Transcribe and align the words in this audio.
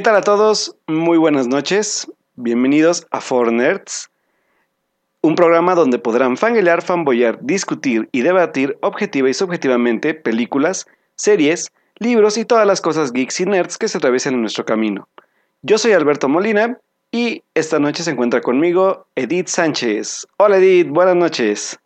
¿Qué 0.00 0.04
tal 0.04 0.16
a 0.16 0.22
todos? 0.22 0.74
Muy 0.86 1.18
buenas 1.18 1.46
noches. 1.46 2.10
Bienvenidos 2.34 3.06
a 3.10 3.20
Four 3.20 3.52
Nerds, 3.52 4.10
un 5.20 5.34
programa 5.34 5.74
donde 5.74 5.98
podrán 5.98 6.38
fanguelear, 6.38 6.80
fanboyar, 6.80 7.38
discutir 7.42 8.08
y 8.10 8.22
debatir 8.22 8.78
objetiva 8.80 9.28
y 9.28 9.34
subjetivamente 9.34 10.14
películas, 10.14 10.86
series, 11.16 11.70
libros 11.98 12.38
y 12.38 12.46
todas 12.46 12.66
las 12.66 12.80
cosas 12.80 13.12
geeks 13.12 13.40
y 13.40 13.44
nerds 13.44 13.76
que 13.76 13.88
se 13.88 13.98
atraviesan 13.98 14.32
en 14.32 14.40
nuestro 14.40 14.64
camino. 14.64 15.06
Yo 15.60 15.76
soy 15.76 15.92
Alberto 15.92 16.30
Molina 16.30 16.78
y 17.12 17.42
esta 17.52 17.78
noche 17.78 18.02
se 18.02 18.12
encuentra 18.12 18.40
conmigo 18.40 19.06
Edith 19.16 19.48
Sánchez. 19.48 20.26
Hola 20.38 20.56
Edith, 20.56 20.88
buenas 20.88 21.16
noches. 21.16 21.78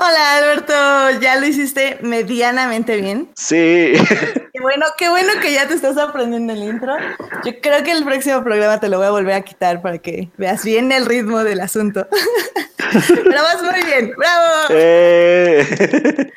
Hola 0.00 0.36
Alberto, 0.36 1.20
ya 1.20 1.34
lo 1.40 1.46
hiciste 1.46 1.98
medianamente 2.02 2.94
bien. 3.00 3.28
Sí. 3.34 3.94
Qué 4.52 4.60
bueno, 4.60 4.86
qué 4.96 5.08
bueno 5.08 5.32
que 5.40 5.52
ya 5.52 5.66
te 5.66 5.74
estás 5.74 5.98
aprendiendo 5.98 6.52
el 6.52 6.62
intro. 6.62 6.96
Yo 7.44 7.52
creo 7.60 7.82
que 7.82 7.90
el 7.90 8.04
próximo 8.04 8.42
programa 8.44 8.78
te 8.78 8.88
lo 8.88 8.98
voy 8.98 9.06
a 9.06 9.10
volver 9.10 9.34
a 9.34 9.40
quitar 9.42 9.82
para 9.82 9.98
que 9.98 10.30
veas 10.36 10.64
bien 10.64 10.92
el 10.92 11.06
ritmo 11.06 11.42
del 11.44 11.60
asunto. 11.60 12.06
Pero 13.08 13.42
vas 13.42 13.62
muy 13.62 13.84
bien, 13.84 14.12
bravo. 14.16 14.66
Eh. 14.70 16.32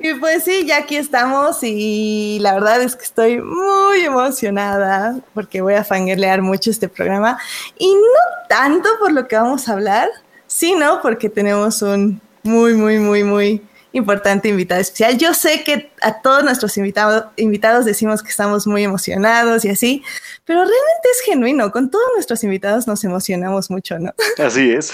Y 0.00 0.14
pues 0.14 0.44
sí, 0.44 0.66
ya 0.66 0.78
aquí 0.78 0.96
estamos 0.96 1.58
y 1.62 2.38
la 2.40 2.54
verdad 2.54 2.82
es 2.82 2.96
que 2.96 3.04
estoy 3.04 3.40
muy 3.40 4.00
emocionada 4.04 5.16
porque 5.34 5.60
voy 5.60 5.74
a 5.74 5.84
fangirlear 5.84 6.42
mucho 6.42 6.70
este 6.70 6.88
programa 6.88 7.38
y 7.78 7.94
no 7.94 8.46
tanto 8.48 8.88
por 8.98 9.12
lo 9.12 9.28
que 9.28 9.36
vamos 9.36 9.68
a 9.68 9.72
hablar, 9.72 10.08
sino 10.46 11.00
porque 11.00 11.30
tenemos 11.30 11.80
un 11.80 12.20
muy, 12.44 12.74
muy, 12.74 12.98
muy, 12.98 13.24
muy 13.24 13.62
importante 13.92 14.48
invitado 14.48 14.80
especial. 14.80 15.16
Yo 15.16 15.34
sé 15.34 15.62
que 15.64 15.90
a 16.02 16.20
todos 16.20 16.44
nuestros 16.44 16.76
invitados, 16.76 17.26
invitados 17.36 17.84
decimos 17.84 18.22
que 18.22 18.28
estamos 18.28 18.66
muy 18.66 18.84
emocionados 18.84 19.64
y 19.64 19.70
así, 19.70 20.02
pero 20.44 20.58
realmente 20.60 21.08
es 21.12 21.20
genuino. 21.24 21.70
Con 21.70 21.90
todos 21.90 22.04
nuestros 22.14 22.44
invitados 22.44 22.86
nos 22.86 23.02
emocionamos 23.04 23.70
mucho, 23.70 23.98
¿no? 23.98 24.12
Así 24.38 24.72
es. 24.72 24.92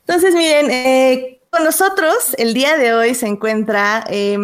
Entonces, 0.00 0.34
miren, 0.34 0.70
eh, 0.70 1.40
con 1.50 1.64
nosotros 1.64 2.34
el 2.38 2.54
día 2.54 2.76
de 2.76 2.94
hoy 2.94 3.14
se 3.14 3.26
encuentra 3.26 4.04
eh, 4.08 4.38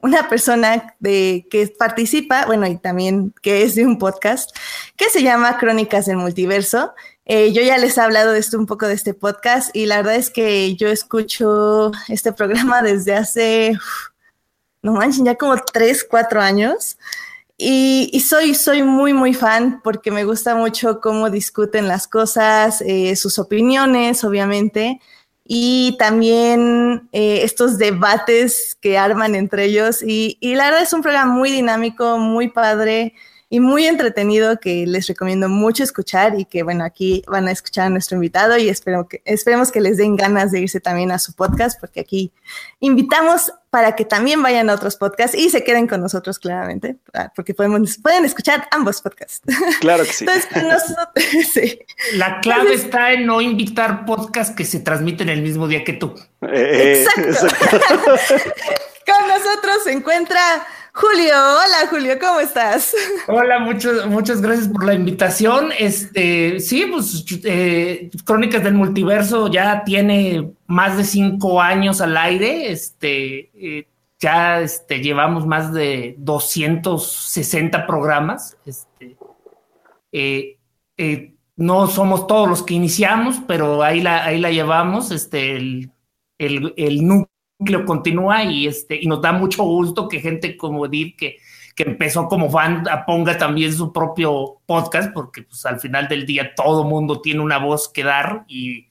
una 0.00 0.28
persona 0.28 0.94
de, 0.98 1.46
que 1.50 1.66
participa, 1.68 2.44
bueno, 2.44 2.66
y 2.66 2.76
también 2.76 3.32
que 3.40 3.62
es 3.62 3.74
de 3.74 3.86
un 3.86 3.98
podcast 3.98 4.54
que 4.96 5.08
se 5.08 5.22
llama 5.22 5.56
Crónicas 5.56 6.04
del 6.04 6.18
Multiverso. 6.18 6.92
Eh, 7.26 7.52
yo 7.52 7.62
ya 7.62 7.78
les 7.78 7.96
he 7.96 8.00
hablado 8.02 8.32
de 8.32 8.38
esto 8.38 8.58
un 8.58 8.66
poco 8.66 8.86
de 8.86 8.94
este 8.94 9.14
podcast 9.14 9.74
y 9.74 9.86
la 9.86 9.96
verdad 9.96 10.16
es 10.16 10.28
que 10.28 10.76
yo 10.76 10.88
escucho 10.88 11.90
este 12.08 12.32
programa 12.32 12.82
desde 12.82 13.14
hace, 13.14 13.78
no 14.82 14.92
manchen, 14.92 15.24
ya 15.24 15.34
como 15.36 15.56
tres, 15.56 16.04
cuatro 16.08 16.40
años. 16.40 16.98
Y, 17.56 18.10
y 18.12 18.20
soy, 18.20 18.54
soy 18.54 18.82
muy, 18.82 19.12
muy 19.12 19.32
fan 19.32 19.80
porque 19.82 20.10
me 20.10 20.24
gusta 20.24 20.54
mucho 20.54 21.00
cómo 21.00 21.30
discuten 21.30 21.88
las 21.88 22.08
cosas, 22.08 22.82
eh, 22.82 23.14
sus 23.16 23.38
opiniones, 23.38 24.24
obviamente, 24.24 25.00
y 25.44 25.96
también 25.98 27.08
eh, 27.12 27.40
estos 27.42 27.78
debates 27.78 28.76
que 28.80 28.98
arman 28.98 29.34
entre 29.34 29.66
ellos. 29.66 30.02
Y, 30.02 30.36
y 30.40 30.56
la 30.56 30.64
verdad 30.64 30.82
es 30.82 30.92
un 30.92 31.02
programa 31.02 31.32
muy 31.32 31.50
dinámico, 31.52 32.18
muy 32.18 32.48
padre 32.48 33.14
y 33.54 33.60
muy 33.60 33.86
entretenido 33.86 34.58
que 34.58 34.84
les 34.84 35.06
recomiendo 35.06 35.48
mucho 35.48 35.84
escuchar 35.84 36.34
y 36.36 36.44
que 36.44 36.64
bueno, 36.64 36.82
aquí 36.82 37.22
van 37.28 37.46
a 37.46 37.52
escuchar 37.52 37.86
a 37.86 37.88
nuestro 37.88 38.16
invitado 38.16 38.58
y 38.58 38.68
espero 38.68 39.06
que, 39.06 39.22
esperemos 39.24 39.70
que 39.70 39.80
les 39.80 39.96
den 39.96 40.16
ganas 40.16 40.50
de 40.50 40.58
irse 40.58 40.80
también 40.80 41.12
a 41.12 41.20
su 41.20 41.34
podcast 41.34 41.78
porque 41.78 42.00
aquí 42.00 42.32
invitamos 42.80 43.52
para 43.70 43.94
que 43.94 44.04
también 44.04 44.42
vayan 44.42 44.70
a 44.70 44.74
otros 44.74 44.96
podcasts 44.96 45.38
y 45.38 45.50
se 45.50 45.62
queden 45.62 45.86
con 45.86 46.00
nosotros 46.00 46.40
claramente, 46.40 46.96
ah, 47.12 47.30
porque 47.36 47.54
podemos, 47.54 47.96
pueden 47.98 48.24
escuchar 48.24 48.66
ambos 48.72 49.00
podcasts. 49.00 49.40
Claro 49.78 50.02
que 50.02 50.12
sí. 50.12 50.24
Entonces, 50.28 50.50
nosotros, 50.60 51.24
sí. 51.52 51.78
La 52.14 52.40
clave 52.40 52.74
está 52.74 53.12
en 53.12 53.24
no 53.24 53.40
invitar 53.40 54.04
podcasts 54.04 54.52
que 54.56 54.64
se 54.64 54.80
transmiten 54.80 55.28
el 55.28 55.42
mismo 55.42 55.68
día 55.68 55.84
que 55.84 55.92
tú. 55.92 56.12
Eh, 56.42 57.04
Exacto. 57.06 57.46
con 59.06 59.28
nosotros 59.28 59.84
se 59.84 59.92
encuentra 59.92 60.40
Julio, 60.96 61.34
hola 61.34 61.88
Julio, 61.90 62.14
¿cómo 62.20 62.38
estás? 62.38 62.94
Hola, 63.26 63.58
muchas, 63.58 64.06
muchas 64.06 64.40
gracias 64.40 64.68
por 64.68 64.84
la 64.84 64.94
invitación. 64.94 65.72
Este, 65.76 66.60
sí, 66.60 66.86
pues 66.88 67.24
eh, 67.44 68.10
Crónicas 68.24 68.62
del 68.62 68.74
Multiverso 68.74 69.48
ya 69.48 69.82
tiene 69.82 70.52
más 70.68 70.96
de 70.96 71.02
cinco 71.02 71.60
años 71.60 72.00
al 72.00 72.16
aire. 72.16 72.70
Este, 72.70 73.50
eh, 73.54 73.88
ya 74.20 74.60
este, 74.60 75.00
llevamos 75.00 75.48
más 75.48 75.72
de 75.72 76.14
260 76.18 77.88
programas. 77.88 78.56
Este, 78.64 79.16
eh, 80.12 81.34
no 81.56 81.88
somos 81.88 82.28
todos 82.28 82.48
los 82.48 82.62
que 82.62 82.74
iniciamos, 82.74 83.40
pero 83.48 83.82
ahí 83.82 84.00
la, 84.00 84.24
ahí 84.24 84.38
la 84.38 84.52
llevamos. 84.52 85.10
Este, 85.10 85.56
el, 85.56 85.90
el, 86.38 86.72
el 86.76 87.04
núcleo 87.04 87.33
núcleo 87.58 87.84
continúa 87.84 88.44
y, 88.44 88.66
este, 88.66 88.98
y 89.00 89.06
nos 89.06 89.20
da 89.20 89.32
mucho 89.32 89.62
gusto 89.64 90.08
que 90.08 90.20
gente 90.20 90.56
como 90.56 90.86
Edith, 90.86 91.16
que, 91.16 91.36
que 91.74 91.84
empezó 91.84 92.28
como 92.28 92.50
fan, 92.50 92.84
ponga 93.06 93.36
también 93.36 93.72
su 93.72 93.92
propio 93.92 94.60
podcast, 94.66 95.12
porque 95.12 95.42
pues, 95.42 95.64
al 95.66 95.80
final 95.80 96.08
del 96.08 96.26
día 96.26 96.54
todo 96.54 96.84
mundo 96.84 97.20
tiene 97.20 97.40
una 97.40 97.58
voz 97.58 97.88
que 97.88 98.04
dar 98.04 98.44
y, 98.48 98.88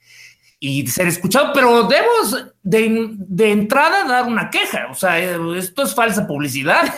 y 0.59 0.87
ser 0.87 1.07
escuchado, 1.07 1.51
pero 1.53 1.83
debemos 1.83 2.53
de, 2.61 3.09
de, 3.17 3.51
entrada 3.51 4.05
dar 4.05 4.25
una 4.25 4.49
queja, 4.49 4.87
o 4.89 4.93
sea, 4.93 5.19
esto 5.19 5.83
es 5.83 5.93
falsa 5.93 6.27
publicidad. 6.27 6.93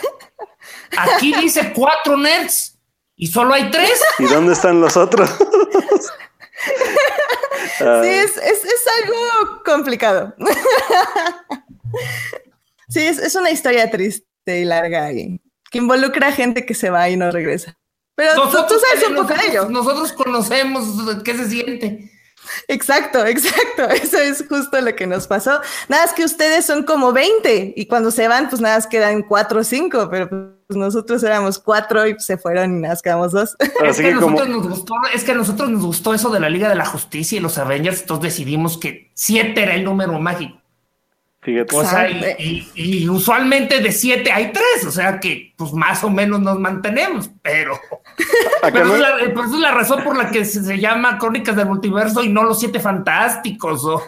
Aquí 0.96 1.32
dice 1.40 1.72
cuatro 1.74 2.16
nerds 2.16 2.78
y 3.16 3.26
solo 3.26 3.54
hay 3.54 3.70
tres. 3.70 4.00
¿Y 4.18 4.24
dónde 4.24 4.52
están 4.52 4.80
los 4.80 4.96
otros? 4.96 5.30
Sí, 7.78 8.08
es, 8.08 8.36
es, 8.36 8.64
es, 8.64 8.84
algo 9.02 9.62
complicado. 9.64 10.34
Sí, 12.88 13.00
es, 13.00 13.18
es, 13.18 13.34
una 13.34 13.50
historia 13.50 13.90
triste 13.90 14.60
y 14.60 14.64
larga 14.64 15.12
y 15.12 15.40
que 15.70 15.78
involucra 15.78 16.28
a 16.28 16.32
gente 16.32 16.64
que 16.64 16.74
se 16.74 16.88
va 16.88 17.08
y 17.10 17.16
no 17.16 17.30
regresa. 17.30 17.76
Pero 18.14 18.34
nosotros, 18.36 18.66
tú 18.68 18.74
sabes 18.78 19.08
un 19.08 19.16
poco 19.16 19.28
nosotros, 19.28 19.44
de 19.44 19.50
ello. 19.50 19.68
Nosotros 19.68 20.12
conocemos 20.12 21.22
qué 21.22 21.34
se 21.36 21.50
siente. 21.50 22.10
Exacto, 22.68 23.24
exacto. 23.24 23.88
Eso 24.02 24.18
es 24.18 24.44
justo 24.48 24.80
lo 24.80 24.94
que 24.94 25.06
nos 25.06 25.26
pasó. 25.26 25.60
Nada 25.88 26.04
es 26.04 26.12
que 26.12 26.24
ustedes 26.24 26.66
son 26.66 26.84
como 26.84 27.12
20 27.12 27.74
y 27.76 27.86
cuando 27.86 28.10
se 28.10 28.28
van, 28.28 28.48
pues 28.48 28.60
nada 28.60 28.76
más 28.76 28.86
quedan 28.86 29.22
4 29.22 29.60
o 29.60 29.64
5, 29.64 30.08
pero 30.10 30.28
pues 30.28 30.76
nosotros 30.76 31.22
éramos 31.22 31.58
4 31.58 32.08
y 32.08 32.18
se 32.18 32.36
fueron 32.38 32.78
y 32.78 32.80
nada 32.80 32.94
más 32.94 33.02
quedamos 33.02 33.32
2. 33.32 33.56
Es 33.84 33.98
que, 33.98 34.14
como... 34.14 34.44
nos 34.44 34.68
gustó, 34.68 34.94
es 35.14 35.24
que 35.24 35.32
a 35.32 35.36
nosotros 35.36 35.70
nos 35.70 35.84
gustó 35.84 36.14
eso 36.14 36.30
de 36.30 36.40
la 36.40 36.48
Liga 36.48 36.68
de 36.68 36.74
la 36.74 36.86
Justicia 36.86 37.38
y 37.38 37.40
los 37.40 37.58
Avengers, 37.58 38.00
entonces 38.00 38.32
decidimos 38.32 38.78
que 38.78 39.10
7 39.14 39.62
era 39.62 39.74
el 39.74 39.84
número 39.84 40.18
mágico. 40.18 40.60
Fíjate. 41.46 41.76
O 41.76 41.84
sea, 41.84 42.10
y, 42.10 42.68
y, 42.74 43.04
y, 43.04 43.08
usualmente 43.08 43.78
de 43.78 43.92
siete 43.92 44.32
hay 44.32 44.50
tres, 44.50 44.84
o 44.84 44.90
sea 44.90 45.20
que 45.20 45.54
pues 45.56 45.72
más 45.72 46.02
o 46.02 46.10
menos 46.10 46.40
nos 46.40 46.58
mantenemos, 46.58 47.30
pero, 47.40 47.78
pero, 48.62 48.84
no? 48.84 48.94
es 48.96 49.00
la, 49.00 49.16
pero 49.20 49.44
esa 49.44 49.54
es 49.54 49.60
la 49.60 49.70
razón 49.70 50.02
por 50.02 50.16
la 50.16 50.32
que 50.32 50.44
se, 50.44 50.64
se, 50.64 50.80
llama 50.80 51.18
Crónicas 51.18 51.54
del 51.54 51.66
Multiverso 51.66 52.24
y 52.24 52.30
no 52.30 52.42
los 52.42 52.58
siete 52.58 52.80
fantásticos. 52.80 53.84
¿o? 53.84 54.02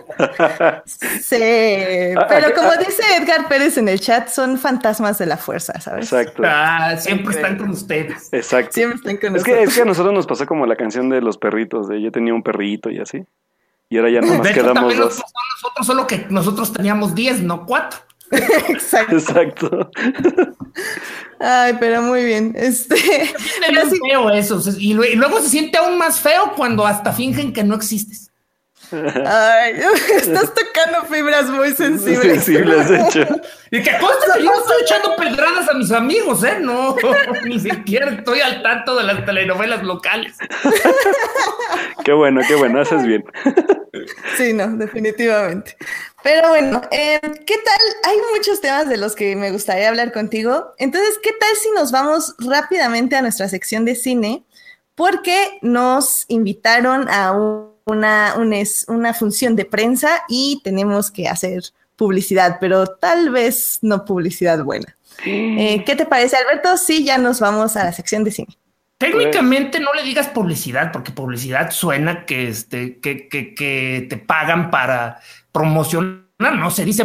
Sí, 0.84 1.36
pero 2.28 2.54
como 2.56 2.72
dice 2.76 3.04
Edgar 3.20 3.46
Pérez 3.46 3.78
en 3.78 3.86
el 3.86 4.00
chat, 4.00 4.26
son 4.26 4.58
fantasmas 4.58 5.18
de 5.18 5.26
la 5.26 5.36
fuerza, 5.36 5.80
¿sabes? 5.80 6.06
Exacto. 6.12 6.42
Ah, 6.44 6.96
siempre 6.98 7.36
están 7.36 7.56
con 7.56 7.70
ustedes. 7.70 8.30
Exacto. 8.32 8.72
Siempre 8.72 8.96
están 8.96 9.16
con 9.18 9.36
es 9.36 9.42
nosotros. 9.44 9.56
Que, 9.58 9.62
es 9.62 9.74
que 9.76 9.82
a 9.82 9.84
nosotros 9.84 10.12
nos 10.12 10.26
pasó 10.26 10.44
como 10.44 10.66
la 10.66 10.74
canción 10.74 11.08
de 11.08 11.20
los 11.20 11.38
perritos, 11.38 11.86
de 11.86 12.02
yo 12.02 12.10
tenía 12.10 12.34
un 12.34 12.42
perrito 12.42 12.90
y 12.90 12.98
así. 12.98 13.24
Y 13.90 13.96
ahora 13.96 14.10
ya 14.10 14.20
nomás 14.20 14.42
de 14.42 14.50
hecho, 14.50 14.60
quedamos 14.60 14.96
dos. 14.96 15.22
Nosotros, 15.56 15.86
solo 15.86 16.06
que 16.06 16.26
nosotros 16.28 16.72
teníamos 16.72 17.14
10, 17.14 17.42
no 17.42 17.64
4. 17.64 18.00
Exacto. 18.68 19.16
Exacto. 19.16 19.90
Ay, 21.40 21.76
pero 21.80 22.02
muy 22.02 22.24
bien. 22.24 22.52
Este, 22.56 22.96
pero 23.66 23.88
sí. 23.88 23.98
feo 24.06 24.30
eso. 24.30 24.62
Y 24.78 24.94
luego 24.94 25.40
se 25.40 25.48
siente 25.48 25.78
aún 25.78 25.96
más 25.96 26.20
feo 26.20 26.52
cuando 26.54 26.86
hasta 26.86 27.12
fingen 27.12 27.52
que 27.52 27.64
no 27.64 27.74
existes. 27.74 28.27
Ay, 28.92 29.74
estás 30.16 30.52
tocando 30.54 31.04
fibras 31.12 31.46
muy 31.50 31.72
sensibles. 31.72 32.44
Sensibles, 32.44 32.88
de 32.88 33.00
hecho. 33.00 33.26
Y 33.70 33.82
que 33.82 33.90
consta 33.98 34.32
que 34.34 34.44
yo 34.44 34.50
no 34.50 34.60
estoy 34.60 34.82
echando 34.82 35.14
pedradas 35.16 35.68
a 35.68 35.74
mis 35.74 35.92
amigos, 35.92 36.42
¿eh? 36.42 36.56
No, 36.58 36.96
ni 37.44 37.60
siquiera 37.60 38.10
estoy 38.10 38.40
al 38.40 38.62
tanto 38.62 38.96
de 38.96 39.04
las 39.04 39.26
telenovelas 39.26 39.82
locales. 39.82 40.34
qué 42.02 42.12
bueno, 42.14 42.40
qué 42.48 42.54
bueno, 42.54 42.80
haces 42.80 43.04
bien. 43.04 43.22
Sí, 44.38 44.54
no, 44.54 44.68
definitivamente. 44.68 45.76
Pero 46.22 46.48
bueno, 46.48 46.80
eh, 46.90 47.20
¿qué 47.20 47.56
tal? 47.56 48.10
Hay 48.10 48.16
muchos 48.34 48.62
temas 48.62 48.88
de 48.88 48.96
los 48.96 49.14
que 49.14 49.36
me 49.36 49.50
gustaría 49.50 49.90
hablar 49.90 50.12
contigo. 50.12 50.72
Entonces, 50.78 51.18
¿qué 51.22 51.32
tal 51.32 51.54
si 51.60 51.70
nos 51.72 51.92
vamos 51.92 52.36
rápidamente 52.38 53.16
a 53.16 53.22
nuestra 53.22 53.50
sección 53.50 53.84
de 53.84 53.96
cine? 53.96 54.44
Porque 54.94 55.58
nos 55.60 56.24
invitaron 56.28 57.06
a 57.10 57.32
un 57.32 57.77
una, 57.88 58.34
una, 58.36 58.56
una, 58.88 59.14
función 59.14 59.56
de 59.56 59.64
prensa 59.64 60.22
y 60.28 60.60
tenemos 60.62 61.10
que 61.10 61.28
hacer 61.28 61.62
publicidad, 61.96 62.58
pero 62.60 62.86
tal 62.86 63.30
vez 63.30 63.78
no 63.82 64.04
publicidad 64.04 64.62
buena. 64.62 64.96
Eh, 65.24 65.82
¿Qué 65.84 65.96
te 65.96 66.06
parece, 66.06 66.36
Alberto? 66.36 66.76
Sí, 66.76 67.04
ya 67.04 67.18
nos 67.18 67.40
vamos 67.40 67.76
a 67.76 67.84
la 67.84 67.92
sección 67.92 68.22
de 68.24 68.30
cine. 68.30 68.56
Técnicamente 68.98 69.80
no 69.80 69.92
le 69.94 70.02
digas 70.02 70.28
publicidad, 70.28 70.92
porque 70.92 71.12
publicidad 71.12 71.70
suena 71.70 72.24
que, 72.24 72.48
este, 72.48 72.98
que, 72.98 73.28
que, 73.28 73.54
que 73.54 74.06
te 74.08 74.16
pagan 74.16 74.70
para 74.70 75.20
promocionar, 75.52 76.24
no 76.38 76.70
se 76.70 76.84
dice, 76.84 77.04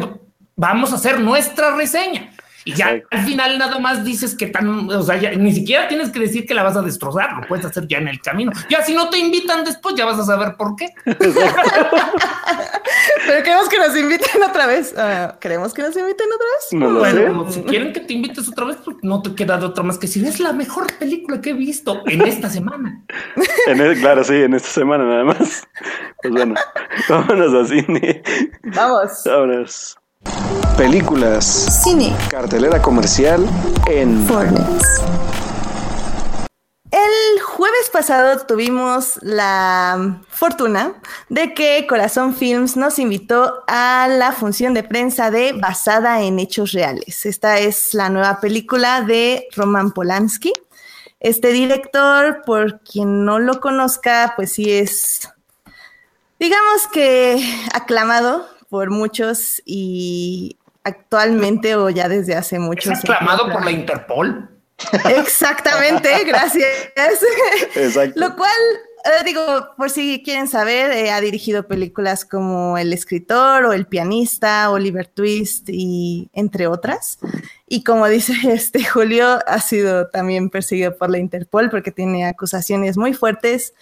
vamos 0.56 0.92
a 0.92 0.96
hacer 0.96 1.20
nuestra 1.20 1.76
reseña. 1.76 2.34
Y 2.65 2.74
ya 2.74 3.01
al 3.10 3.25
final 3.25 3.57
nada 3.57 3.80
más 3.80 4.04
dices 4.04 4.36
que 4.36 4.48
tan, 4.48 4.89
o 4.89 5.04
sea, 5.04 5.18
ni 5.36 5.54
siquiera 5.54 5.88
tienes 5.88 6.10
que 6.10 6.19
decir 6.19 6.45
que 6.45 6.54
la 6.54 6.63
vas 6.63 6.77
a 6.77 6.81
destrozar, 6.81 7.33
lo 7.33 7.48
puedes 7.48 7.65
hacer 7.65 7.88
ya 7.88 7.98
en 7.98 8.07
el 8.07 8.21
camino. 8.21 8.51
Ya 8.69 8.83
si 8.83 8.94
no 8.94 9.10
te 9.10 9.18
invitan 9.18 9.63
después, 9.63 9.95
ya 9.95 10.06
vas 10.06 10.19
a 10.19 10.25
saber 10.25 10.56
por 10.57 10.75
qué. 10.75 10.89
Pero 13.25 13.44
queremos 13.44 13.69
que 13.69 13.77
nos 13.77 13.98
inviten 13.98 14.44
otra 14.44 14.65
vez. 14.68 14.94
Uh, 14.94 15.39
¿Queremos 15.39 15.74
que 15.74 15.81
nos 15.81 15.95
inviten 15.95 16.27
otra 16.27 16.48
vez? 16.48 16.68
No 16.71 17.00
bueno, 17.00 17.51
si 17.51 17.62
quieren 17.63 17.94
que 17.94 18.01
te 18.01 18.13
invites 18.13 18.48
otra 18.50 18.65
vez, 18.65 18.77
pues 18.83 18.98
no 19.01 19.21
te 19.21 19.33
queda 19.36 19.57
de 19.57 19.65
otra 19.65 19.83
más 19.83 19.98
que 19.98 20.07
decir, 20.07 20.25
es 20.25 20.39
la 20.39 20.54
mejor 20.54 20.88
película 20.98 21.42
que 21.42 21.51
he 21.51 21.54
visto 21.54 22.01
en 22.06 22.21
esta 22.21 22.50
semana. 22.50 23.04
claro, 24.00 24.24
sí, 24.24 24.36
en 24.36 24.54
esta 24.54 24.69
semana 24.69 25.06
nada 25.06 25.24
más. 25.24 25.68
Pues 26.21 26.33
bueno, 26.33 26.56
vámonos 27.10 27.54
a 27.54 27.65
cine. 27.68 28.24
Vamos. 28.63 29.21
Vámonos. 29.25 29.98
Películas. 30.78 31.81
Cine. 31.84 32.16
Cartelera 32.30 32.81
comercial 32.81 33.48
en 33.88 34.25
Fornex. 34.25 35.02
El 36.94 37.42
jueves 37.42 37.90
pasado 37.92 38.46
tuvimos 38.46 39.18
la 39.22 40.22
fortuna 40.30 40.94
de 41.30 41.56
que 41.56 41.88
Corazón 41.88 42.36
Films 42.36 42.78
nos 42.78 43.00
invitó 43.00 43.64
a 43.68 44.08
la 44.08 44.31
función 44.31 44.75
de 44.75 44.84
prensa 44.84 45.31
de 45.31 45.54
Basada 45.54 46.22
en 46.22 46.38
Hechos 46.38 46.72
Reales. 46.72 47.25
Esta 47.25 47.58
es 47.58 47.96
la 47.96 48.10
nueva 48.10 48.40
película 48.40 49.02
de 49.02 49.48
Roman 49.56 49.92
Polanski. 49.92 50.54
Este 51.20 51.52
director, 51.52 52.44
por 52.46 52.81
quien 52.81 53.25
no 53.25 53.40
lo 53.40 53.60
conozca, 53.60 54.34
pues 54.36 54.54
sí 54.54 54.72
es, 54.72 55.30
digamos 56.38 56.88
que 56.92 57.44
aclamado 57.74 58.53
por 58.74 58.90
muchos 58.90 59.62
y 59.68 60.58
actualmente 60.84 61.75
o 61.75 61.92
ya 61.92 62.10
desde 62.10 62.34
hace 62.34 62.58
mucho. 62.58 62.92
¿Es 62.92 63.02
aclamado 63.02 63.48
por 63.52 63.64
la 63.64 63.70
Interpol? 63.70 64.50
Exactamente, 65.16 66.10
gracias. 66.25 66.90
Exacto. 67.75 68.20
Lo 68.20 68.36
cual, 68.36 68.52
eh, 69.06 69.24
digo, 69.25 69.44
por 69.78 69.92
si 69.92 70.24
quieren 70.24 70.48
saber, 70.48 70.92
eh, 70.92 71.12
ha 71.12 71.22
dirigido 71.22 71.68
películas 71.68 72.25
como 72.25 72.75
El 72.80 72.94
escritor 72.94 73.66
o 73.66 73.74
El 73.74 73.86
pianista, 73.86 74.72
Oliver 74.72 75.06
Twist 75.06 75.70
y 75.70 76.31
entre 76.34 76.66
otras. 76.66 77.20
Y 77.68 77.84
como 77.84 78.08
dice 78.08 78.34
este 78.52 78.84
Julio, 78.84 79.38
ha 79.46 79.62
sido 79.62 80.08
también 80.08 80.50
perseguido 80.50 80.98
por 80.98 81.12
la 81.12 81.20
Interpol 81.20 81.70
porque 81.70 81.92
tiene 81.92 82.25
acusaciones 82.25 82.98
muy 82.98 83.14
fuertes, 83.14 83.75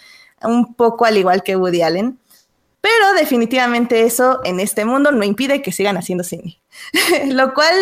un 0.44 0.76
poco 0.76 1.06
al 1.06 1.16
igual 1.16 1.44
que 1.44 1.56
Woody 1.56 1.82
Allen. 1.82 2.20
Pero 2.82 3.14
definitivamente 3.14 4.02
eso 4.02 4.42
en 4.44 4.60
este 4.60 4.86
mundo 4.86 5.12
no 5.12 5.24
impide 5.24 5.62
que 5.62 5.72
sigan 5.72 5.98
haciendo 5.98 6.24
cine. 6.24 6.60
Lo 7.28 7.54
cual, 7.54 7.76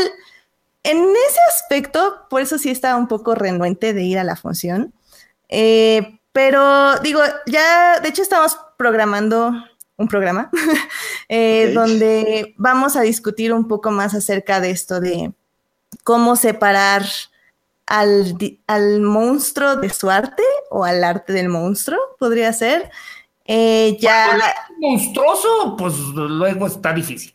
en 0.84 0.98
ese 0.98 1.40
aspecto, 1.56 2.28
por 2.30 2.42
eso 2.42 2.58
sí 2.58 2.70
estaba 2.70 2.98
un 2.98 3.08
poco 3.08 3.34
renuente 3.34 3.94
de 3.94 4.04
ir 4.04 4.20
a 4.20 4.26
la 4.26 4.36
función. 4.36 4.94
Eh, 5.48 6.20
pero 6.34 7.00
digo, 7.00 7.22
ya, 7.48 8.00
de 8.00 8.10
hecho 8.10 8.22
estamos 8.22 8.58
programando 8.78 9.54
un 9.98 10.08
programa 10.08 10.50
eh, 11.30 11.72
donde 11.74 12.54
vamos 12.58 12.96
a 12.96 13.02
discutir 13.02 13.52
un 13.54 13.68
poco 13.68 13.92
más 13.92 14.14
acerca 14.14 14.62
de 14.62 14.72
esto 14.72 15.00
de 15.00 15.34
cómo 16.04 16.36
separar 16.36 17.04
al, 17.86 18.38
al 18.68 19.02
monstruo 19.02 19.76
de 19.76 19.90
su 19.90 20.10
arte 20.10 20.44
o 20.70 20.86
al 20.86 21.04
arte 21.04 21.34
del 21.34 21.50
monstruo, 21.50 22.00
podría 22.18 22.54
ser. 22.54 22.92
Eh, 23.52 23.98
ya. 24.00 24.40
monstruoso, 24.78 25.76
pues 25.76 25.96
luego 26.14 26.68
está 26.68 26.94
difícil. 26.94 27.34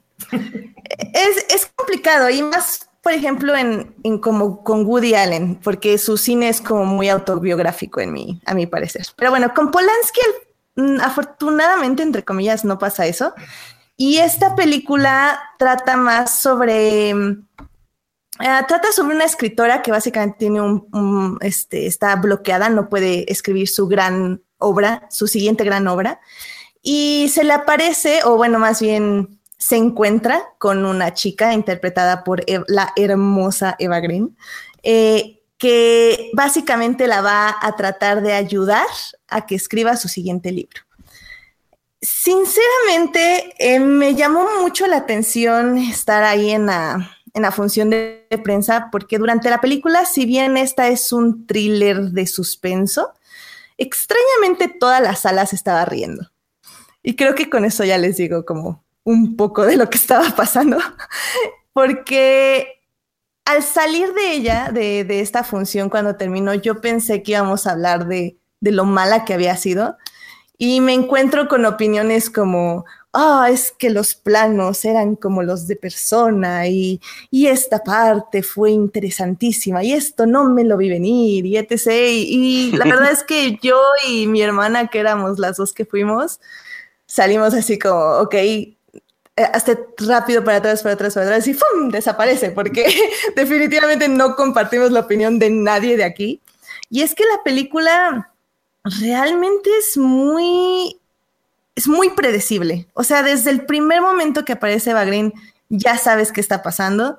Es, 1.12 1.66
complicado 1.74 2.30
y 2.30 2.40
más, 2.40 2.88
por 3.02 3.12
ejemplo, 3.12 3.52
en, 3.56 3.92
como 4.20 4.62
con 4.62 4.86
Woody 4.86 5.16
Allen, 5.16 5.56
porque 5.56 5.98
su 5.98 6.16
cine 6.16 6.48
es 6.50 6.60
como 6.60 6.84
muy 6.84 7.08
autobiográfico 7.08 8.00
en 8.00 8.12
mi, 8.12 8.40
a 8.46 8.54
mi 8.54 8.68
parecer. 8.68 9.06
Pero 9.16 9.32
bueno, 9.32 9.52
con 9.54 9.72
Polanski, 9.72 10.20
mm, 10.76 11.00
afortunadamente, 11.00 12.04
entre 12.04 12.22
comillas, 12.22 12.64
no 12.64 12.78
pasa 12.78 13.06
eso. 13.06 13.34
Y 13.96 14.18
esta 14.18 14.54
película 14.54 15.40
trata 15.58 15.96
más 15.96 16.38
sobre. 16.38 17.12
Ah, 18.38 18.64
trata 18.68 18.92
sobre 18.92 19.16
una 19.16 19.24
escritora 19.24 19.82
que 19.82 19.90
básicamente 19.90 20.38
tiene 20.38 20.60
un, 20.60 21.38
este, 21.40 21.86
está 21.86 22.14
bloqueada, 22.14 22.68
no 22.68 22.88
puede 22.88 23.30
escribir 23.32 23.68
su 23.68 23.88
gran 23.88 24.43
obra, 24.64 25.06
su 25.10 25.26
siguiente 25.26 25.64
gran 25.64 25.86
obra, 25.86 26.20
y 26.82 27.28
se 27.32 27.44
le 27.44 27.52
aparece, 27.52 28.20
o 28.24 28.36
bueno, 28.36 28.58
más 28.58 28.80
bien 28.80 29.38
se 29.56 29.76
encuentra 29.76 30.42
con 30.58 30.84
una 30.84 31.14
chica 31.14 31.54
interpretada 31.54 32.24
por 32.24 32.44
la 32.68 32.92
hermosa 32.96 33.76
Eva 33.78 34.00
Green, 34.00 34.36
eh, 34.82 35.40
que 35.56 36.30
básicamente 36.34 37.06
la 37.06 37.22
va 37.22 37.56
a 37.60 37.74
tratar 37.76 38.20
de 38.20 38.34
ayudar 38.34 38.86
a 39.28 39.46
que 39.46 39.54
escriba 39.54 39.96
su 39.96 40.08
siguiente 40.08 40.52
libro. 40.52 40.82
Sinceramente, 42.02 43.54
eh, 43.58 43.80
me 43.80 44.14
llamó 44.14 44.46
mucho 44.60 44.86
la 44.86 44.98
atención 44.98 45.78
estar 45.78 46.22
ahí 46.22 46.50
en 46.50 46.66
la, 46.66 47.16
en 47.32 47.42
la 47.42 47.50
función 47.50 47.88
de 47.88 48.26
prensa, 48.44 48.88
porque 48.92 49.16
durante 49.16 49.48
la 49.48 49.62
película, 49.62 50.04
si 50.04 50.26
bien 50.26 50.58
esta 50.58 50.88
es 50.88 51.12
un 51.12 51.46
thriller 51.46 52.10
de 52.10 52.26
suspenso, 52.26 53.14
Extrañamente 53.78 54.68
toda 54.68 55.00
la 55.00 55.16
sala 55.16 55.46
se 55.46 55.56
estaba 55.56 55.84
riendo. 55.84 56.30
Y 57.02 57.16
creo 57.16 57.34
que 57.34 57.50
con 57.50 57.64
eso 57.64 57.84
ya 57.84 57.98
les 57.98 58.16
digo 58.16 58.44
como 58.44 58.84
un 59.04 59.36
poco 59.36 59.64
de 59.64 59.76
lo 59.76 59.90
que 59.90 59.98
estaba 59.98 60.30
pasando, 60.30 60.78
porque 61.72 62.80
al 63.44 63.62
salir 63.62 64.14
de 64.14 64.32
ella, 64.32 64.70
de, 64.72 65.20
esta 65.20 65.44
función, 65.44 65.90
cuando 65.90 66.16
terminó, 66.16 66.54
yo 66.54 66.80
pensé 66.80 67.22
que 67.22 67.32
íbamos 67.32 67.66
a 67.66 67.72
hablar 67.72 68.06
de, 68.06 68.38
de 68.60 68.72
lo 68.72 68.86
mala 68.86 69.26
que 69.26 69.34
había 69.34 69.56
sido 69.56 69.98
y 70.56 70.80
me 70.80 70.94
encuentro 70.94 71.48
con 71.48 71.66
opiniones 71.66 72.30
como, 72.30 72.86
ah, 73.14 73.48
es 73.50 73.72
que 73.72 73.90
los 73.90 74.14
planos 74.14 74.84
eran 74.84 75.16
como 75.16 75.42
los 75.42 75.66
de 75.66 75.76
persona 75.76 76.66
y, 76.68 77.00
esta 77.30 77.82
parte 77.82 78.42
fue 78.42 78.70
interesantísima 78.70 79.84
y 79.84 79.92
esto 79.92 80.26
no 80.26 80.44
me 80.48 80.64
lo 80.64 80.76
vi 80.76 80.88
venir 80.88 81.46
y 81.46 81.56
etc. 81.56 81.88
Y, 82.08 82.72
la 82.72 82.84
verdad 82.84 83.12
es 83.12 83.22
que 83.22 83.58
yo 83.62 83.80
y 84.08 84.26
mi 84.26 84.42
hermana, 84.42 84.88
que 84.88 84.98
éramos 84.98 85.38
las 85.38 85.56
dos 85.56 85.72
que 85.72 85.84
fuimos, 85.84 86.40
salimos 87.06 87.54
así 87.54 87.78
como, 87.78 87.98
ok, 88.18 88.34
eh, 88.34 88.76
hasta 89.36 89.78
rápido 89.98 90.44
para 90.44 90.58
atrás, 90.58 90.82
para 90.82 90.94
atrás, 90.94 91.14
para 91.14 91.26
atrás 91.26 91.46
y 91.48 91.54
¡fum! 91.54 91.90
desaparece 91.90 92.50
porque 92.50 92.86
definitivamente 93.36 94.08
no 94.08 94.36
compartimos 94.36 94.90
la 94.92 95.00
opinión 95.00 95.38
de 95.38 95.50
nadie 95.50 95.96
de 95.96 96.04
aquí. 96.04 96.40
Y 96.90 97.02
es 97.02 97.14
que 97.14 97.24
la 97.24 97.42
película 97.42 98.32
realmente 98.84 99.70
es 99.78 99.96
muy 99.96 101.00
es 101.74 101.88
muy 101.88 102.10
predecible. 102.10 102.86
O 102.94 103.04
sea, 103.04 103.22
desde 103.22 103.50
el 103.50 103.66
primer 103.66 104.00
momento 104.00 104.44
que 104.44 104.52
aparece 104.52 104.90
Eva 104.90 105.04
Green, 105.04 105.32
ya 105.68 105.98
sabes 105.98 106.32
qué 106.32 106.40
está 106.40 106.62
pasando. 106.62 107.18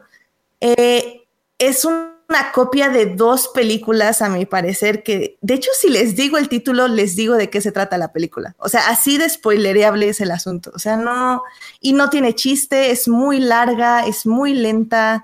Eh, 0.61 1.23
es 1.57 1.85
una 1.85 2.51
copia 2.53 2.89
de 2.89 3.05
dos 3.05 3.49
películas, 3.49 4.21
a 4.21 4.29
mi 4.29 4.45
parecer, 4.45 5.03
que 5.03 5.37
de 5.41 5.53
hecho, 5.55 5.69
si 5.77 5.89
les 5.89 6.15
digo 6.15 6.37
el 6.37 6.49
título, 6.49 6.87
les 6.87 7.15
digo 7.15 7.35
de 7.35 7.49
qué 7.49 7.61
se 7.61 7.71
trata 7.71 7.97
la 7.97 8.11
película. 8.11 8.55
O 8.57 8.69
sea, 8.69 8.87
así 8.87 9.17
de 9.17 9.29
spoilereable 9.29 10.09
es 10.09 10.21
el 10.21 10.31
asunto. 10.31 10.71
O 10.73 10.79
sea, 10.79 10.97
no, 10.97 11.43
y 11.79 11.93
no 11.93 12.09
tiene 12.09 12.33
chiste, 12.33 12.91
es 12.91 13.07
muy 13.07 13.39
larga, 13.39 14.05
es 14.05 14.25
muy 14.25 14.53
lenta. 14.53 15.23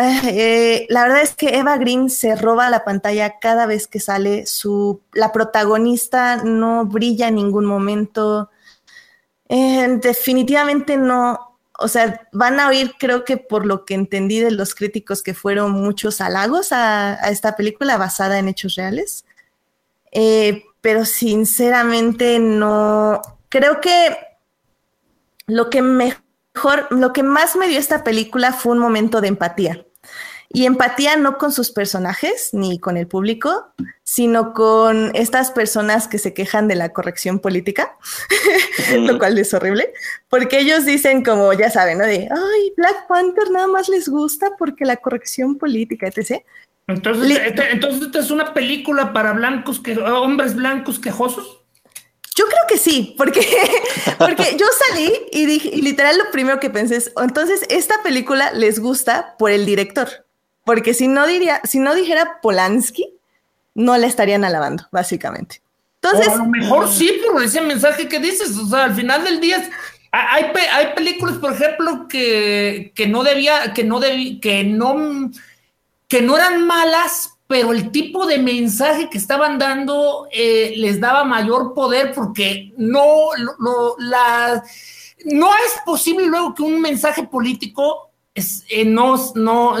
Eh, 0.00 0.86
la 0.90 1.02
verdad 1.02 1.22
es 1.22 1.34
que 1.34 1.58
Eva 1.58 1.76
Green 1.76 2.08
se 2.08 2.36
roba 2.36 2.70
la 2.70 2.84
pantalla 2.84 3.38
cada 3.40 3.66
vez 3.66 3.88
que 3.88 3.98
sale. 4.00 4.46
Su, 4.46 5.00
la 5.12 5.32
protagonista 5.32 6.36
no 6.36 6.86
brilla 6.86 7.28
en 7.28 7.36
ningún 7.36 7.64
momento. 7.64 8.50
Eh, 9.48 9.98
definitivamente 10.00 10.96
no. 10.96 11.56
O 11.80 11.88
sea, 11.88 12.28
van 12.32 12.60
a 12.60 12.68
oír, 12.68 12.94
creo 12.98 13.24
que 13.24 13.36
por 13.36 13.66
lo 13.66 13.84
que 13.84 13.94
entendí 13.94 14.40
de 14.40 14.50
los 14.50 14.74
críticos, 14.74 15.22
que 15.22 15.34
fueron 15.34 15.72
muchos 15.72 16.20
halagos 16.20 16.72
a, 16.72 17.14
esta 17.30 17.56
película 17.56 17.96
basada 17.96 18.38
en 18.38 18.48
hechos 18.48 18.76
reales. 18.76 19.24
Eh, 20.12 20.64
pero 20.80 21.04
sinceramente 21.04 22.38
no. 22.38 23.20
Creo 23.48 23.80
que 23.80 24.16
lo 25.46 25.70
que 25.70 25.82
mejor, 25.82 26.86
lo 26.90 27.12
que 27.12 27.22
más 27.24 27.56
me 27.56 27.68
dio 27.68 27.78
esta 27.78 28.04
película 28.04 28.52
fue 28.52 28.72
un 28.72 28.78
momento 28.78 29.20
de 29.20 29.28
empatía 29.28 29.84
y 30.50 30.64
empatía 30.64 31.16
no 31.16 31.36
con 31.36 31.52
sus 31.52 31.70
personajes 31.70 32.50
ni 32.52 32.78
con 32.78 32.96
el 32.96 33.06
público, 33.06 33.74
sino 34.02 34.54
con 34.54 35.14
estas 35.14 35.50
personas 35.50 36.08
que 36.08 36.18
se 36.18 36.32
quejan 36.32 36.68
de 36.68 36.74
la 36.74 36.92
corrección 36.92 37.38
política, 37.38 37.96
lo 38.98 39.18
cual 39.18 39.36
es 39.38 39.52
horrible, 39.52 39.92
porque 40.28 40.60
ellos 40.60 40.86
dicen 40.86 41.22
como, 41.22 41.52
ya 41.52 41.70
saben, 41.70 41.98
¿no? 41.98 42.06
De, 42.06 42.28
ay, 42.30 42.72
Black 42.76 43.06
Panther 43.06 43.50
nada 43.50 43.66
más 43.66 43.88
les 43.88 44.08
gusta 44.08 44.52
porque 44.58 44.86
la 44.86 44.96
corrección 44.96 45.58
política, 45.58 46.06
etc. 46.08 46.42
Entonces, 46.86 47.38
este, 47.38 47.70
entonces 47.70 48.02
esta 48.02 48.20
es 48.20 48.30
una 48.30 48.54
película 48.54 49.12
para 49.12 49.34
blancos 49.34 49.78
que 49.78 49.98
hombres 49.98 50.56
blancos 50.56 50.98
quejosos. 50.98 51.58
Yo 52.34 52.46
creo 52.46 52.62
que 52.68 52.78
sí, 52.78 53.14
porque, 53.18 53.40
porque 54.18 54.56
yo 54.56 54.66
salí 54.88 55.12
y 55.32 55.44
dije, 55.44 55.70
y 55.72 55.82
literal 55.82 56.16
lo 56.16 56.30
primero 56.30 56.58
que 56.60 56.70
pensé 56.70 56.96
es, 56.96 57.12
entonces 57.20 57.66
esta 57.68 58.02
película 58.02 58.52
les 58.52 58.78
gusta 58.78 59.34
por 59.38 59.50
el 59.50 59.66
director, 59.66 60.08
porque 60.68 60.92
si 60.92 61.08
no 61.08 61.26
diría, 61.26 61.62
si 61.64 61.78
no 61.78 61.94
dijera 61.94 62.40
Polanski, 62.42 63.14
no 63.74 63.96
la 63.96 64.06
estarían 64.06 64.44
alabando, 64.44 64.86
básicamente. 64.92 65.62
Entonces, 66.02 66.28
a 66.28 66.36
lo 66.36 66.44
mejor 66.44 66.92
sí 66.92 67.10
por 67.32 67.42
ese 67.42 67.62
mensaje 67.62 68.06
que 68.06 68.18
dices, 68.18 68.54
o 68.54 68.66
sea, 68.66 68.84
al 68.84 68.94
final 68.94 69.24
del 69.24 69.40
día 69.40 69.66
hay, 70.12 70.44
hay 70.70 70.94
películas, 70.94 71.38
por 71.38 71.54
ejemplo, 71.54 72.06
que, 72.06 72.92
que 72.94 73.06
no 73.06 73.22
debía, 73.22 73.72
que 73.72 73.82
no 73.82 73.98
debía, 73.98 74.40
que 74.42 74.64
no 74.64 75.30
que 76.06 76.20
no 76.20 76.36
eran 76.36 76.66
malas, 76.66 77.38
pero 77.46 77.72
el 77.72 77.90
tipo 77.90 78.26
de 78.26 78.36
mensaje 78.36 79.08
que 79.08 79.16
estaban 79.16 79.58
dando 79.58 80.28
eh, 80.30 80.74
les 80.76 81.00
daba 81.00 81.24
mayor 81.24 81.72
poder 81.72 82.12
porque 82.14 82.74
no, 82.76 83.30
la, 84.00 84.62
no 85.24 85.48
es 85.48 85.80
posible 85.86 86.26
luego 86.26 86.54
que 86.54 86.62
un 86.62 86.78
mensaje 86.82 87.22
político 87.22 88.07
eh, 88.68 88.84
no, 88.84 89.18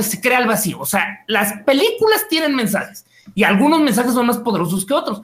se 0.02 0.20
crea 0.20 0.38
al 0.38 0.46
vacío. 0.46 0.80
O 0.80 0.86
sea, 0.86 1.24
las 1.26 1.62
películas 1.62 2.26
tienen 2.28 2.54
mensajes 2.54 3.04
y 3.34 3.44
algunos 3.44 3.80
mensajes 3.80 4.12
son 4.12 4.26
más 4.26 4.38
poderosos 4.38 4.84
que 4.84 4.94
otros. 4.94 5.22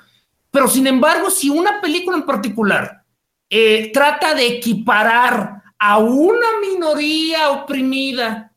Pero 0.50 0.68
sin 0.68 0.86
embargo, 0.86 1.30
si 1.30 1.50
una 1.50 1.80
película 1.80 2.16
en 2.16 2.26
particular 2.26 3.02
eh, 3.50 3.90
trata 3.92 4.34
de 4.34 4.46
equiparar 4.46 5.62
a 5.78 5.98
una 5.98 6.46
minoría 6.60 7.50
oprimida 7.50 8.52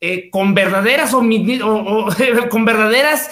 eh, 0.00 0.30
con 0.30 0.54
verdaderas 0.54 1.12
o, 1.14 1.20
con 2.50 2.64
verdaderas 2.64 3.30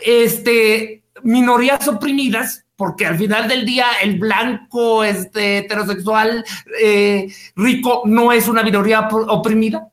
este, 0.00 1.04
minorías 1.22 1.86
oprimidas, 1.88 2.64
porque 2.76 3.06
al 3.06 3.18
final 3.18 3.48
del 3.48 3.66
día 3.66 3.86
el 4.02 4.18
blanco 4.18 5.02
este, 5.02 5.58
heterosexual 5.58 6.44
rico 7.56 8.02
no 8.04 8.32
es 8.32 8.48
una 8.48 8.62
minoría 8.62 9.08
oprimida. 9.08 9.90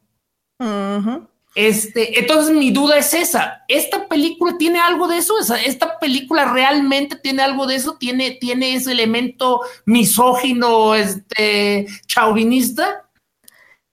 Este, 1.55 2.19
entonces 2.19 2.53
mi 2.53 2.71
duda 2.71 2.97
es 2.97 3.13
esa, 3.13 3.63
¿esta 3.69 4.09
película 4.09 4.57
tiene 4.57 4.79
algo 4.79 5.07
de 5.07 5.17
eso? 5.17 5.35
¿Esta 5.39 5.97
película 5.99 6.51
realmente 6.51 7.15
tiene 7.15 7.43
algo 7.43 7.65
de 7.65 7.75
eso? 7.75 7.95
¿Tiene, 7.97 8.31
tiene 8.31 8.75
ese 8.75 8.91
elemento 8.91 9.61
misógino, 9.85 10.95
este, 10.95 11.87
chauvinista? 12.07 13.09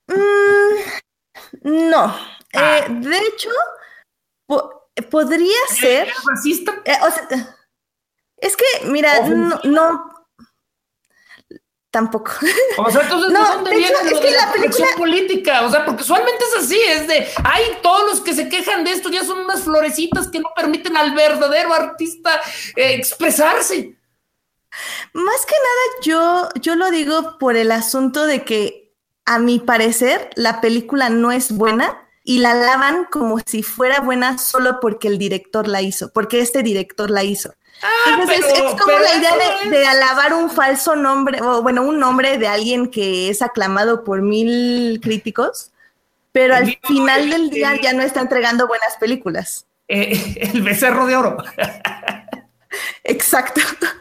Mm, 0.09 1.89
no. 1.91 2.17
Ah. 2.53 2.79
Eh, 2.79 2.87
de 2.89 3.17
hecho, 3.17 3.51
podría 5.09 5.67
ser. 5.69 6.09
racista? 6.27 6.75
Eh, 6.85 6.97
es 8.39 8.57
que, 8.57 8.65
mira, 8.87 9.21
no, 9.63 10.12
Tampoco. 11.93 12.33
O 12.79 12.91
sea, 12.91 13.03
entonces, 13.03 13.33
¿de 13.35 13.39
dónde 13.39 13.77
viene 13.77 14.11
lo 14.11 14.19
de 14.19 14.31
la, 14.31 14.51
película... 14.51 14.87
política? 14.97 15.67
O 15.67 15.71
sea, 15.71 15.85
porque 15.85 16.03
usualmente 16.03 16.43
es 16.43 16.65
así, 16.65 16.81
es 16.89 17.07
de, 17.07 17.29
ay, 17.45 17.65
todos 17.83 18.09
los 18.09 18.21
que 18.23 18.33
se 18.33 18.49
quejan 18.49 18.83
de 18.83 18.93
esto 18.93 19.11
ya 19.11 19.23
son 19.25 19.41
unas 19.41 19.61
florecitas 19.61 20.29
que 20.29 20.41
no 20.41 20.49
permiten 20.57 20.97
al 20.97 21.15
verdadero 21.15 21.75
artista 21.75 22.41
eh, 22.77 22.95
expresarse. 22.95 23.95
Más 25.13 25.47
que 25.47 25.55
nada, 25.55 26.01
yo, 26.03 26.49
yo 26.63 26.77
lo 26.77 26.91
digo 26.91 27.37
por 27.39 27.57
el 27.57 27.71
asunto 27.71 28.25
de 28.25 28.43
que 28.43 28.95
a 29.27 29.39
mi 29.39 29.59
parecer, 29.59 30.31
la 30.35 30.63
película 30.63 31.11
no 31.11 31.31
es 31.31 31.53
buena 31.53 32.09
y 32.25 32.39
la 32.39 32.53
alaban 32.53 33.05
como 33.05 33.39
si 33.45 33.63
fuera 33.63 34.01
buena 34.01 34.39
solo 34.39 34.81
porque 34.81 35.09
el 35.09 35.19
director 35.19 35.69
la 35.69 35.83
hizo, 35.83 36.11
porque 36.11 36.41
este 36.41 36.63
director 36.63 37.11
la 37.11 37.23
hizo. 37.23 37.53
Ah, 37.83 38.11
Entonces 38.11 38.45
es 38.47 38.81
como 38.81 38.99
la 38.99 39.17
idea 39.17 39.33
de, 39.69 39.87
alabar 39.87 40.35
un 40.35 40.51
falso 40.51 40.95
nombre, 40.95 41.41
o 41.43 41.63
bueno, 41.63 41.83
un 41.83 41.99
nombre 41.99 42.39
de 42.39 42.47
alguien 42.47 42.89
que 42.89 43.29
es 43.29 43.43
aclamado 43.43 44.05
por 44.05 44.23
mil 44.23 45.01
críticos, 45.03 45.73
pero 46.31 46.55
al 46.55 46.79
final 46.87 47.29
del 47.29 47.51
día 47.51 47.79
ya 47.81 47.93
no 47.93 48.03
está 48.03 48.21
entregando 48.21 48.69
buenas 48.69 48.97
películas. 48.99 49.67
Eh, 49.89 50.51
el 50.55 50.63
becerro 50.63 51.07
de 51.07 51.17
oro. 51.17 51.37
Exacto. 53.05 53.61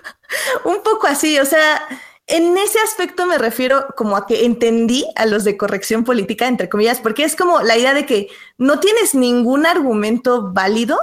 un 0.64 0.84
poco 0.84 1.08
así, 1.08 1.40
o 1.40 1.46
sea, 1.46 1.82
en 2.28 2.58
ese 2.58 2.80
aspecto 2.80 3.26
me 3.26 3.38
refiero 3.38 3.88
como 3.98 4.16
a 4.16 4.26
que 4.26 4.46
entendí 4.46 5.06
a 5.16 5.26
los 5.26 5.44
de 5.44 5.58
corrección 5.58 6.04
política, 6.04 6.48
entre 6.48 6.70
comillas, 6.70 7.00
porque 7.00 7.24
es 7.24 7.36
como 7.36 7.62
la 7.62 7.78
idea 7.78 7.94
de 7.94 8.06
que 8.06 8.30
no 8.58 8.80
tienes 8.80 9.16
ningún 9.16 9.66
argumento 9.66 10.52
válido 10.54 10.98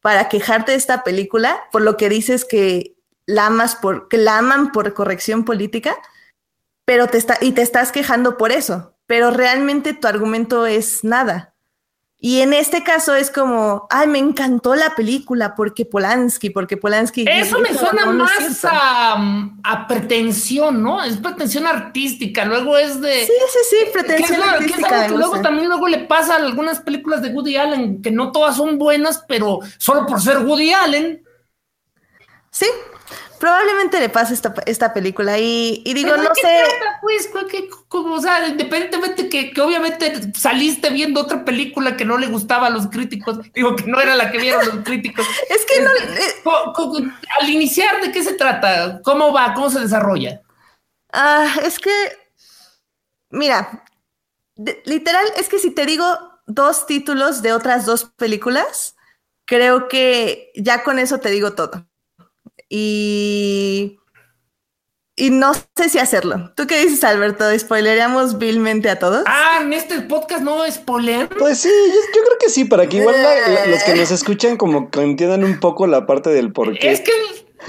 para 0.00 0.28
quejarte 0.28 0.72
de 0.72 0.78
esta 0.78 1.04
película, 1.04 1.64
por 1.70 1.82
lo 1.82 1.96
que 1.96 2.08
dices 2.08 2.44
que 2.44 2.96
la 3.26 3.46
amas 3.46 3.76
por, 3.76 4.08
que 4.08 4.18
la 4.18 4.38
aman 4.38 4.72
por 4.72 4.92
corrección 4.94 5.44
política, 5.44 5.96
pero 6.84 7.06
te 7.06 7.18
está, 7.18 7.38
y 7.40 7.52
te 7.52 7.62
estás 7.62 7.92
quejando 7.92 8.36
por 8.36 8.50
eso, 8.50 8.96
pero 9.06 9.30
realmente 9.30 9.92
tu 9.92 10.08
argumento 10.08 10.66
es 10.66 11.04
nada. 11.04 11.49
Y 12.22 12.42
en 12.42 12.52
este 12.52 12.84
caso 12.84 13.14
es 13.14 13.30
como, 13.30 13.86
ay, 13.88 14.06
me 14.06 14.18
encantó 14.18 14.74
la 14.74 14.94
película 14.94 15.54
porque 15.54 15.86
Polanski, 15.86 16.50
porque 16.50 16.76
Polanski. 16.76 17.24
Eso 17.26 17.58
me 17.60 17.72
suena 17.72 18.04
más 18.04 18.62
a, 18.64 19.86
pretensión, 19.88 20.82
¿no? 20.82 21.02
Es 21.02 21.16
pretensión 21.16 21.66
artística. 21.66 22.44
Luego 22.44 22.76
es 22.76 23.00
de. 23.00 23.24
Sí, 23.24 23.32
sí, 23.48 23.58
sí, 23.70 23.76
pretensión 23.90 24.42
artística. 24.42 25.08
luego 25.08 25.40
también 25.40 25.68
luego 25.68 25.88
le 25.88 26.00
pasa 26.00 26.34
a 26.34 26.36
algunas 26.36 26.80
películas 26.80 27.22
de 27.22 27.30
Woody 27.30 27.56
Allen 27.56 28.02
que 28.02 28.10
no 28.10 28.32
todas 28.32 28.56
son 28.56 28.78
buenas, 28.78 29.24
pero 29.26 29.60
solo 29.78 30.04
por 30.04 30.20
ser 30.20 30.40
Woody 30.40 30.74
Allen. 30.74 31.24
Sí, 32.50 32.66
Probablemente 33.40 33.98
le 34.00 34.10
pase 34.10 34.34
esta, 34.34 34.52
esta 34.66 34.92
película 34.92 35.38
y, 35.38 35.82
digo, 35.82 36.14
no 36.14 36.34
sé. 36.34 36.62
pues, 37.00 37.30
como, 37.88 38.16
o 38.16 38.20
sea, 38.20 38.46
independientemente 38.46 39.30
que, 39.30 39.50
que, 39.50 39.60
obviamente 39.62 40.30
saliste 40.34 40.90
viendo 40.90 41.22
otra 41.22 41.42
película 41.42 41.96
que 41.96 42.04
no 42.04 42.18
le 42.18 42.26
gustaba 42.26 42.66
a 42.66 42.70
los 42.70 42.88
críticos, 42.88 43.40
digo 43.54 43.76
que 43.76 43.84
no 43.84 43.98
era 43.98 44.14
la 44.14 44.30
que 44.30 44.36
vieron 44.36 44.66
los 44.66 44.84
críticos. 44.84 45.26
es 45.48 45.64
que 45.64 45.80
no. 45.80 45.90
Este, 45.90 46.22
eh, 46.22 47.12
al 47.40 47.48
iniciar, 47.48 48.02
¿de 48.02 48.12
qué 48.12 48.22
se 48.22 48.34
trata? 48.34 49.00
¿Cómo 49.02 49.32
va? 49.32 49.54
¿Cómo 49.54 49.70
se 49.70 49.80
desarrolla? 49.80 50.42
Ah, 51.10 51.50
es 51.64 51.78
que, 51.78 51.94
mira, 53.30 53.86
literal, 54.84 55.24
es 55.38 55.48
que 55.48 55.58
si 55.58 55.70
te 55.70 55.86
digo 55.86 56.04
dos 56.46 56.84
títulos 56.84 57.40
de 57.40 57.54
otras 57.54 57.86
dos 57.86 58.04
películas, 58.04 58.96
creo 59.46 59.88
que 59.88 60.52
ya 60.56 60.82
con 60.82 60.98
eso 60.98 61.20
te 61.20 61.30
digo 61.30 61.54
todo 61.54 61.89
y, 62.70 63.98
y 65.16 65.30
no 65.30 65.52
sé 65.52 65.88
si 65.88 65.98
hacerlo. 65.98 66.52
¿Tú 66.56 66.66
qué 66.68 66.82
dices, 66.84 67.02
Alberto? 67.02 67.44
¿Spoileríamos 67.58 68.38
vilmente 68.38 68.88
a 68.88 68.98
todos? 68.98 69.24
Ah, 69.26 69.58
en 69.60 69.72
este 69.72 70.00
podcast 70.02 70.42
no 70.42 70.58
spoiler. 70.70 71.28
Pues 71.28 71.58
sí, 71.58 71.68
yo, 71.68 72.22
creo 72.22 72.38
que 72.40 72.48
sí, 72.48 72.64
para 72.64 72.86
que 72.86 72.98
igual 72.98 73.16
los 73.66 73.82
que 73.82 73.96
nos 73.96 74.10
escuchan 74.12 74.56
como 74.56 74.88
que 74.90 75.02
entiendan 75.02 75.42
un 75.44 75.58
poco 75.58 75.88
la 75.88 76.06
parte 76.06 76.30
del 76.30 76.52
por 76.52 76.78
qué. 76.78 76.92
Es 76.92 77.00
que 77.00 77.10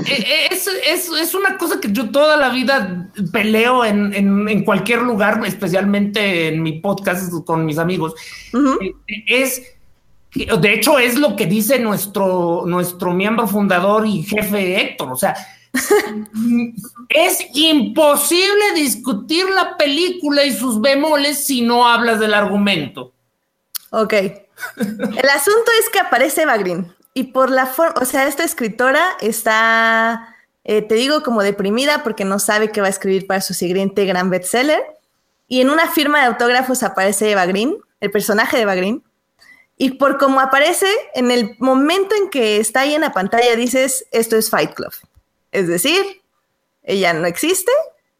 eh, 0.05 0.23
eh, 0.25 0.47
es, 0.51 0.67
es, 1.09 1.33
una 1.33 1.57
cosa 1.57 1.81
que 1.81 1.91
yo 1.91 2.11
toda 2.11 2.37
la 2.37 2.49
vida 2.49 3.11
peleo 3.33 3.83
en, 3.83 4.13
en, 4.13 4.63
cualquier 4.63 5.01
lugar, 5.01 5.41
especialmente 5.45 6.47
en 6.47 6.61
mi 6.61 6.79
podcast 6.79 7.33
con 7.45 7.65
mis 7.65 7.77
amigos. 7.77 8.13
Eh, 8.53 9.23
es 9.27 9.63
de 10.33 10.73
hecho, 10.73 10.97
es 10.97 11.17
lo 11.17 11.35
que 11.35 11.45
dice 11.45 11.79
nuestro, 11.79 12.63
nuestro 12.65 13.13
miembro 13.13 13.47
fundador 13.47 14.05
y 14.07 14.23
jefe 14.23 14.81
Héctor. 14.81 15.11
O 15.11 15.17
sea, 15.17 15.35
es 17.09 17.47
imposible 17.53 18.73
discutir 18.75 19.45
la 19.49 19.77
película 19.77 20.45
y 20.45 20.53
sus 20.53 20.79
bemoles 20.79 21.43
si 21.43 21.61
no 21.61 21.87
hablas 21.87 22.19
del 22.19 22.33
argumento. 22.33 23.13
Ok. 23.89 24.13
El 24.13 25.29
asunto 25.29 25.71
es 25.79 25.89
que 25.91 25.99
aparece 25.99 26.43
Eva 26.43 26.57
Green 26.57 26.93
y 27.13 27.23
por 27.23 27.49
la 27.49 27.65
forma, 27.65 27.95
o 28.01 28.05
sea, 28.05 28.27
esta 28.27 28.43
escritora 28.43 29.03
está, 29.19 30.35
eh, 30.63 30.81
te 30.81 30.95
digo, 30.95 31.23
como 31.23 31.43
deprimida 31.43 32.03
porque 32.03 32.23
no 32.23 32.39
sabe 32.39 32.71
qué 32.71 32.79
va 32.79 32.87
a 32.87 32.91
escribir 32.91 33.27
para 33.27 33.41
su 33.41 33.53
siguiente 33.53 34.05
gran 34.05 34.29
bestseller. 34.29 34.81
Y 35.47 35.59
en 35.59 35.69
una 35.69 35.89
firma 35.89 36.19
de 36.19 36.27
autógrafos 36.27 36.83
aparece 36.83 37.31
Eva 37.31 37.45
Green, 37.45 37.75
el 37.99 38.11
personaje 38.11 38.55
de 38.55 38.63
Eva 38.63 38.75
Green, 38.75 39.03
y 39.81 39.89
por 39.89 40.19
cómo 40.19 40.39
aparece, 40.39 40.85
en 41.15 41.31
el 41.31 41.55
momento 41.57 42.13
en 42.13 42.29
que 42.29 42.57
está 42.57 42.81
ahí 42.81 42.93
en 42.93 43.01
la 43.01 43.13
pantalla, 43.13 43.55
dices, 43.55 44.05
esto 44.11 44.37
es 44.37 44.51
Fight 44.51 44.75
Club. 44.75 44.93
Es 45.51 45.67
decir, 45.67 46.21
ella 46.83 47.13
no 47.13 47.25
existe 47.25 47.71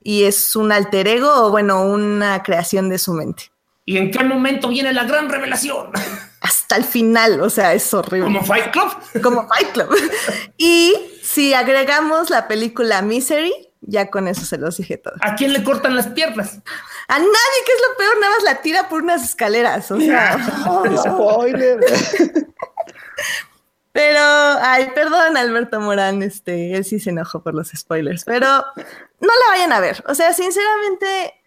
y 0.01 0.23
es 0.23 0.55
un 0.55 0.71
alter 0.71 1.07
ego 1.07 1.31
o, 1.31 1.51
bueno, 1.51 1.83
una 1.83 2.41
creación 2.41 2.89
de 2.89 2.97
su 2.97 3.13
mente. 3.13 3.51
¿Y 3.85 3.97
en 3.97 4.09
qué 4.09 4.23
momento 4.23 4.69
viene 4.69 4.91
la 4.91 5.03
gran 5.03 5.29
revelación? 5.29 5.91
hasta 6.41 6.77
el 6.77 6.83
final, 6.83 7.39
o 7.41 7.49
sea, 7.51 7.75
es 7.75 7.93
horrible. 7.93 8.25
Como 8.25 8.43
Fight 8.43 8.71
Club. 8.71 9.21
Como 9.21 9.47
Fight 9.47 9.71
Club. 9.71 9.95
y 10.57 10.95
si 11.21 11.53
agregamos 11.53 12.31
la 12.31 12.47
película 12.47 13.03
Misery, 13.03 13.53
ya 13.81 14.09
con 14.09 14.27
eso 14.27 14.45
se 14.45 14.57
los 14.57 14.77
dije 14.77 14.97
todo. 14.97 15.15
¿A 15.21 15.35
quién 15.35 15.53
le 15.53 15.63
cortan 15.63 15.95
las 15.95 16.07
piernas? 16.07 16.61
A 17.07 17.17
nadie, 17.17 17.59
que 17.65 17.71
es 17.73 17.81
lo 17.89 17.97
peor, 17.97 18.19
nada 18.19 18.35
más 18.35 18.43
la 18.43 18.61
tira 18.61 18.89
por 18.89 19.01
unas 19.01 19.23
escaleras. 19.23 19.91
O 19.91 19.99
sea. 19.99 20.37
Spoiler. 21.03 21.79
Pero, 23.93 24.21
ay, 24.21 24.89
perdón, 24.95 25.35
Alberto 25.35 25.81
Morán, 25.81 26.23
este, 26.23 26.77
él 26.77 26.85
sí 26.85 26.99
se 26.99 27.09
enojó 27.09 27.43
por 27.43 27.53
los 27.53 27.71
spoilers, 27.75 28.23
pero 28.23 28.47
no 28.47 29.27
la 29.27 29.49
vayan 29.49 29.73
a 29.73 29.81
ver. 29.81 30.01
O 30.07 30.15
sea, 30.15 30.31
sinceramente, 30.31 31.40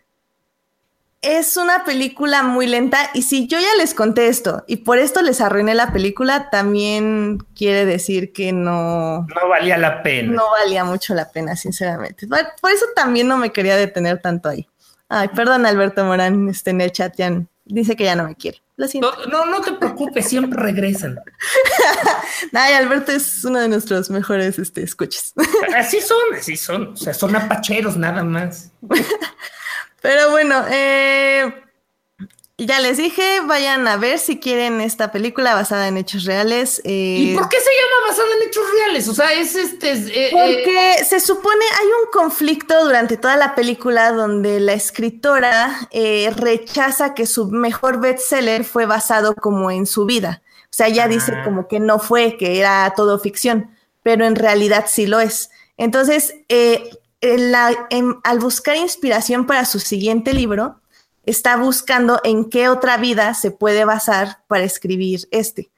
es 1.24 1.56
una 1.56 1.84
película 1.84 2.42
muy 2.42 2.66
lenta 2.66 3.10
y 3.14 3.22
si 3.22 3.46
yo 3.46 3.58
ya 3.58 3.74
les 3.78 3.94
conté 3.94 4.28
esto 4.28 4.64
y 4.66 4.76
por 4.76 4.98
esto 4.98 5.22
les 5.22 5.40
arruiné 5.40 5.74
la 5.74 5.92
película, 5.92 6.50
también 6.50 7.38
quiere 7.56 7.84
decir 7.84 8.32
que 8.32 8.52
no... 8.52 9.26
No 9.34 9.48
valía 9.48 9.78
la 9.78 10.02
pena. 10.02 10.32
No 10.32 10.50
valía 10.50 10.84
mucho 10.84 11.14
la 11.14 11.30
pena, 11.30 11.56
sinceramente. 11.56 12.26
Por 12.26 12.70
eso 12.70 12.86
también 12.94 13.28
no 13.28 13.38
me 13.38 13.52
quería 13.52 13.76
detener 13.76 14.20
tanto 14.20 14.48
ahí. 14.48 14.68
Ay, 15.08 15.28
perdón 15.28 15.66
Alberto 15.66 16.04
Morán, 16.04 16.48
este, 16.48 16.70
en 16.70 16.80
el 16.80 16.92
chat 16.92 17.14
ya 17.16 17.42
dice 17.64 17.96
que 17.96 18.04
ya 18.04 18.16
no 18.16 18.24
me 18.24 18.34
quiere. 18.34 18.62
Lo 18.76 18.88
siento. 18.88 19.14
No, 19.30 19.46
no, 19.46 19.60
te 19.60 19.72
preocupes, 19.72 20.28
siempre 20.28 20.60
regresan. 20.60 21.20
Ay, 22.52 22.74
Alberto 22.74 23.12
es 23.12 23.44
uno 23.44 23.60
de 23.60 23.68
nuestros 23.68 24.10
mejores 24.10 24.58
este, 24.58 24.82
escuches. 24.82 25.32
así 25.76 26.00
son, 26.00 26.34
así 26.36 26.56
son. 26.56 26.88
O 26.88 26.96
sea, 26.96 27.14
son 27.14 27.36
apacheros 27.36 27.96
nada 27.96 28.24
más. 28.24 28.72
Pero 30.04 30.30
bueno, 30.30 30.62
eh, 30.70 31.50
ya 32.58 32.78
les 32.80 32.98
dije, 32.98 33.40
vayan 33.46 33.88
a 33.88 33.96
ver 33.96 34.18
si 34.18 34.38
quieren 34.38 34.82
esta 34.82 35.10
película 35.10 35.54
basada 35.54 35.88
en 35.88 35.96
hechos 35.96 36.24
reales. 36.24 36.82
Eh, 36.84 37.16
¿Y 37.20 37.34
por 37.34 37.48
qué 37.48 37.56
se 37.58 37.70
llama 37.70 38.08
basada 38.08 38.28
en 38.36 38.46
hechos 38.46 38.64
reales? 38.70 39.08
O 39.08 39.14
sea, 39.14 39.32
es 39.32 39.56
este. 39.56 39.92
Eh, 39.92 40.28
porque 40.30 41.02
se 41.06 41.20
supone 41.20 41.64
hay 41.80 41.86
un 41.86 42.10
conflicto 42.12 42.84
durante 42.84 43.16
toda 43.16 43.38
la 43.38 43.54
película 43.54 44.12
donde 44.12 44.60
la 44.60 44.74
escritora 44.74 45.88
rechaza 46.36 47.14
que 47.14 47.24
su 47.24 47.46
mejor 47.46 47.98
bestseller 47.98 48.64
fue 48.64 48.84
basado 48.84 49.34
como 49.34 49.70
en 49.70 49.86
su 49.86 50.04
vida. 50.04 50.42
O 50.64 50.68
sea, 50.68 50.88
ella 50.88 51.08
dice 51.08 51.32
ah. 51.34 51.44
como 51.44 51.66
que 51.66 51.80
no 51.80 51.98
fue, 51.98 52.36
que 52.36 52.58
era 52.58 52.92
todo 52.94 53.18
ficción, 53.18 53.70
pero 54.02 54.26
en 54.26 54.36
realidad 54.36 54.84
sí 54.86 55.06
lo 55.06 55.18
es. 55.20 55.48
Entonces, 55.78 56.34
eh, 56.50 56.90
al 58.24 58.38
buscar 58.38 58.76
inspiración 58.76 59.46
para 59.46 59.64
su 59.64 59.80
siguiente 59.80 60.32
libro, 60.32 60.80
está 61.26 61.56
buscando 61.56 62.20
en 62.24 62.48
qué 62.50 62.68
otra 62.68 62.96
vida 62.96 63.34
se 63.34 63.50
puede 63.50 63.84
basar 63.84 64.38
para 64.46 64.64
escribir 64.64 65.20
este. 65.30 65.70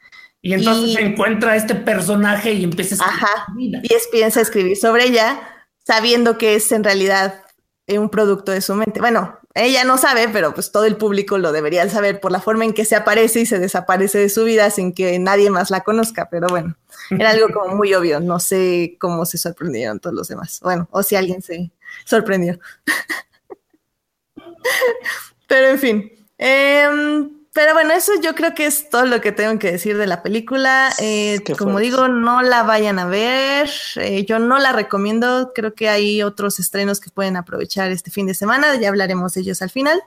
Y 0.43 0.55
entonces 0.55 0.95
se 0.95 1.03
encuentra 1.03 1.57
este 1.57 1.75
personaje 1.75 2.53
y 2.53 2.65
empieza 2.65 2.95
a 2.95 3.09
escribir. 3.09 3.77
Ajá, 3.77 3.83
y 3.83 3.95
es, 3.95 4.09
piensa 4.13 4.41
escribir 4.41 4.77
sobre 4.77 5.05
ella, 5.05 5.41
sabiendo 5.85 6.39
que 6.39 6.55
es 6.55 6.71
en 6.73 6.85
realidad 6.85 7.43
un 7.89 8.11
producto 8.11 8.53
de 8.53 8.61
su 8.61 8.75
mente. 8.75 9.01
Bueno, 9.01 9.39
ella 9.55 9.85
no 9.85 9.97
sabe, 9.97 10.29
pero 10.29 10.53
pues 10.55 10.73
todo 10.73 10.85
el 10.85 10.97
público 10.97 11.39
lo 11.39 11.53
debería 11.53 11.89
saber 11.89 12.21
por 12.21 12.33
la 12.33 12.41
forma 12.41 12.65
en 12.65 12.75
que 12.75 12.85
se 12.85 12.97
aparece 12.97 13.41
y 13.41 13.47
se 13.47 13.59
desaparece 13.59 14.19
de 14.19 14.29
su 14.29 14.45
vida 14.45 14.71
sin 14.71 14.93
que 14.93 15.19
nadie 15.19 15.51
más 15.51 15.71
la 15.71 15.81
conozca. 15.81 16.29
Pero 16.31 16.49
bueno, 16.49 16.77
era 17.11 17.31
algo 17.31 17.49
como 17.53 17.75
muy 17.75 17.93
obvio. 17.95 18.21
No 18.21 18.41
sé 18.41 18.97
cómo 18.99 19.25
se 19.27 19.39
sorprendieron 19.39 20.01
todos 20.01 20.15
los 20.15 20.29
demás. 20.29 20.61
Bueno, 20.63 20.89
o 20.91 21.03
si 21.03 21.17
alguien 21.17 21.43
se 21.43 21.71
sorprendió. 22.05 22.59
pero 25.47 25.69
en 25.69 25.79
fin. 25.79 26.13
Eh, 26.39 27.29
pero 27.57 27.73
bueno, 27.73 27.95
eso 27.95 28.13
yo 28.23 28.35
creo 28.35 28.55
que 28.55 28.67
es 28.67 28.91
todo 28.91 29.07
lo 29.07 29.23
que 29.23 29.33
tengo 29.33 29.59
que 29.59 29.73
decir 29.73 29.97
de 29.97 30.07
la 30.07 30.23
película. 30.23 30.91
Eh, 30.99 31.43
como 31.59 31.79
digo, 31.79 32.07
no 32.07 32.43
la 32.43 32.65
vayan 32.65 32.99
a 32.99 33.07
ver. 33.07 33.71
Eh, 33.97 34.27
yo 34.27 34.39
no 34.39 34.59
la 34.59 34.73
recomiendo. 34.73 35.53
Creo 35.55 35.75
que 35.75 35.89
hay 35.89 36.23
otros 36.23 36.59
estrenos 36.59 37.01
que 37.01 37.09
pueden 37.09 37.35
aprovechar 37.35 37.91
este 37.93 38.11
fin 38.11 38.27
de 38.27 38.35
semana. 38.35 38.77
Ya 38.77 38.91
hablaremos 38.91 39.33
de 39.33 39.41
ellos 39.41 39.63
al 39.63 39.71
final. 39.71 40.03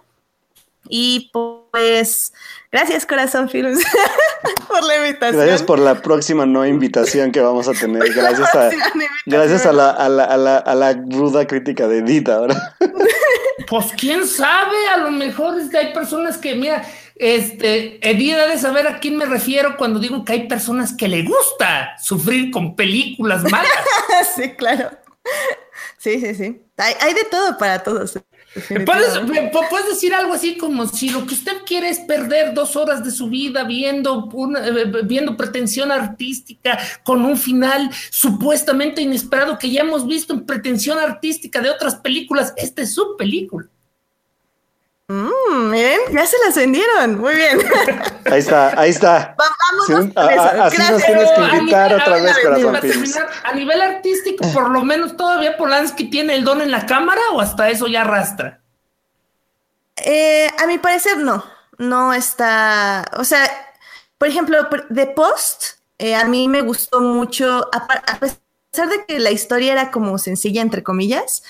Y 0.88 1.30
pues, 1.34 2.34
gracias 2.72 3.06
Corazón 3.06 3.50
Films 3.50 3.84
por 4.68 4.84
la 4.84 4.98
invitación. 4.98 5.42
Gracias 5.42 5.64
por 5.64 5.80
la 5.80 6.02
próxima 6.02 6.46
no 6.46 6.66
invitación 6.66 7.32
que 7.32 7.42
vamos 7.42 7.68
a 7.68 7.74
tener. 7.74 8.02
Gracias 8.14 8.56
a, 8.56 8.70
gracias 9.26 9.66
a 9.66 9.74
la, 9.74 9.92
a, 9.92 10.10
la, 10.10 10.24
a, 10.24 10.38
la, 10.38 10.58
a 10.58 10.76
la 10.76 10.94
ruda 10.94 11.46
crítica 11.46 11.88
de 11.88 12.00
Edith 12.00 12.30
ahora. 12.30 12.76
Pues 13.68 13.92
quién 13.96 14.26
sabe, 14.26 14.88
a 14.92 14.98
lo 14.98 15.12
mejor 15.12 15.60
es 15.60 15.70
que 15.70 15.78
hay 15.78 15.94
personas 15.94 16.40
que, 16.40 16.56
mira, 16.56 16.84
este, 17.16 18.00
Edith 18.02 18.36
de 18.36 18.58
saber 18.58 18.88
a 18.88 19.00
quién 19.00 19.16
me 19.16 19.28
refiero 19.28 19.78
cuando 19.78 20.00
digo 20.00 20.26
que 20.26 20.34
hay 20.34 20.48
personas 20.48 20.94
que 20.94 21.08
le 21.08 21.22
gusta 21.22 21.96
sufrir 22.02 22.50
con 22.50 22.76
películas 22.76 23.44
malas. 23.44 23.70
sí, 24.36 24.54
claro. 24.54 24.90
Sí, 26.00 26.20
sí, 26.20 26.34
sí. 26.34 26.62
Hay, 26.78 27.14
de 27.14 27.26
todo 27.26 27.58
para 27.58 27.84
todos. 27.84 28.18
¿Puedes, 28.54 29.90
decir 29.90 30.14
algo 30.14 30.34
así 30.34 30.58
como 30.58 30.88
si 30.88 31.10
lo 31.10 31.26
que 31.26 31.36
usted 31.36 31.58
quiere 31.66 31.90
es 31.90 32.00
perder 32.00 32.54
dos 32.54 32.76
horas 32.76 33.04
de 33.04 33.12
su 33.12 33.30
vida 33.30 33.64
viendo, 33.64 34.30
eh, 34.58 35.04
viendo 35.04 35.38
pretensión 35.38 35.92
artística 35.92 36.80
con 37.04 37.26
un 37.26 37.38
final 37.38 37.90
supuestamente 38.10 39.02
inesperado 39.02 39.58
que 39.58 39.70
ya 39.70 39.82
hemos 39.82 40.08
visto 40.08 40.34
en 40.34 40.46
pretensión 40.46 40.98
artística 40.98 41.62
de 41.62 41.70
otras 41.70 41.96
películas. 41.96 42.54
Esta 42.58 42.82
es 42.82 42.94
su 42.94 43.16
película. 43.18 43.68
Mmm, 45.10 45.72
miren, 45.72 46.00
ya 46.12 46.24
se 46.28 46.38
las 46.46 46.56
vendieron. 46.56 47.20
Muy 47.20 47.34
bien. 47.34 47.58
Ahí 48.26 48.40
está, 48.40 48.80
ahí 48.80 48.92
está. 48.92 49.36
Vamos 49.90 50.12
a, 50.16 50.66
así 50.66 50.78
nos 50.78 51.04
tienes 51.04 51.32
que 51.32 51.58
invitar 51.58 51.94
otra 51.96 52.22
vez, 52.22 52.38
Corazón 52.44 52.78
A 53.44 53.54
nivel 53.54 53.82
artístico, 53.82 54.46
por 54.54 54.70
lo 54.70 54.84
menos 54.84 55.18
todavía 55.18 55.58
Polanski 55.58 56.12
tiene 56.12 56.36
el 56.36 56.44
don 56.44 56.62
en 56.62 56.70
la 56.70 56.86
cámara 56.86 57.22
o 57.34 57.42
hasta 57.42 57.70
eso 57.72 57.88
ya 57.88 58.02
arrastra. 58.02 58.62
Eh, 59.98 60.48
a 60.60 60.68
mi 60.68 60.78
parecer, 60.78 61.18
no. 61.18 61.44
No 61.80 62.14
está. 62.14 63.06
O 63.18 63.24
sea, 63.24 63.50
por 64.20 64.28
ejemplo, 64.28 64.70
The 64.94 65.08
Post, 65.08 65.80
eh, 65.98 66.14
a 66.14 66.26
mí 66.26 66.48
me 66.48 66.62
gustó 66.62 67.02
mucho, 67.02 67.68
a 67.74 67.88
pesar 68.20 68.90
de 68.90 69.06
que 69.08 69.20
la 69.20 69.32
historia 69.32 69.72
era 69.72 69.90
como 69.90 70.20
sencilla, 70.20 70.62
entre 70.62 70.84
comillas 70.84 71.42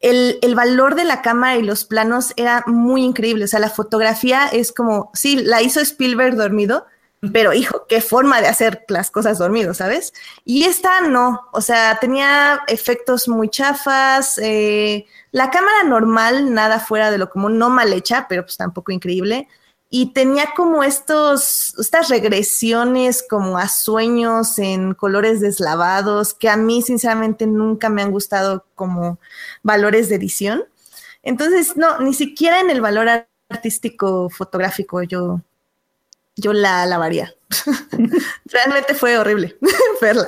el, 0.00 0.54
valor 0.54 0.94
de 0.94 1.04
la 1.04 1.22
cámara 1.22 1.56
y 1.56 1.62
los 1.62 1.84
planos 1.84 2.32
era 2.36 2.64
muy 2.66 3.04
increíble. 3.04 3.44
O 3.44 3.48
sea, 3.48 3.60
la 3.60 3.70
fotografía 3.70 4.48
es 4.48 4.72
como, 4.72 5.10
sí, 5.14 5.36
la 5.36 5.62
hizo 5.62 5.80
Spielberg 5.80 6.36
dormido, 6.36 6.86
pero 7.32 7.52
hijo, 7.52 7.86
qué 7.88 8.00
forma 8.00 8.40
de 8.40 8.46
hacer 8.46 8.84
las 8.88 9.10
cosas 9.10 9.38
dormido, 9.38 9.74
¿sabes? 9.74 10.12
Y 10.44 10.64
esta 10.64 11.00
no, 11.00 11.48
o 11.52 11.60
sea, 11.60 11.98
tenía 12.00 12.60
efectos 12.68 13.28
muy 13.28 13.48
chafas, 13.48 14.38
eh, 14.38 15.06
la 15.32 15.50
cámara 15.50 15.82
normal, 15.84 16.54
nada 16.54 16.78
fuera 16.78 17.10
de 17.10 17.18
lo 17.18 17.28
común, 17.28 17.58
no 17.58 17.70
mal 17.70 17.92
hecha, 17.92 18.26
pero 18.28 18.44
pues 18.44 18.56
tampoco 18.56 18.92
increíble 18.92 19.48
y 19.90 20.12
tenía 20.12 20.50
como 20.54 20.82
estos, 20.82 21.74
estas 21.78 22.08
regresiones 22.08 23.24
como 23.28 23.56
a 23.56 23.68
sueños 23.68 24.58
en 24.58 24.92
colores 24.92 25.40
deslavados 25.40 26.34
que 26.34 26.50
a 26.50 26.56
mí 26.56 26.82
sinceramente 26.82 27.46
nunca 27.46 27.88
me 27.88 28.02
han 28.02 28.10
gustado 28.10 28.66
como 28.74 29.18
valores 29.62 30.08
de 30.08 30.16
edición. 30.16 30.64
Entonces, 31.22 31.76
no, 31.76 32.00
ni 32.00 32.12
siquiera 32.12 32.60
en 32.60 32.70
el 32.70 32.82
valor 32.82 33.08
artístico 33.48 34.28
fotográfico 34.28 35.02
yo, 35.02 35.40
yo 36.36 36.52
la 36.52 36.84
lavaría. 36.84 37.34
Realmente 38.44 38.94
fue 38.94 39.16
horrible 39.16 39.56
verla. 40.02 40.26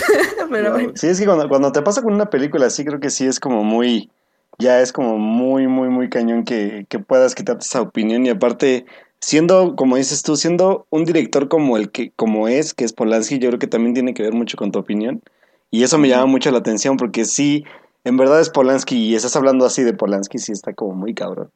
Pero 0.50 0.78
Sí, 0.94 1.08
es 1.08 1.18
que 1.18 1.26
cuando, 1.26 1.50
cuando 1.50 1.70
te 1.70 1.82
pasa 1.82 2.02
con 2.02 2.14
una 2.14 2.30
película 2.30 2.66
así, 2.66 2.82
creo 2.82 2.98
que 2.98 3.10
sí 3.10 3.26
es 3.26 3.38
como 3.38 3.62
muy 3.62 4.10
ya 4.58 4.80
es 4.80 4.92
como 4.92 5.18
muy, 5.18 5.66
muy, 5.66 5.88
muy 5.88 6.08
cañón 6.08 6.44
que, 6.44 6.86
que 6.88 6.98
puedas 6.98 7.34
quitarte 7.34 7.64
esa 7.64 7.82
opinión 7.82 8.26
y 8.26 8.30
aparte 8.30 8.86
siendo, 9.22 9.76
como 9.76 9.96
dices 9.96 10.22
tú, 10.22 10.36
siendo 10.36 10.86
un 10.90 11.04
director 11.04 11.48
como 11.48 11.76
el 11.76 11.90
que, 11.90 12.12
como 12.16 12.48
es, 12.48 12.74
que 12.74 12.84
es 12.84 12.92
Polanski, 12.92 13.38
yo 13.38 13.48
creo 13.48 13.58
que 13.58 13.68
también 13.68 13.94
tiene 13.94 14.14
que 14.14 14.22
ver 14.22 14.34
mucho 14.34 14.56
con 14.56 14.72
tu 14.72 14.80
opinión. 14.80 15.22
Y 15.70 15.84
eso 15.84 15.96
me 15.96 16.08
llama 16.08 16.26
mucho 16.26 16.50
la 16.50 16.58
atención 16.58 16.96
porque 16.96 17.24
sí, 17.24 17.64
en 18.04 18.16
verdad 18.16 18.40
es 18.40 18.50
Polanski 18.50 18.96
y 18.96 19.14
estás 19.14 19.36
hablando 19.36 19.64
así 19.64 19.82
de 19.84 19.94
Polanski, 19.94 20.38
sí 20.38 20.52
está 20.52 20.74
como 20.74 20.94
muy 20.94 21.14
cabrón. 21.14 21.50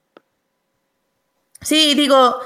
Sí, 1.61 1.95
digo, 1.95 2.37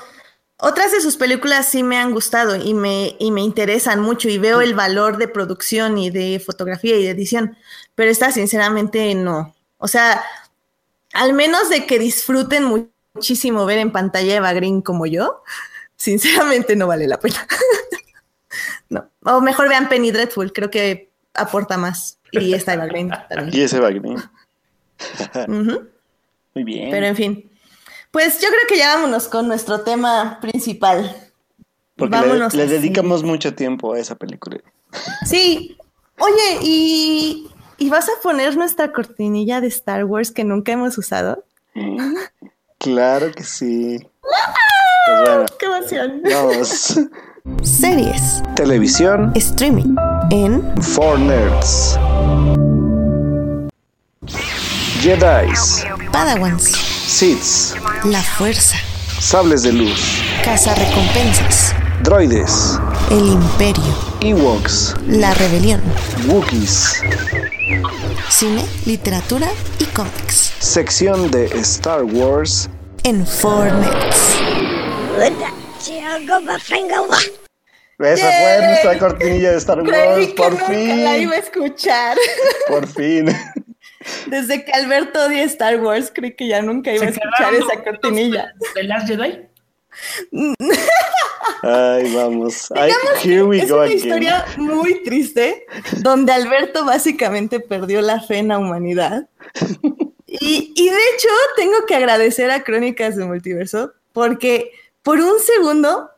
otras 0.57 0.93
de 0.93 1.01
sus 1.01 1.17
películas 1.17 1.71
sí 1.71 1.83
me 1.83 1.99
han 1.99 2.13
gustado 2.13 2.57
y 2.57 2.73
me, 2.73 3.15
y 3.19 3.31
me 3.31 3.43
interesan 3.43 4.01
mucho 4.01 4.29
y 4.29 4.39
veo 4.39 4.63
el 4.63 4.75
valor 4.75 5.19
de 5.19 5.29
producción 5.29 5.99
y 5.99 6.11
de 6.11 6.41
fotografía 6.41 6.97
y 6.97 7.05
de 7.05 7.11
edición, 7.11 7.57
pero 7.95 8.11
esta 8.11 8.33
sinceramente 8.33 9.15
no. 9.15 9.55
O 9.77 9.89
sea, 9.89 10.23
al 11.12 11.33
menos 11.33 11.68
de 11.68 11.87
que 11.87 11.99
disfruten 11.99 12.88
muchísimo 13.14 13.66
ver 13.66 13.79
en 13.79 13.92
pantalla 13.92 14.37
Eva 14.37 14.53
Green 14.53 14.83
como 14.83 15.07
yo, 15.07 15.42
sinceramente 15.96 16.77
no 16.77 16.87
vale 16.87 17.07
la 17.07 17.18
pena. 17.18 17.46
no. 18.88 19.09
O 19.25 19.40
mejor 19.40 19.68
vean 19.68 19.88
Penny 19.88 20.11
Dreadful, 20.11 20.53
creo 20.53 20.70
que 20.70 21.11
aporta 21.35 21.77
más. 21.77 22.18
Y 22.33 22.55
esta 22.55 22.75
Eva 22.75 22.87
Green 22.87 23.11
también. 23.29 23.51
Y 23.53 23.61
es 23.62 23.73
Eva 23.73 23.90
Green. 23.90 24.23
Muy 26.55 26.64
bien. 26.64 26.90
Pero 26.90 27.07
en 27.07 27.16
fin. 27.16 27.51
Pues 28.11 28.40
yo 28.40 28.49
creo 28.49 28.61
que 28.68 28.77
ya 28.77 28.94
vámonos 28.94 29.29
con 29.29 29.46
nuestro 29.46 29.83
tema 29.83 30.38
principal. 30.40 31.33
Porque 31.96 32.16
Vámonos 32.16 32.55
le, 32.55 32.66
le 32.66 32.73
dedicamos 32.73 33.23
mucho 33.23 33.55
tiempo 33.55 33.92
a 33.92 33.99
esa 33.99 34.14
película. 34.14 34.59
Sí. 35.27 35.77
Oye, 36.18 36.59
¿y, 36.62 37.51
¿y 37.81 37.90
vas 37.90 38.09
a 38.09 38.12
poner 38.23 38.57
nuestra 38.57 38.93
cortinilla 38.93 39.61
de 39.61 39.66
Star 39.66 40.05
Wars 40.05 40.31
que 40.31 40.45
nunca 40.45 40.71
hemos 40.73 40.97
usado? 40.97 41.45
Claro 42.79 43.31
que 43.33 43.45
sí. 43.45 43.99
Pues 44.23 45.21
bueno, 45.27 45.45
¡Qué 45.59 45.66
emoción! 45.66 46.23
vamos. 46.25 46.99
Series, 47.62 48.43
Televisión. 48.57 49.33
Streaming, 49.35 49.97
en 50.31 50.83
for 50.83 51.19
Nerds. 51.19 51.99
Jedis, 55.03 55.85
Padawans, 56.11 56.64
Siths, 56.64 57.75
La 58.05 58.23
Fuerza, 58.23 58.77
Sables 59.19 59.62
de 59.62 59.73
Luz, 59.73 60.23
Recompensas, 60.45 61.75
Droides, 62.03 62.79
El 63.11 63.27
Imperio, 63.27 63.95
Ewoks, 64.23 64.95
La 65.07 65.33
Rebelión, 65.35 65.81
Wookiees, 66.27 67.03
cine, 68.29 68.65
literatura 68.85 69.49
y 69.79 69.85
cómics. 69.87 70.53
sección 70.59 71.31
de 71.31 71.47
Star 71.61 72.05
Wars, 72.05 72.69
En 73.05 73.27
Fortnite. 73.27 73.91
Esa 77.99 78.31
fue 78.31 78.67
nuestra 78.67 78.99
cortinilla 78.99 79.51
de 79.53 79.57
Star 79.59 79.79
Wars, 79.83 79.91
Creí 79.91 80.27
que 80.29 80.35
por 80.35 80.53
nunca 80.53 80.67
fin. 80.67 81.05
la 81.05 81.19
iba 81.19 81.35
a 81.35 81.39
escuchar. 81.39 82.17
Por 82.69 82.87
fin. 82.87 83.27
Desde 84.27 84.65
que 84.65 84.73
Alberto 84.73 85.27
odia 85.27 85.43
Star 85.45 85.79
Wars, 85.81 86.11
creí 86.15 86.35
que 86.35 86.49
ya 86.49 86.63
nunca 86.63 86.93
iba 86.93 87.05
a 87.07 87.09
¿Se 87.13 87.15
escuchar 87.21 87.55
esa 87.55 87.83
cortinilla. 87.85 88.55
¿De 88.75 88.85
Last 88.85 89.07
Jedi? 89.09 89.47
Ay, 91.62 92.14
vamos. 92.14 92.70
Ay, 92.74 92.90
Digamos 92.90 93.24
here 93.24 93.42
we 93.42 93.59
es 93.61 93.68
go 93.70 93.76
una 93.76 93.85
again. 93.85 93.98
historia 93.98 94.44
muy 94.57 95.03
triste, 95.03 95.66
donde 95.98 96.33
Alberto 96.33 96.85
básicamente 96.85 97.61
perdió 97.61 98.00
la 98.00 98.20
fe 98.20 98.38
en 98.38 98.48
la 98.48 98.59
humanidad. 98.59 99.29
Y, 100.26 100.72
y 100.74 100.85
de 100.88 100.96
hecho, 101.14 101.29
tengo 101.57 101.85
que 101.87 101.96
agradecer 101.96 102.50
a 102.50 102.62
Crónicas 102.62 103.16
de 103.16 103.24
Multiverso, 103.26 103.92
porque 104.12 104.70
por 105.03 105.18
un 105.20 105.38
segundo 105.40 106.11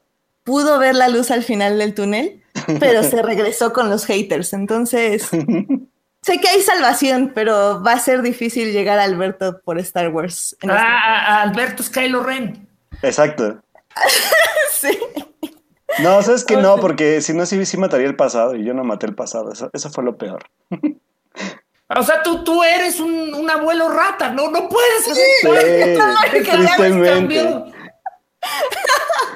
pudo 0.45 0.79
ver 0.79 0.95
la 0.95 1.09
luz 1.09 1.31
al 1.31 1.43
final 1.43 1.79
del 1.79 1.95
túnel, 1.95 2.43
pero 2.79 3.03
se 3.03 3.23
regresó 3.23 3.73
con 3.73 3.91
los 3.91 4.05
haters. 4.07 4.53
Entonces, 4.53 5.29
sé 6.23 6.39
que 6.41 6.49
hay 6.49 6.61
salvación, 6.63 7.33
pero 7.35 7.83
va 7.83 7.93
a 7.93 7.99
ser 8.01 8.23
difícil 8.23 8.73
llegar 8.73 8.99
a 8.99 9.05
Alberto 9.05 9.61
por 9.65 9.79
Star 9.81 10.11
Wars. 10.11 10.57
en 10.63 10.71
Ah, 10.71 10.75
este- 10.75 10.87
a- 10.87 11.27
a 11.39 11.43
Alberto 11.43 11.83
Skylo 11.83 12.23
Ren. 12.23 12.69
Exacto. 13.03 13.61
Sí. 14.71 14.99
No, 16.01 16.21
sabes 16.23 16.45
que 16.45 16.57
no, 16.57 16.77
porque 16.79 17.21
si 17.21 17.33
no, 17.35 17.47
sí, 17.47 17.65
sí 17.67 17.77
mataría 17.77 18.09
el 18.09 18.17
pasado 18.17 18.57
y 18.57 18.65
yo 18.65 18.75
no 18.75 18.83
maté 18.83 19.07
el 19.07 19.15
pasado. 19.15 19.53
Eso, 19.53 19.71
eso 19.73 19.91
fue 19.91 20.03
lo 20.03 20.17
peor. 20.17 20.43
O 21.89 22.03
sea, 22.03 22.23
tú, 22.23 22.43
tú 22.43 22.65
eres 22.65 22.99
un, 22.99 23.33
un 23.35 23.51
abuelo 23.51 23.91
rata, 23.91 24.31
no, 24.31 24.51
no 24.51 24.69
puedes 24.69 25.09
hacer 25.09 25.25
Sí, 25.43 26.41
tristemente. 26.51 27.43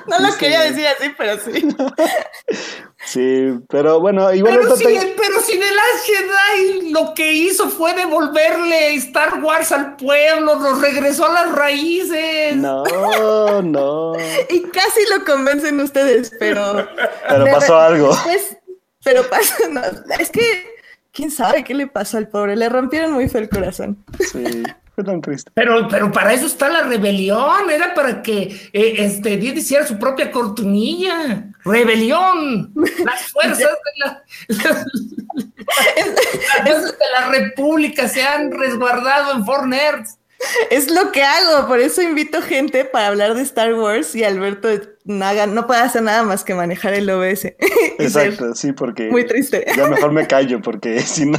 No 0.09 0.21
lo 0.21 0.37
quería 0.37 0.63
decir 0.63 0.87
así, 0.87 1.13
pero 1.19 1.39
sí. 1.39 1.69
Sí, 3.05 3.53
pero 3.69 4.01
bueno, 4.01 4.33
igual 4.33 4.59
Pero 4.63 4.77
si, 4.77 4.85
te- 4.85 5.15
pero 5.17 5.41
si 5.41 5.53
The 5.59 5.71
Last 5.71 6.07
Jedi 6.07 6.91
lo 6.93 7.13
que 7.15 7.31
hizo 7.33 7.69
fue 7.69 7.93
devolverle 7.95 8.95
Star 8.97 9.43
Wars 9.43 9.71
al 9.71 9.97
pueblo, 9.97 10.57
nos 10.57 10.81
regresó 10.81 11.27
a 11.27 11.33
las 11.33 11.53
raíces. 11.55 12.57
No, 12.57 12.83
no. 13.63 14.13
Y 14.51 14.63
casi 14.63 15.01
lo 15.17 15.25
convencen 15.25 15.79
ustedes, 15.81 16.33
pero. 16.39 16.89
Pero 17.29 17.45
pasó 17.53 17.77
algo. 17.79 18.09
después- 18.09 18.57
pero 19.05 19.29
pasó. 19.29 19.55
no, 19.71 19.83
es 20.19 20.31
que. 20.31 20.75
¿Quién 21.13 21.31
sabe 21.31 21.65
qué 21.65 21.75
le 21.75 21.87
pasó 21.87 22.19
al 22.19 22.29
pobre? 22.29 22.57
Le 22.57 22.69
rompieron 22.69 23.13
muy 23.13 23.29
feo 23.29 23.41
el 23.41 23.49
corazón. 23.49 24.05
Sí, 24.21 24.63
fue 24.97 25.05
tan 25.05 25.21
triste. 25.21 25.53
Pero, 25.55 25.87
pero 25.89 26.11
para 26.11 26.33
eso 26.33 26.47
está 26.47 26.71
la 26.71 26.83
rebelión, 26.85 27.71
era 27.71 27.93
para 27.93 28.23
que 28.23 28.71
eh, 28.73 28.95
este 28.99 29.37
Dios 29.37 29.55
hiciera 29.55 29.87
su 29.87 29.99
propia 29.99 30.31
cortinilla. 30.33 31.51
Rebelión, 31.65 32.73
las 32.75 33.23
fuerzas 33.33 33.59
de 33.59 33.93
la, 33.99 34.25
de 36.65 36.81
la 37.13 37.29
república 37.29 38.09
se 38.09 38.23
han 38.23 38.51
resguardado 38.51 39.35
en 39.35 39.45
Four 39.45 39.69
Nerds. 39.69 40.19
Es 40.71 40.91
lo 40.91 41.13
que 41.13 41.23
hago, 41.23 41.67
por 41.67 41.81
eso 41.81 42.03
invito 42.03 42.41
gente 42.41 42.85
para 42.85 43.09
hablar 43.09 43.35
de 43.35 43.43
Star 43.43 43.75
Wars 43.75 44.15
y 44.15 44.25
Alberto 44.25 44.69
no, 45.05 45.25
haga, 45.25 45.47
no 45.47 45.67
puede 45.67 45.81
hacer 45.81 46.03
nada 46.03 46.23
más 46.23 46.45
que 46.45 46.55
manejar 46.55 46.95
el 46.95 47.09
OBS. 47.09 47.45
Exacto, 47.99 48.55
sí, 48.55 48.73
porque 48.73 49.11
Muy 49.11 49.27
triste. 49.27 49.65
ya 49.77 49.89
mejor 49.89 50.13
me 50.13 50.27
callo, 50.29 50.61
porque 50.61 51.01
si 51.01 51.27
no, 51.27 51.39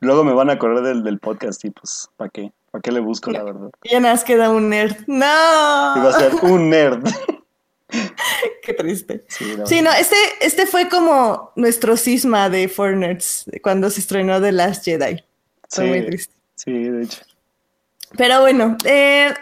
luego 0.00 0.24
me 0.24 0.32
van 0.32 0.50
a 0.50 0.58
correr 0.58 0.82
del, 0.82 1.02
del 1.02 1.18
podcast 1.18 1.64
y 1.64 1.70
pues, 1.70 2.08
¿para 2.16 2.30
qué? 2.30 2.52
¿Para 2.70 2.82
qué 2.82 2.92
le 2.92 3.00
busco, 3.00 3.30
la 3.30 3.42
verdad? 3.42 3.70
Ya 3.84 4.00
nada 4.00 4.14
más 4.14 4.24
queda 4.24 4.50
un 4.50 4.68
nerd. 4.68 4.96
¡No! 5.06 5.24
Iba 5.26 6.10
a 6.10 6.18
ser 6.18 6.34
un 6.42 6.70
nerd. 6.70 7.04
Qué 8.62 8.72
triste. 8.74 9.24
Sí, 9.66 9.82
no, 9.82 9.90
este, 9.92 10.14
este 10.40 10.66
fue 10.66 10.88
como 10.88 11.50
nuestro 11.56 11.96
cisma 11.96 12.48
de 12.48 12.68
Four 12.68 12.94
Nerds 12.96 13.46
cuando 13.62 13.90
se 13.90 13.98
estrenó 14.00 14.40
The 14.40 14.52
Last 14.52 14.84
Jedi. 14.84 15.24
Fue 15.68 15.84
Sí. 15.84 15.88
muy 15.90 16.06
triste. 16.06 16.34
Sí, 16.54 16.72
de 16.72 17.02
hecho. 17.02 17.20
Pero 18.16 18.40
bueno, 18.42 18.76
eh, 18.84 19.34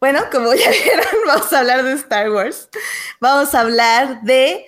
bueno, 0.00 0.20
como 0.32 0.52
ya 0.54 0.70
vieron, 0.84 1.06
vamos 1.28 1.52
a 1.52 1.60
hablar 1.60 1.84
de 1.84 1.92
Star 1.92 2.30
Wars. 2.30 2.68
Vamos 3.20 3.54
a 3.54 3.60
hablar 3.60 4.22
de 4.22 4.64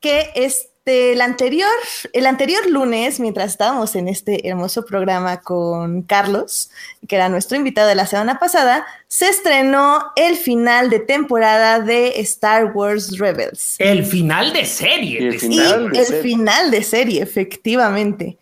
que 0.00 0.30
este, 0.34 0.70
el 0.86 1.20
anterior, 1.20 1.68
el 2.12 2.26
anterior 2.26 2.64
lunes, 2.70 3.18
mientras 3.20 3.50
estábamos 3.50 3.96
en 3.96 4.08
este 4.08 4.48
hermoso 4.48 4.84
programa 4.84 5.40
con 5.40 6.02
Carlos, 6.02 6.70
que 7.08 7.16
era 7.16 7.28
nuestro 7.28 7.56
invitado 7.56 7.88
de 7.88 7.94
la 7.96 8.06
semana 8.06 8.38
pasada, 8.38 8.86
se 9.08 9.28
estrenó 9.28 10.12
el 10.16 10.36
final 10.36 10.88
de 10.90 11.00
temporada 11.00 11.80
de 11.80 12.20
Star 12.20 12.72
Wars 12.74 13.18
Rebels. 13.18 13.76
El 13.78 14.04
final 14.04 14.52
de 14.52 14.64
serie. 14.64 15.20
Y 15.22 15.26
el 15.26 15.34
Y 15.34 15.38
final 15.38 15.90
de 15.90 15.98
el 15.98 16.06
serie. 16.06 16.22
final 16.22 16.70
de 16.70 16.82
serie, 16.82 17.22
efectivamente. 17.22 18.38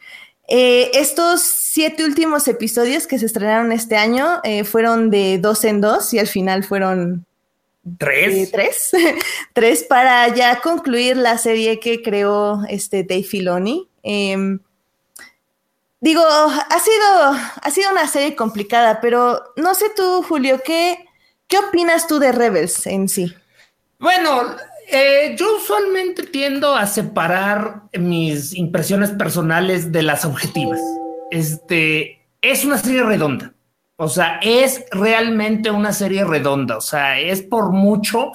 Eh, 0.47 0.91
estos 0.95 1.41
siete 1.41 2.05
últimos 2.05 2.47
episodios 2.49 3.07
que 3.07 3.19
se 3.19 3.25
estrenaron 3.27 3.73
este 3.73 3.97
año 3.97 4.41
eh, 4.45 4.65
fueron 4.65 5.09
de 5.09 5.39
dos 5.39 5.65
en 5.65 5.81
dos 5.81 6.13
y 6.13 6.19
al 6.19 6.27
final 6.27 6.65
fueron 6.65 7.25
Tres. 7.99 8.35
eh, 8.35 8.51
tres. 8.53 8.91
tres 9.53 9.83
para 9.85 10.29
ya 10.35 10.61
concluir 10.61 11.17
la 11.17 11.39
serie 11.39 11.79
que 11.81 12.03
creó 12.03 12.63
este 12.69 13.05
Dave 13.05 13.23
Filoni. 13.23 13.89
Em, 14.03 14.59
digo, 16.01 16.23
ha 16.25 16.81
sido, 16.81 17.37
ha 17.63 17.71
sido 17.71 17.91
una 17.91 18.07
serie 18.07 18.35
complicada, 18.35 19.01
pero 19.01 19.43
no 19.57 19.75
sé 19.75 19.87
tú, 19.95 20.23
Julio, 20.23 20.61
¿qué, 20.65 21.07
qué 21.47 21.59
opinas 21.59 22.07
tú 22.07 22.19
de 22.19 22.33
Rebels 22.33 22.87
en 22.87 23.09
sí? 23.09 23.35
Bueno, 23.99 24.57
eh, 24.89 25.35
yo 25.39 25.57
usualmente 25.57 26.25
tiendo 26.25 26.77
a 26.77 26.87
separar 26.87 27.83
mis 27.95 28.55
impresiones 28.55 29.11
personales 29.11 29.93
de 29.93 30.03
las 30.03 30.25
objetivas. 30.25 30.81
Este 31.31 32.23
es 32.43 32.65
una 32.65 32.79
serie 32.79 33.03
redonda. 33.03 33.54
O 33.97 34.09
sea, 34.09 34.41
es 34.43 34.85
realmente 34.91 35.71
una 35.71 35.93
serie 35.93 36.25
redonda. 36.25 36.77
O 36.77 36.81
sea, 36.81 37.19
es 37.21 37.43
por 37.43 37.71
mucho 37.71 38.33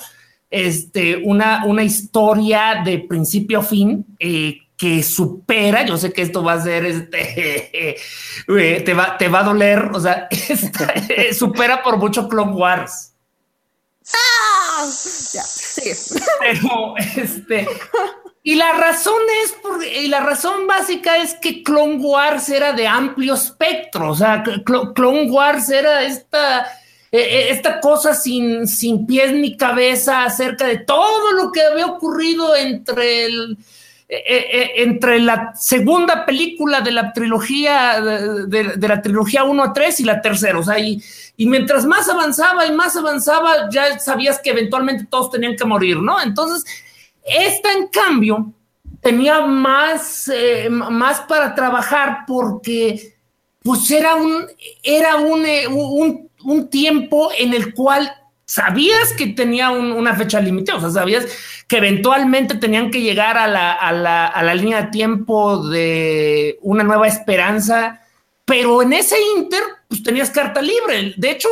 este, 0.50 1.18
una, 1.18 1.66
una 1.66 1.84
historia 1.84 2.82
de 2.84 3.00
principio 3.00 3.60
a 3.60 3.64
fin 3.64 4.06
eh, 4.20 4.58
que 4.78 5.04
supera. 5.04 5.86
Yo 5.86 5.98
sé 5.98 6.14
que 6.14 6.22
esto 6.22 6.44
va 6.44 6.54
a 6.54 6.62
ser 6.62 6.86
este, 6.86 7.92
eh, 8.48 8.82
te, 8.82 8.94
va, 8.94 9.18
te 9.18 9.28
va 9.28 9.40
a 9.40 9.44
doler. 9.44 9.90
O 9.94 10.00
sea, 10.00 10.28
eh, 11.10 11.34
supera 11.34 11.84
por 11.84 11.98
mucho 11.98 12.28
Clone 12.30 12.54
Wars. 12.54 13.14
Ya, 15.34 15.44
sigue. 15.44 15.96
Pero 16.40 16.94
este. 17.16 17.68
Y 18.42 18.56
la 18.56 18.72
razón 18.74 19.22
es 19.44 19.52
por, 19.52 19.84
y 19.86 20.08
la 20.08 20.22
razón 20.22 20.66
básica 20.66 21.18
es 21.18 21.36
que 21.36 21.62
Clone 21.62 21.98
Wars 21.98 22.50
era 22.50 22.74
de 22.74 22.88
amplio 22.88 23.34
espectro. 23.36 24.12
O 24.12 24.16
sea, 24.16 24.44
Cl- 24.44 24.94
Clone 24.94 25.30
Wars 25.30 25.70
era 25.70 26.04
esta, 26.04 26.62
eh, 27.12 27.20
eh, 27.20 27.48
esta 27.50 27.80
cosa 27.82 28.14
sin, 28.16 28.68
sin 28.68 29.06
pies 29.06 29.34
ni 29.34 29.58
cabeza 29.58 30.24
acerca 30.24 30.66
de 30.66 30.78
todo 30.78 31.34
lo 31.34 31.52
que 31.52 31.62
había 31.62 31.86
ocurrido 31.88 32.56
entre 32.56 33.26
el. 33.26 33.58
Eh, 34.12 34.24
eh, 34.28 34.72
entre 34.78 35.20
la 35.20 35.54
segunda 35.54 36.26
película 36.26 36.82
de 36.82 36.92
la 36.92 37.14
trilogía 37.14 38.02
de, 38.02 38.88
la 38.88 39.04
trilogía 39.04 39.44
1 39.44 39.64
a 39.64 39.72
3 39.72 40.00
y 40.00 40.04
la 40.04 40.20
tercera, 40.20 40.58
o 40.58 40.64
sea, 40.64 40.80
y, 40.80 41.00
mientras 41.38 41.86
más 41.86 42.10
avanzaba 42.10 42.66
y 42.66 42.72
más 42.72 42.98
avanzaba, 42.98 43.70
ya 43.70 44.00
sabías 44.00 44.40
que 44.40 44.50
eventualmente 44.50 45.06
todos 45.06 45.30
tenían 45.30 45.56
que 45.56 45.64
morir, 45.64 45.98
¿no? 45.98 46.20
Entonces, 46.20 46.66
esta, 47.24 47.72
en 47.72 47.88
cambio, 47.90 48.52
tenía 49.00 49.42
más, 49.42 50.28
eh, 50.34 50.70
más 50.72 51.20
para 51.22 51.54
trabajar 51.54 52.24
porque, 52.26 53.14
pues, 53.62 53.92
era 53.92 54.16
un, 54.16 54.48
era 54.82 55.18
eh, 55.22 55.68
un, 55.68 56.32
un 56.46 56.70
tiempo 56.72 57.30
en 57.38 57.54
el 57.54 57.76
cual 57.76 58.12
sabías 58.50 59.14
que 59.14 59.28
tenía 59.28 59.70
una 59.70 60.16
fecha 60.16 60.42
límite, 60.42 60.72
o 60.72 60.80
sea, 60.80 60.90
sabías 60.90 61.28
que 61.68 61.78
eventualmente 61.78 62.56
tenían 62.56 62.90
que 62.90 63.00
llegar 63.00 63.38
a 63.38 63.46
la, 63.46 63.74
a, 63.74 63.92
la, 63.92 64.26
a 64.26 64.42
la, 64.42 64.56
línea 64.56 64.82
de 64.82 64.90
tiempo 64.90 65.68
de 65.68 66.58
una 66.64 66.84
nueva 66.84 67.08
esperanza, 67.08 68.02
pero 68.46 68.82
en 68.82 68.94
ese 68.94 69.18
inter, 69.38 69.62
pues 69.88 70.02
tenías 70.02 70.32
carta 70.32 70.64
libre. 70.64 71.14
De 71.16 71.30
hecho, 71.30 71.48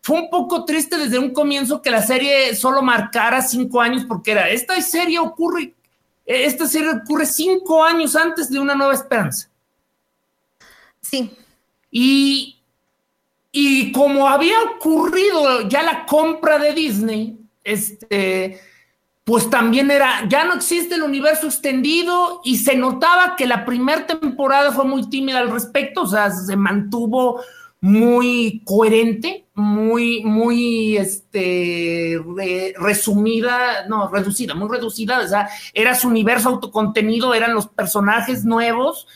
fue 0.00 0.20
un 0.20 0.28
poco 0.28 0.64
triste 0.64 0.98
desde 0.98 1.20
un 1.20 1.32
comienzo 1.32 1.80
que 1.80 1.92
la 1.92 2.02
serie 2.02 2.56
solo 2.56 2.82
marcara 2.82 3.40
cinco 3.40 3.80
años, 3.80 4.04
porque 4.04 4.32
era, 4.32 4.50
esta 4.50 4.80
serie 4.80 5.20
ocurre, 5.20 5.74
esta 6.24 6.66
serie 6.66 6.90
ocurre 6.90 7.26
cinco 7.26 7.84
años 7.84 8.16
antes 8.16 8.50
de 8.50 8.58
una 8.58 8.74
nueva 8.74 8.94
esperanza. 8.94 9.48
Sí. 11.00 11.30
Y, 11.88 12.55
y 13.58 13.90
como 13.90 14.28
había 14.28 14.60
ocurrido 14.76 15.66
ya 15.66 15.82
la 15.82 16.04
compra 16.04 16.58
de 16.58 16.74
Disney, 16.74 17.38
este, 17.64 18.60
pues 19.24 19.48
también 19.48 19.90
era, 19.90 20.28
ya 20.28 20.44
no 20.44 20.52
existe 20.52 20.96
el 20.96 21.02
universo 21.02 21.46
extendido 21.46 22.42
y 22.44 22.58
se 22.58 22.76
notaba 22.76 23.34
que 23.34 23.46
la 23.46 23.64
primera 23.64 24.06
temporada 24.06 24.72
fue 24.72 24.84
muy 24.84 25.08
tímida 25.08 25.38
al 25.38 25.50
respecto, 25.50 26.02
o 26.02 26.06
sea, 26.06 26.30
se 26.30 26.54
mantuvo 26.54 27.40
muy 27.80 28.60
coherente, 28.66 29.46
muy, 29.54 30.22
muy, 30.22 30.98
este, 30.98 32.22
resumida, 32.76 33.86
no, 33.88 34.10
reducida, 34.10 34.54
muy 34.54 34.68
reducida, 34.68 35.20
o 35.20 35.28
sea, 35.28 35.48
era 35.72 35.94
su 35.94 36.08
universo 36.08 36.50
autocontenido, 36.50 37.32
eran 37.32 37.54
los 37.54 37.68
personajes 37.68 38.44
nuevos, 38.44 39.06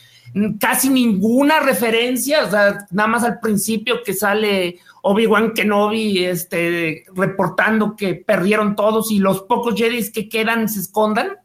casi 0.59 0.89
ninguna 0.89 1.59
referencia, 1.59 2.45
o 2.45 2.49
sea, 2.49 2.87
nada 2.91 3.07
más 3.07 3.23
al 3.23 3.39
principio 3.39 4.03
que 4.03 4.13
sale 4.13 4.79
Obi-Wan 5.01 5.53
Kenobi 5.53 6.23
este, 6.23 7.05
reportando 7.13 7.95
que 7.95 8.15
perdieron 8.15 8.75
todos 8.75 9.11
y 9.11 9.19
los 9.19 9.41
pocos 9.43 9.75
Jedi 9.75 10.11
que 10.11 10.29
quedan 10.29 10.69
se 10.69 10.81
escondan. 10.81 11.37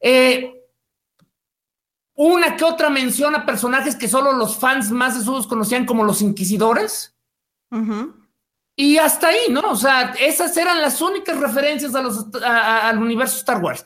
Eh, 0.00 0.52
una 2.14 2.56
que 2.56 2.64
otra 2.64 2.88
mención 2.88 3.34
a 3.34 3.44
personajes 3.44 3.94
que 3.94 4.08
solo 4.08 4.32
los 4.32 4.56
fans 4.56 4.90
más 4.90 5.16
esos 5.16 5.46
conocían 5.46 5.84
como 5.84 6.04
los 6.04 6.22
inquisidores. 6.22 7.14
Y 8.74 8.96
hasta 8.96 9.28
ahí, 9.28 9.50
¿no? 9.50 9.60
O 9.70 9.76
sea, 9.76 10.14
esas 10.18 10.56
eran 10.56 10.80
las 10.80 11.02
únicas 11.02 11.38
referencias 11.38 11.94
a 11.94 12.00
los, 12.00 12.26
al 12.42 12.98
universo 13.02 13.36
Star 13.36 13.62
Wars 13.62 13.84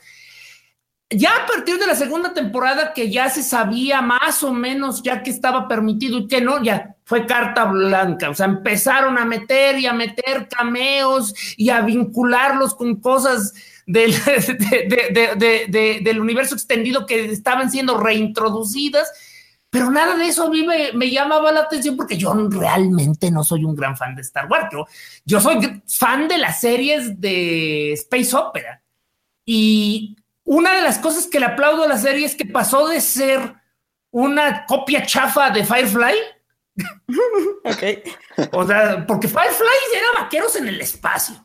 ya 1.11 1.31
a 1.43 1.47
partir 1.47 1.77
de 1.79 1.87
la 1.87 1.97
segunda 1.97 2.33
temporada 2.33 2.93
que 2.93 3.11
ya 3.11 3.29
se 3.29 3.43
sabía 3.43 4.01
más 4.01 4.45
o 4.45 4.53
menos 4.53 5.03
ya 5.03 5.23
que 5.23 5.31
estaba 5.31 5.67
permitido 5.67 6.19
y 6.19 6.29
que 6.29 6.41
no, 6.41 6.63
ya 6.63 6.97
fue 7.05 7.27
carta 7.27 7.65
blanca, 7.65 8.31
o 8.31 8.35
sea, 8.35 8.47
empezaron 8.47 9.19
a 9.19 9.25
meter 9.25 9.79
y 9.81 9.87
a 9.87 9.93
meter 9.93 10.47
cameos 10.49 11.35
y 11.57 11.71
a 11.71 11.81
vincularlos 11.81 12.77
con 12.77 13.01
cosas 13.01 13.53
del, 13.87 14.15
del 16.05 16.21
universo 16.21 16.55
extendido 16.55 17.07
que 17.07 17.25
estaban 17.25 17.73
siendo 17.73 17.99
reintroducidas, 17.99 19.11
pero 19.69 19.91
nada 19.91 20.17
de 20.17 20.27
eso 20.27 20.45
a 20.45 20.51
mí 20.51 20.65
me, 20.65 21.11
llamaba 21.11 21.51
la 21.51 21.61
atención 21.61 21.97
porque 21.97 22.17
yo 22.17 22.33
realmente 22.49 23.33
no 23.33 23.43
soy 23.43 23.65
un 23.65 23.75
gran 23.75 23.97
fan 23.97 24.15
de 24.15 24.23
Star 24.23 24.47
Wars, 24.49 24.69
yo, 24.73 24.87
yo 25.25 25.41
soy 25.41 25.83
fan 25.89 26.29
de 26.29 26.39
las 26.39 26.61
series 26.61 27.21
de 27.21 27.95
Space 27.95 28.37
Opera. 28.37 28.83
Y 29.45 30.17
una 30.51 30.75
de 30.75 30.83
las 30.83 30.99
cosas 30.99 31.29
que 31.29 31.39
le 31.39 31.47
aplaudo 31.47 31.85
a 31.85 31.87
la 31.87 31.97
serie 31.97 32.27
es 32.27 32.35
que 32.35 32.45
pasó 32.45 32.89
de 32.89 33.01
ser 33.01 33.55
una 34.11 34.67
copia 34.67 35.07
chafa 35.07 35.51
de 35.51 35.65
Firefly. 35.65 36.15
ok. 37.65 38.51
O 38.51 38.67
sea, 38.67 39.07
porque 39.07 39.29
Firefly 39.29 39.69
era 39.95 40.23
vaqueros 40.25 40.57
en 40.57 40.67
el 40.67 40.81
espacio. 40.81 41.37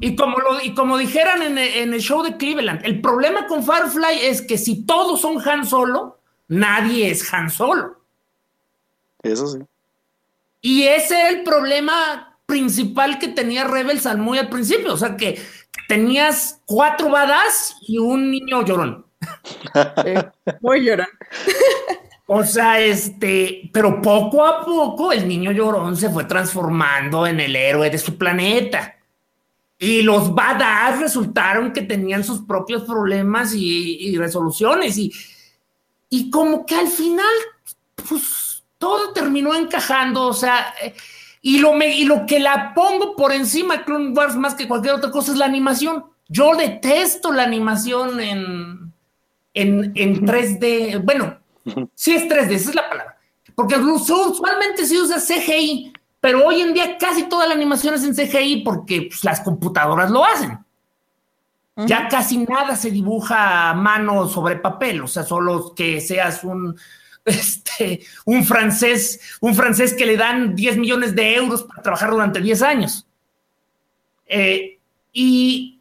y, 0.00 0.16
como 0.16 0.38
lo, 0.38 0.62
y 0.62 0.74
como 0.74 0.96
dijeran 0.96 1.42
en, 1.42 1.58
en, 1.58 1.92
el 1.92 2.00
show 2.00 2.22
de 2.22 2.38
Cleveland, 2.38 2.86
el 2.86 3.02
problema 3.02 3.46
con 3.46 3.62
Firefly 3.62 4.24
es 4.24 4.40
que 4.40 4.56
si 4.56 4.86
todos 4.86 5.20
son 5.20 5.36
Han 5.46 5.66
Solo, 5.66 6.18
nadie 6.48 7.10
es 7.10 7.34
Han 7.34 7.50
Solo. 7.50 8.00
Eso 9.22 9.46
sí. 9.46 9.58
Y 10.62 10.84
ese 10.84 11.20
es 11.20 11.34
el 11.34 11.42
problema 11.42 12.38
principal 12.46 13.18
que 13.18 13.28
tenía 13.28 13.64
Rebels 13.64 14.06
al 14.06 14.16
muy 14.16 14.38
al 14.38 14.48
principio. 14.48 14.94
O 14.94 14.96
sea, 14.96 15.18
que 15.18 15.38
tenías 15.88 16.60
cuatro 16.64 17.10
badas 17.10 17.76
y 17.82 17.98
un 17.98 18.30
niño 18.30 18.64
llorón. 18.64 19.06
muy 20.60 20.84
llorón. 20.84 21.08
o 22.26 22.44
sea, 22.44 22.80
este, 22.80 23.70
pero 23.72 24.00
poco 24.02 24.44
a 24.44 24.64
poco 24.64 25.12
el 25.12 25.26
niño 25.26 25.52
llorón 25.52 25.96
se 25.96 26.10
fue 26.10 26.24
transformando 26.24 27.26
en 27.26 27.40
el 27.40 27.56
héroe 27.56 27.90
de 27.90 27.98
su 27.98 28.16
planeta. 28.16 28.94
Y 29.78 30.02
los 30.02 30.34
badass 30.34 31.00
resultaron 31.00 31.72
que 31.72 31.82
tenían 31.82 32.24
sus 32.24 32.40
propios 32.46 32.84
problemas 32.84 33.52
y, 33.54 34.16
resoluciones. 34.16 34.96
Y, 34.96 35.12
y 36.08 36.30
como 36.30 36.64
que 36.64 36.76
al 36.76 36.88
final, 36.88 37.34
pues 38.08 38.64
todo 38.78 39.12
terminó 39.12 39.54
encajando. 39.54 40.22
O 40.22 40.32
sea, 40.32 40.74
eh, 40.82 40.94
y 41.46 41.60
lo, 41.60 41.80
y 41.80 42.04
lo 42.06 42.26
que 42.26 42.40
la 42.40 42.74
pongo 42.74 43.14
por 43.14 43.30
encima 43.30 43.76
de 43.76 43.84
Clone 43.84 44.10
Wars 44.10 44.34
más 44.34 44.56
que 44.56 44.66
cualquier 44.66 44.94
otra 44.94 45.12
cosa 45.12 45.30
es 45.30 45.38
la 45.38 45.44
animación. 45.44 46.06
Yo 46.26 46.56
detesto 46.56 47.30
la 47.30 47.44
animación 47.44 48.18
en, 48.18 48.92
en, 49.54 49.92
en 49.94 50.26
3D. 50.26 51.04
Bueno, 51.04 51.38
sí 51.94 52.16
es 52.16 52.24
3D, 52.24 52.50
esa 52.50 52.70
es 52.70 52.74
la 52.74 52.88
palabra. 52.88 53.16
Porque 53.54 53.76
usualmente 53.76 54.86
se 54.86 55.00
usa 55.00 55.20
CGI, 55.20 55.92
pero 56.20 56.44
hoy 56.44 56.62
en 56.62 56.74
día 56.74 56.98
casi 56.98 57.28
toda 57.28 57.46
la 57.46 57.54
animación 57.54 57.94
es 57.94 58.02
en 58.02 58.16
CGI 58.16 58.62
porque 58.64 59.02
pues, 59.02 59.22
las 59.22 59.38
computadoras 59.38 60.10
lo 60.10 60.24
hacen. 60.24 60.58
Ya 61.76 62.08
casi 62.08 62.38
nada 62.38 62.74
se 62.74 62.90
dibuja 62.90 63.70
a 63.70 63.74
mano 63.74 64.26
sobre 64.26 64.56
papel, 64.56 65.00
o 65.00 65.06
sea, 65.06 65.22
solo 65.22 65.76
que 65.76 66.00
seas 66.00 66.42
un 66.42 66.76
este, 67.30 68.06
un 68.24 68.44
francés, 68.44 69.20
un 69.40 69.54
francés 69.54 69.92
que 69.94 70.06
le 70.06 70.16
dan 70.16 70.54
10 70.54 70.78
millones 70.78 71.14
de 71.14 71.34
euros 71.34 71.64
para 71.64 71.82
trabajar 71.82 72.10
durante 72.10 72.40
10 72.40 72.62
años. 72.62 73.06
Eh, 74.26 74.78
y 75.12 75.80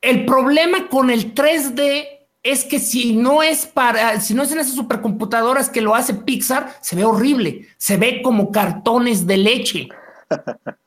el 0.00 0.24
problema 0.24 0.88
con 0.88 1.10
el 1.10 1.34
3D 1.34 2.06
es 2.42 2.64
que 2.64 2.80
si 2.80 3.14
no 3.14 3.42
es 3.42 3.66
para, 3.66 4.20
si 4.20 4.34
no 4.34 4.42
es 4.42 4.50
en 4.50 4.58
esas 4.58 4.74
supercomputadoras 4.74 5.70
que 5.70 5.80
lo 5.80 5.94
hace 5.94 6.14
Pixar, 6.14 6.76
se 6.80 6.96
ve 6.96 7.04
horrible, 7.04 7.68
se 7.76 7.96
ve 7.96 8.20
como 8.22 8.50
cartones 8.50 9.26
de 9.26 9.36
leche. 9.36 9.88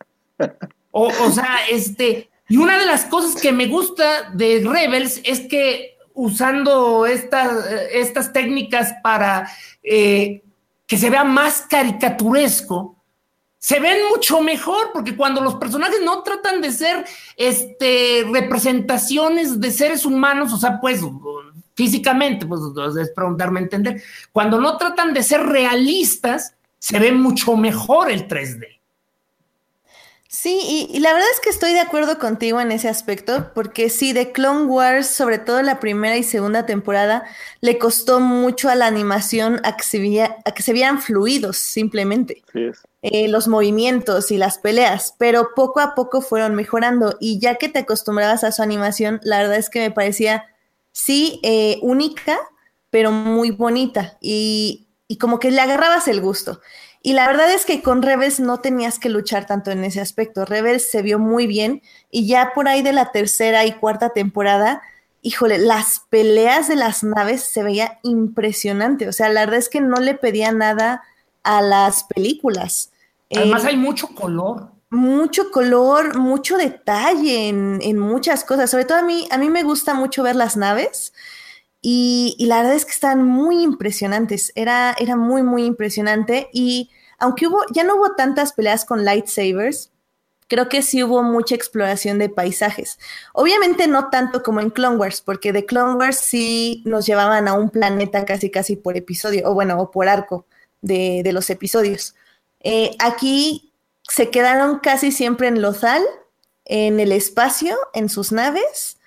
O, 0.93 1.05
o 1.05 1.31
sea, 1.31 1.59
este, 1.69 2.29
y 2.49 2.57
una 2.57 2.77
de 2.77 2.85
las 2.85 3.05
cosas 3.05 3.41
que 3.41 3.53
me 3.53 3.67
gusta 3.67 4.29
de 4.33 4.61
Rebels 4.61 5.21
es 5.23 5.39
que 5.39 5.95
usando 6.13 7.05
estas, 7.05 7.65
estas 7.91 8.33
técnicas 8.33 8.93
para 9.03 9.49
eh, 9.83 10.43
que 10.85 10.97
se 10.97 11.09
vea 11.09 11.23
más 11.23 11.65
caricaturesco, 11.69 12.97
se 13.57 13.79
ven 13.79 13.99
mucho 14.09 14.41
mejor, 14.41 14.89
porque 14.91 15.15
cuando 15.15 15.39
los 15.39 15.55
personajes 15.55 15.99
no 16.03 16.23
tratan 16.23 16.61
de 16.61 16.71
ser 16.71 17.05
este, 17.37 18.25
representaciones 18.33 19.59
de 19.59 19.71
seres 19.71 20.03
humanos, 20.03 20.51
o 20.51 20.57
sea, 20.57 20.81
pues 20.81 21.01
físicamente, 21.75 22.45
pues 22.47 22.61
es 22.99 23.11
preguntarme 23.11 23.59
entender, 23.59 24.01
cuando 24.31 24.59
no 24.59 24.77
tratan 24.77 25.13
de 25.13 25.23
ser 25.23 25.45
realistas, 25.45 26.55
se 26.79 26.97
ve 26.97 27.11
mucho 27.11 27.55
mejor 27.55 28.09
el 28.09 28.27
3D. 28.27 28.80
Sí, 30.33 30.87
y, 30.89 30.99
la 31.01 31.11
verdad 31.11 31.27
es 31.33 31.41
que 31.41 31.49
estoy 31.49 31.73
de 31.73 31.81
acuerdo 31.81 32.17
contigo 32.17 32.61
en 32.61 32.71
ese 32.71 32.87
aspecto, 32.87 33.51
porque 33.53 33.89
sí, 33.89 34.13
de 34.13 34.31
Clone 34.31 34.63
Wars, 34.63 35.07
sobre 35.07 35.39
todo 35.39 35.61
la 35.61 35.81
primera 35.81 36.15
y 36.15 36.23
segunda 36.23 36.65
temporada, 36.65 37.25
le 37.59 37.77
costó 37.77 38.21
mucho 38.21 38.69
a 38.69 38.75
la 38.75 38.87
animación 38.87 39.59
a 39.65 39.75
que 39.75 39.83
se, 39.83 40.21
a 40.23 40.51
que 40.53 40.63
se 40.63 40.71
vieran 40.71 41.01
fluidos, 41.01 41.57
simplemente. 41.57 42.43
Eh, 43.01 43.27
los 43.27 43.49
movimientos 43.49 44.31
y 44.31 44.37
las 44.37 44.57
peleas, 44.57 45.15
pero 45.17 45.49
poco 45.53 45.81
a 45.81 45.95
poco 45.95 46.21
fueron 46.21 46.55
mejorando 46.55 47.17
y 47.19 47.37
ya 47.39 47.55
que 47.55 47.67
te 47.67 47.79
acostumbrabas 47.79 48.45
a 48.45 48.53
su 48.53 48.63
animación, 48.63 49.19
la 49.23 49.39
verdad 49.39 49.57
es 49.57 49.69
que 49.69 49.81
me 49.81 49.91
parecía, 49.91 50.45
sí, 50.93 51.41
eh, 51.43 51.77
única, 51.81 52.39
pero 52.89 53.11
muy 53.11 53.51
bonita 53.51 54.17
y, 54.21 54.87
y 55.09 55.17
como 55.17 55.39
que 55.39 55.51
le 55.51 55.59
agarrabas 55.59 56.07
el 56.07 56.21
gusto. 56.21 56.61
Y 57.03 57.13
la 57.13 57.27
verdad 57.27 57.51
es 57.51 57.65
que 57.65 57.81
con 57.81 58.03
Rebels 58.03 58.39
no 58.39 58.59
tenías 58.59 58.99
que 58.99 59.09
luchar 59.09 59.47
tanto 59.47 59.71
en 59.71 59.83
ese 59.83 60.01
aspecto. 60.01 60.45
Rebels 60.45 60.89
se 60.89 61.01
vio 61.01 61.17
muy 61.17 61.47
bien 61.47 61.81
y 62.11 62.27
ya 62.27 62.51
por 62.53 62.67
ahí 62.67 62.83
de 62.83 62.93
la 62.93 63.11
tercera 63.11 63.65
y 63.65 63.73
cuarta 63.73 64.09
temporada, 64.09 64.83
híjole, 65.23 65.57
las 65.57 66.01
peleas 66.09 66.67
de 66.67 66.75
las 66.75 67.03
naves 67.03 67.43
se 67.43 67.63
veía 67.63 67.99
impresionante. 68.03 69.07
O 69.07 69.13
sea, 69.13 69.29
la 69.29 69.41
verdad 69.41 69.57
es 69.57 69.69
que 69.69 69.81
no 69.81 69.99
le 69.99 70.13
pedía 70.13 70.51
nada 70.51 71.01
a 71.43 71.61
las 71.61 72.03
películas. 72.03 72.91
Además 73.35 73.63
eh, 73.65 73.69
hay 73.69 73.77
mucho 73.77 74.07
color. 74.09 74.69
Mucho 74.91 75.49
color, 75.51 76.17
mucho 76.19 76.57
detalle 76.57 77.47
en, 77.47 77.79
en, 77.81 77.97
muchas 77.97 78.43
cosas. 78.43 78.69
Sobre 78.69 78.85
todo 78.85 78.99
a 78.99 79.03
mí, 79.03 79.27
a 79.31 79.37
mí 79.37 79.49
me 79.49 79.63
gusta 79.63 79.95
mucho 79.95 80.21
ver 80.21 80.35
las 80.35 80.55
naves. 80.55 81.13
Y, 81.81 82.35
la 82.39 82.57
verdad 82.57 82.75
es 82.75 82.85
que 82.85 82.91
están 82.91 83.25
muy 83.25 83.63
impresionantes. 83.63 84.51
Era, 84.55 84.95
era 84.99 85.15
muy, 85.15 85.43
muy 85.43 85.65
impresionante. 85.65 86.49
Y 86.53 86.91
aunque 87.17 87.47
hubo, 87.47 87.59
ya 87.71 87.83
no 87.83 87.95
hubo 87.95 88.15
tantas 88.15 88.53
peleas 88.53 88.85
con 88.85 89.03
lightsabers, 89.03 89.91
creo 90.51 90.67
que 90.67 90.81
sí 90.81 91.01
hubo 91.01 91.23
mucha 91.23 91.55
exploración 91.55 92.19
de 92.19 92.27
paisajes. 92.27 92.99
Obviamente 93.33 93.87
no 93.87 94.09
tanto 94.09 94.43
como 94.43 94.59
en 94.59 94.69
Clone 94.69 94.97
Wars, 94.97 95.21
porque 95.21 95.53
de 95.53 95.65
Clone 95.65 95.95
Wars 95.95 96.17
sí 96.17 96.83
nos 96.85 97.05
llevaban 97.05 97.47
a 97.47 97.53
un 97.53 97.69
planeta 97.69 98.25
casi 98.25 98.51
casi 98.51 98.75
por 98.75 98.97
episodio, 98.97 99.49
o 99.49 99.53
bueno, 99.53 99.79
o 99.79 99.91
por 99.91 100.09
arco 100.09 100.45
de, 100.81 101.27
los 101.31 101.49
episodios. 101.49 102.15
Eh, 102.59 102.95
aquí 102.99 103.71
se 104.03 104.29
quedaron 104.29 104.79
casi 104.79 105.13
siempre 105.13 105.47
en 105.47 105.61
Lothal, 105.61 106.03
en 106.65 106.99
el 106.99 107.13
espacio, 107.13 107.77
en 107.93 108.09
sus 108.09 108.33
naves, 108.33 108.97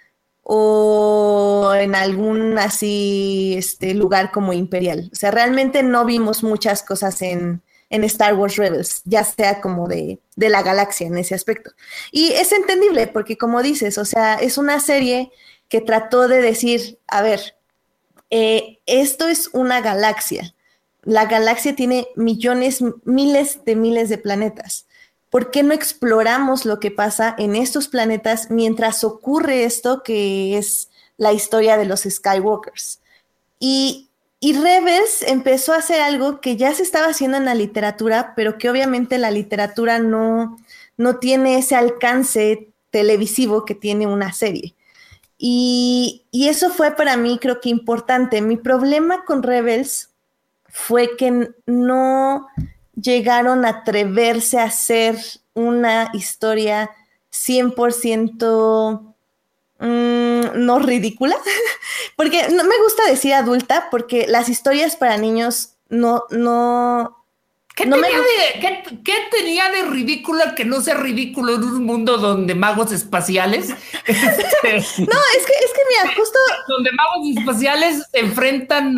o 0.44 1.72
en 1.74 1.94
algún 1.94 2.58
así 2.58 3.54
este, 3.56 3.94
lugar 3.94 4.30
como 4.30 4.52
imperial. 4.52 5.10
O 5.12 5.16
sea, 5.16 5.30
realmente 5.30 5.82
no 5.82 6.04
vimos 6.04 6.42
muchas 6.42 6.82
cosas 6.82 7.22
en, 7.22 7.62
en 7.88 8.04
Star 8.04 8.34
Wars 8.34 8.56
Rebels, 8.56 9.00
ya 9.04 9.24
sea 9.24 9.62
como 9.62 9.88
de, 9.88 10.20
de, 10.36 10.48
la 10.50 10.62
galaxia 10.62 11.06
en 11.06 11.16
ese 11.16 11.34
aspecto. 11.34 11.70
Y 12.12 12.32
es 12.32 12.52
entendible 12.52 13.06
porque 13.06 13.38
como 13.38 13.62
dices, 13.62 13.96
o 13.96 14.04
sea, 14.04 14.34
es 14.34 14.58
una 14.58 14.80
serie 14.80 15.32
que 15.68 15.80
trató 15.80 16.28
de 16.28 16.42
decir, 16.42 16.98
a 17.06 17.22
ver, 17.22 17.56
eh, 18.30 18.80
esto 18.84 19.28
es 19.28 19.48
una 19.52 19.80
galaxia. 19.80 20.54
La 21.02 21.24
galaxia 21.24 21.74
tiene 21.74 22.08
millones, 22.16 22.82
miles 23.04 23.64
de 23.64 23.76
miles 23.76 24.08
de 24.08 24.18
planetas. 24.18 24.86
¿Por 25.34 25.50
qué 25.50 25.64
no 25.64 25.74
exploramos 25.74 26.64
lo 26.64 26.78
que 26.78 26.92
pasa 26.92 27.34
en 27.36 27.56
estos 27.56 27.88
planetas 27.88 28.52
mientras 28.52 29.02
ocurre 29.02 29.64
esto 29.64 30.04
que 30.04 30.56
es 30.56 30.90
la 31.16 31.32
historia 31.32 31.76
de 31.76 31.86
los 31.86 32.02
Skywalkers? 32.02 33.00
Y, 33.58 34.10
Rebels 34.40 35.22
empezó 35.26 35.72
a 35.72 35.78
hacer 35.78 36.00
algo 36.00 36.40
que 36.40 36.54
ya 36.54 36.72
se 36.72 36.84
estaba 36.84 37.08
haciendo 37.08 37.36
en 37.36 37.46
la 37.46 37.56
literatura, 37.56 38.34
pero 38.36 38.58
que 38.58 38.70
obviamente 38.70 39.18
la 39.18 39.32
literatura 39.32 39.98
no, 39.98 40.56
no 40.96 41.16
tiene 41.16 41.58
ese 41.58 41.74
alcance 41.74 42.68
televisivo 42.90 43.64
que 43.64 43.74
tiene 43.74 44.06
una 44.06 44.32
serie. 44.32 44.76
Y, 45.36 46.22
eso 46.30 46.70
fue 46.70 46.92
para 46.92 47.16
mí 47.16 47.40
creo 47.40 47.60
que 47.60 47.70
importante. 47.70 48.40
Mi 48.40 48.56
problema 48.56 49.24
con 49.24 49.42
Rebels 49.42 50.10
fue 50.68 51.16
que 51.16 51.50
no 51.66 52.46
llegaron 53.00 53.64
a 53.64 53.70
atreverse 53.70 54.58
a 54.58 54.64
hacer 54.64 55.16
una 55.54 56.10
historia 56.12 56.90
100% 57.32 59.14
mm, 59.78 60.64
no 60.64 60.78
ridícula, 60.78 61.36
porque 62.16 62.48
no 62.50 62.64
me 62.64 62.78
gusta 62.82 63.06
decir 63.08 63.34
adulta, 63.34 63.88
porque 63.90 64.26
las 64.28 64.48
historias 64.48 64.96
para 64.96 65.16
niños 65.16 65.74
no, 65.88 66.24
no, 66.30 67.23
¿Qué, 67.74 67.86
tenía 69.32 69.68
de, 69.70 69.82
ridícula 69.82 70.54
que 70.54 70.64
no 70.64 70.80
sea 70.80 70.94
ridículo 70.94 71.56
en 71.56 71.64
un 71.64 71.84
mundo 71.84 72.18
donde 72.18 72.54
magos 72.54 72.92
espaciales? 72.92 73.70
Este, 74.06 75.02
no, 75.02 75.18
es 75.36 75.46
que, 75.46 75.52
es 75.52 75.72
que 75.72 75.80
mira, 75.88 76.14
justo. 76.16 76.38
Donde 76.68 76.90
magos 76.92 77.36
espaciales 77.36 78.04
se 78.12 78.20
enfrentan, 78.20 78.96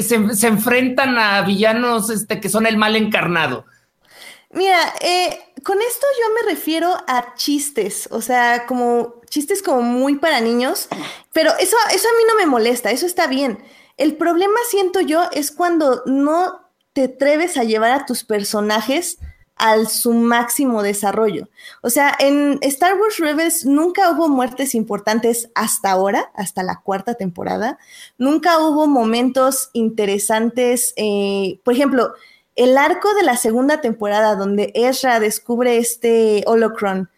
se, 0.00 0.46
enfrentan 0.46 1.16
a 1.16 1.42
villanos 1.42 2.10
este, 2.10 2.40
que 2.40 2.48
son 2.48 2.66
el 2.66 2.76
mal 2.76 2.96
encarnado. 2.96 3.64
Mira, 4.50 4.94
eh, 5.00 5.38
con 5.64 5.80
esto 5.80 6.06
yo 6.20 6.34
me 6.34 6.50
refiero 6.50 6.94
a 7.06 7.34
chistes, 7.34 8.08
o 8.10 8.20
sea, 8.20 8.66
como 8.66 9.22
chistes 9.30 9.62
como 9.62 9.80
muy 9.82 10.16
para 10.16 10.40
niños, 10.40 10.88
pero 11.32 11.52
eso, 11.58 11.76
eso 11.92 12.08
a 12.08 12.16
mí 12.18 12.24
no 12.28 12.34
me 12.36 12.46
molesta, 12.46 12.90
eso 12.90 13.06
está 13.06 13.26
bien. 13.26 13.64
El 13.96 14.16
problema, 14.16 14.58
siento 14.68 15.00
yo, 15.00 15.28
es 15.32 15.50
cuando 15.50 16.02
no 16.06 16.61
te 16.92 17.04
atreves 17.04 17.56
a 17.56 17.64
llevar 17.64 17.92
a 17.92 18.06
tus 18.06 18.24
personajes 18.24 19.18
al 19.56 19.88
su 19.88 20.12
máximo 20.12 20.82
desarrollo. 20.82 21.48
O 21.82 21.90
sea, 21.90 22.16
en 22.18 22.58
Star 22.62 22.98
Wars 22.98 23.18
Rebels 23.18 23.64
nunca 23.64 24.10
hubo 24.10 24.28
muertes 24.28 24.74
importantes 24.74 25.50
hasta 25.54 25.90
ahora, 25.90 26.32
hasta 26.34 26.62
la 26.62 26.80
cuarta 26.80 27.14
temporada. 27.14 27.78
Nunca 28.18 28.58
hubo 28.58 28.86
momentos 28.86 29.70
interesantes. 29.72 30.94
Eh, 30.96 31.60
por 31.64 31.74
ejemplo, 31.74 32.12
el 32.56 32.76
arco 32.76 33.14
de 33.14 33.22
la 33.22 33.36
segunda 33.36 33.80
temporada 33.80 34.34
donde 34.34 34.72
Ezra 34.74 35.20
descubre 35.20 35.78
este 35.78 36.42
holocron 36.46 37.08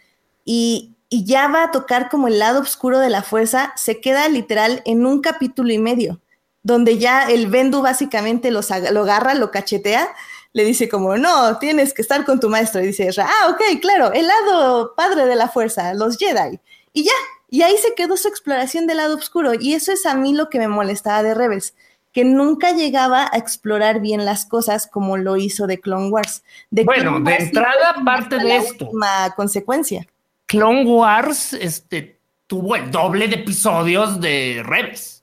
y, 0.45 0.93
y 1.09 1.25
ya 1.25 1.49
va 1.49 1.65
a 1.65 1.71
tocar 1.71 2.11
como 2.11 2.29
el 2.29 2.39
lado 2.39 2.61
oscuro 2.61 2.99
de 2.99 3.11
la 3.11 3.23
fuerza, 3.23 3.73
se 3.77 4.01
queda 4.01 4.29
literal 4.29 4.83
en 4.85 5.07
un 5.07 5.23
capítulo 5.23 5.73
y 5.73 5.79
medio 5.79 6.21
donde 6.65 6.99
ya 6.99 7.29
el 7.29 7.47
Bendu 7.47 7.83
básicamente 7.83 8.51
lo 8.51 8.61
agarra, 9.03 9.35
lo 9.35 9.53
cachetea, 9.53 10.09
le 10.55 10.65
dice 10.65 10.89
como, 10.89 11.17
no, 11.17 11.59
tienes 11.59 11.93
que 11.93 12.03
estar 12.03 12.25
con 12.25 12.41
tu 12.41 12.49
maestro. 12.49 12.83
Y 12.83 12.87
dice, 12.87 13.11
ah, 13.19 13.51
ok, 13.51 13.81
claro, 13.81 14.13
el 14.13 14.27
lado 14.27 14.95
padre 14.97 15.27
de 15.27 15.37
la 15.37 15.49
fuerza, 15.49 15.93
los 15.95 16.17
Jedi. 16.17 16.59
Y 16.93 17.05
ya, 17.05 17.13
y 17.51 17.63
ahí 17.63 17.77
se 17.77 17.95
quedó 17.95 18.17
su 18.17 18.29
exploración 18.29 18.87
del 18.87 18.97
lado 18.97 19.15
oscuro. 19.15 19.53
Y 19.59 19.75
eso 19.75 19.93
es 19.93 20.07
a 20.07 20.15
mí 20.15 20.33
lo 20.33 20.49
que 20.49 20.59
me 20.59 20.69
molestaba 20.69 21.23
de 21.23 21.35
Rebels, 21.35 21.75
que 22.13 22.25
nunca 22.25 22.73
llegaba 22.73 23.29
a 23.31 23.37
explorar 23.37 24.01
bien 24.01 24.25
las 24.25 24.47
cosas 24.47 24.87
como 24.87 25.19
lo 25.19 25.37
hizo 25.37 25.67
de 25.67 25.81
Clone 25.81 26.09
Wars. 26.09 26.45
De 26.71 26.85
bueno, 26.85 27.21
de 27.21 27.35
entrada, 27.35 27.97
parte 28.05 28.39
de 28.39 28.57
esto. 28.57 28.91
consecuencia. 29.37 30.07
Clone 30.47 30.87
Wars 30.87 31.53
este, 31.53 32.19
tuvo 32.47 32.77
el 32.77 32.91
doble 32.91 33.29
de 33.29 33.35
episodios 33.35 34.19
de 34.21 34.63
Rebels. 34.65 35.14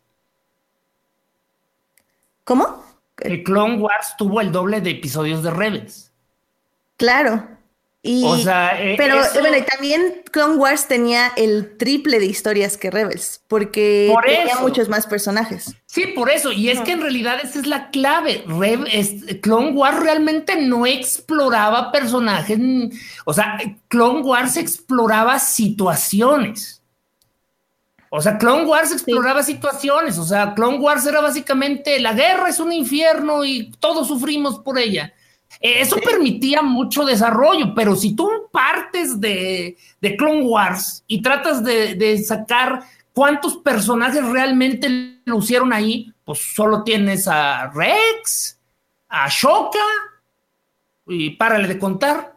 ¿Cómo? 2.51 2.83
El 3.19 3.43
Clone 3.43 3.77
Wars 3.77 4.15
tuvo 4.17 4.41
el 4.41 4.51
doble 4.51 4.81
de 4.81 4.89
episodios 4.89 5.41
de 5.41 5.51
Rebels. 5.51 6.11
Claro. 6.97 7.47
Y, 8.01 8.25
o 8.25 8.35
sea, 8.35 8.71
eh, 8.77 8.95
pero 8.97 9.15
bueno, 9.39 9.55
y 9.55 9.61
también 9.61 10.23
Clone 10.29 10.57
Wars 10.57 10.85
tenía 10.89 11.31
el 11.37 11.77
triple 11.77 12.19
de 12.19 12.25
historias 12.25 12.75
que 12.75 12.91
Rebels, 12.91 13.41
porque 13.47 14.13
tenía 14.25 14.57
muchos 14.59 14.89
más 14.89 15.07
personajes. 15.07 15.77
Sí, 15.85 16.07
por 16.07 16.29
eso. 16.29 16.51
Y 16.51 16.67
es 16.67 16.81
que 16.81 16.91
en 16.91 16.99
realidad 16.99 17.39
esa 17.41 17.57
es 17.57 17.67
la 17.67 17.89
clave. 17.89 18.43
Clone 19.41 19.71
Wars 19.71 20.01
realmente 20.01 20.61
no 20.61 20.85
exploraba 20.85 21.93
personajes. 21.93 22.59
O 23.23 23.31
sea, 23.31 23.59
Clone 23.87 24.23
Wars 24.23 24.57
exploraba 24.57 25.39
situaciones. 25.39 26.80
O 28.13 28.21
sea, 28.21 28.37
Clone 28.37 28.65
Wars 28.65 28.91
exploraba 28.91 29.41
situaciones, 29.41 30.17
o 30.17 30.25
sea, 30.25 30.53
Clone 30.53 30.79
Wars 30.79 31.05
era 31.05 31.21
básicamente 31.21 31.97
la 32.01 32.11
guerra 32.11 32.49
es 32.49 32.59
un 32.59 32.73
infierno 32.73 33.45
y 33.45 33.71
todos 33.79 34.09
sufrimos 34.09 34.59
por 34.59 34.77
ella. 34.77 35.13
Eh, 35.61 35.79
eso 35.79 35.95
permitía 35.95 36.61
mucho 36.61 37.05
desarrollo, 37.05 37.73
pero 37.73 37.95
si 37.95 38.13
tú 38.13 38.29
partes 38.51 39.21
de, 39.21 39.77
de 40.01 40.17
Clone 40.17 40.43
Wars 40.43 41.05
y 41.07 41.21
tratas 41.21 41.63
de, 41.63 41.95
de, 41.95 42.21
sacar 42.21 42.83
cuántos 43.13 43.55
personajes 43.55 44.25
realmente 44.25 45.21
lucieron 45.23 45.71
ahí, 45.71 46.11
pues 46.25 46.39
solo 46.53 46.83
tienes 46.83 47.29
a 47.29 47.67
Rex, 47.69 48.59
a 49.07 49.29
Shoka, 49.29 49.79
y 51.07 51.29
párale 51.31 51.69
de 51.69 51.79
contar. 51.79 52.30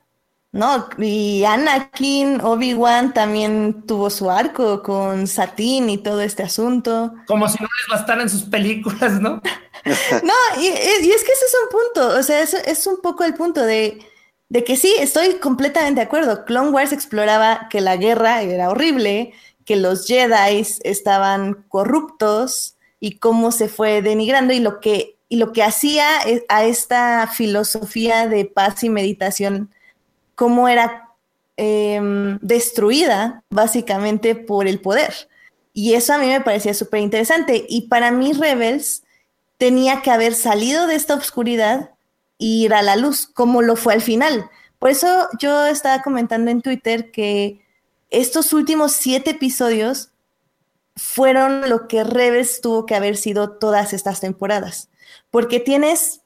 No, 0.54 0.88
y 0.98 1.42
Anakin, 1.42 2.40
Obi-Wan 2.40 3.12
también 3.12 3.84
tuvo 3.88 4.08
su 4.08 4.30
arco 4.30 4.84
con 4.84 5.26
Satín 5.26 5.90
y 5.90 5.98
todo 5.98 6.20
este 6.20 6.44
asunto. 6.44 7.12
Como 7.26 7.48
si 7.48 7.60
no 7.60 7.66
les 7.66 7.98
bastaran 7.98 8.30
sus 8.30 8.44
películas, 8.44 9.20
¿no? 9.20 9.42
no, 10.22 10.62
y, 10.62 10.68
es 10.68 11.00
que 11.00 11.32
ese 11.32 11.44
es 11.44 11.56
un 11.60 11.70
punto, 11.70 12.20
o 12.20 12.22
sea, 12.22 12.40
es, 12.40 12.54
es 12.54 12.86
un 12.86 13.00
poco 13.02 13.24
el 13.24 13.34
punto 13.34 13.66
de, 13.66 13.98
de, 14.48 14.62
que 14.62 14.76
sí, 14.76 14.94
estoy 15.00 15.40
completamente 15.40 16.00
de 16.00 16.06
acuerdo. 16.06 16.44
Clone 16.44 16.70
Wars 16.70 16.92
exploraba 16.92 17.66
que 17.68 17.80
la 17.80 17.96
guerra 17.96 18.42
era 18.42 18.70
horrible, 18.70 19.32
que 19.64 19.74
los 19.74 20.06
Jedi 20.06 20.64
estaban 20.84 21.64
corruptos 21.66 22.76
y 23.00 23.18
cómo 23.18 23.50
se 23.50 23.68
fue 23.68 24.02
denigrando 24.02 24.52
y 24.52 24.60
lo 24.60 24.78
que, 24.78 25.16
y 25.28 25.38
lo 25.38 25.52
que 25.52 25.64
hacía 25.64 26.06
a 26.48 26.64
esta 26.64 27.26
filosofía 27.26 28.28
de 28.28 28.44
paz 28.44 28.84
y 28.84 28.88
meditación 28.88 29.74
cómo 30.34 30.68
era 30.68 31.10
em, 31.56 32.38
destruida 32.40 33.42
básicamente 33.50 34.34
por 34.34 34.66
el 34.66 34.80
poder. 34.80 35.28
Y 35.72 35.94
eso 35.94 36.14
a 36.14 36.18
mí 36.18 36.26
me 36.26 36.40
parecía 36.40 36.74
súper 36.74 37.00
interesante. 37.00 37.66
Y 37.68 37.88
para 37.88 38.10
mí 38.10 38.32
Rebels 38.32 39.02
tenía 39.58 40.02
que 40.02 40.10
haber 40.10 40.34
salido 40.34 40.86
de 40.86 40.94
esta 40.94 41.14
oscuridad 41.14 41.90
e 42.38 42.44
ir 42.44 42.74
a 42.74 42.82
la 42.82 42.96
luz, 42.96 43.26
como 43.26 43.62
lo 43.62 43.76
fue 43.76 43.94
al 43.94 44.02
final. 44.02 44.50
Por 44.78 44.90
eso 44.90 45.28
yo 45.38 45.66
estaba 45.66 46.02
comentando 46.02 46.50
en 46.50 46.62
Twitter 46.62 47.10
que 47.10 47.64
estos 48.10 48.52
últimos 48.52 48.92
siete 48.92 49.30
episodios 49.30 50.10
fueron 50.96 51.68
lo 51.68 51.88
que 51.88 52.04
Rebels 52.04 52.60
tuvo 52.60 52.86
que 52.86 52.94
haber 52.94 53.16
sido 53.16 53.52
todas 53.52 53.92
estas 53.92 54.20
temporadas. 54.20 54.90
Porque 55.30 55.58
tienes 55.58 56.20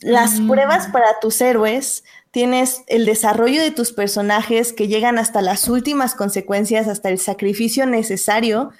las 0.00 0.40
mm. 0.40 0.48
pruebas 0.48 0.86
para 0.88 1.20
tus 1.20 1.40
héroes, 1.40 2.04
tienes 2.30 2.82
el 2.86 3.06
desarrollo 3.06 3.60
de 3.60 3.70
tus 3.70 3.92
personajes 3.92 4.72
que 4.72 4.88
llegan 4.88 5.18
hasta 5.18 5.42
las 5.42 5.68
últimas 5.68 6.14
consecuencias, 6.14 6.88
hasta 6.88 7.08
el 7.08 7.18
sacrificio 7.18 7.86
necesario 7.86 8.70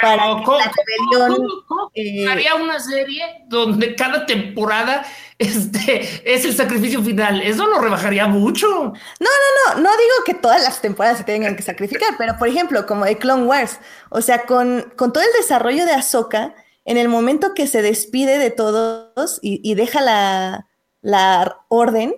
para 0.00 0.22
que 0.44 0.50
la 0.50 0.72
rebelión... 1.10 1.48
Eh, 1.94 2.26
una 2.60 2.78
serie 2.78 3.24
donde 3.48 3.94
cada 3.94 4.26
temporada 4.26 5.04
este, 5.38 6.22
es 6.24 6.44
el 6.44 6.54
sacrificio 6.54 7.02
final. 7.02 7.40
Eso 7.40 7.66
lo 7.66 7.80
rebajaría 7.80 8.26
mucho. 8.26 8.68
No, 8.68 8.92
no, 9.20 9.74
no, 9.74 9.80
no 9.80 9.90
digo 9.90 10.14
que 10.24 10.34
todas 10.34 10.62
las 10.62 10.80
temporadas 10.80 11.18
se 11.18 11.24
tengan 11.24 11.56
que 11.56 11.62
sacrificar, 11.62 12.14
pero 12.18 12.36
por 12.38 12.48
ejemplo, 12.48 12.86
como 12.86 13.04
de 13.04 13.18
Clone 13.18 13.44
Wars, 13.44 13.80
o 14.10 14.20
sea, 14.20 14.44
con, 14.44 14.92
con 14.96 15.12
todo 15.12 15.24
el 15.24 15.32
desarrollo 15.40 15.84
de 15.84 15.92
Ahsoka, 15.92 16.54
en 16.84 16.96
el 16.96 17.08
momento 17.08 17.52
que 17.54 17.66
se 17.66 17.82
despide 17.82 18.38
de 18.38 18.50
todos 18.50 19.38
y, 19.42 19.74
deja 19.74 20.00
la, 20.00 20.68
la, 21.02 21.58
orden, 21.68 22.14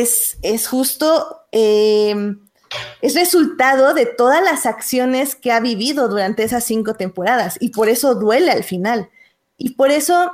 es, 0.00 0.38
es 0.42 0.66
justo, 0.66 1.42
em, 1.52 2.40
es 3.00 3.14
resultado 3.14 3.94
de 3.94 4.06
todas 4.06 4.42
las 4.42 4.66
acciones 4.66 5.36
que 5.36 5.52
ha 5.52 5.60
vivido 5.60 6.08
durante 6.08 6.42
esas 6.42 6.64
cinco 6.64 6.94
temporadas 6.94 7.56
y 7.60 7.70
por 7.70 7.88
eso 7.88 8.16
duele 8.16 8.50
al 8.50 8.64
final. 8.64 9.08
Y 9.56 9.74
por 9.74 9.92
eso 9.92 10.32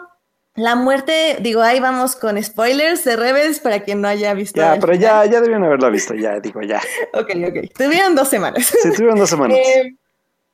la 0.54 0.76
muerte, 0.76 1.36
digo, 1.40 1.60
ahí 1.60 1.78
vamos 1.78 2.16
con 2.16 2.42
spoilers 2.42 3.04
de 3.04 3.16
Rebels 3.16 3.60
para 3.60 3.80
quien 3.80 4.00
no 4.00 4.08
haya 4.08 4.32
visto. 4.32 4.60
Ya, 4.60 4.78
pero 4.80 4.94
ya, 4.94 5.26
ya 5.26 5.40
debían 5.42 5.62
haberlo 5.62 5.90
visto, 5.90 6.14
ya, 6.14 6.40
digo, 6.40 6.62
ya. 6.62 6.80
ok, 7.12 7.30
ok. 7.48 7.72
Tuvieron 7.76 8.14
dos 8.14 8.28
semanas. 8.28 8.66
Sí, 8.66 8.90
tuvieron 8.92 9.18
dos 9.18 9.30
semanas. 9.30 9.58
Eh, 9.76 9.94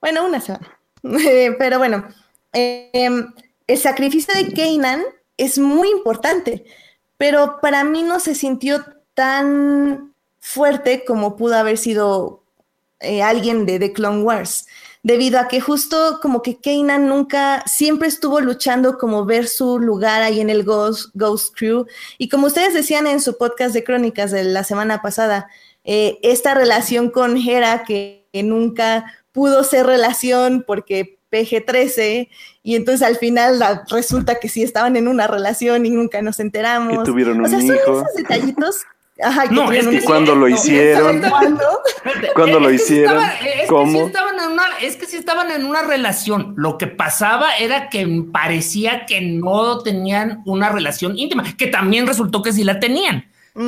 bueno, 0.00 0.26
una 0.26 0.40
semana. 0.40 0.78
pero 1.58 1.78
bueno, 1.78 2.06
em, 2.52 3.32
el 3.66 3.78
sacrificio 3.78 4.34
de 4.34 4.52
Kanan 4.52 5.02
es 5.36 5.58
muy 5.58 5.90
importante, 5.90 6.64
pero 7.16 7.58
para 7.60 7.84
mí 7.84 8.02
no 8.02 8.20
se 8.20 8.34
sintió 8.34 8.84
tan 9.16 10.14
fuerte 10.38 11.04
como 11.04 11.36
pudo 11.36 11.56
haber 11.56 11.78
sido 11.78 12.44
eh, 13.00 13.22
alguien 13.22 13.66
de 13.66 13.80
The 13.80 13.92
Clone 13.92 14.22
Wars 14.22 14.66
debido 15.06 15.38
a 15.38 15.46
que 15.46 15.60
justo 15.60 16.18
como 16.20 16.42
que 16.42 16.58
Kanan 16.60 17.06
nunca, 17.06 17.62
siempre 17.64 18.08
estuvo 18.08 18.40
luchando 18.40 18.98
como 18.98 19.24
ver 19.24 19.46
su 19.46 19.78
lugar 19.78 20.20
ahí 20.22 20.40
en 20.40 20.50
el 20.50 20.64
Ghost, 20.64 21.10
Ghost 21.14 21.54
Crew. 21.56 21.86
Y 22.18 22.28
como 22.28 22.48
ustedes 22.48 22.74
decían 22.74 23.06
en 23.06 23.20
su 23.20 23.38
podcast 23.38 23.72
de 23.72 23.84
crónicas 23.84 24.32
de 24.32 24.42
la 24.42 24.64
semana 24.64 25.02
pasada, 25.02 25.48
eh, 25.84 26.18
esta 26.24 26.54
relación 26.54 27.10
con 27.10 27.36
Hera 27.36 27.84
que, 27.84 28.26
nunca 28.42 29.14
pudo 29.32 29.64
ser 29.64 29.86
relación 29.86 30.62
porque 30.66 31.18
PG-13 31.32 32.28
y 32.62 32.74
entonces 32.74 33.06
al 33.06 33.16
final 33.16 33.62
resulta 33.88 34.34
que 34.40 34.50
sí 34.50 34.62
estaban 34.62 34.96
en 34.96 35.08
una 35.08 35.26
relación 35.26 35.86
y 35.86 35.90
nunca 35.90 36.20
nos 36.20 36.40
enteramos. 36.40 37.02
Y 37.02 37.04
tuvieron 37.04 37.38
un 37.38 37.46
o 37.46 37.48
sea, 37.48 37.60
son 37.60 37.70
esos 37.76 38.14
detallitos 38.14 38.84
no, 39.50 39.72
es 39.72 39.86
que 39.86 40.02
cuando 40.02 40.34
lo 40.34 40.48
hicieron, 40.48 41.22
cuando 42.34 42.60
lo 42.60 42.70
hicieron, 42.70 43.18
es 43.42 43.68
¿cómo? 43.68 43.92
Que 43.92 43.98
sí 43.98 44.04
estaban 44.06 44.38
en 44.38 44.52
una, 44.52 44.64
es 44.82 44.96
que 44.96 45.06
sí 45.06 45.16
estaban 45.16 45.50
en 45.50 45.64
una 45.64 45.82
relación. 45.82 46.54
Lo 46.56 46.76
que 46.76 46.86
pasaba 46.86 47.56
era 47.56 47.88
que 47.88 48.06
parecía 48.30 49.06
que 49.06 49.22
no 49.22 49.78
tenían 49.78 50.42
una 50.44 50.68
relación 50.68 51.18
íntima, 51.18 51.44
que 51.56 51.68
también 51.68 52.06
resultó 52.06 52.42
que 52.42 52.52
sí 52.52 52.62
la 52.62 52.78
tenían. 52.78 53.26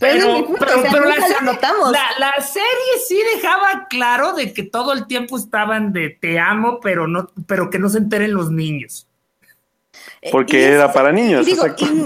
Pero, 0.00 0.46
pero, 0.60 1.06
la, 1.06 2.00
la, 2.20 2.32
serie 2.40 2.68
sí 3.08 3.20
dejaba 3.34 3.88
claro 3.90 4.32
de 4.32 4.52
que 4.52 4.62
todo 4.62 4.92
el 4.92 5.08
tiempo 5.08 5.36
estaban 5.36 5.92
de 5.92 6.10
te 6.10 6.38
amo, 6.38 6.78
pero 6.80 7.08
no, 7.08 7.32
pero 7.48 7.68
que 7.68 7.80
no 7.80 7.88
se 7.88 7.98
enteren 7.98 8.32
los 8.32 8.48
niños. 8.52 9.07
Eh, 10.22 10.30
porque 10.32 10.64
era 10.64 10.92
para 10.92 11.12
niños. 11.12 11.46
Y 11.46 11.54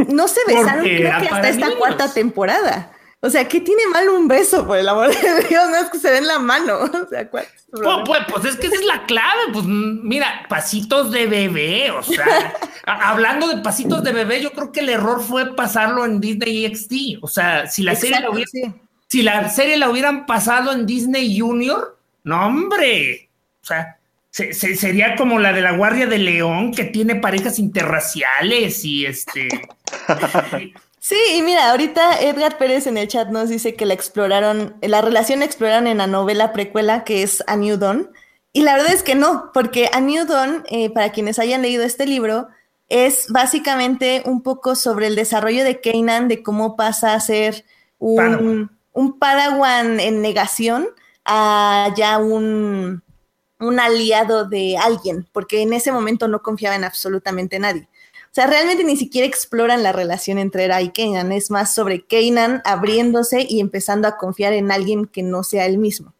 no 0.08 0.28
se 0.28 0.40
besaron 0.46 0.84
creo 0.84 1.20
que 1.20 1.28
hasta 1.28 1.48
esta 1.48 1.76
cuarta 1.76 2.12
temporada. 2.12 2.92
O 3.24 3.30
sea, 3.30 3.46
¿qué 3.46 3.60
tiene 3.60 3.86
mal 3.86 4.08
un 4.08 4.26
beso, 4.26 4.66
por 4.66 4.76
el 4.76 4.88
amor 4.88 5.08
de 5.08 5.14
Dios? 5.48 5.70
No 5.70 5.76
es 5.76 5.90
que 5.90 5.98
se 5.98 6.10
den 6.10 6.26
la 6.26 6.40
mano. 6.40 6.80
O 6.92 7.08
sea, 7.08 7.30
pues, 7.30 7.46
pues, 7.70 8.18
pues, 8.28 8.44
es 8.44 8.56
que 8.56 8.66
esa 8.66 8.76
es 8.76 8.84
la 8.84 9.06
clave. 9.06 9.40
Pues 9.52 9.64
mira, 9.64 10.44
pasitos 10.48 11.12
de 11.12 11.26
bebé. 11.26 11.92
O 11.92 12.02
sea, 12.02 12.52
hablando 12.86 13.46
de 13.46 13.62
pasitos 13.62 14.02
de 14.02 14.12
bebé, 14.12 14.42
yo 14.42 14.50
creo 14.52 14.72
que 14.72 14.80
el 14.80 14.88
error 14.88 15.22
fue 15.22 15.54
pasarlo 15.54 16.04
en 16.04 16.20
Disney 16.20 16.66
XD. 16.74 17.22
O 17.22 17.28
sea, 17.28 17.68
si 17.68 17.84
la, 17.84 17.94
serie, 17.94 18.18
la 18.20 18.28
si 19.06 19.22
la 19.22 19.48
serie 19.48 19.76
la 19.76 19.88
hubieran 19.88 20.26
pasado 20.26 20.72
en 20.72 20.84
Disney 20.84 21.38
Junior, 21.38 21.96
no, 22.24 22.46
hombre. 22.46 23.30
O 23.62 23.66
sea, 23.66 23.98
se, 24.33 24.53
sería 24.53 25.14
como 25.14 25.39
la 25.39 25.53
de 25.53 25.61
la 25.61 25.76
Guardia 25.76 26.07
de 26.07 26.18
León, 26.18 26.72
que 26.72 26.85
tiene 26.85 27.14
parejas 27.16 27.59
interraciales 27.59 28.85
y 28.85 29.07
este. 29.07 29.49
Sí, 30.99 31.16
y 31.35 31.43
mira, 31.43 31.70
ahorita 31.70 32.20
Edgar 32.20 32.59
Pérez 32.59 32.87
en 32.87 32.97
el 32.97 33.09
chat 33.09 33.28
nos 33.28 33.49
dice 33.49 33.74
que 33.74 33.87
la 33.87 33.95
exploraron, 33.95 34.76
la 34.83 35.01
relación 35.01 35.41
la 35.41 35.47
exploraron 35.47 35.89
en 35.89 35.99
la 35.99 36.07
novela 36.07 36.53
precuela 36.53 37.03
que 37.03 37.24
es 37.24 37.43
A 37.49 37.57
New 37.57 37.76
Dawn. 37.76 38.09
Y 38.53 38.62
la 38.62 38.74
verdad 38.74 38.93
es 38.93 39.03
que 39.03 39.16
no, 39.16 39.51
porque 39.53 39.91
A 39.93 40.01
New 40.01 40.26
Dawn, 40.26 40.62
eh, 40.70 40.91
para 40.91 41.11
quienes 41.11 41.41
hayan 41.41 41.62
leído 41.62 41.83
este 41.83 42.07
libro, 42.07 42.47
es 42.89 43.26
básicamente 43.30 44.22
un 44.26 44.45
poco 44.45 44.76
sobre 44.76 45.09
el 45.09 45.16
desarrollo 45.16 45.64
de 45.64 45.80
Kanan, 45.80 46.28
de 46.28 46.45
cómo 46.45 46.76
pasa 46.76 47.14
a 47.14 47.20
ser 47.20 47.64
un 47.99 48.70
un 48.93 49.18
padawan 49.18 50.01
en 50.01 50.22
negación 50.22 50.89
a 51.24 51.93
ya 51.97 52.18
un, 52.18 53.03
un 53.62 53.80
aliado 53.80 54.44
de 54.44 54.76
alguien, 54.76 55.26
porque 55.32 55.62
en 55.62 55.72
ese 55.72 55.92
momento 55.92 56.28
no 56.28 56.42
confiaba 56.42 56.76
en 56.76 56.84
absolutamente 56.84 57.58
nadie. 57.58 57.88
O 58.24 58.34
sea, 58.34 58.46
realmente 58.46 58.84
ni 58.84 58.96
siquiera 58.96 59.26
exploran 59.26 59.82
la 59.82 59.92
relación 59.92 60.38
entre 60.38 60.64
Era 60.64 60.80
y 60.80 60.90
Kanan, 60.90 61.32
es 61.32 61.50
más 61.50 61.74
sobre 61.74 62.06
Kanan 62.06 62.62
abriéndose 62.64 63.46
y 63.48 63.60
empezando 63.60 64.08
a 64.08 64.16
confiar 64.16 64.54
en 64.54 64.72
alguien 64.72 65.06
que 65.06 65.22
no 65.22 65.42
sea 65.44 65.66
él 65.66 65.78
mismo. 65.78 66.14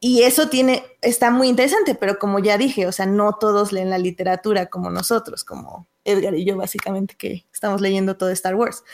Y 0.00 0.22
eso 0.22 0.48
tiene, 0.48 0.84
está 1.02 1.30
muy 1.30 1.48
interesante, 1.48 1.94
pero 1.94 2.18
como 2.18 2.38
ya 2.38 2.58
dije, 2.58 2.86
o 2.86 2.92
sea, 2.92 3.06
no 3.06 3.34
todos 3.34 3.72
leen 3.72 3.90
la 3.90 3.98
literatura 3.98 4.66
como 4.66 4.90
nosotros, 4.90 5.44
como 5.44 5.86
Edgar 6.04 6.34
y 6.34 6.44
yo, 6.44 6.56
básicamente, 6.56 7.14
que 7.16 7.44
estamos 7.52 7.80
leyendo 7.80 8.16
todo 8.16 8.30
Star 8.30 8.54
Wars. 8.54 8.84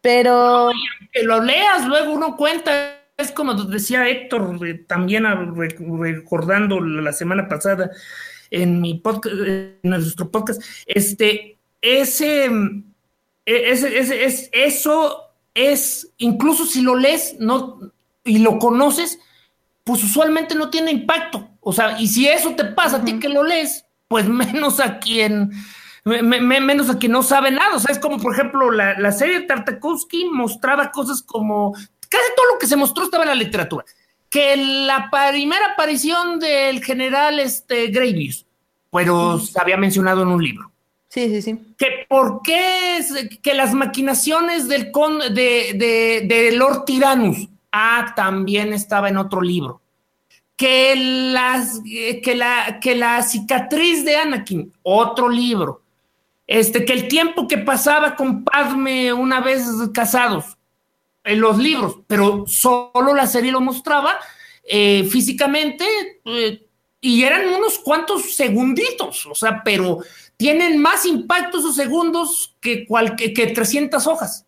Pero. 0.00 0.70
que 1.12 1.22
lo 1.22 1.42
leas, 1.42 1.86
luego 1.86 2.12
uno 2.12 2.36
cuenta 2.36 3.01
es 3.16 3.32
como 3.32 3.54
decía 3.54 4.08
Héctor, 4.08 4.58
también 4.86 5.24
recordando 5.54 6.80
la 6.80 7.12
semana 7.12 7.48
pasada 7.48 7.90
en 8.50 8.80
mi 8.80 8.94
podcast, 8.94 9.36
en 9.36 9.78
nuestro 9.82 10.30
podcast, 10.30 10.62
este, 10.86 11.58
ese, 11.80 12.50
ese, 13.44 13.98
ese, 13.98 14.24
es, 14.24 14.50
eso 14.52 15.30
es, 15.54 16.12
incluso 16.18 16.66
si 16.66 16.82
lo 16.82 16.96
lees 16.96 17.36
no, 17.38 17.80
y 18.24 18.38
lo 18.38 18.58
conoces, 18.58 19.18
pues 19.84 20.04
usualmente 20.04 20.54
no 20.54 20.70
tiene 20.70 20.90
impacto. 20.90 21.48
O 21.60 21.72
sea, 21.72 22.00
y 22.00 22.08
si 22.08 22.28
eso 22.28 22.54
te 22.54 22.64
pasa 22.64 22.98
a 22.98 23.04
ti 23.04 23.18
que 23.18 23.28
lo 23.28 23.42
lees, 23.42 23.86
pues 24.08 24.28
menos 24.28 24.80
a 24.80 24.98
quien, 24.98 25.50
menos 26.04 26.90
a 26.90 26.98
quien 26.98 27.12
no 27.12 27.22
sabe 27.22 27.50
nada. 27.50 27.76
O 27.76 27.78
sea, 27.78 27.92
es 27.92 27.98
como, 27.98 28.18
por 28.18 28.34
ejemplo, 28.34 28.70
la, 28.70 28.98
la 28.98 29.12
serie 29.12 29.42
Tartakovsky 29.42 30.26
mostraba 30.30 30.90
cosas 30.90 31.22
como 31.22 31.74
casi 32.12 32.34
todo 32.36 32.52
lo 32.52 32.58
que 32.58 32.66
se 32.66 32.76
mostró 32.76 33.04
estaba 33.04 33.24
en 33.24 33.30
la 33.30 33.34
literatura. 33.34 33.84
Que 34.28 34.56
la 34.56 35.10
primera 35.10 35.72
aparición 35.72 36.38
del 36.38 36.84
general 36.84 37.38
este, 37.38 37.86
Gravius, 37.88 38.46
pero 38.90 39.38
se 39.38 39.58
había 39.60 39.76
mencionado 39.76 40.22
en 40.22 40.28
un 40.28 40.42
libro. 40.42 40.70
Sí, 41.08 41.28
sí, 41.28 41.42
sí. 41.42 41.74
Que 41.76 42.06
por 42.08 42.40
qué 42.42 43.00
que 43.42 43.54
las 43.54 43.74
maquinaciones 43.74 44.68
del 44.68 44.90
con, 44.90 45.18
de, 45.18 45.74
de, 45.74 46.24
de 46.26 46.52
Lord 46.52 46.84
Tyrannus, 46.84 47.48
ah, 47.70 48.12
también 48.16 48.72
estaba 48.72 49.08
en 49.08 49.18
otro 49.18 49.40
libro. 49.40 49.80
Que, 50.56 50.94
las, 50.96 51.82
que, 51.84 52.34
la, 52.34 52.78
que 52.80 52.94
la 52.94 53.22
cicatriz 53.22 54.04
de 54.04 54.16
Anakin, 54.16 54.72
otro 54.82 55.28
libro. 55.28 55.82
Este, 56.46 56.84
que 56.84 56.92
el 56.92 57.08
tiempo 57.08 57.48
que 57.48 57.58
pasaba 57.58 58.14
con 58.14 58.44
Padme 58.44 59.12
una 59.12 59.40
vez 59.40 59.64
casados, 59.92 60.56
en 61.24 61.40
los 61.40 61.58
libros, 61.58 61.98
pero 62.06 62.44
solo 62.46 63.14
la 63.14 63.26
serie 63.26 63.52
lo 63.52 63.60
mostraba 63.60 64.18
eh, 64.64 65.08
físicamente 65.10 65.84
eh, 66.24 66.66
y 67.00 67.24
eran 67.24 67.48
unos 67.48 67.78
cuantos 67.78 68.34
segunditos, 68.34 69.26
o 69.26 69.34
sea, 69.34 69.62
pero 69.64 69.98
tienen 70.36 70.78
más 70.80 71.04
impacto 71.04 71.58
esos 71.58 71.74
segundos 71.74 72.56
que, 72.60 72.86
que 73.34 73.46
300 73.46 74.06
hojas. 74.06 74.46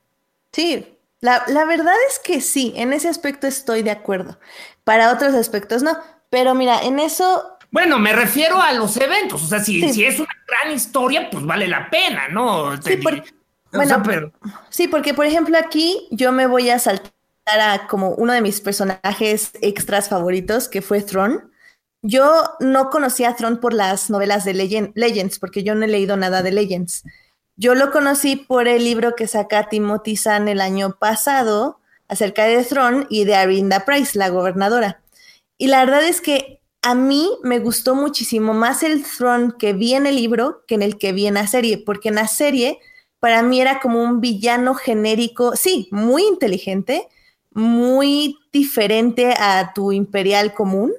Sí, 0.53 0.87
la, 1.21 1.65
verdad 1.65 1.95
es 2.11 2.19
que 2.19 2.41
sí, 2.41 2.73
en 2.77 2.93
ese 2.93 3.09
aspecto 3.09 3.47
estoy 3.47 3.83
de 3.83 3.91
acuerdo. 3.91 4.39
Para 4.85 5.13
otros 5.13 5.35
aspectos 5.35 5.83
no, 5.83 5.97
pero 6.31 6.55
mira, 6.55 6.83
en 6.83 6.99
eso... 6.99 7.57
Bueno, 7.71 7.99
me 7.99 8.13
refiero 8.13 8.61
a 8.61 8.73
los 8.73 8.97
eventos, 8.99 9.43
o 9.43 9.47
sea, 9.47 9.59
si, 9.59 9.93
si 9.93 10.05
es 10.05 10.21
una 10.21 10.35
gran 10.47 10.73
historia, 10.73 11.29
pues 11.31 11.45
vale 11.45 11.67
la 11.67 11.91
pena, 11.91 12.29
¿no? 12.29 12.81
Sí, 12.83 12.99
bueno, 13.75 14.33
sí, 14.71 14.89
porque 14.89 15.15
por 15.15 15.27
ejemplo 15.27 15.59
aquí 15.59 16.09
yo 16.11 16.33
me 16.33 16.47
voy 16.47 16.71
a 16.71 16.79
saltar 16.79 17.13
a 17.47 17.87
como 17.89 18.11
uno 18.11 18.33
de 18.33 18.41
mis 18.41 18.61
personajes 18.61 19.51
extras 19.61 20.09
favoritos, 20.09 20.69
que 20.69 20.83
fue 20.83 21.03
Thron. 21.03 21.51
Yo 22.03 22.45
no 22.61 22.91
conocía 22.91 23.31
a 23.31 23.37
Thron 23.37 23.61
por 23.61 23.73
las 23.73 24.11
novelas 24.11 24.45
de 24.45 24.55
Legends, 24.55 25.39
porque 25.39 25.63
yo 25.63 25.75
no 25.75 25.85
he 25.85 25.89
leído 25.89 26.17
nada 26.17 26.43
de 26.43 26.53
Legends. 26.53 27.05
Yo 27.57 27.75
lo 27.75 27.93
conocí 27.93 28.37
por 28.37 28.69
el 28.69 28.85
libro 28.85 29.15
que 29.15 29.29
saca 29.29 29.69
Timothy 29.69 30.17
Zahn 30.17 30.49
el 30.49 30.61
año 30.61 30.97
pasado 30.99 31.81
acerca 32.09 32.45
de 32.45 32.63
Thron 32.65 33.07
y 33.09 33.25
de 33.25 33.37
Arinda 33.37 33.85
Price, 33.85 34.19
la 34.19 34.29
gobernadora. 34.29 35.01
Y 35.57 35.69
la 35.69 35.85
verdad 35.85 36.05
es 36.05 36.21
que 36.21 36.61
a 36.83 36.95
mí 36.95 37.31
me 37.43 37.61
gustó 37.61 37.95
muchísimo 37.95 38.53
más 38.53 38.83
el 38.83 39.05
Thron 39.05 39.55
que 39.59 39.73
vi 39.73 39.95
en 39.95 40.07
el 40.07 40.17
libro 40.17 40.65
que 40.67 40.75
en 40.75 40.83
el 40.83 40.99
que 40.99 41.13
vi 41.13 41.27
en 41.27 41.35
la 41.35 41.47
serie, 41.47 41.79
porque 41.79 42.11
en 42.11 42.17
la 42.17 42.29
serie 42.29 42.79
para 43.25 43.43
mí 43.43 43.59
era 43.59 43.81
como 43.81 44.03
un 44.03 44.21
villano 44.21 44.75
genérico, 44.75 45.57
sí, 45.57 45.89
muy 45.91 46.25
inteligente, 46.25 47.09
muy 47.53 48.37
diferente 48.53 49.33
a 49.33 49.73
tu 49.75 49.93
imperial 49.93 50.53
común, 50.53 50.93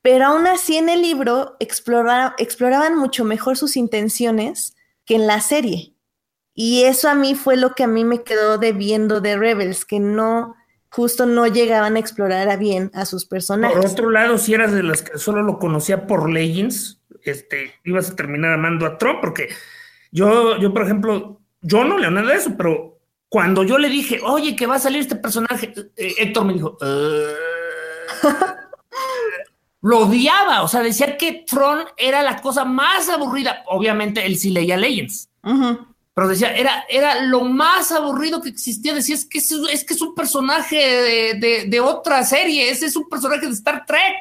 pero 0.00 0.24
aún 0.24 0.46
así 0.46 0.78
en 0.78 0.88
el 0.88 1.02
libro 1.02 1.54
exploraban 1.58 2.96
mucho 2.96 3.26
mejor 3.26 3.58
sus 3.58 3.76
intenciones 3.76 4.76
que 5.04 5.16
en 5.16 5.26
la 5.26 5.42
serie. 5.42 5.92
Y 6.54 6.84
eso 6.84 7.10
a 7.10 7.14
mí 7.14 7.34
fue 7.34 7.58
lo 7.58 7.74
que 7.74 7.84
a 7.84 7.86
mí 7.86 8.02
me 8.02 8.22
quedó 8.22 8.56
debiendo 8.56 9.20
de 9.20 9.36
Rebels, 9.36 9.84
que 9.84 10.00
no, 10.00 10.56
justo 10.88 11.26
no 11.26 11.46
llegaban 11.46 11.96
a 11.96 11.98
explorar 11.98 12.48
a 12.48 12.56
bien 12.56 12.90
a 12.94 13.04
sus 13.04 13.26
personajes. 13.26 13.76
Por 13.76 13.90
otro 13.90 14.10
lado, 14.10 14.38
si 14.38 14.54
eras 14.54 14.72
de 14.72 14.82
las 14.82 15.02
que 15.02 15.18
solo 15.18 15.42
lo 15.42 15.58
conocía 15.58 16.06
por 16.06 16.30
Legends, 16.30 17.02
este, 17.24 17.74
ibas 17.84 18.10
a 18.10 18.16
terminar 18.16 18.54
amando 18.54 18.86
a 18.86 18.96
Trump, 18.96 19.18
porque 19.20 19.50
yo, 20.10 20.58
yo, 20.58 20.72
por 20.72 20.82
ejemplo, 20.82 21.40
yo 21.60 21.84
no 21.84 21.98
leo 21.98 22.10
nada 22.10 22.28
de 22.28 22.36
eso, 22.36 22.54
pero 22.56 22.98
cuando 23.28 23.64
yo 23.64 23.78
le 23.78 23.88
dije, 23.88 24.20
oye, 24.22 24.54
que 24.56 24.66
va 24.66 24.76
a 24.76 24.80
salir 24.80 25.00
este 25.00 25.16
personaje, 25.16 25.72
eh, 25.96 26.14
Héctor 26.18 26.44
me 26.44 26.54
dijo, 26.54 26.78
lo 29.82 29.98
odiaba, 29.98 30.62
o 30.62 30.68
sea, 30.68 30.82
decía 30.82 31.16
que 31.16 31.44
Tron 31.46 31.84
era 31.96 32.22
la 32.22 32.40
cosa 32.40 32.64
más 32.64 33.08
aburrida. 33.08 33.62
Obviamente 33.66 34.24
él 34.24 34.36
sí 34.36 34.50
leía 34.50 34.76
Legends 34.76 35.28
pero 36.16 36.28
decía, 36.28 36.56
era, 36.56 36.86
era 36.88 37.26
lo 37.26 37.42
más 37.42 37.92
aburrido 37.92 38.40
que 38.40 38.48
existía. 38.48 38.94
Decía, 38.94 39.16
es 39.16 39.26
que 39.26 39.36
es, 39.36 39.52
es 39.52 39.84
que 39.84 39.92
es 39.92 40.00
un 40.00 40.14
personaje 40.14 41.34
de, 41.34 41.80
otra 41.80 42.24
serie, 42.24 42.70
ese 42.70 42.86
es 42.86 42.96
un 42.96 43.06
personaje 43.06 43.46
de 43.46 43.52
Star 43.52 43.84
Trek. 43.84 44.16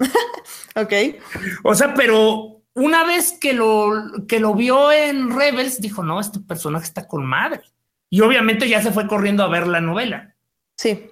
ok. 0.74 1.20
O 1.64 1.74
sea, 1.74 1.92
pero 1.92 2.61
una 2.74 3.04
vez 3.04 3.32
que 3.32 3.52
lo, 3.52 3.92
que 4.26 4.40
lo 4.40 4.54
vio 4.54 4.90
en 4.92 5.36
Rebels, 5.36 5.80
dijo, 5.80 6.02
no, 6.02 6.20
este 6.20 6.40
personaje 6.40 6.84
está 6.84 7.06
con 7.06 7.24
madre. 7.24 7.62
Y 8.08 8.20
obviamente 8.20 8.68
ya 8.68 8.82
se 8.82 8.92
fue 8.92 9.06
corriendo 9.06 9.42
a 9.42 9.48
ver 9.48 9.66
la 9.66 9.80
novela. 9.80 10.34
Sí. 10.76 11.08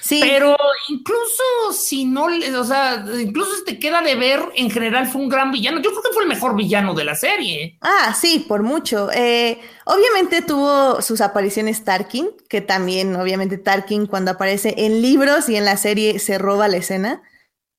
Sí. 0.00 0.20
Pero 0.22 0.56
incluso 0.88 1.42
si 1.72 2.04
no, 2.04 2.26
o 2.26 2.64
sea, 2.64 3.04
incluso 3.20 3.56
si 3.56 3.64
te 3.64 3.78
queda 3.78 4.02
de 4.02 4.14
ver, 4.14 4.40
en 4.54 4.70
general 4.70 5.08
fue 5.08 5.20
un 5.20 5.28
gran 5.28 5.50
villano. 5.50 5.80
Yo 5.80 5.90
creo 5.90 6.02
que 6.02 6.12
fue 6.12 6.22
el 6.22 6.28
mejor 6.28 6.54
villano 6.54 6.94
de 6.94 7.04
la 7.04 7.16
serie. 7.16 7.76
Ah, 7.80 8.14
sí, 8.18 8.44
por 8.46 8.62
mucho. 8.62 9.10
Eh, 9.12 9.58
obviamente 9.84 10.42
tuvo 10.42 11.02
sus 11.02 11.20
apariciones 11.20 11.84
Tarkin, 11.84 12.28
que 12.48 12.60
también, 12.60 13.16
obviamente, 13.16 13.58
Tarkin 13.58 14.06
cuando 14.06 14.30
aparece 14.30 14.74
en 14.78 15.02
libros 15.02 15.48
y 15.48 15.56
en 15.56 15.64
la 15.64 15.76
serie 15.76 16.18
se 16.20 16.38
roba 16.38 16.68
la 16.68 16.76
escena, 16.76 17.22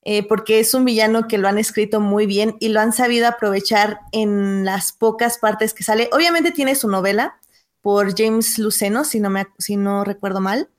eh, 0.08 0.26
porque 0.28 0.60
es 0.60 0.76
un 0.76 0.86
villano 0.86 1.28
que 1.28 1.40
lo 1.40 1.48
han 1.48 1.58
escrito 1.58 2.00
muy 2.00 2.28
bien 2.28 2.56
y 2.60 2.70
lo 2.70 2.80
han 2.80 2.94
sabido 2.94 3.28
aprovechar 3.28 4.02
en 4.12 4.64
las 4.64 4.94
pocas 4.94 5.40
partes 5.40 5.74
que 5.74 5.84
sale. 5.84 6.10
Obviamente 6.14 6.52
tiene 6.52 6.76
su 6.76 6.88
novela 6.88 7.40
por 7.82 8.16
James 8.16 8.60
Luceno, 8.60 9.04
si 9.04 9.20
no, 9.20 9.32
me, 9.32 9.48
si 9.58 9.78
no 9.78 10.04
recuerdo 10.04 10.42
mal. 10.42 10.70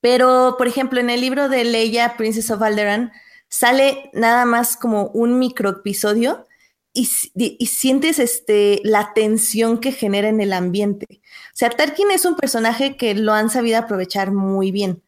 Pero, 0.00 0.54
por 0.56 0.68
ejemplo, 0.68 1.00
en 1.00 1.10
el 1.10 1.20
libro 1.20 1.48
de 1.48 1.64
Leia, 1.64 2.16
Princess 2.16 2.50
of 2.52 2.62
Alderaan, 2.62 3.12
sale 3.48 4.10
nada 4.12 4.44
más 4.44 4.76
como 4.76 5.08
un 5.08 5.38
micro 5.38 5.68
episodio 5.68 6.46
y, 6.92 7.06
sientes 7.06 8.18
este, 8.18 8.80
la 8.84 9.12
tensión 9.12 9.78
que 9.78 9.90
genera 9.90 10.28
en 10.28 10.40
el 10.40 10.52
ambiente. 10.52 11.06
O 11.20 11.54
sea, 11.54 11.70
Tarkin 11.70 12.10
es 12.12 12.24
un 12.24 12.36
personaje 12.36 12.96
que 12.96 13.14
lo 13.14 13.32
han 13.32 13.50
sabido 13.50 13.78
aprovechar 13.78 14.32
muy 14.32 14.70
bien. 14.70 15.02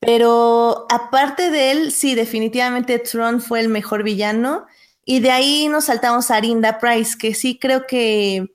Pero 0.00 0.86
aparte 0.90 1.50
de 1.50 1.70
él, 1.70 1.92
sí, 1.92 2.14
definitivamente 2.14 2.98
Tron 2.98 3.40
fue 3.40 3.60
el 3.60 3.68
mejor 3.68 4.02
villano. 4.02 4.66
Y 5.04 5.20
de 5.20 5.30
ahí 5.30 5.68
nos 5.68 5.84
saltamos 5.86 6.30
a 6.30 6.36
Arinda 6.36 6.78
Price, 6.78 7.16
que 7.18 7.34
sí 7.34 7.58
creo 7.58 7.86
que 7.86 8.50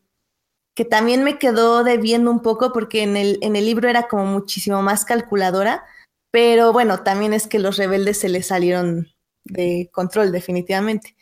que 0.76 0.86
también 0.86 1.24
me 1.24 1.39
quedó 1.39 1.84
debiendo 1.84 2.30
un 2.30 2.41
poco 2.41 2.74
porque 2.74 3.02
en 3.02 3.16
el, 3.16 3.39
en 3.41 3.56
el 3.56 3.66
libro 3.66 3.89
era 3.89 4.08
como 4.10 4.26
muchísimo 4.26 4.82
más 4.82 5.06
calculadora, 5.06 5.86
pero 6.32 6.74
bueno, 6.74 7.02
también 7.02 7.34
es 7.34 7.48
que 7.48 7.60
los 7.60 7.78
rebeldes 7.78 8.20
se 8.20 8.30
les 8.30 8.48
salieron 8.48 9.08
de 9.46 9.89
control 9.93 10.34
definitivamente. 10.34 11.16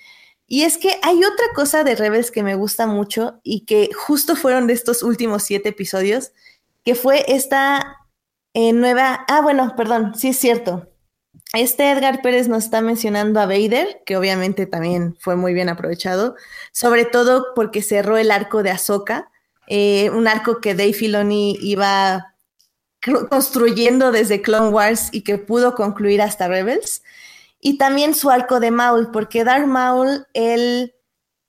Y 0.48 0.64
es 0.64 0.78
que 0.78 1.00
hay 1.04 1.24
otra 1.24 1.46
cosa 1.56 1.84
de 1.84 1.96
Rebels 1.96 2.32
que 2.32 2.44
me 2.44 2.56
gusta 2.56 2.88
mucho 2.88 3.40
y 3.44 3.66
que 3.66 3.92
justo 3.94 4.36
fueron 4.36 4.68
de 4.68 4.74
estos 4.74 5.04
últimos 5.04 5.44
siete 5.44 5.70
episodios, 5.70 6.32
que 6.84 6.96
fue 6.96 7.24
esta 7.28 7.98
eh, 8.54 8.74
nueva, 8.74 9.26
ah, 9.28 9.42
bueno, 9.42 9.74
perdón, 9.76 10.14
sí 10.16 10.30
es 10.30 10.38
cierto. 10.38 10.90
Este 11.54 11.92
Edgar 11.92 12.22
Pérez 12.22 12.48
nos 12.48 12.64
está 12.66 12.82
mencionando 12.82 13.40
a 13.40 13.46
Vader, 13.46 14.02
que 14.06 14.18
obviamente 14.18 14.66
también 14.66 15.16
fue 15.20 15.36
muy 15.36 15.54
bien 15.54 15.70
aprovechado, 15.70 16.36
sobre 16.72 17.06
todo 17.06 17.54
porque 17.56 17.82
cerró 17.84 18.18
el 18.18 18.32
arco 18.32 18.64
de 18.64 18.72
Ahsoka, 18.72 19.30
eh, 19.68 20.10
un 20.10 20.28
arco 20.28 20.60
que 20.62 20.76
Dave 20.76 20.94
Filoni 20.94 21.58
iba 21.62 22.36
construyendo 23.30 24.12
desde 24.12 24.42
Clone 24.42 24.70
Wars 24.70 25.10
y 25.12 25.24
que 25.24 25.38
pudo 25.38 25.76
concluir 25.76 26.22
hasta 26.22 26.48
Rebels. 26.48 27.04
Y 27.60 27.78
también 27.78 28.14
su 28.14 28.30
arco 28.30 28.60
de 28.60 28.72
Maul, 28.72 29.12
porque 29.12 29.44
Darth 29.44 29.68
Maul, 29.68 30.28
él 30.34 30.96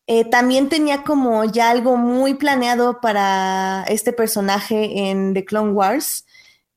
eh, 0.07 0.24
también 0.26 0.68
tenía 0.68 1.02
como 1.02 1.44
ya 1.44 1.70
algo 1.70 1.96
muy 1.96 2.34
planeado 2.34 3.00
para 3.00 3.84
este 3.88 4.12
personaje 4.12 5.11
en 5.11 5.34
The 5.34 5.44
Clone 5.44 5.72
Wars. 5.72 6.26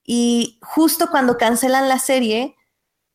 Y 0.08 0.58
justo 0.62 1.12
cuando 1.12 1.38
cancelan 1.38 1.89
la 1.89 1.99
serie, 1.99 2.55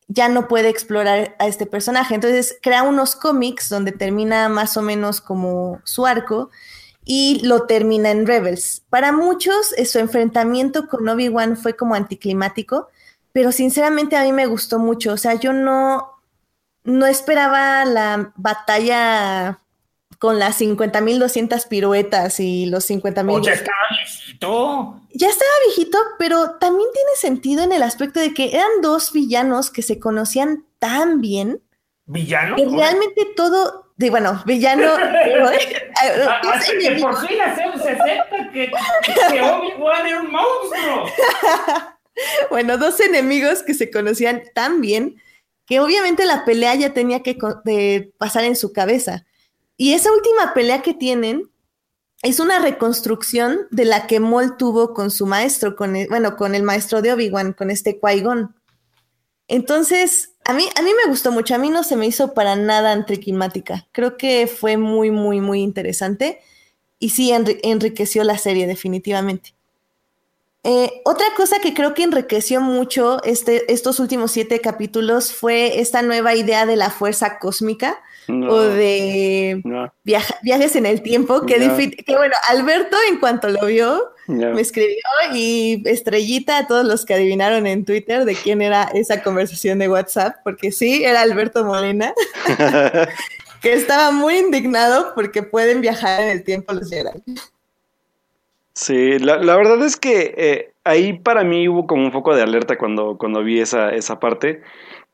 ya 0.08 0.28
no 0.28 0.46
puede 0.46 0.68
explorar 0.68 1.34
a 1.38 1.46
este 1.46 1.66
personaje. 1.66 2.14
Entonces 2.14 2.58
crea 2.62 2.82
unos 2.82 3.16
cómics 3.16 3.70
donde 3.70 3.92
termina 3.92 4.48
más 4.48 4.76
o 4.76 4.82
menos 4.82 5.22
como 5.22 5.80
su 5.84 6.06
arco 6.06 6.50
y 7.04 7.40
lo 7.44 7.62
termina 7.66 8.10
en 8.10 8.26
Rebels. 8.26 8.82
Para 8.90 9.10
muchos, 9.10 9.72
eh, 9.76 9.86
su 9.86 9.98
enfrentamiento 9.98 10.86
con 10.86 11.08
Obi-Wan 11.08 11.56
fue 11.56 11.74
como 11.74 11.94
anticlimático, 11.94 12.88
pero 13.32 13.52
sinceramente 13.52 14.16
a 14.16 14.22
mí 14.24 14.32
me 14.32 14.46
gustó 14.46 14.78
mucho. 14.78 15.14
O 15.14 15.16
sea, 15.16 15.34
yo 15.34 15.54
no, 15.54 16.12
no 16.84 17.06
esperaba 17.06 17.86
la 17.86 18.34
batalla 18.36 19.61
con 20.22 20.38
las 20.38 20.60
50.200 20.60 21.66
piruetas 21.66 22.38
y 22.38 22.66
los 22.66 22.88
50.000... 22.88 23.44
ya 23.44 23.54
estaba 23.54 23.76
viejito. 23.90 25.00
Ya 25.10 25.28
estaba 25.28 25.50
viejito, 25.66 25.98
pero 26.16 26.58
también 26.60 26.88
tiene 26.94 27.10
sentido 27.16 27.64
en 27.64 27.72
el 27.72 27.82
aspecto 27.82 28.20
de 28.20 28.32
que 28.32 28.54
eran 28.54 28.70
dos 28.82 29.12
villanos 29.12 29.72
que 29.72 29.82
se 29.82 29.98
conocían 29.98 30.64
tan 30.78 31.20
bien. 31.20 31.60
¿Villano? 32.04 32.54
Que 32.54 32.66
realmente 32.66 33.26
todo, 33.34 33.92
Sí, 33.98 34.10
bueno, 34.10 34.40
villano. 34.46 34.92
Así 36.52 36.78
que 36.78 37.00
por 37.00 37.26
fin 37.26 37.40
hacemos 37.40 37.80
acepta 37.80 38.50
que, 38.52 38.70
que 39.28 39.42
Obi-Wan 39.42 40.06
era 40.06 40.20
un 40.20 40.30
monstruo. 40.30 41.06
bueno, 42.50 42.78
dos 42.78 43.00
enemigos 43.00 43.64
que 43.64 43.74
se 43.74 43.90
conocían 43.90 44.44
tan 44.54 44.80
bien 44.80 45.20
que 45.66 45.80
obviamente 45.80 46.26
la 46.26 46.44
pelea 46.44 46.76
ya 46.76 46.92
tenía 46.92 47.24
que 47.24 48.12
pasar 48.18 48.44
en 48.44 48.54
su 48.54 48.72
cabeza. 48.72 49.26
Y 49.82 49.94
esa 49.94 50.12
última 50.12 50.54
pelea 50.54 50.80
que 50.80 50.94
tienen 50.94 51.50
es 52.22 52.38
una 52.38 52.60
reconstrucción 52.60 53.66
de 53.72 53.84
la 53.84 54.06
que 54.06 54.20
Maul 54.20 54.56
tuvo 54.56 54.94
con 54.94 55.10
su 55.10 55.26
maestro, 55.26 55.74
con 55.74 55.96
bueno, 56.08 56.36
con 56.36 56.54
el 56.54 56.62
maestro 56.62 57.02
de 57.02 57.12
Obi-Wan, 57.12 57.52
con 57.52 57.68
este 57.68 58.00
Qui-Gon. 58.00 58.54
Entonces, 59.48 60.34
a 60.44 60.52
mí, 60.52 60.68
a 60.78 60.82
mí 60.82 60.90
me 61.04 61.10
gustó 61.10 61.32
mucho, 61.32 61.56
a 61.56 61.58
mí 61.58 61.68
no 61.68 61.82
se 61.82 61.96
me 61.96 62.06
hizo 62.06 62.32
para 62.32 62.54
nada 62.54 62.92
anticlimática. 62.92 63.88
Creo 63.90 64.16
que 64.16 64.46
fue 64.46 64.76
muy, 64.76 65.10
muy, 65.10 65.40
muy 65.40 65.62
interesante 65.62 66.38
y 67.00 67.08
sí 67.08 67.32
enriqueció 67.32 68.22
la 68.22 68.38
serie 68.38 68.68
definitivamente. 68.68 69.56
Eh, 70.62 71.02
otra 71.04 71.26
cosa 71.36 71.58
que 71.58 71.74
creo 71.74 71.92
que 71.92 72.04
enriqueció 72.04 72.60
mucho 72.60 73.20
este, 73.24 73.72
estos 73.72 73.98
últimos 73.98 74.30
siete 74.30 74.60
capítulos 74.60 75.32
fue 75.32 75.80
esta 75.80 76.02
nueva 76.02 76.36
idea 76.36 76.66
de 76.66 76.76
la 76.76 76.90
fuerza 76.90 77.40
cósmica 77.40 78.00
o 78.28 78.60
de 78.60 79.62
viajes 80.04 80.76
en 80.76 80.86
el 80.86 81.02
tiempo, 81.02 81.44
que, 81.46 81.56
que, 82.06 82.16
bueno, 82.16 82.34
Alberto 82.48 82.96
en 83.08 83.18
cuanto 83.18 83.48
lo 83.48 83.66
vio, 83.66 84.12
me 84.26 84.60
escribió 84.60 85.02
y 85.34 85.82
estrellita 85.86 86.58
a 86.58 86.66
todos 86.66 86.86
los 86.86 87.04
que 87.04 87.14
adivinaron 87.14 87.66
en 87.66 87.84
Twitter 87.84 88.24
de 88.24 88.34
quién 88.34 88.62
era 88.62 88.84
esa 88.94 89.22
conversación 89.22 89.78
de 89.78 89.88
WhatsApp, 89.88 90.36
porque 90.44 90.72
sí, 90.72 91.04
era 91.04 91.22
Alberto 91.22 91.64
Molina, 91.64 92.14
que 93.60 93.72
estaba 93.72 94.10
muy 94.12 94.38
indignado 94.38 95.12
porque 95.14 95.42
pueden 95.42 95.80
viajar 95.80 96.22
en 96.22 96.28
el 96.28 96.44
tiempo 96.44 96.72
los 96.72 96.88
Jedi. 96.88 97.10
Sí, 98.74 99.18
la, 99.18 99.36
verdad 99.36 99.84
es 99.84 99.96
que 99.96 100.34
eh, 100.36 100.72
ahí 100.84 101.18
para 101.18 101.44
mí 101.44 101.68
hubo 101.68 101.86
como 101.86 102.04
un 102.04 102.12
foco 102.12 102.34
de 102.34 102.42
alerta 102.42 102.78
cuando, 102.78 103.18
cuando 103.18 103.42
vi 103.44 103.60
esa, 103.60 103.90
esa 103.90 104.18
parte 104.18 104.62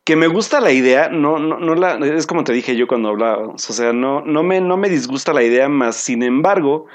que 0.09 0.17
me 0.17 0.27
gusta 0.27 0.63
la 0.63 0.73
idea, 0.73 1.11
no, 1.11 1.39
no, 1.39 1.59
no 1.59 1.75
la, 1.75 1.99
es 1.99 2.27
como 2.27 2.43
te 2.43 2.55
dije 2.55 2.75
yo 2.75 2.87
cuando 2.87 3.11
hablaba, 3.11 3.49
o 3.49 3.59
sea, 3.59 3.93
no, 3.93 4.23
no, 4.23 4.43
me, 4.43 4.59
no 4.59 4.79
me 4.79 4.89
disgusta 4.89 5.35
la 5.35 5.43
idea, 5.43 5.69
más 5.69 5.97
sin 5.97 6.23
embargo, 6.23 6.87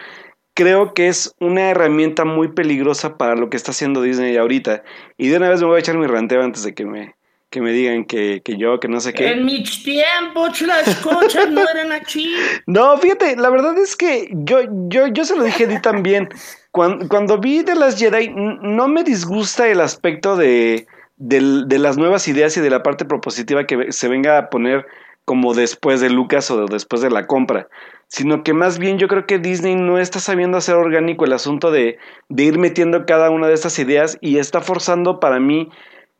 creo 0.55 0.95
que 0.95 1.09
es 1.09 1.31
una 1.39 1.69
herramienta 1.69 2.25
muy 2.25 2.47
peligrosa 2.47 3.15
para 3.15 3.35
lo 3.35 3.51
que 3.51 3.57
está 3.57 3.69
haciendo 3.69 4.01
Disney 4.01 4.35
ahorita. 4.35 4.81
Y 5.15 5.27
de 5.27 5.37
una 5.37 5.47
vez 5.47 5.61
me 5.61 5.67
voy 5.67 5.75
a 5.75 5.79
echar 5.81 5.95
mi 5.95 6.07
ranteo 6.07 6.41
antes 6.41 6.63
de 6.63 6.73
que 6.73 6.87
me, 6.87 7.13
que 7.51 7.61
me 7.61 7.71
digan 7.71 8.05
que, 8.05 8.41
que 8.43 8.57
yo, 8.57 8.79
que 8.79 8.87
no 8.87 8.99
sé 8.99 9.13
qué. 9.13 9.27
En 9.27 9.45
mi 9.45 9.63
tiempo 9.63 10.47
las 10.65 10.95
cochas 10.95 11.51
no 11.51 11.69
eran 11.69 11.91
así. 11.91 12.33
No, 12.65 12.97
fíjate, 12.97 13.35
la 13.35 13.51
verdad 13.51 13.77
es 13.77 13.95
que 13.95 14.27
yo, 14.31 14.61
yo, 14.87 15.05
yo 15.05 15.23
se 15.23 15.35
lo 15.35 15.43
dije 15.43 15.65
a 15.65 15.69
ti 15.69 15.79
también. 15.83 16.29
Cuando, 16.71 17.07
cuando 17.07 17.37
vi 17.37 17.61
de 17.61 17.75
las 17.75 17.99
Jedi, 17.99 18.31
no 18.33 18.87
me 18.87 19.03
disgusta 19.03 19.67
el 19.67 19.81
aspecto 19.81 20.35
de, 20.35 20.87
de, 21.23 21.79
las 21.79 21.97
nuevas 21.97 22.27
ideas 22.27 22.57
y 22.57 22.61
de 22.61 22.69
la 22.69 22.83
parte 22.83 23.05
propositiva 23.05 23.65
que 23.65 23.91
se 23.91 24.09
venga 24.09 24.37
a 24.37 24.49
poner 24.49 24.85
como 25.23 25.53
después 25.53 26.01
de 26.01 26.09
Lucas 26.09 26.51
o 26.51 26.65
después 26.65 27.01
de 27.01 27.09
la 27.09 27.27
compra, 27.27 27.69
sino 28.09 28.43
que 28.43 28.53
más 28.53 28.77
bien 28.77 28.99
yo 28.99 29.07
creo 29.07 29.25
que 29.25 29.39
Disney 29.39 29.75
no 29.75 29.97
está 29.97 30.19
sabiendo 30.19 30.57
hacer 30.57 30.75
orgánico 30.75 31.23
el 31.23 31.31
asunto 31.31 31.71
de, 31.71 31.97
de 32.27 32.43
ir 32.43 32.59
metiendo 32.59 33.05
cada 33.05 33.29
una 33.29 33.47
de 33.47 33.53
estas 33.53 33.79
ideas 33.79 34.17
y 34.19 34.37
está 34.37 34.59
forzando 34.59 35.21
para 35.21 35.39
mí 35.39 35.69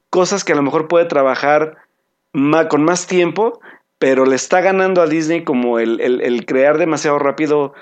cosas 0.09 0.45
que 0.45 0.53
a 0.53 0.55
lo 0.55 0.63
mejor 0.63 0.87
puede 0.87 1.05
trabajar 1.05 1.75
con 2.69 2.83
más 2.83 3.05
tiempo, 3.05 3.59
pero 3.99 4.25
le 4.25 4.35
está 4.35 4.61
ganando 4.61 5.01
a 5.01 5.07
Disney 5.07 5.43
como 5.43 5.79
el 5.79 6.45
crear 6.47 6.77
demasiado 6.77 7.19
rápido 7.19 7.73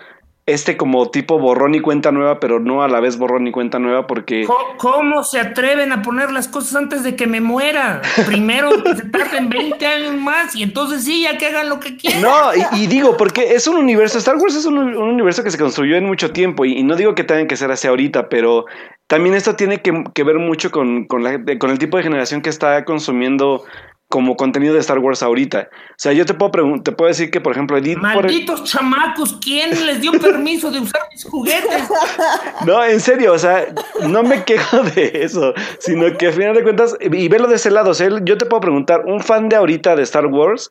este 0.53 0.77
como 0.77 1.09
tipo 1.09 1.39
borrón 1.39 1.75
y 1.75 1.79
cuenta 1.79 2.11
nueva, 2.11 2.39
pero 2.39 2.59
no 2.59 2.83
a 2.83 2.87
la 2.87 2.99
vez 2.99 3.17
borrón 3.17 3.47
y 3.47 3.51
cuenta 3.51 3.79
nueva 3.79 4.07
porque... 4.07 4.45
¿Cómo 4.77 5.23
se 5.23 5.39
atreven 5.39 5.91
a 5.91 6.01
poner 6.01 6.31
las 6.31 6.47
cosas 6.47 6.75
antes 6.75 7.03
de 7.03 7.15
que 7.15 7.27
me 7.27 7.41
muera? 7.41 8.01
Primero 8.25 8.71
que 8.83 8.95
se 8.95 9.09
tarden 9.09 9.49
20 9.49 9.85
años 9.85 10.15
más 10.15 10.55
y 10.55 10.63
entonces 10.63 11.03
sí, 11.03 11.23
ya 11.23 11.37
que 11.37 11.47
hagan 11.47 11.69
lo 11.69 11.79
que 11.79 11.97
quieran. 11.97 12.21
No, 12.21 12.51
y, 12.73 12.87
digo, 12.87 13.17
porque 13.17 13.53
es 13.53 13.67
un 13.67 13.77
universo, 13.77 14.17
Star 14.17 14.37
Wars 14.37 14.55
es 14.55 14.65
un, 14.65 14.77
universo 14.77 15.43
que 15.43 15.51
se 15.51 15.57
construyó 15.57 15.95
en 15.95 16.05
mucho 16.05 16.31
tiempo 16.31 16.65
y, 16.65 16.83
no 16.83 16.95
digo 16.95 17.15
que 17.15 17.23
tengan 17.23 17.47
que 17.47 17.57
ser 17.57 17.71
así 17.71 17.87
ahorita, 17.87 18.29
pero 18.29 18.65
también 19.07 19.35
esto 19.35 19.55
tiene 19.55 19.81
que, 19.81 20.03
que 20.13 20.23
ver 20.23 20.37
mucho 20.37 20.71
con, 20.71 21.05
con, 21.05 21.23
la, 21.23 21.39
con 21.59 21.69
el 21.69 21.79
tipo 21.79 21.97
de 21.97 22.03
generación 22.03 22.41
que 22.41 22.49
está 22.49 22.85
consumiendo 22.85 23.63
como 24.11 24.35
contenido 24.35 24.75
de 24.75 24.81
Star 24.81 24.99
Wars 24.99 25.23
ahorita. 25.23 25.69
O 25.71 25.93
sea, 25.97 26.13
yo 26.13 26.27
te 26.27 26.35
puedo 26.35 26.51
te 26.83 26.91
puedo 26.91 27.07
decir 27.07 27.31
que, 27.31 27.41
por 27.41 27.53
ejemplo, 27.53 27.77
Edith. 27.77 27.97
Malditos 27.97 28.65
chamacos, 28.65 29.39
¿quién 29.41 29.71
les 29.87 30.01
dio 30.01 30.11
permiso 30.11 30.69
de 30.69 30.79
usar 30.79 31.01
mis 31.11 31.23
juguetes? 31.23 31.89
No, 32.67 32.83
en 32.83 32.99
serio, 32.99 33.33
o 33.33 33.39
sea, 33.39 33.65
no 34.07 34.21
me 34.21 34.43
quejo 34.43 34.83
de 34.83 35.11
eso, 35.23 35.53
sino 35.79 36.15
que 36.17 36.27
al 36.27 36.33
final 36.33 36.53
de 36.53 36.61
cuentas, 36.61 36.95
y 36.99 37.27
verlo 37.27 37.47
de 37.47 37.55
ese 37.55 37.71
lado, 37.71 37.91
o 37.91 37.93
sea, 37.93 38.09
yo 38.23 38.37
te 38.37 38.45
puedo 38.45 38.61
preguntar, 38.61 39.05
un 39.05 39.21
fan 39.21 39.49
de 39.49 39.55
ahorita 39.55 39.95
de 39.95 40.03
Star 40.03 40.27
Wars, 40.27 40.69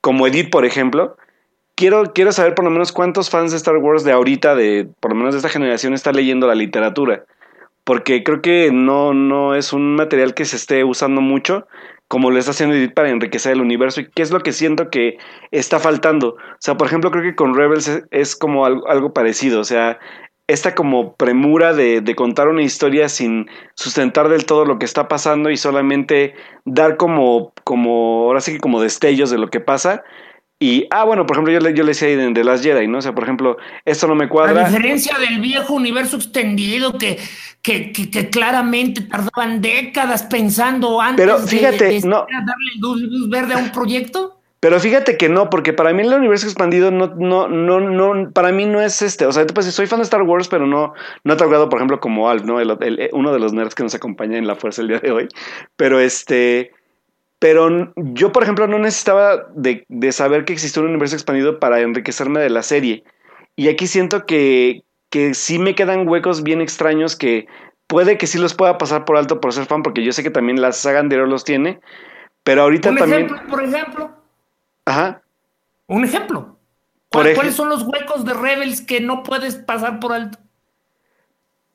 como 0.00 0.26
Edith, 0.26 0.50
por 0.50 0.64
ejemplo, 0.64 1.16
quiero, 1.74 2.12
quiero 2.12 2.30
saber 2.30 2.54
por 2.54 2.64
lo 2.64 2.70
menos 2.70 2.92
cuántos 2.92 3.30
fans 3.30 3.50
de 3.50 3.56
Star 3.56 3.78
Wars 3.78 4.04
de 4.04 4.12
ahorita, 4.12 4.54
de 4.54 4.88
por 5.00 5.12
lo 5.12 5.16
menos 5.16 5.34
de 5.34 5.38
esta 5.38 5.48
generación, 5.48 5.94
está 5.94 6.12
leyendo 6.12 6.46
la 6.46 6.54
literatura. 6.54 7.24
Porque 7.84 8.22
creo 8.22 8.42
que 8.42 8.70
no, 8.72 9.12
no 9.14 9.56
es 9.56 9.72
un 9.72 9.96
material 9.96 10.34
que 10.34 10.44
se 10.44 10.56
esté 10.56 10.84
usando 10.84 11.20
mucho 11.20 11.66
como 12.12 12.30
lo 12.30 12.38
está 12.38 12.50
haciendo 12.50 12.76
Edith 12.76 12.92
para 12.92 13.08
enriquecer 13.08 13.52
el 13.52 13.62
universo 13.62 14.02
y 14.02 14.10
qué 14.10 14.20
es 14.20 14.30
lo 14.30 14.40
que 14.40 14.52
siento 14.52 14.90
que 14.90 15.16
está 15.50 15.78
faltando. 15.78 16.34
O 16.34 16.56
sea, 16.58 16.76
por 16.76 16.86
ejemplo, 16.86 17.10
creo 17.10 17.22
que 17.22 17.34
con 17.34 17.54
Rebels 17.54 18.02
es, 18.10 18.36
como 18.36 18.66
algo, 18.66 19.14
parecido, 19.14 19.60
o 19.60 19.64
sea, 19.64 19.98
esta 20.46 20.74
como 20.74 21.16
premura 21.16 21.72
de, 21.72 22.02
de, 22.02 22.14
contar 22.14 22.48
una 22.48 22.60
historia 22.60 23.08
sin 23.08 23.48
sustentar 23.76 24.28
del 24.28 24.44
todo 24.44 24.66
lo 24.66 24.78
que 24.78 24.84
está 24.84 25.08
pasando 25.08 25.48
y 25.48 25.56
solamente 25.56 26.34
dar 26.66 26.98
como, 26.98 27.54
como, 27.64 28.24
ahora 28.24 28.42
sí 28.42 28.52
que 28.52 28.60
como 28.60 28.82
destellos 28.82 29.30
de 29.30 29.38
lo 29.38 29.48
que 29.48 29.60
pasa 29.60 30.04
y, 30.62 30.86
ah, 30.90 31.02
bueno, 31.04 31.26
por 31.26 31.36
ejemplo, 31.36 31.52
yo 31.52 31.58
le, 31.58 31.74
yo 31.74 31.82
le 31.82 31.88
decía 31.88 32.08
ahí 32.08 32.16
de, 32.32 32.44
las 32.44 32.62
Jedi, 32.62 32.86
¿no? 32.86 32.98
O 32.98 33.02
sea, 33.02 33.12
por 33.14 33.24
ejemplo, 33.24 33.56
esto 33.84 34.06
no 34.06 34.14
me 34.14 34.28
cuadra. 34.28 34.66
A 34.66 34.68
diferencia 34.68 35.18
del 35.18 35.40
viejo 35.40 35.74
universo 35.74 36.16
extendido 36.16 36.96
que, 36.98 37.18
que, 37.62 37.90
que, 37.90 38.30
claramente 38.30 39.00
tardaban 39.02 39.60
décadas 39.60 40.22
pensando 40.22 41.00
antes 41.00 41.24
Pero 41.24 41.38
fíjate, 41.38 41.84
de, 41.84 42.00
no. 42.02 42.26
darle 42.30 42.72
luz, 42.78 43.28
verde 43.28 43.54
a 43.54 43.58
un 43.58 43.72
proyecto. 43.72 44.38
Pero 44.60 44.78
fíjate 44.78 45.16
que 45.16 45.28
no, 45.28 45.50
porque 45.50 45.72
para 45.72 45.92
mí 45.92 46.02
el 46.02 46.14
universo 46.14 46.46
expandido 46.46 46.92
no, 46.92 47.08
no, 47.16 47.48
no, 47.48 47.80
no, 47.80 48.30
para 48.30 48.52
mí 48.52 48.64
no 48.64 48.80
es 48.80 49.02
este. 49.02 49.26
O 49.26 49.32
sea, 49.32 49.44
pues 49.48 49.66
soy 49.74 49.88
fan 49.88 49.98
de 49.98 50.04
Star 50.04 50.22
Wars, 50.22 50.46
pero 50.46 50.68
no, 50.68 50.94
no 51.24 51.34
he 51.34 51.36
tocado, 51.36 51.68
por 51.68 51.80
ejemplo, 51.80 51.98
como 51.98 52.30
Alf, 52.30 52.44
¿no? 52.44 52.60
El, 52.60 53.10
uno 53.12 53.32
de 53.32 53.40
los 53.40 53.52
nerds 53.52 53.74
que 53.74 53.82
nos 53.82 53.96
acompaña 53.96 54.38
en 54.38 54.46
la 54.46 54.54
fuerza 54.54 54.82
el 54.82 54.88
día 54.88 55.00
de 55.00 55.10
hoy. 55.10 55.28
Pero 55.74 55.98
este, 55.98 56.70
pero 57.42 57.92
yo, 57.96 58.30
por 58.30 58.44
ejemplo, 58.44 58.68
no 58.68 58.78
necesitaba 58.78 59.48
de, 59.56 59.84
saber 60.12 60.44
que 60.44 60.52
existía 60.52 60.80
un 60.80 60.90
universo 60.90 61.16
expandido 61.16 61.58
para 61.58 61.80
enriquecerme 61.80 62.38
de 62.38 62.50
la 62.50 62.62
serie. 62.62 63.02
Y 63.56 63.68
aquí 63.68 63.88
siento 63.88 64.26
que, 64.26 64.84
que 65.10 65.34
sí 65.34 65.58
me 65.58 65.74
quedan 65.74 66.06
huecos 66.06 66.44
bien 66.44 66.60
extraños 66.60 67.16
que 67.16 67.48
puede 67.88 68.16
que 68.16 68.28
sí 68.28 68.38
los 68.38 68.54
pueda 68.54 68.78
pasar 68.78 69.04
por 69.04 69.16
alto 69.16 69.40
por 69.40 69.52
ser 69.52 69.66
fan, 69.66 69.82
porque 69.82 70.04
yo 70.04 70.12
sé 70.12 70.22
que 70.22 70.30
también 70.30 70.62
la 70.62 70.70
saga 70.70 71.00
anterior 71.00 71.26
los 71.26 71.42
tiene. 71.42 71.80
Pero 72.44 72.62
ahorita 72.62 72.90
¿Un 72.90 72.96
también. 72.98 73.24
Ejemplo, 73.24 73.48
por 73.48 73.64
ejemplo. 73.64 74.10
Ajá. 74.84 75.22
Un 75.88 76.04
ejemplo. 76.04 76.56
¿Cuáles 77.10 77.56
son 77.56 77.70
los 77.70 77.82
huecos 77.82 78.24
de 78.24 78.34
Rebels 78.34 78.82
que 78.82 79.00
no 79.00 79.24
puedes 79.24 79.56
pasar 79.56 79.98
por 79.98 80.12
alto? 80.12 80.38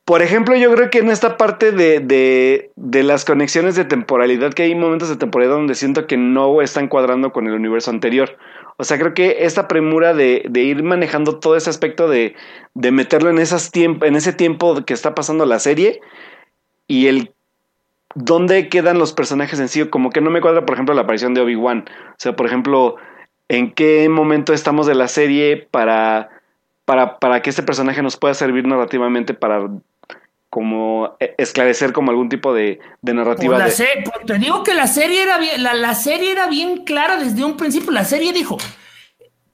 Por 0.07 0.21
ejemplo, 0.21 0.55
yo 0.55 0.73
creo 0.73 0.89
que 0.89 0.99
en 0.99 1.09
esta 1.09 1.35
parte 1.35 1.73
de, 1.73 1.99
de, 1.99 2.71
de, 2.77 3.03
las 3.03 3.25
conexiones 3.25 3.75
de 3.75 3.83
temporalidad, 3.83 4.53
que 4.53 4.63
hay 4.63 4.73
momentos 4.73 5.09
de 5.09 5.17
temporalidad 5.17 5.57
donde 5.57 5.75
siento 5.75 6.07
que 6.07 6.15
no 6.15 6.61
están 6.61 6.87
cuadrando 6.87 7.33
con 7.33 7.45
el 7.45 7.53
universo 7.53 7.91
anterior. 7.91 8.37
O 8.77 8.85
sea, 8.85 8.97
creo 8.97 9.13
que 9.13 9.39
esta 9.41 9.67
premura 9.67 10.13
de, 10.13 10.45
de 10.49 10.63
ir 10.63 10.81
manejando 10.81 11.39
todo 11.39 11.57
ese 11.57 11.69
aspecto 11.69 12.07
de, 12.07 12.37
de 12.73 12.91
meterlo 12.93 13.29
en, 13.29 13.37
esas 13.37 13.69
en 13.73 14.15
ese 14.15 14.31
tiempo 14.31 14.81
que 14.85 14.93
está 14.93 15.13
pasando 15.13 15.45
la 15.45 15.59
serie 15.59 15.99
y 16.87 17.07
el 17.07 17.33
dónde 18.15 18.69
quedan 18.69 18.99
los 18.99 19.11
personajes 19.11 19.59
en 19.59 19.67
sí, 19.67 19.85
como 19.89 20.11
que 20.11 20.21
no 20.21 20.29
me 20.29 20.39
cuadra, 20.39 20.65
por 20.65 20.75
ejemplo, 20.75 20.95
la 20.95 21.01
aparición 21.01 21.33
de 21.33 21.41
Obi-Wan. 21.41 21.83
O 22.11 22.15
sea, 22.15 22.33
por 22.33 22.45
ejemplo, 22.45 22.95
en 23.49 23.73
qué 23.73 24.07
momento 24.07 24.53
estamos 24.53 24.87
de 24.87 24.95
la 24.95 25.09
serie 25.09 25.67
para, 25.69 26.29
para, 26.85 27.19
para 27.19 27.41
que 27.41 27.49
este 27.49 27.61
personaje 27.61 28.01
nos 28.01 28.15
pueda 28.15 28.33
servir 28.35 28.65
narrativamente 28.65 29.33
para 29.33 29.67
como 30.49 31.17
e, 31.19 31.35
esclarecer 31.37 31.93
como 31.93 32.11
algún 32.11 32.29
tipo 32.29 32.53
de, 32.53 32.79
narrativa. 33.01 33.57
Pues 33.57 33.83
te 34.25 34.37
digo 34.39 34.63
que 34.63 34.73
la 34.73 34.87
serie, 34.87 35.23
era 35.23 35.37
bien, 35.37 35.61
la, 35.61 35.95
serie 35.95 36.31
era 36.31 36.47
bien 36.47 36.83
clara 36.83 37.17
desde 37.17 37.43
un 37.43 37.57
principio. 37.57 37.91
La 37.91 38.05
serie 38.05 38.33
dijo, 38.33 38.57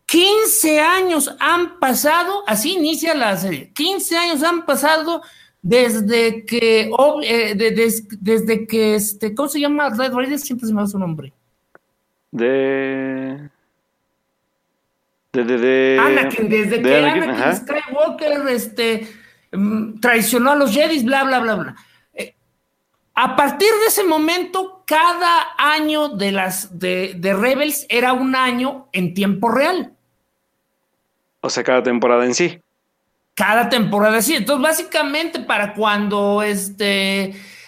15 0.05 0.79
años 0.79 1.35
han 1.39 1.79
pasado, 1.79 2.43
así 2.47 2.73
inicia 2.73 3.13
la 3.15 3.35
serie, 3.37 3.71
15 3.73 4.17
años 4.17 4.43
han 4.43 4.65
pasado 4.65 5.21
desde 5.61 6.45
que, 6.45 6.91
eh, 7.23 7.55
desde 8.19 8.67
que, 8.67 8.95
este, 8.95 9.33
¿cómo 9.33 9.49
se 9.49 9.59
llama? 9.59 9.89
Red 9.89 10.13
Raiders 10.13 10.41
siempre 10.41 10.67
se 10.67 10.73
me 10.73 10.81
da 10.81 10.87
su 10.87 10.99
nombre. 10.99 11.33
De... 12.31 13.49
De, 15.31 15.43
de, 15.43 15.57
de, 15.57 15.97
Anakin, 15.99 16.47
desde 16.47 16.79
que 16.79 16.95
Anakin 16.95 17.55
Skywalker, 17.55 18.47
este 18.49 19.07
traicionó 20.01 20.51
a 20.51 20.55
los 20.55 20.71
Jedi, 20.71 21.03
bla, 21.03 21.23
bla, 21.23 21.39
bla, 21.39 21.55
bla. 21.55 21.75
Eh, 22.13 22.35
a 23.13 23.35
partir 23.35 23.69
de 23.81 23.87
ese 23.87 24.03
momento, 24.03 24.83
cada 24.85 25.55
año 25.57 26.09
de 26.09 26.31
las 26.31 26.79
de, 26.79 27.17
Rebels 27.21 27.85
era 27.89 28.13
un 28.13 28.35
año 28.35 28.87
en 28.91 29.13
tiempo 29.13 29.49
real. 29.49 29.93
O 31.41 31.49
sea, 31.49 31.63
cada 31.63 31.83
temporada 31.83 32.25
en 32.25 32.33
sí. 32.33 32.59
Cada 33.35 33.69
temporada 33.69 34.17
en 34.17 34.23
sí. 34.23 34.35
Entonces, 34.35 34.63
básicamente, 34.63 35.39
para 35.39 35.73
cuando 35.73 36.41
este. 36.41 37.23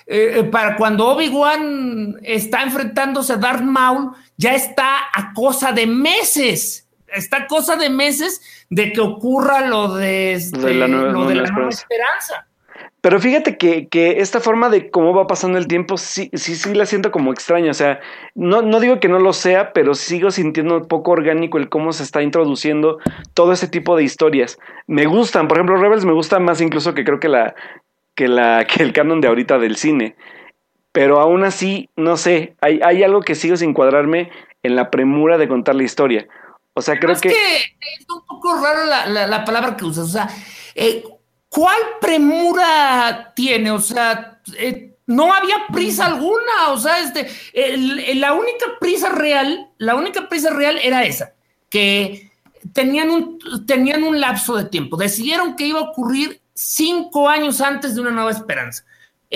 Eh, 0.07 0.39
eh, 0.39 0.43
para 0.43 0.77
cuando 0.77 1.07
Obi-Wan 1.07 2.19
está 2.21 2.61
enfrentándose 2.61 3.33
a 3.33 3.37
Darth 3.37 3.63
Maul, 3.63 4.11
ya 4.37 4.53
está 4.53 4.99
a 5.11 5.33
cosa 5.33 5.71
de 5.71 5.87
meses 5.87 6.84
está 7.15 7.47
cosa 7.47 7.75
de 7.75 7.89
meses 7.89 8.65
de 8.69 8.91
que 8.91 9.01
ocurra 9.01 9.67
lo 9.67 9.95
de, 9.95 10.33
este, 10.33 10.73
la 10.73 10.87
nueva, 10.87 11.31
esperanza. 11.69 12.47
Pero 13.05 13.19
fíjate 13.19 13.57
que, 13.57 13.87
esta 14.19 14.39
forma 14.39 14.69
de 14.69 14.89
cómo 14.89 15.13
va 15.13 15.27
pasando 15.27 15.59
el 15.59 15.67
tiempo, 15.67 15.95
sí, 15.95 16.31
sí, 16.33 16.55
sí 16.55 16.73
la 16.73 16.87
siento 16.87 17.11
como 17.11 17.31
extraña. 17.31 17.69
O 17.69 17.75
sea, 17.75 17.99
no, 18.33 18.63
no 18.63 18.79
digo 18.79 18.99
que 18.99 19.07
no 19.07 19.19
lo 19.19 19.31
sea, 19.31 19.73
pero 19.73 19.93
sigo 19.93 20.31
sintiendo 20.31 20.77
un 20.77 20.87
poco 20.87 21.11
orgánico 21.11 21.59
el 21.59 21.69
cómo 21.69 21.93
se 21.93 22.01
está 22.01 22.23
introduciendo 22.23 22.97
todo 23.35 23.53
ese 23.53 23.67
tipo 23.67 23.95
de 23.95 24.03
historias. 24.03 24.57
Me 24.87 25.05
gustan, 25.05 25.47
por 25.47 25.57
ejemplo, 25.57 25.77
Rebels 25.77 26.03
me 26.03 26.13
gusta 26.13 26.39
más 26.39 26.61
incluso 26.61 26.95
que 26.95 27.03
creo 27.03 27.19
que 27.19 27.29
la, 27.29 27.53
que 28.15 28.27
la, 28.27 28.65
que 28.67 28.81
el 28.81 28.91
canon 28.91 29.21
de 29.21 29.27
ahorita 29.27 29.59
del 29.59 29.75
cine. 29.75 30.15
Pero 30.91 31.19
aún 31.19 31.43
así, 31.43 31.89
no 31.95 32.17
sé, 32.17 32.55
hay, 32.59 32.79
hay 32.83 33.03
algo 33.03 33.21
que 33.21 33.35
sigo 33.35 33.55
sin 33.55 33.75
cuadrarme 33.75 34.31
en 34.63 34.75
la 34.75 34.89
premura 34.89 35.37
de 35.37 35.47
contar 35.47 35.75
la 35.75 35.83
historia. 35.83 36.27
O 36.77 36.81
sea, 36.81 36.99
creo 36.99 37.15
que... 37.15 37.29
Es 37.29 38.05
un 38.13 38.25
poco 38.25 38.53
raro 38.61 38.85
la, 38.85 39.45
palabra 39.45 39.77
que 39.77 39.85
usas. 39.85 40.05
O 40.05 40.11
sea, 40.11 40.29
eh, 40.75 41.03
¿cuál 41.47 41.77
premura 42.01 43.31
tiene? 43.33 43.71
O 43.71 43.79
sea, 43.79 44.41
eh, 44.57 44.97
no 45.07 45.33
había 45.33 45.67
prisa 45.71 46.07
alguna. 46.07 46.71
O 46.71 46.77
sea, 46.77 46.99
este, 46.99 48.15
la 48.15 48.33
única 48.33 48.65
prisa 48.79 49.09
real, 49.09 49.69
la 49.77 49.95
única 49.95 50.27
prisa 50.27 50.49
real 50.49 50.77
era 50.83 51.05
esa, 51.05 51.33
que 51.69 52.29
tenían 52.73 53.09
un, 53.09 53.39
tenían 53.65 54.03
un 54.03 54.19
lapso 54.19 54.57
de 54.57 54.65
tiempo. 54.65 54.97
Decidieron 54.97 55.55
que 55.55 55.67
iba 55.67 55.79
a 55.79 55.83
ocurrir 55.83 56.41
cinco 56.53 57.29
años 57.29 57.61
antes 57.61 57.95
de 57.95 58.01
una 58.01 58.11
nueva 58.11 58.31
esperanza. 58.31 58.83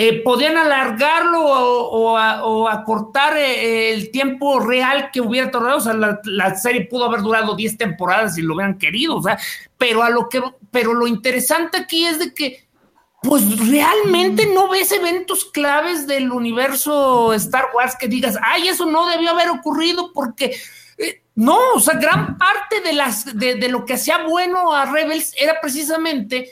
Eh, 0.01 0.21
podían 0.21 0.55
alargarlo 0.55 1.41
o, 1.43 2.69
acortar 2.69 3.35
eh, 3.35 3.91
el 3.91 4.11
tiempo 4.11 4.61
real 4.61 5.09
que 5.11 5.19
hubiera 5.19 5.51
tardado. 5.51 5.75
O 5.75 5.81
sea, 5.81 5.93
la, 5.93 6.55
serie 6.55 6.85
pudo 6.85 7.03
haber 7.03 7.19
durado 7.19 7.53
10 7.53 7.77
temporadas 7.77 8.35
si 8.35 8.41
lo 8.41 8.53
hubieran 8.53 8.77
querido. 8.77 9.17
O 9.17 9.21
sea, 9.21 9.37
pero 9.77 10.01
a 10.01 10.09
lo 10.09 10.29
que, 10.29 10.41
pero 10.71 10.93
lo 10.93 11.05
interesante 11.05 11.79
aquí 11.79 12.05
es 12.05 12.17
de 12.17 12.33
que, 12.33 12.63
pues 13.23 13.43
realmente 13.69 14.45
no 14.45 14.69
ves 14.69 14.93
eventos 14.93 15.43
claves 15.43 16.07
del 16.07 16.31
universo 16.31 17.33
Star 17.33 17.65
Wars 17.75 17.97
que 17.99 18.07
digas, 18.07 18.37
ay, 18.41 18.69
eso 18.69 18.85
no 18.85 19.05
debió 19.09 19.31
haber 19.31 19.49
ocurrido 19.49 20.13
porque 20.13 20.55
eh, 20.97 21.23
no, 21.35 21.59
o 21.75 21.79
sea, 21.81 21.95
gran 21.95 22.37
parte 22.37 22.79
de 22.79 22.93
las 22.93 23.37
de 23.37 23.67
lo 23.67 23.83
que 23.83 23.95
hacía 23.95 24.23
bueno 24.23 24.73
a 24.73 24.85
Rebels 24.85 25.33
era 25.37 25.59
precisamente 25.59 26.49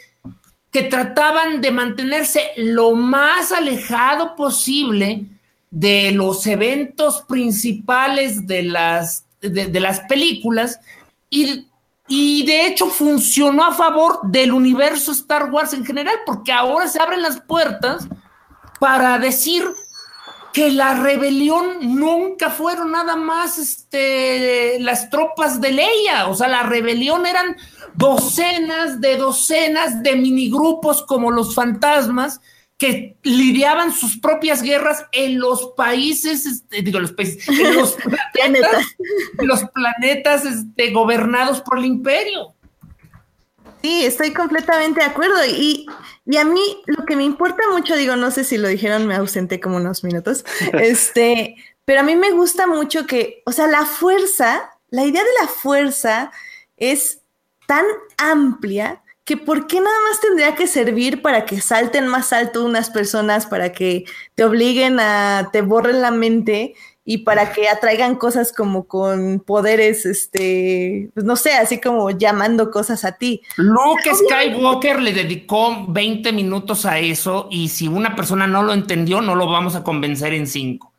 trataban 0.84 1.61
de 1.61 1.71
mantenerse 1.71 2.51
lo 2.57 2.95
más 2.95 3.51
alejado 3.51 4.36
posible 4.36 5.25
de 5.69 6.11
los 6.11 6.45
eventos 6.47 7.23
principales 7.23 8.47
de 8.47 8.63
las, 8.63 9.25
de, 9.41 9.80
las 9.80 9.99
películas 10.01 10.80
y, 11.30 11.67
y, 12.07 12.45
de 12.45 12.67
hecho 12.67 12.88
funcionó 12.88 13.65
a 13.65 13.73
favor 13.73 14.19
del 14.23 14.53
universo 14.53 15.11
Star 15.11 15.51
Wars 15.51 15.73
en 15.73 15.86
general, 15.86 16.15
porque 16.25 16.51
ahora 16.51 16.88
se 16.88 16.99
abren 16.99 17.21
las 17.21 17.41
puertas 17.41 18.07
para 18.80 19.19
decir 19.19 19.63
que 20.58 20.72
la 20.72 20.95
rebelión 20.95 21.99
nunca 21.99 22.49
fueron 22.49 22.91
nada 22.91 23.16
más 23.16 23.60
este, 23.60 24.80
las 24.80 25.12
tropas 25.12 25.62
de 25.62 25.70
Leia, 25.72 26.28
o 26.30 26.34
sea, 26.34 26.47
la 26.47 26.64
rebelión 26.64 27.28
eran 27.28 27.55
docenas 27.93 28.99
de 28.99 29.18
docenas 29.18 30.01
de 30.01 30.16
minigrupos 30.16 31.03
como 31.03 31.30
los 31.30 31.53
fantasmas 31.53 32.41
que 32.76 33.18
lidiaban 33.22 33.91
sus 33.91 34.18
propias 34.18 34.64
guerras 34.64 35.05
en 35.12 35.38
los 35.38 35.74
países, 35.78 36.47
este, 36.47 36.82
digo 36.82 36.99
los 37.01 37.12
países, 37.12 37.47
en 37.47 37.76
los 37.76 37.95
planetas, 38.34 38.86
los 39.38 39.64
planetas 39.66 40.43
este, 40.43 40.89
gobernados 40.91 41.62
por 41.62 41.78
el 41.78 41.86
imperio. 41.86 42.55
Sí, 43.82 44.05
estoy 44.05 44.34
completamente 44.34 45.01
de 45.01 45.05
acuerdo. 45.05 45.45
Y, 45.45 45.86
y, 46.25 46.38
a 46.38 46.45
mí 46.45 46.61
lo 46.88 47.05
que 47.05 47.15
me 47.15 47.23
importa 47.23 47.63
mucho, 47.71 47.95
digo, 47.95 48.15
no 48.15 48.32
sé 48.32 48.43
si 48.43 48.57
lo 48.57 48.67
dijeron, 48.67 49.07
me 49.07 49.15
ausenté 49.15 49.59
como 49.59 49.78
unos 49.78 50.03
minutos, 50.03 50.45
este, 50.73 51.55
pero 51.86 52.01
a 52.01 52.03
mí 52.03 52.15
me 52.15 52.32
gusta 52.32 52.67
mucho 52.67 53.05
que, 53.05 53.41
o 53.45 53.51
sea, 53.51 53.67
la 53.67 53.86
fuerza, 53.86 54.71
la 54.89 55.05
idea 55.05 55.23
de 55.23 55.30
la 55.41 55.47
fuerza 55.47 56.32
es 56.75 57.21
tan 57.65 57.86
amplia 58.17 59.03
que 59.23 59.36
por 59.36 59.67
qué 59.67 59.82
nada 59.82 59.97
más 60.09 60.21
tendría 60.21 60.55
que 60.55 60.67
servir 60.67 61.21
para 61.21 61.45
que 61.45 61.59
salten 61.59 62.07
más 62.07 62.32
alto 62.32 62.63
unas 62.63 62.89
personas, 62.89 63.45
para 63.45 63.73
que 63.73 64.05
te 64.36 64.45
obliguen 64.45 65.01
a, 65.01 65.49
te 65.51 65.61
borren 65.61 66.01
la 66.01 66.11
mente 66.11 66.75
y 67.10 67.20
para 67.20 67.53
que 67.53 67.70
atraigan 67.70 68.16
cosas 68.16 68.51
como 68.51 68.86
con 68.86 69.39
poderes, 69.39 70.05
este, 70.05 71.10
pues 71.14 71.26
no 71.26 71.38
sé, 71.38 71.53
así 71.53 71.80
como 71.80 72.12
llamando 72.12 72.70
cosas 72.70 73.05
a 73.05 73.14
ti. 73.14 73.41
Luke 73.55 74.14
Skywalker 74.14 75.01
le 75.01 75.14
dedicó 75.14 75.86
20 75.88 76.34
minutos 76.34 76.86
a 76.86 76.99
eso 76.99 77.47
y 77.49 77.70
si 77.70 77.88
una 77.88 78.14
persona 78.14 78.45
no 78.45 78.62
lo 78.62 78.74
entendió, 78.74 79.22
no 79.22 79.36
lo 79.36 79.47
vamos 79.47 79.76
a 79.76 79.86
convencer 79.86 80.34
en 80.34 80.47
cinco. 80.47 80.91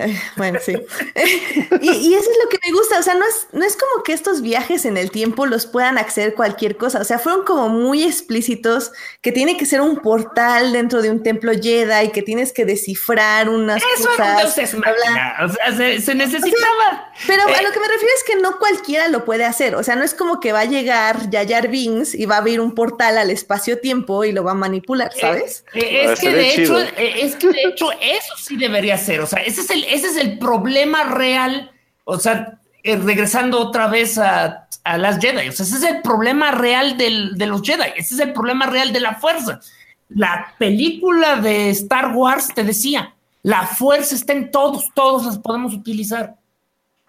Bueno, 0.36 0.58
sí. 0.64 0.72
y, 1.80 2.14
eso 2.14 2.30
es 2.30 2.38
lo 2.42 2.48
que 2.48 2.58
me 2.64 2.72
gusta, 2.72 2.98
o 2.98 3.02
sea, 3.02 3.14
no 3.14 3.24
es, 3.26 3.46
no 3.52 3.64
es 3.64 3.76
como 3.76 4.02
que 4.02 4.12
estos 4.12 4.42
viajes 4.42 4.84
en 4.84 4.96
el 4.96 5.10
tiempo 5.10 5.46
los 5.46 5.66
puedan 5.66 5.98
acceder 5.98 6.34
cualquier 6.34 6.76
cosa, 6.76 7.00
o 7.00 7.04
sea, 7.04 7.18
fueron 7.18 7.44
como 7.44 7.68
muy 7.68 8.04
explícitos 8.04 8.92
que 9.20 9.32
tiene 9.32 9.56
que 9.56 9.66
ser 9.66 9.80
un 9.80 9.98
portal 9.98 10.72
dentro 10.72 11.02
de 11.02 11.10
un 11.10 11.22
templo 11.22 11.52
Jedi 11.52 12.06
y 12.06 12.10
que 12.10 12.22
tienes 12.22 12.52
que 12.52 12.64
descifrar 12.64 13.48
unas 13.48 13.82
cosas. 13.82 14.00
Eso 14.00 14.10
o 14.10 14.16
sea, 14.16 16.00
se, 16.00 16.14
necesitaba. 16.14 17.12
pero 17.26 17.46
a 17.46 17.52
eh, 17.52 17.62
lo 17.62 17.72
que 17.72 17.80
me 17.80 17.88
refiero 17.88 18.14
es 18.16 18.24
que 18.24 18.36
no 18.36 18.58
cualquiera 18.58 19.08
lo 19.08 19.24
puede 19.24 19.44
hacer, 19.44 19.74
o 19.74 19.82
sea, 19.82 19.96
no 19.96 20.04
es 20.04 20.14
como 20.14 20.40
que 20.40 20.52
va 20.52 20.60
a 20.60 20.64
llegar 20.64 21.30
Yayar 21.30 21.68
Binks 21.68 22.14
y 22.14 22.26
va 22.26 22.36
a 22.36 22.38
abrir 22.38 22.60
un 22.60 22.74
portal 22.74 23.18
al 23.18 23.30
espacio-tiempo 23.30 24.24
y 24.24 24.32
lo 24.32 24.44
va 24.44 24.52
a 24.52 24.54
manipular, 24.54 25.10
eh, 25.14 25.20
¿sabes? 25.20 25.64
Eh, 25.74 26.12
es, 26.12 26.20
que 26.20 26.30
de 26.30 26.54
hecho, 26.54 26.78
es 26.78 27.36
que 27.36 27.48
de 27.48 27.62
hecho 27.62 27.90
eso 27.92 28.34
sí 28.38 28.56
debería 28.56 28.96
ser, 28.96 29.20
o 29.20 29.26
sea, 29.26 29.42
ese 29.42 29.60
es 29.60 29.70
el 29.70 29.84
ese 29.90 30.08
es 30.08 30.16
el 30.16 30.38
problema 30.38 31.04
real, 31.04 31.70
o 32.04 32.18
sea, 32.18 32.58
eh, 32.82 32.96
regresando 32.96 33.60
otra 33.60 33.88
vez 33.88 34.18
a, 34.18 34.66
las 34.84 35.18
Jedi, 35.18 35.48
o 35.48 35.52
sea, 35.52 35.66
ese 35.66 35.76
es 35.76 35.82
el 35.82 36.00
problema 36.00 36.50
real 36.50 36.96
de 36.96 37.46
los 37.46 37.62
Jedi, 37.62 37.90
ese 37.96 38.14
es 38.14 38.20
el 38.20 38.32
problema 38.32 38.66
real 38.66 38.92
de 38.92 39.00
la 39.00 39.14
fuerza. 39.14 39.60
La 40.08 40.54
película 40.58 41.36
de 41.36 41.70
Star 41.70 42.16
Wars 42.16 42.48
te 42.52 42.64
decía, 42.64 43.14
la 43.42 43.66
fuerza 43.66 44.14
está 44.14 44.32
en 44.32 44.50
todos, 44.50 44.88
todos 44.94 45.24
las 45.26 45.38
podemos 45.38 45.74
utilizar. 45.74 46.36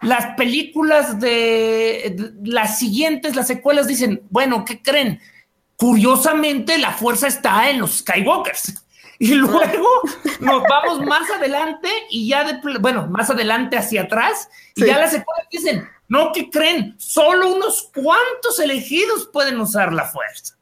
Las 0.02 0.36
películas 0.36 1.20
de 1.20 2.34
las 2.44 2.80
siguientes, 2.80 3.36
las 3.36 3.48
secuelas 3.48 3.88
dicen, 3.88 4.22
bueno, 4.30 4.66
¿qué 4.66 4.82
creen? 4.82 5.20
Curiosamente, 5.78 6.78
la 6.78 6.92
fuerza 6.92 7.28
está 7.28 7.70
en 7.70 7.80
los 7.80 8.00
Skywalkers. 8.00 8.74
Y 9.22 9.36
luego 9.36 9.88
nos 10.40 10.64
vamos 10.64 11.06
más 11.06 11.30
adelante 11.30 11.88
y 12.10 12.28
ya 12.28 12.44
de, 12.44 12.60
bueno, 12.80 13.06
más 13.06 13.30
adelante 13.30 13.78
hacia 13.78 14.02
atrás 14.02 14.50
y 14.74 14.84
ya 14.84 14.98
las 14.98 15.12
secuelas 15.12 15.46
dicen, 15.52 15.88
no, 16.08 16.32
que 16.32 16.50
creen? 16.50 16.96
Solo 16.98 17.54
unos 17.54 17.92
cuantos 17.94 18.60
elegidos 18.60 19.30
pueden 19.32 19.62
usar 19.62 19.94
la 19.94 20.06
fuerza. 20.06 20.58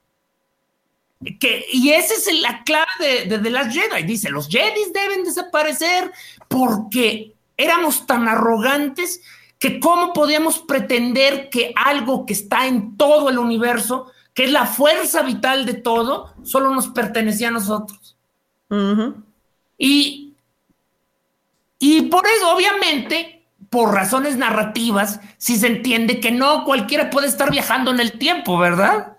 Que, 1.40 1.68
y 1.72 1.92
esa 1.92 2.14
es 2.16 2.42
la 2.42 2.66
clave 2.66 3.28
de, 3.30 3.38
de, 3.38 3.50
las 3.50 3.74
Jedi. 3.74 4.04
Dice, 4.04 4.30
los 4.30 4.50
Jedi 4.50 4.92
deben 4.94 5.24
desaparecer 5.24 6.12
porque 6.50 7.32
éramos 7.56 8.06
tan 8.06 8.28
arrogantes 8.28 9.22
que 9.58 9.80
cómo 9.80 10.12
podíamos 10.12 10.60
pretender 10.60 11.50
que 11.50 11.72
algo 11.78 12.26
que 12.26 12.34
está 12.34 12.68
en 12.68 12.98
todo 12.98 13.30
el 13.30 13.38
universo, 13.38 14.12
que 14.34 14.44
es 14.44 14.52
la 14.52 14.66
fuerza 14.66 15.22
vital 15.22 15.66
de 15.66 15.76
todo, 15.76 16.34
solo 16.44 16.72
nos 16.72 16.90
pertenecía 16.90 17.48
a 17.48 17.52
nosotros. 17.52 17.99
Y, 19.78 20.36
y 21.80 22.02
por 22.04 22.26
eso, 22.28 22.56
obviamente, 22.56 23.46
por 23.70 23.94
razones 23.94 24.38
narrativas, 24.38 25.20
si 25.38 25.58
se 25.58 25.68
entiende 25.68 26.20
que 26.20 26.32
no 26.32 26.66
cualquiera 26.66 27.10
puede 27.10 27.28
estar 27.28 27.52
viajando 27.52 27.92
en 27.92 28.00
el 28.00 28.14
tiempo, 28.18 28.58
¿verdad? 28.58 29.18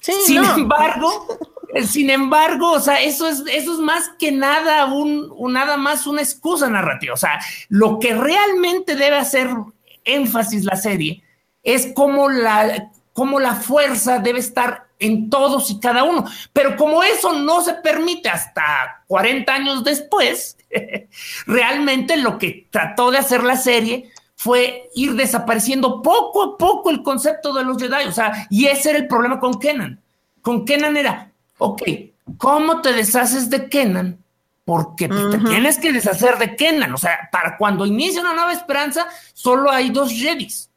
Sí, 0.00 0.12
sin 0.24 0.44
embargo, 0.44 1.38
sin 1.84 2.10
embargo, 2.10 2.72
o 2.72 2.80
sea, 2.80 3.02
eso 3.02 3.26
es, 3.26 3.42
eso 3.50 3.72
es 3.74 3.78
más 3.78 4.10
que 4.18 4.32
nada 4.32 4.86
un, 4.86 5.32
nada 5.52 5.76
más 5.76 6.06
una 6.06 6.22
excusa 6.22 6.68
narrativa. 6.68 7.14
O 7.14 7.18
sea, 7.18 7.40
lo 7.68 7.98
que 7.98 8.14
realmente 8.14 8.96
debe 8.96 9.16
hacer 9.16 9.50
énfasis 10.04 10.64
la 10.64 10.76
serie 10.76 11.22
es 11.62 11.88
cómo 11.94 12.28
la, 12.28 12.90
cómo 13.12 13.40
la 13.40 13.56
fuerza 13.56 14.18
debe 14.18 14.38
estar 14.38 14.85
en 14.98 15.30
todos 15.30 15.70
y 15.70 15.80
cada 15.80 16.04
uno. 16.04 16.24
Pero 16.52 16.76
como 16.76 17.02
eso 17.02 17.32
no 17.32 17.62
se 17.62 17.74
permite 17.74 18.28
hasta 18.28 19.02
40 19.06 19.52
años 19.52 19.84
después, 19.84 20.56
realmente 21.46 22.16
lo 22.16 22.38
que 22.38 22.66
trató 22.70 23.10
de 23.10 23.18
hacer 23.18 23.42
la 23.42 23.56
serie 23.56 24.10
fue 24.36 24.90
ir 24.94 25.14
desapareciendo 25.14 26.02
poco 26.02 26.42
a 26.42 26.58
poco 26.58 26.90
el 26.90 27.02
concepto 27.02 27.52
de 27.52 27.64
los 27.64 27.78
Jedi. 27.78 28.06
O 28.06 28.12
sea, 28.12 28.46
y 28.50 28.66
ese 28.66 28.90
era 28.90 28.98
el 28.98 29.08
problema 29.08 29.40
con 29.40 29.58
Kenan. 29.58 30.00
Con 30.42 30.64
Kenan 30.64 30.96
era, 30.96 31.30
ok, 31.58 31.82
¿cómo 32.38 32.82
te 32.82 32.92
deshaces 32.92 33.50
de 33.50 33.68
Kenan? 33.68 34.18
Porque 34.64 35.08
pues, 35.08 35.30
te 35.30 35.38
tienes 35.38 35.78
que 35.78 35.92
deshacer 35.92 36.38
de 36.38 36.56
Kenan. 36.56 36.92
O 36.92 36.98
sea, 36.98 37.28
para 37.32 37.56
cuando 37.56 37.86
inicia 37.86 38.20
una 38.20 38.34
nueva 38.34 38.52
esperanza, 38.52 39.06
solo 39.32 39.70
hay 39.70 39.90
dos 39.90 40.12
Jedis. 40.12 40.70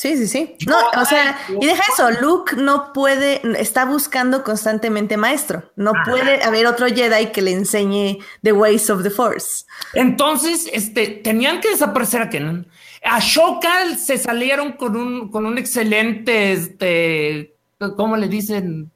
Sí, 0.00 0.16
sí, 0.16 0.28
sí. 0.28 0.56
No, 0.66 0.78
o 0.98 1.04
sea, 1.04 1.38
y 1.60 1.66
deja 1.66 1.82
eso, 1.92 2.10
Luke 2.22 2.56
no 2.56 2.90
puede, 2.94 3.42
está 3.60 3.84
buscando 3.84 4.42
constantemente 4.42 5.18
maestro. 5.18 5.70
No 5.76 5.92
puede 6.06 6.42
haber 6.42 6.66
otro 6.66 6.86
Jedi 6.86 7.32
que 7.32 7.42
le 7.42 7.52
enseñe 7.52 8.18
the 8.42 8.52
ways 8.52 8.88
of 8.88 9.02
the 9.02 9.10
Force. 9.10 9.66
Entonces, 9.92 10.70
este, 10.72 11.06
tenían 11.22 11.60
que 11.60 11.68
desaparecer 11.68 12.22
a 12.22 12.30
Kenan. 12.30 12.66
A 13.04 13.20
Shokal 13.20 13.98
se 13.98 14.16
salieron 14.16 14.72
con 14.72 14.96
un, 14.96 15.30
con 15.30 15.44
un 15.44 15.58
excelente, 15.58 16.52
este, 16.52 17.54
¿cómo 17.98 18.16
le 18.16 18.28
dicen? 18.28 18.90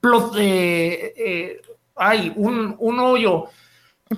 Plot, 0.00 0.36
eh, 0.38 1.12
eh, 1.18 1.62
ay, 1.96 2.32
un, 2.34 2.76
un 2.78 2.98
hoyo. 2.98 3.44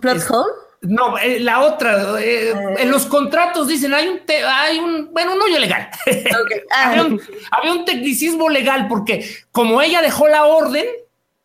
¿Plot 0.00 0.22
hole? 0.30 0.52
No, 0.82 1.16
eh, 1.16 1.38
la 1.38 1.60
otra, 1.60 2.20
eh, 2.20 2.52
en 2.78 2.90
los 2.90 3.06
contratos 3.06 3.68
dicen, 3.68 3.94
hay 3.94 4.08
un, 4.08 4.20
hay 4.44 4.80
un, 4.80 5.12
bueno, 5.12 5.34
un 5.34 5.42
hoyo 5.42 5.58
legal. 5.58 5.88
Ah. 6.74 6.90
había, 7.52 7.72
un, 7.72 7.84
tecnicismo 7.84 8.48
legal 8.48 8.88
porque 8.88 9.28
como 9.52 9.80
ella 9.80 10.02
dejó 10.02 10.26
la 10.26 10.44
orden, 10.44 10.86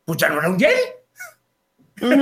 pues 0.05 0.17
ya 0.17 0.29
no 0.29 0.39
era 0.39 0.49
un 0.49 0.59
Jedi. 0.59 0.81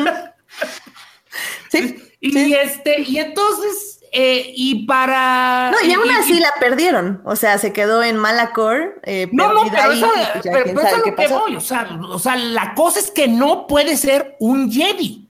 sí, 1.71 2.03
y 2.19 2.53
este, 2.53 3.01
y 3.01 3.19
entonces, 3.19 4.01
eh, 4.11 4.51
y 4.55 4.85
para. 4.85 5.71
No, 5.71 5.87
y 5.87 5.93
aún 5.93 6.09
así 6.11 6.39
la 6.39 6.51
perdieron. 6.59 7.21
O 7.25 7.35
sea, 7.35 7.57
se 7.59 7.71
quedó 7.71 8.03
en 8.03 8.17
Malacor. 8.17 9.01
no, 9.31 9.53
no, 9.53 9.71
pero, 9.71 9.91
eso, 9.91 10.11
pero, 10.43 10.97
lo 10.97 11.15
que 11.15 11.27
voy. 11.27 11.55
O 11.55 11.61
sea, 11.61 11.97
o 12.09 12.19
sea, 12.19 12.35
la 12.35 12.73
cosa 12.73 12.99
es 12.99 13.11
que 13.11 13.27
no 13.27 13.67
puede 13.67 13.95
ser 13.95 14.35
un 14.39 14.71
Jedi. 14.71 15.29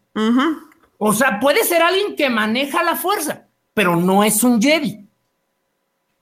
O 0.97 1.13
sea, 1.13 1.39
puede 1.39 1.63
ser 1.63 1.81
alguien 1.81 2.15
que 2.15 2.29
maneja 2.29 2.83
la 2.83 2.95
fuerza, 2.95 3.47
pero 3.73 3.95
no 3.95 4.23
es 4.23 4.43
un 4.43 4.61
Jedi. 4.61 5.05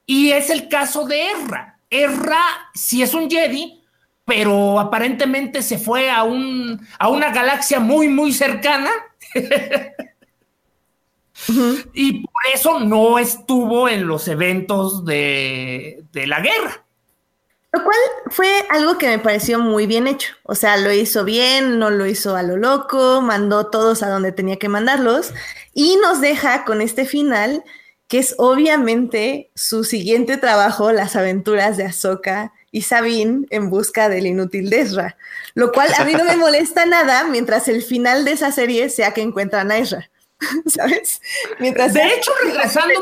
Y 0.06 0.32
es 0.32 0.50
el 0.50 0.68
caso 0.68 1.06
de 1.06 1.32
Erra. 1.32 1.80
Erra 1.90 2.42
sí 2.74 3.02
es 3.02 3.14
un 3.14 3.30
Jedi, 3.30 3.82
pero 4.26 4.80
aparentemente 4.80 5.62
se 5.62 5.78
fue 5.78 6.10
a, 6.10 6.24
un, 6.24 6.86
a 6.98 7.10
una 7.10 7.32
galaxia 7.32 7.80
muy, 7.80 8.08
muy 8.08 8.34
cercana. 8.34 8.90
Y 11.94 12.22
por 12.22 12.42
eso 12.54 12.80
no 12.80 13.20
estuvo 13.20 13.90
en 13.90 14.08
los 14.08 14.28
eventos 14.30 15.04
de, 15.04 16.04
de 16.14 16.28
la 16.28 16.40
guerra. 16.40 16.83
Lo 17.74 17.84
cual 17.84 17.98
fue 18.28 18.48
algo 18.70 19.00
que 19.00 19.08
me 19.08 19.18
pareció 19.18 19.58
muy 19.58 19.88
bien 19.88 20.06
hecho. 20.06 20.34
O 20.44 20.54
sea, 20.54 20.78
lo 20.78 20.92
hizo 20.94 21.26
bien, 21.26 21.80
no 21.80 21.90
lo 21.90 22.06
hizo 22.06 22.36
a 22.36 22.44
lo 22.44 22.56
loco, 22.56 23.22
mandó 23.22 23.68
todos 23.68 24.04
a 24.04 24.10
donde 24.10 24.32
tenía 24.32 24.58
que 24.58 24.70
mandarlos 24.70 25.34
y 25.74 25.98
nos 25.98 26.22
deja 26.22 26.66
con 26.66 26.82
este 26.82 27.06
final 27.06 27.64
que 28.08 28.20
es 28.20 28.36
obviamente 28.38 29.50
su 29.56 29.84
siguiente 29.84 30.38
trabajo, 30.38 30.92
las 30.92 31.16
aventuras 31.16 31.76
de 31.76 31.86
Ahsoka 31.86 32.54
y 32.70 32.84
Sabine 32.84 33.48
en 33.50 33.72
busca 33.72 34.08
del 34.08 34.28
inútil 34.28 34.72
Ezra. 34.72 35.18
Lo 35.56 35.72
cual 35.72 35.90
a 35.98 36.06
mí 36.06 36.14
no 36.14 36.26
me 36.26 36.36
molesta 36.38 36.86
nada 36.86 37.24
mientras 37.24 37.68
el 37.68 37.82
final 37.82 38.24
de 38.24 38.34
esa 38.34 38.52
serie 38.52 38.90
sea 38.90 39.16
que 39.16 39.22
encuentran 39.22 39.72
a 39.72 39.80
Ezra. 39.80 40.12
¿Sabes? 40.66 41.22
Mientras 41.60 41.94
de 41.94 42.06
hecho, 42.06 42.32
regresando. 42.44 42.94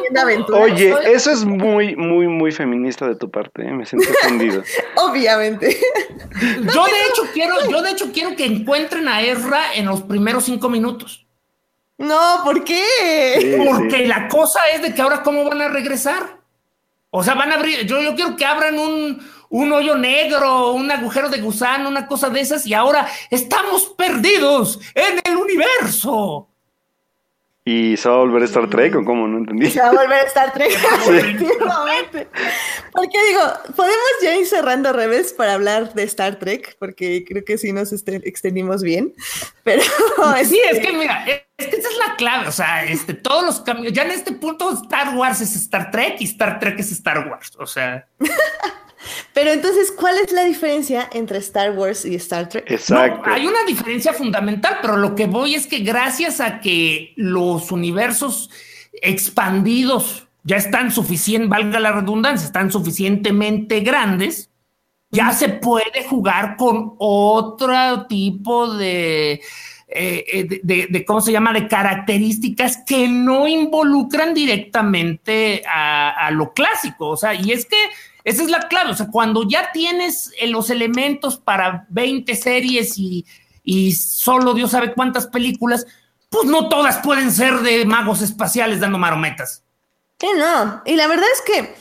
Oye, 0.54 0.96
eso 1.06 1.32
es 1.32 1.46
muy, 1.46 1.96
muy, 1.96 2.28
muy 2.28 2.52
feminista 2.52 3.08
de 3.08 3.16
tu 3.16 3.30
parte, 3.30 3.64
¿eh? 3.64 3.72
me 3.72 3.86
siento 3.86 4.10
ofendido. 4.10 4.64
Obviamente. 4.96 5.78
yo 6.42 6.86
de 6.86 7.02
hecho 7.10 7.24
quiero, 7.34 7.56
yo 7.70 7.82
de 7.82 7.92
hecho 7.92 8.12
quiero 8.12 8.36
que 8.36 8.46
encuentren 8.46 9.08
a 9.08 9.22
Ezra 9.22 9.74
en 9.76 9.86
los 9.86 10.02
primeros 10.02 10.46
cinco 10.46 10.70
minutos. 10.70 11.26
No, 11.98 12.42
¿por 12.44 12.64
qué? 12.64 13.64
Porque 13.64 14.08
la 14.08 14.28
cosa 14.28 14.60
es 14.74 14.82
de 14.82 14.94
que 14.94 15.02
ahora 15.02 15.22
cómo 15.22 15.44
van 15.44 15.62
a 15.62 15.68
regresar. 15.68 16.42
O 17.12 17.24
sea, 17.24 17.36
van 17.36 17.52
a 17.52 17.56
abrir, 17.56 17.86
yo, 17.86 18.02
yo 18.02 18.16
quiero 18.16 18.36
que 18.36 18.46
abran 18.46 18.80
un, 18.80 19.22
un 19.50 19.72
hoyo 19.74 19.96
negro, 19.96 20.72
un 20.72 20.90
agujero 20.90 21.30
de 21.30 21.42
gusano, 21.42 21.90
una 21.90 22.08
cosa 22.08 22.30
de 22.30 22.40
esas, 22.40 22.66
y 22.66 22.74
ahora 22.74 23.08
estamos 23.30 23.94
perdidos 23.98 24.80
en 24.96 25.20
el 25.26 25.38
universo. 25.38 26.51
¿Y 27.64 27.96
se 27.96 28.10
va 28.10 28.16
a 28.16 28.20
volver 28.20 28.42
a 28.42 28.46
Star 28.46 28.68
Trek 28.70 28.96
o 28.96 29.06
cómo? 29.06 29.28
No 29.28 29.38
entendí. 29.38 29.70
Se 29.70 29.80
va 29.80 29.90
a 29.90 29.92
volver 29.92 30.14
a 30.14 30.24
Star 30.24 30.52
Trek, 30.52 30.72
efectivamente. 31.08 32.28
Porque 32.92 33.18
digo, 33.28 33.42
podemos 33.76 34.10
ya 34.24 34.36
ir 34.36 34.48
cerrando 34.48 34.92
revés 34.94 35.32
para 35.34 35.54
hablar 35.54 35.94
de 35.94 36.04
Star 36.04 36.40
Trek, 36.40 36.76
porque 36.80 37.24
creo 37.24 37.46
que 37.46 37.60
sí 37.60 37.72
nos 37.72 37.94
este, 37.94 38.16
extendimos 38.28 38.82
bien. 38.82 39.14
Pero 39.64 39.84
sí, 40.44 40.60
es 40.72 40.80
que 40.80 40.92
mira, 40.92 41.24
es 41.58 41.68
que 41.68 41.76
esa 41.76 41.90
es 41.90 41.98
la 41.98 42.16
clave. 42.16 42.48
O 42.48 42.52
sea, 42.52 42.84
este, 42.84 43.14
todos 43.14 43.46
los 43.46 43.60
cambios, 43.60 43.94
ya 43.94 44.04
en 44.04 44.12
este 44.12 44.32
punto 44.32 44.72
Star 44.74 45.16
Wars 45.16 45.42
es 45.42 45.56
Star 45.56 45.92
Trek 45.92 46.16
y 46.20 46.24
Star 46.24 46.60
Trek 46.60 46.80
es 46.80 46.92
Star 46.92 47.28
Wars. 47.28 47.52
O 47.60 47.68
sea. 47.68 48.08
Pero 49.34 49.52
entonces, 49.52 49.92
¿cuál 49.92 50.18
es 50.18 50.32
la 50.32 50.44
diferencia 50.44 51.10
entre 51.14 51.40
Star 51.40 51.72
Wars 51.78 52.06
y 52.06 52.16
Star 52.16 52.50
Trek? 52.50 52.70
Exacto. 52.70 53.30
hay 53.30 53.48
una 53.48 53.64
diferencia 53.66 54.14
fundamental, 54.14 54.80
pero 54.82 54.98
lo 54.98 55.16
que 55.16 55.28
voy 55.28 55.56
es 55.56 55.68
que 55.68 55.80
gracias 55.80 56.40
a 56.40 56.60
que 56.60 57.14
los 57.16 57.72
universos 57.72 58.50
expandidos 58.94 60.28
ya 60.44 60.58
están 60.58 60.92
suficientes, 60.92 61.50
valga 61.50 61.80
la 61.80 61.92
redundancia, 61.92 62.46
están 62.46 62.72
suficientemente 62.72 63.82
grandes, 63.82 64.50
ya 65.12 65.32
se 65.34 65.50
puede 65.50 66.04
jugar 66.08 66.56
con 66.56 66.96
otro 66.98 68.08
tipo 68.08 68.74
de, 68.74 69.42
eh, 69.88 70.62
de, 70.64 71.06
¿cómo 71.06 71.20
se 71.22 71.34
llama?, 71.34 71.52
de 71.52 71.68
características 71.68 72.84
que 72.86 73.08
no 73.08 73.48
involucran 73.48 74.34
directamente 74.34 75.64
a, 75.70 76.28
a, 76.28 76.32
lo 76.32 76.54
clásico. 76.54 77.10
O 77.10 77.18
sea, 77.18 77.34
y 77.34 77.52
es 77.52 77.66
que 77.66 77.76
esa 78.24 78.44
es 78.44 78.50
la 78.50 78.68
clave. 78.68 78.92
O 78.92 78.96
sea, 78.96 79.08
cuando 79.08 79.48
ya 79.48 79.72
tienes 79.72 80.32
eh, 80.40 80.48
los 80.48 80.70
elementos 80.70 81.38
para 81.38 81.86
20 81.90 82.36
series 82.36 82.98
y, 82.98 83.26
solo 83.94 84.54
Dios 84.54 84.72
sabe 84.72 84.94
cuántas 84.94 85.28
películas, 85.28 85.86
pues 86.30 86.46
no 86.46 86.70
todas 86.70 86.98
pueden 87.00 87.32
ser 87.32 87.60
de 87.60 87.86
magos 87.86 88.22
espaciales 88.22 88.80
dando 88.80 88.98
marometas. 88.98 89.64
Que 90.18 90.34
no. 90.36 90.82
Y 90.86 90.96
la 90.96 91.08
verdad 91.08 91.28
es 91.34 91.42
que 91.42 91.76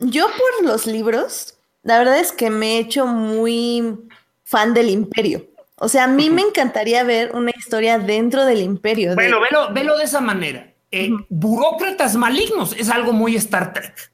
yo 0.00 0.26
por 0.26 0.66
los 0.66 0.86
libros, 0.86 1.56
la 1.82 1.98
verdad 1.98 2.18
es 2.18 2.32
que 2.32 2.50
me 2.50 2.76
he 2.76 2.78
hecho 2.78 3.06
muy 3.06 3.96
fan 4.44 4.74
del 4.74 4.90
imperio. 4.90 5.46
O 5.76 5.88
sea, 5.88 6.04
a 6.04 6.08
mí 6.08 6.30
me 6.30 6.42
encantaría 6.48 7.02
ver 7.04 7.32
una 7.34 7.50
historia 7.50 7.98
dentro 7.98 8.44
del 8.44 8.60
imperio. 8.60 9.14
Bueno, 9.14 9.38
velo, 9.72 9.98
de 9.98 10.04
esa 10.04 10.20
manera. 10.20 10.72
Eh, 10.90 11.10
burócratas 11.28 12.14
malignos 12.14 12.72
es 12.78 12.88
algo 12.88 13.12
muy 13.12 13.34
Star 13.36 13.72
Trek. 13.72 14.13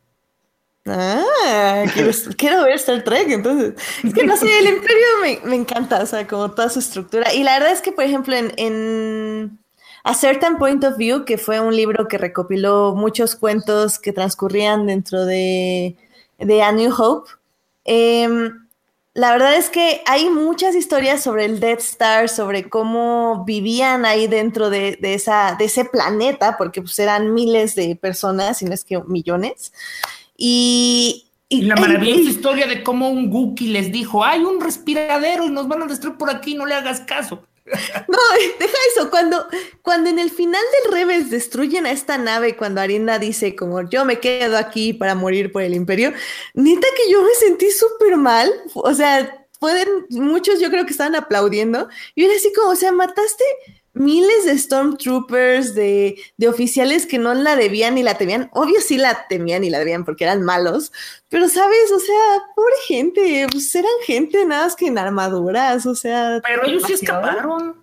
Ah, 0.87 1.85
quiero, 2.37 2.64
ver 2.64 2.74
Star 2.76 3.05
Trek, 3.05 3.28
entonces. 3.31 3.74
Es 4.03 4.14
que 4.14 4.24
no 4.24 4.37
sé, 4.37 4.59
el 4.59 4.68
Imperio 4.68 5.07
me, 5.45 5.57
encanta, 5.57 6.03
o 6.03 6.07
sea, 6.07 6.26
como 6.26 6.51
toda 6.53 6.68
su 6.70 6.78
estructura. 6.78 7.33
Y 7.35 7.43
la 7.43 7.55
verdad 7.59 7.72
es 7.72 7.83
que, 7.83 7.93
por 7.93 8.05
ejemplo, 8.05 8.35
en, 8.35 9.59
A 10.05 10.14
Certain 10.14 10.57
Point 10.57 10.83
of 10.85 10.97
View, 10.97 11.24
que 11.24 11.37
fue 11.37 11.61
un 11.61 11.76
libro 11.76 12.09
que 12.09 12.18
recopiló 12.18 12.95
muchos 12.95 13.37
cuentos 13.37 13.99
que 13.99 14.12
transcurrían 14.12 14.87
dentro 14.87 15.26
de, 15.26 15.97
de 16.39 16.62
A 16.62 16.72
New 16.72 16.93
Hope, 16.97 17.31
em, 17.85 18.66
la 19.12 19.33
verdad 19.33 19.57
es 19.57 19.70
que 19.70 20.03
hay 20.07 20.31
muchas 20.31 20.74
historias 20.76 21.22
sobre 21.22 21.45
el 21.45 21.61
Death 21.61 21.81
Star, 21.81 22.28
sobre 22.28 22.70
cómo 22.70 23.45
vivían 23.45 24.07
ahí 24.07 24.28
dentro 24.28 24.70
de, 24.70 24.99
esa, 25.03 25.57
de 25.59 25.64
ese 25.66 25.85
planeta, 25.85 26.57
porque 26.57 26.81
pues 26.81 26.99
eran 27.01 27.35
miles 27.35 27.74
de 27.74 27.97
personas, 27.97 28.59
si 28.59 28.66
no 28.66 28.72
es 28.72 28.85
que 28.85 29.03
millones. 29.03 29.72
Y, 30.43 31.26
la 31.51 31.76
maravillosa 31.76 32.30
historia 32.30 32.66
de 32.66 32.82
cómo 32.82 33.11
un 33.11 33.28
Gookie 33.28 33.68
les 33.68 33.93
dijo, 33.93 34.24
hay 34.24 34.41
un 34.41 34.61
respiradero 34.61 35.45
y 35.45 35.51
nos 35.51 35.68
van 35.68 35.82
a 35.82 35.86
destruir 35.86 36.16
por 36.16 36.30
aquí, 36.30 36.55
no 36.55 36.64
le 36.64 36.74
hagas 36.74 37.01
caso. 37.01 37.47
No, 38.09 38.18
deja 38.59 38.76
eso, 38.91 39.11
cuando, 39.11 39.47
cuando 39.82 40.11
en 40.11 40.18
el 40.18 40.30
final 40.30 40.62
del 40.72 40.93
Rebels 40.93 41.30
destruyen 41.30 41.86
a 41.86 41.93
esta 41.93 42.18
nave, 42.18 42.57
cuando 42.57 42.80
Arina 42.80 43.20
dice 43.20 43.55
como 43.55 43.88
yo 43.88 44.05
me 44.05 44.18
quedo 44.18 44.57
aquí 44.57 44.93
para 44.93 45.14
morir 45.14 45.53
por 45.53 45.62
el 45.62 45.74
imperio, 45.74 46.12
neta 46.55 46.88
que 46.97 47.12
yo 47.12 47.22
me 47.22 47.34
sentí 47.34 47.70
súper 47.70 48.16
mal, 48.16 48.51
o 48.74 48.93
sea, 48.93 49.47
pueden, 49.61 49.88
muchos 50.09 50.59
yo 50.59 50.70
creo 50.70 50.84
que 50.84 50.91
estaban 50.91 51.14
aplaudiendo, 51.14 51.88
y 52.16 52.24
era 52.24 52.34
así 52.34 52.53
como, 52.53 52.70
o 52.70 52.76
sea, 52.76 52.91
mataste 52.91 53.45
miles 53.93 54.45
de 54.45 54.57
Stormtroopers, 54.57 55.74
de, 55.74 56.20
de 56.36 56.49
oficiales 56.49 57.07
que 57.07 57.18
no 57.18 57.34
la 57.34 57.57
debían 57.57 57.95
ni 57.95 58.03
la 58.03 58.16
temían. 58.16 58.51
Obvio 58.53 58.80
sí 58.80 58.97
la 58.99 59.26
temían 59.28 59.64
y 59.64 59.70
la 59.70 59.78
debían 59.78 60.05
porque 60.05 60.24
eran 60.24 60.43
malos, 60.43 60.93
pero 61.28 61.49
sabes, 61.49 61.91
o 61.93 62.01
sea, 62.01 62.45
pobre 62.55 62.74
gente, 62.86 63.47
pues 63.51 63.74
eran 63.74 63.91
gente 64.05 64.45
nada 64.45 64.64
más 64.64 64.76
que 64.76 64.86
en 64.86 64.99
armaduras, 64.99 65.86
o 65.86 65.95
sea. 65.95 66.41
Pero 66.43 66.64
ellos 66.66 66.84
sí 66.86 66.95
escaparon. 66.95 67.76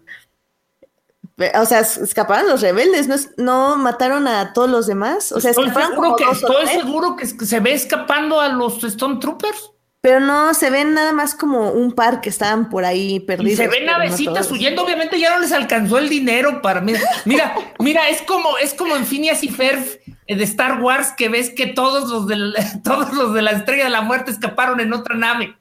O 1.53 1.65
sea, 1.67 1.81
escaparon 1.81 2.49
los 2.49 2.61
rebeldes, 2.61 3.07
no, 3.07 3.15
no 3.37 3.77
mataron 3.77 4.27
a 4.27 4.53
todos 4.53 4.69
los 4.69 4.87
demás. 4.87 5.31
O 5.31 5.39
sea, 5.39 5.51
estoy 5.51 5.69
seguro 5.69 6.15
que, 6.15 6.23
estoy 6.23 6.67
seguro 6.67 7.15
que 7.15 7.27
se 7.27 7.59
ve 7.59 7.73
escapando 7.73 8.39
a 8.39 8.47
los 8.49 8.81
Stormtroopers. 8.81 9.71
Pero 10.01 10.19
no, 10.19 10.53
se 10.53 10.69
ven 10.69 10.93
nada 10.93 11.11
más 11.11 11.33
como 11.33 11.71
un 11.71 11.91
par 11.91 12.21
que 12.21 12.29
estaban 12.29 12.69
por 12.69 12.85
ahí 12.85 13.19
perdidos. 13.19 13.53
Y 13.53 13.55
se 13.55 13.67
ven 13.67 13.85
navecitas 13.85 14.51
huyendo, 14.51 14.83
obviamente 14.83 15.19
ya 15.19 15.31
no 15.31 15.39
les 15.39 15.51
alcanzó 15.51 15.97
el 15.97 16.07
dinero 16.07 16.61
para 16.61 16.81
mira, 16.81 17.01
mira, 17.25 17.55
mira, 17.79 18.07
es 18.09 18.21
como, 18.21 18.57
es 18.59 18.73
como 18.73 18.95
en 18.95 19.05
Phineas 19.05 19.43
y 19.43 19.49
Ferb 19.49 19.83
eh, 20.27 20.35
de 20.35 20.43
Star 20.43 20.81
Wars 20.81 21.13
que 21.17 21.29
ves 21.29 21.49
que 21.49 21.67
todos 21.67 22.09
los 22.09 22.27
de 22.27 22.37
todos 22.83 23.13
los 23.13 23.33
de 23.33 23.41
la 23.41 23.51
estrella 23.51 23.85
de 23.85 23.89
la 23.89 24.01
muerte 24.01 24.31
escaparon 24.31 24.79
en 24.79 24.93
otra 24.93 25.15
nave. 25.15 25.55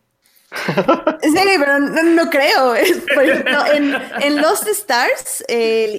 Sí, 1.22 1.34
pero 1.58 1.78
no, 1.78 2.30
creo. 2.30 2.74
en, 4.22 4.40
Lost 4.40 4.68
Stars, 4.68 5.44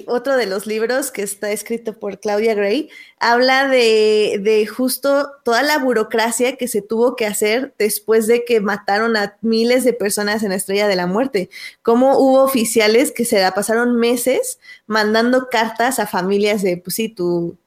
otro 0.06 0.36
de 0.36 0.46
los 0.46 0.66
libros 0.66 1.10
que 1.10 1.22
está 1.22 1.50
escrito 1.50 1.98
por 1.98 2.18
Claudia 2.18 2.54
Gray, 2.54 2.88
habla 3.18 3.68
de, 3.68 4.40
de, 4.42 4.66
justo 4.66 5.30
toda 5.44 5.62
la 5.62 5.78
burocracia 5.78 6.56
que 6.56 6.68
se 6.68 6.80
tuvo 6.80 7.14
que 7.14 7.26
hacer 7.26 7.74
después 7.78 8.26
de 8.26 8.44
que 8.44 8.60
mataron 8.60 9.16
a 9.16 9.36
miles 9.42 9.84
de 9.84 9.92
personas 9.92 10.42
en 10.42 10.52
Estrella 10.52 10.88
de 10.88 10.96
la 10.96 11.06
Muerte. 11.06 11.50
Cómo 11.82 12.18
hubo 12.18 12.42
oficiales 12.42 13.12
que 13.12 13.24
se 13.24 13.40
la 13.40 13.52
pasaron 13.52 13.96
meses 13.96 14.58
mandando 14.86 15.48
cartas 15.50 15.98
a 15.98 16.06
familias 16.06 16.62
de, 16.62 16.78
pues 16.78 16.96
sí, 16.96 17.08
tu, 17.08 17.58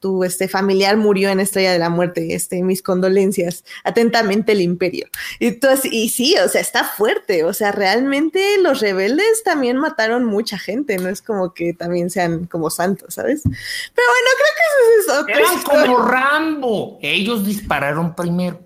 tu, 0.00 0.24
este, 0.24 0.48
familiar 0.48 0.96
murió 0.96 1.30
en 1.30 1.40
Estrella 1.40 1.72
de 1.72 1.78
la 1.78 1.90
Muerte, 1.90 2.34
este, 2.34 2.62
mis 2.62 2.82
condolencias, 2.82 3.64
atentamente 3.84 4.52
el 4.52 4.60
imperio. 4.60 5.08
Y, 5.38 5.58
y 5.90 6.08
sí, 6.08 6.36
o 6.38 6.48
sea, 6.48 6.60
está 6.60 6.84
fuerte, 6.84 7.44
o 7.44 7.52
sea, 7.52 7.72
realmente 7.72 8.58
los 8.58 8.80
rebeldes 8.80 9.42
también 9.44 9.76
mataron 9.76 10.24
mucha 10.24 10.58
gente, 10.58 10.98
no 10.98 11.08
es 11.08 11.22
como 11.22 11.54
que 11.54 11.72
también 11.74 12.10
sean 12.10 12.46
como 12.46 12.70
santos, 12.70 13.14
¿sabes? 13.14 13.42
Pero 13.42 14.08
bueno, 14.08 14.28
creo 14.36 14.52
que 14.56 14.64
eso 14.72 15.20
es 15.20 15.36
eso. 15.36 15.50
Eran 15.50 15.62
como 15.62 16.02
Rambo, 16.02 16.98
ellos 17.02 17.44
dispararon 17.44 18.14
primero. 18.14 18.60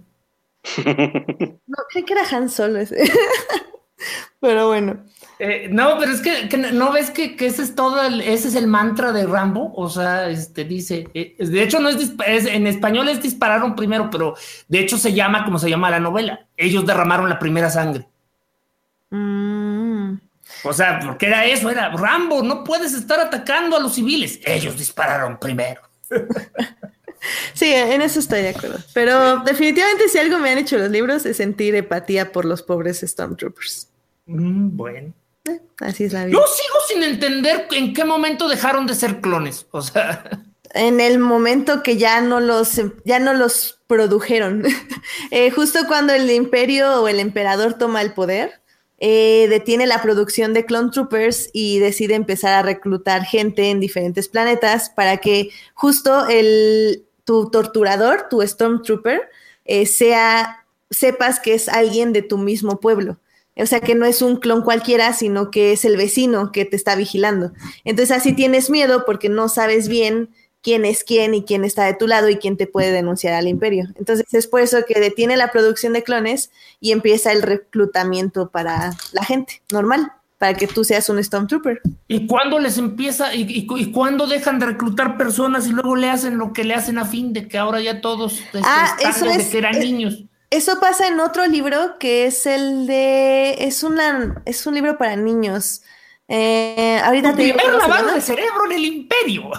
No, 1.67 1.79
creo 1.91 2.05
que 2.05 2.13
era 2.13 2.23
Han 2.31 2.49
Solo 2.49 2.79
ese. 2.81 2.97
Pero 4.41 4.69
bueno. 4.69 5.05
Eh, 5.39 5.69
no, 5.71 5.99
pero 5.99 6.13
es 6.13 6.23
que, 6.23 6.57
no 6.57 6.93
ves 6.93 7.11
que, 7.11 7.37
ese 7.39 7.63
es 7.63 7.75
todo, 7.75 8.03
ese 8.03 8.49
es 8.49 8.55
el 8.55 8.67
mantra 8.67 9.13
de 9.13 9.27
Rambo. 9.27 9.73
O 9.75 9.89
sea, 9.91 10.29
este 10.31 10.65
dice, 10.65 11.09
eh, 11.15 11.37
de 11.39 11.63
hecho, 11.63 11.79
no 11.81 11.89
es, 11.89 12.47
en 12.47 12.67
español 12.67 13.09
es 13.09 13.23
dispararon 13.23 13.77
primero, 13.77 14.09
pero 14.11 14.35
de 14.69 14.81
hecho 14.81 14.97
se 14.97 15.13
llama 15.13 15.45
como 15.45 15.59
se 15.59 15.69
llama 15.69 15.91
la 15.91 16.01
novela. 16.01 16.47
Ellos 16.57 16.87
derramaron 16.87 17.29
la 17.29 17.39
primera 17.39 17.71
sangre. 17.71 18.07
Mm. 19.11 20.15
O 20.65 20.73
sea, 20.73 21.01
porque 21.01 21.27
era 21.27 21.45
eso, 21.45 21.69
era 21.71 21.91
Rambo, 21.91 22.43
no 22.43 22.65
puedes 22.65 22.95
estar 22.95 23.21
atacando 23.21 23.77
a 23.77 23.81
los 23.81 23.95
civiles. 23.95 24.41
Ellos 24.45 24.77
dispararon 24.79 25.39
primero. 25.39 25.83
Sí, 27.55 27.73
en 27.73 28.03
eso 28.03 28.21
estoy 28.21 28.43
de 28.43 28.51
acuerdo. 28.51 28.79
Pero 28.95 29.39
definitivamente 29.41 30.09
si 30.09 30.19
algo 30.19 30.39
me 30.39 30.51
han 30.51 30.59
hecho 30.59 30.79
los 30.79 30.91
libros 30.91 31.27
es 31.27 31.39
sentir 31.39 31.75
empatía 31.75 32.31
por 32.31 32.45
los 32.45 32.63
pobres 32.63 33.01
Stormtroopers. 33.01 33.89
Mm, 34.27 34.77
bueno. 34.77 35.13
Eh, 35.47 35.61
así 35.81 36.05
es 36.05 36.13
la 36.13 36.25
vida. 36.25 36.39
Yo 36.39 36.45
sigo 36.47 36.77
sin 36.89 37.03
entender 37.03 37.67
en 37.73 37.95
qué 37.95 38.05
momento 38.05 38.49
dejaron 38.49 38.87
de 38.87 38.95
ser 38.95 39.21
clones. 39.21 39.67
O 39.71 39.83
sea. 39.83 40.43
En 40.75 41.01
el 41.01 41.19
momento 41.19 41.83
que 41.83 41.97
ya 41.97 42.21
no 42.21 42.41
los, 42.41 42.81
ya 43.05 43.19
no 43.19 43.33
los 43.35 43.81
produjeron. 43.87 44.65
Eh, 45.31 45.51
justo 45.51 45.81
cuando 45.87 46.13
el 46.13 46.31
imperio 46.31 47.03
o 47.03 47.09
el 47.09 47.21
emperador 47.21 47.75
toma 47.75 48.03
el 48.03 48.13
poder, 48.13 48.61
eh, 48.99 49.47
detiene 49.49 49.87
la 49.87 50.03
producción 50.03 50.53
de 50.53 50.65
Clone 50.65 50.91
Troopers 50.91 51.51
y 51.53 51.79
decide 51.79 52.15
empezar 52.15 52.53
a 52.53 52.63
reclutar 52.63 53.25
gente 53.25 53.71
en 53.71 53.81
diferentes 53.81 54.29
planetas 54.29 54.91
para 54.91 55.17
que 55.19 55.51
justo 55.75 56.29
el, 56.29 57.07
tu 57.25 57.51
torturador, 57.51 58.29
tu 58.29 58.41
Stormtrooper, 58.43 59.29
sea, 59.87 60.65
sepas 60.91 61.41
que 61.41 61.55
es 61.55 61.69
alguien 61.69 62.13
de 62.13 62.23
tu 62.23 62.39
mismo 62.39 62.79
pueblo. 62.79 63.19
O 63.59 63.67
sea, 63.67 63.81
que 63.81 63.95
no 63.95 64.05
es 64.05 64.21
un 64.23 64.37
clon 64.37 64.63
cualquiera, 64.63 65.13
sino 65.13 65.51
que 65.51 65.73
es 65.73 65.85
el 65.85 65.97
vecino 65.97 66.53
que 66.53 66.65
te 66.65 66.77
está 66.77 66.95
vigilando. 66.95 67.53
Entonces 67.85 68.17
así 68.17 68.35
tienes 68.35 68.69
miedo 68.69 69.05
porque 69.07 69.29
no 69.29 69.49
sabes 69.49 69.89
bien 69.89 70.31
quién 70.67 70.85
es 70.85 71.05
quién 71.05 71.33
y 71.33 71.45
quién 71.45 71.65
está 71.65 71.85
de 71.85 71.95
tu 71.95 72.09
lado 72.09 72.29
y 72.29 72.39
quién 72.39 72.57
te 72.57 72.67
puede 72.67 72.91
denunciar 72.91 73.35
al 73.35 73.47
imperio. 73.47 73.87
Entonces 73.95 74.27
es 74.35 74.49
por 74.49 74.61
eso 74.61 74.79
que 74.85 74.99
detiene 74.99 75.37
la 75.37 75.53
producción 75.53 75.93
de 75.93 76.03
clones 76.03 76.51
y 76.81 76.91
empieza 76.91 77.31
el 77.31 77.43
reclutamiento 77.43 78.51
para 78.51 78.91
la 79.13 79.25
gente 79.25 79.63
normal, 79.71 80.11
para 80.39 80.55
que 80.55 80.67
tú 80.67 80.83
seas 80.83 81.09
un 81.09 81.23
Stormtrooper. 81.23 81.81
¿Y 82.09 82.27
cuándo 82.27 82.59
les 82.59 82.79
empieza 82.79 83.33
y, 83.33 83.47
y, 83.49 83.93
cuándo 83.93 84.27
dejan 84.27 84.59
de 84.59 84.67
reclutar 84.67 85.17
personas 85.17 85.69
y 85.69 85.71
luego 85.71 85.95
le 85.95 86.11
hacen 86.11 86.37
lo 86.37 86.53
que 86.53 86.65
le 86.65 86.75
hacen 86.75 86.99
a 86.99 87.05
fin 87.05 87.33
de 87.33 87.47
que 87.47 87.59
ahora 87.59 87.81
ya 87.81 88.01
todos 88.01 88.43
ah, 88.55 88.97
están 89.01 89.39
de 89.39 89.49
que 89.49 89.59
eran 89.59 89.79
niños? 89.79 90.25
Eso 90.51 90.79
pasa 90.79 91.09
en 91.09 91.19
otro 91.19 91.47
libro 91.47 91.99
que 91.99 92.27
es 92.27 92.47
el 92.47 92.87
de. 92.87 93.57
Es, 93.59 93.83
una, 93.83 94.43
es 94.45 94.67
un 94.67 94.75
libro 94.75 94.97
para 94.97 95.17
niños. 95.17 95.83
Eh, 96.29 97.01
ahorita 97.05 97.35
te 97.35 97.43
digo. 97.43 97.59
lavado 97.79 98.13
de 98.13 98.21
cerebro 98.21 98.67
en 98.67 98.73
el 98.73 98.85
imperio. 98.85 99.51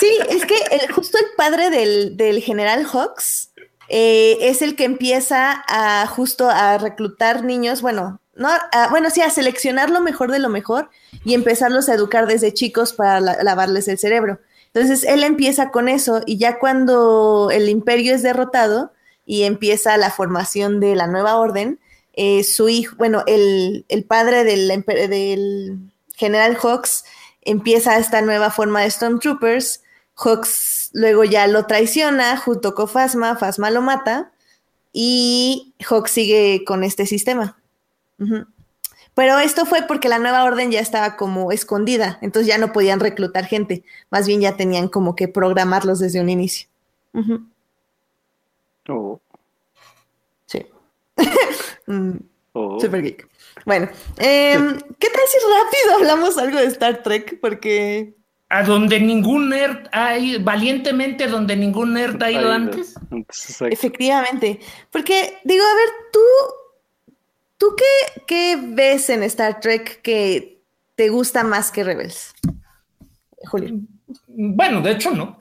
sí, 0.00 0.18
es 0.28 0.46
que 0.46 0.56
justo 0.92 1.18
el 1.18 1.26
padre 1.36 1.70
del, 1.70 2.42
general 2.42 2.86
Hawks 2.86 3.52
eh, 3.88 4.38
es 4.40 4.62
el 4.62 4.76
que 4.76 4.84
empieza 4.84 5.64
a 5.66 6.06
justo 6.06 6.48
a 6.48 6.78
reclutar 6.78 7.44
niños. 7.44 7.82
Bueno, 7.82 8.20
no, 8.34 8.48
bueno, 8.90 9.10
sí, 9.10 9.20
a 9.20 9.30
seleccionar 9.30 9.90
lo 9.90 10.00
mejor 10.00 10.30
de 10.30 10.38
lo 10.38 10.48
mejor 10.48 10.90
y 11.24 11.34
empezarlos 11.34 11.88
a 11.88 11.94
educar 11.94 12.26
desde 12.26 12.54
chicos 12.54 12.92
para 12.92 13.20
lavarles 13.20 13.88
el 13.88 13.98
cerebro. 13.98 14.40
Entonces 14.72 15.04
él 15.04 15.24
empieza 15.24 15.70
con 15.70 15.88
eso 15.88 16.22
y 16.24 16.38
ya 16.38 16.58
cuando 16.58 17.50
el 17.50 17.68
imperio 17.68 18.14
es 18.14 18.22
derrotado 18.22 18.92
y 19.28 19.42
empieza 19.42 19.98
la 19.98 20.10
formación 20.10 20.80
de 20.80 20.96
la 20.96 21.06
nueva 21.06 21.36
orden. 21.36 21.78
Eh, 22.14 22.42
su 22.44 22.70
hijo, 22.70 22.96
bueno, 22.96 23.24
el, 23.26 23.84
padre 24.08 24.42
del, 24.42 25.78
general 26.16 26.56
Hawks 26.56 27.04
empieza 27.42 27.98
esta 27.98 28.22
nueva 28.22 28.50
forma 28.50 28.80
de 28.80 28.90
Stormtroopers. 28.90 29.82
Hawks 30.14 30.88
luego 30.94 31.24
ya 31.24 31.46
lo 31.46 31.66
traiciona 31.66 32.38
junto 32.38 32.74
con 32.74 32.88
Phasma, 32.88 33.36
Phasma 33.36 33.70
lo 33.70 33.82
mata 33.82 34.32
y 34.94 35.74
Hawks 35.86 36.10
sigue 36.10 36.64
con 36.66 36.82
este 36.82 37.04
sistema. 37.04 37.58
Pero 39.14 39.38
esto 39.40 39.66
fue 39.66 39.82
porque 39.82 40.08
la 40.08 40.18
nueva 40.18 40.44
orden 40.44 40.70
ya 40.70 40.80
estaba 40.80 41.16
como 41.16 41.52
escondida, 41.52 42.18
entonces 42.22 42.48
ya 42.48 42.56
no 42.56 42.72
podían 42.72 42.98
reclutar 42.98 43.44
gente, 43.44 43.84
más 44.10 44.26
bien 44.26 44.40
ya 44.40 44.56
tenían 44.56 44.88
como 44.88 45.14
que 45.14 45.28
programarlos 45.28 45.98
desde 45.98 46.22
un 46.22 46.30
inicio. 46.30 46.66
Oh. 48.88 49.20
Sí. 50.46 50.66
Mm, 51.86 52.18
oh. 52.52 52.78
Super 52.78 53.02
geek. 53.02 53.26
Bueno, 53.64 53.88
em, 54.18 54.78
¿qué 54.98 55.08
tal 55.08 55.22
si 55.26 55.38
rápido 55.38 55.96
hablamos 55.96 56.36
algo 56.36 56.58
de 56.58 56.66
Star 56.66 57.02
Trek? 57.02 57.40
Porque. 57.40 58.14
A 58.50 58.62
donde 58.62 59.00
ningún 59.00 59.48
nerd 59.48 59.86
ha 59.92 60.18
ido, 60.18 60.44
valientemente 60.44 61.28
donde 61.28 61.56
ningún 61.56 61.94
nerd 61.94 62.22
ha 62.22 62.30
ido 62.30 62.52
antes. 62.52 62.94
Efectivamente. 63.70 64.60
Porque, 64.90 65.38
digo, 65.44 65.64
a 65.64 65.74
ver, 65.76 65.88
tú. 66.12 66.20
¿Tú 67.56 67.74
qué, 67.74 68.22
qué 68.26 68.58
ves 68.62 69.08
en 69.08 69.22
Star 69.22 69.60
Trek 69.60 70.02
que 70.02 70.60
te 70.94 71.08
gusta 71.08 71.42
más 71.42 71.70
que 71.70 71.84
Rebels? 71.84 72.34
Julio. 73.46 73.80
Bueno, 74.26 74.80
de 74.82 74.92
hecho, 74.92 75.10
no. 75.10 75.38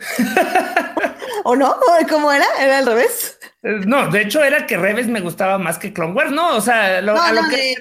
¿O 1.44 1.56
no? 1.56 1.76
¿Cómo 2.10 2.32
era? 2.32 2.46
¿Era 2.60 2.80
al 2.80 2.86
revés? 2.86 3.37
Eh, 3.68 3.82
no, 3.86 4.10
de 4.10 4.22
hecho 4.22 4.42
era 4.42 4.66
que 4.66 4.78
Rebels 4.78 5.10
me 5.10 5.20
gustaba 5.20 5.58
más 5.58 5.78
que 5.78 5.92
Clone 5.92 6.14
Wars, 6.14 6.32
¿no? 6.32 6.56
O 6.56 6.62
sea, 6.62 7.02
lo, 7.02 7.16
que, 7.50 7.76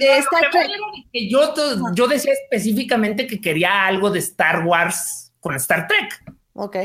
yo, 1.31 1.55
yo 1.95 2.09
decía 2.09 2.33
específicamente 2.33 3.29
que 3.29 3.41
quería 3.41 3.87
algo 3.87 4.11
de 4.11 4.19
Star 4.19 4.67
Wars 4.67 5.33
con 5.39 5.55
Star 5.55 5.87
Trek. 5.87 6.35
Ok. 6.55 6.77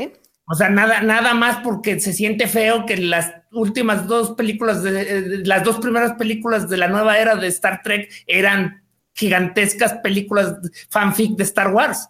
O 0.46 0.54
sea, 0.54 0.68
nada, 0.68 1.00
nada 1.00 1.34
más 1.34 1.58
porque 1.64 1.98
se 1.98 2.12
siente 2.12 2.46
feo 2.46 2.86
que 2.86 2.96
las 2.96 3.32
últimas 3.50 4.06
dos 4.06 4.32
películas, 4.32 4.84
de, 4.84 5.00
eh, 5.00 5.22
las 5.44 5.64
dos 5.64 5.78
primeras 5.78 6.12
películas 6.12 6.68
de 6.68 6.76
la 6.76 6.86
nueva 6.86 7.18
era 7.18 7.34
de 7.34 7.48
Star 7.48 7.80
Trek 7.82 8.08
eran 8.28 8.84
gigantescas 9.14 9.94
películas 9.94 10.58
fanfic 10.90 11.36
de 11.36 11.42
Star 11.42 11.72
Wars. 11.72 12.08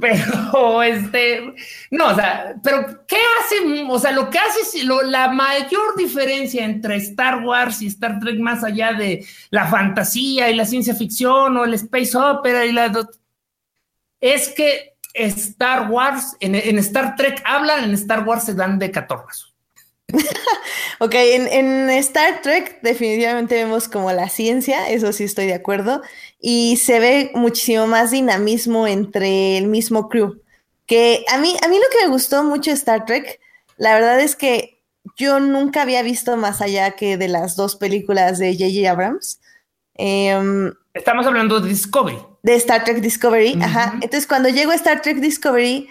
Pero 0.00 0.82
este, 0.82 1.54
no, 1.90 2.08
o 2.08 2.14
sea, 2.14 2.54
pero 2.62 3.06
¿qué 3.06 3.16
hace? 3.16 3.86
O 3.88 3.98
sea, 3.98 4.12
lo 4.12 4.28
que 4.28 4.38
hace, 4.38 4.84
lo, 4.84 5.00
la 5.02 5.32
mayor 5.32 5.96
diferencia 5.96 6.64
entre 6.64 6.96
Star 6.96 7.42
Wars 7.42 7.80
y 7.80 7.86
Star 7.86 8.20
Trek, 8.20 8.38
más 8.38 8.62
allá 8.62 8.92
de 8.92 9.26
la 9.48 9.66
fantasía 9.66 10.50
y 10.50 10.56
la 10.56 10.66
ciencia 10.66 10.94
ficción 10.94 11.56
o 11.56 11.64
el 11.64 11.72
space 11.74 12.18
opera 12.18 12.66
y 12.66 12.72
la 12.72 12.92
es 14.20 14.50
que 14.50 14.94
Star 15.14 15.90
Wars, 15.90 16.36
en, 16.40 16.78
Star 16.78 17.16
Trek 17.16 17.42
hablan, 17.46 17.84
en 17.84 17.94
Star 17.94 18.26
Wars 18.26 18.44
se 18.44 18.54
dan 18.54 18.78
de 18.78 18.90
catorrazos. 18.90 19.51
ok, 20.98 21.14
en, 21.14 21.46
en, 21.48 21.90
Star 21.90 22.42
Trek 22.42 22.80
definitivamente 22.82 23.54
vemos 23.54 23.88
como 23.88 24.12
la 24.12 24.28
ciencia, 24.28 24.88
eso 24.88 25.12
sí 25.12 25.24
estoy 25.24 25.46
de 25.46 25.54
acuerdo, 25.54 26.02
y 26.40 26.76
se 26.76 27.00
ve 27.00 27.30
muchísimo 27.34 27.86
más 27.86 28.10
dinamismo 28.10 28.86
entre 28.86 29.58
el 29.58 29.66
mismo 29.66 30.08
crew. 30.08 30.40
Que 30.86 31.24
a 31.32 31.38
mí, 31.38 31.54
a 31.64 31.68
mí 31.68 31.76
lo 31.76 31.90
que 31.90 32.04
me 32.04 32.12
gustó 32.12 32.44
mucho 32.44 32.70
de 32.70 32.76
Star 32.76 33.06
Trek, 33.06 33.40
la 33.76 33.94
verdad 33.94 34.20
es 34.20 34.36
que 34.36 34.82
yo 35.16 35.40
nunca 35.40 35.82
había 35.82 36.02
visto 36.02 36.36
más 36.36 36.60
allá 36.60 36.92
que 36.92 37.16
de 37.16 37.28
las 37.28 37.56
dos 37.56 37.76
películas 37.76 38.38
de 38.38 38.52
J.J. 38.52 38.90
Abrams. 38.90 39.40
Em, 39.94 40.72
Estamos 40.94 41.26
hablando 41.26 41.60
de 41.60 41.68
Discovery. 41.68 42.18
De 42.42 42.54
Star 42.56 42.84
Trek 42.84 43.00
Discovery, 43.00 43.58
ajá. 43.62 43.94
Entonces, 43.94 44.26
cuando 44.26 44.48
llego 44.48 44.72
a 44.72 44.74
Star 44.74 45.00
Trek 45.00 45.18
Discovery, 45.18 45.88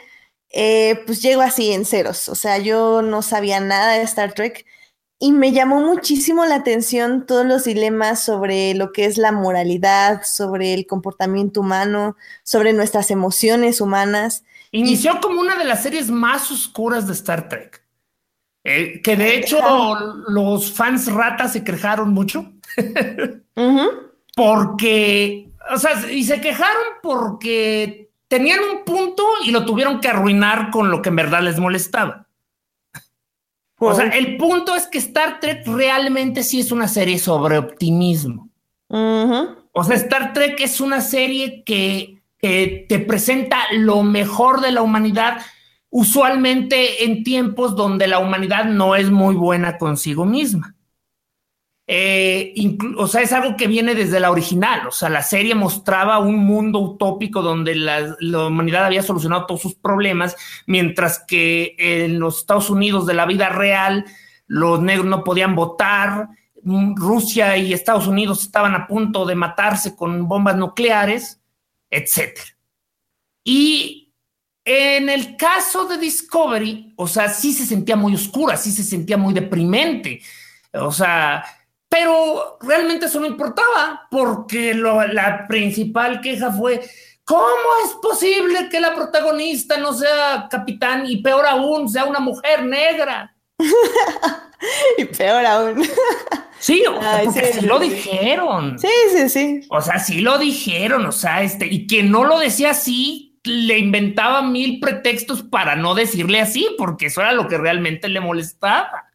eh, 0.54 1.02
pues 1.06 1.22
llego 1.22 1.42
así 1.42 1.72
en 1.72 1.86
ceros. 1.86 2.30
O 2.30 2.36
sea, 2.36 2.58
yo 2.58 3.02
no 3.02 3.22
sabía 3.22 3.60
nada 3.60 3.94
de 3.94 4.04
Star 4.04 4.34
Trek 4.34 4.66
y 5.20 5.32
me 5.32 5.52
llamó 5.52 5.82
muchísimo 5.82 6.46
la 6.46 6.56
atención 6.56 7.26
todos 7.28 7.46
los 7.46 7.66
dilemas 7.66 8.24
sobre 8.24 8.74
lo 8.74 8.92
que 8.92 9.06
es 9.06 9.18
la 9.18 9.32
moralidad, 9.32 10.24
sobre 10.24 10.74
el 10.74 10.88
comportamiento 10.88 11.62
humano, 11.62 12.18
sobre 12.44 12.74
nuestras 12.74 13.12
emociones 13.12 13.82
humanas. 13.82 14.44
Inició 14.72 15.22
como 15.22 15.40
una 15.40 15.58
de 15.58 15.66
las 15.66 15.84
series 15.84 16.10
más 16.10 16.50
oscuras 16.52 17.06
de 17.06 17.14
Star 17.14 17.50
Trek. 17.50 17.82
Eh, 18.64 19.02
que 19.04 19.16
de 19.16 19.38
hecho 19.38 19.60
los 20.28 20.72
fans 20.72 21.12
ratas 21.12 21.54
se 21.54 21.64
quejaron 21.64 22.14
mucho. 22.14 22.52
Porque, 24.36 25.52
o 25.74 25.78
sea, 25.78 26.10
y 26.10 26.24
se 26.24 26.40
quejaron 26.40 26.84
porque 27.04 28.11
tenían 28.32 28.62
un 28.62 28.86
punto 28.86 29.26
y 29.44 29.52
lo 29.52 29.66
tuvieron 29.66 30.00
que 30.00 30.08
arruinar 30.08 30.72
con 30.72 30.90
lo 30.90 31.02
que 31.02 31.10
en 31.10 31.18
verdad 31.18 31.42
les 31.42 31.60
molestaba. 31.60 32.28
O 33.78 33.94
sea, 33.94 34.06
el 34.06 34.38
punto 34.38 34.74
es 34.74 34.88
que 34.88 35.00
Star 35.00 35.42
Trek 35.42 35.68
realmente 35.68 36.44
sí 36.44 36.62
es 36.62 36.72
una 36.72 36.88
serie 36.88 37.20
sobre 37.20 37.58
optimismo. 37.58 38.50
O 38.88 39.84
sea, 39.84 39.98
Star 39.98 40.32
Trek 40.32 40.62
es 40.62 40.80
una 40.80 41.02
serie 41.02 41.64
que, 41.66 42.22
te 42.40 43.00
presenta 43.00 43.58
lo 43.74 44.02
mejor 44.02 44.62
de 44.62 44.72
la 44.72 44.82
humanidad, 44.82 45.42
usualmente 45.90 47.04
en 47.04 47.26
tiempos 47.26 47.76
donde 47.76 48.08
la 48.08 48.20
humanidad 48.20 48.64
no 48.64 48.96
es 48.96 49.12
muy 49.12 49.36
buena 49.36 49.78
consigo 49.78 50.24
misma. 50.24 50.74
Eh, 51.94 52.54
o 52.96 53.06
sea, 53.06 53.22
es 53.22 53.34
algo 53.34 53.58
que 53.58 53.68
viene 53.68 53.96
desde 53.96 54.22
la 54.22 54.32
original. 54.32 54.88
O 54.88 54.92
sea, 54.92 55.10
la 55.10 55.22
serie 55.22 55.56
mostraba 55.56 56.20
un 56.20 56.38
mundo 56.38 56.80
utópico 56.80 57.42
donde 57.42 57.76
la, 57.76 58.16
humanidad 58.48 58.86
había 58.86 59.04
solucionado 59.04 59.46
todos 59.46 59.62
sus 59.62 59.76
problemas, 59.76 60.38
mientras 60.68 61.20
que 61.28 61.76
en 61.78 62.18
los 62.18 62.38
Estados 62.38 62.70
Unidos 62.70 63.06
de 63.08 63.14
la 63.14 63.26
vida 63.26 63.50
real 63.50 64.06
los 64.48 64.82
negros 64.82 65.06
no 65.08 65.26
podían 65.26 65.54
votar, 65.54 66.30
mm, 66.64 66.96
Rusia 66.96 67.58
y 67.58 67.74
Estados 67.74 68.08
Unidos 68.08 68.42
estaban 68.44 68.74
a 68.74 68.88
punto 68.88 69.26
de 69.26 69.36
matarse 69.36 69.94
con 69.94 70.30
bombas 70.30 70.56
nucleares, 70.56 71.42
etc. 71.90 72.40
Y 73.44 74.14
en 74.64 75.10
el 75.10 75.36
caso 75.36 75.88
de 75.90 75.98
Discovery, 75.98 76.94
o 76.96 77.06
sea, 77.06 77.28
sí 77.28 77.52
se 77.52 77.66
sentía 77.66 77.98
muy 77.98 78.16
oscura, 78.16 78.56
sí 78.56 78.72
se 78.72 78.84
sentía 78.84 79.18
muy 79.18 79.34
deprimente. 79.34 80.22
O 80.72 80.94
sea, 80.94 81.44
pero 81.92 82.58
realmente 82.62 83.08
eso 83.08 83.20
no 83.20 83.26
importaba, 83.26 84.08
porque 84.10 84.74
la 84.74 85.46
principal 85.46 86.22
queja 86.22 86.50
fue, 86.50 86.80
¿cómo 87.26 87.44
es 87.84 87.92
posible 88.02 88.70
que 88.70 88.80
la 88.80 88.96
protagonista 88.96 89.76
no 89.76 89.92
sea 89.92 90.48
capitán 90.50 91.06
y 91.06 91.22
peor 91.22 91.46
aún, 91.46 91.90
sea 91.90 92.06
una 92.06 92.22
mujer 92.22 92.64
negra? 92.64 93.36
y 94.98 95.04
peor 95.04 95.46
aún. 95.46 95.84
Sí, 96.60 96.82
porque 97.26 97.54
sí, 97.60 97.66
lo 97.66 97.78
dijeron. 97.78 98.80
Sí, 98.80 98.88
sí, 99.14 99.28
sí. 99.28 99.68
O 99.70 99.82
sea, 99.82 100.00
sí 100.00 100.22
lo 100.22 100.38
dijeron, 100.38 101.06
o 101.06 101.12
sea, 101.12 101.44
este, 101.44 101.66
y 101.66 101.88
quien 101.88 102.10
no 102.10 102.24
lo 102.24 102.40
decía 102.40 102.70
así, 102.70 103.38
le 103.44 103.78
inventaba 103.80 104.44
mil 104.44 104.80
pretextos 104.80 105.44
para 105.44 105.76
no 105.76 105.94
decirle 105.94 106.40
así, 106.40 106.70
porque 106.78 107.08
eso 107.08 107.20
era 107.20 107.34
lo 107.34 107.50
que 107.50 107.58
realmente 107.58 108.08
le 108.08 108.22
molestaba. 108.22 109.12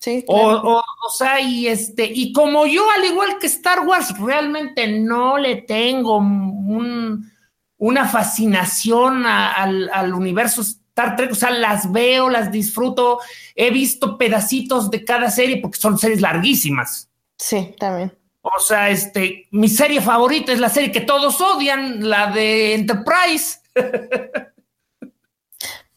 Sí. 0.00 0.24
O, 0.28 0.82
o, 0.82 1.10
sea, 1.10 1.40
y 1.40 1.66
este, 1.66 2.04
y 2.04 2.32
como 2.32 2.66
yo, 2.66 2.84
al 2.90 3.04
igual 3.04 3.38
que 3.40 3.46
Star 3.46 3.80
Wars, 3.80 4.16
realmente 4.18 4.86
no 4.86 5.38
le 5.38 5.62
tengo 5.62 6.18
una 6.18 8.08
fascinación 8.08 9.26
al, 9.26 9.90
al, 9.92 10.14
universo 10.14 10.62
Star 10.62 11.16
Trek, 11.16 11.32
o 11.32 11.34
sea, 11.34 11.50
las 11.50 11.90
veo, 11.90 12.30
las 12.30 12.52
disfruto, 12.52 13.18
he 13.54 13.70
visto 13.70 14.16
pedacitos 14.16 14.90
de 14.90 15.04
cada 15.04 15.30
serie 15.30 15.58
porque 15.60 15.78
son 15.78 15.98
series 15.98 16.20
larguísimas. 16.20 17.10
Sí, 17.36 17.74
también. 17.78 18.12
O 18.42 18.60
sea, 18.60 18.90
este, 18.90 19.48
mi 19.50 19.68
serie 19.68 20.00
favorita 20.00 20.52
es 20.52 20.60
la 20.60 20.68
serie 20.68 20.92
que 20.92 21.00
todos 21.00 21.40
odian, 21.40 22.08
la 22.08 22.30
de 22.30 22.74
Enterprise. 22.74 23.60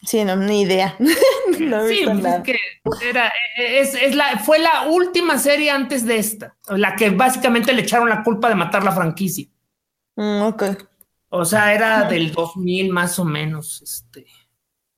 Sí, 0.10 0.26
no, 0.26 0.36
ni 0.36 0.62
idea. 0.62 0.96
no 1.60 1.88
sí, 1.88 2.02
pues 2.04 2.26
es 2.26 2.42
que 2.42 2.58
era, 3.08 3.32
es, 3.56 4.16
la, 4.16 4.40
fue 4.40 4.58
la 4.58 4.88
última 4.88 5.38
serie 5.38 5.70
antes 5.70 6.04
de 6.04 6.18
esta, 6.18 6.58
la 6.68 6.96
que 6.96 7.12
básicamente 7.12 7.74
le 7.74 7.84
echaron 7.84 8.10
la 8.10 8.24
culpa 8.24 8.50
de 8.50 8.56
matar 8.56 8.84
la 8.84 8.92
franquicia. 8.92 9.46
Mm, 10.16 10.42
ok. 10.42 10.64
O 11.30 11.46
sea, 11.46 11.76
era 11.76 12.06
del 12.06 12.32
2000 12.32 12.92
más 12.92 13.20
o 13.20 13.24
menos. 13.24 13.84
Este. 13.84 14.26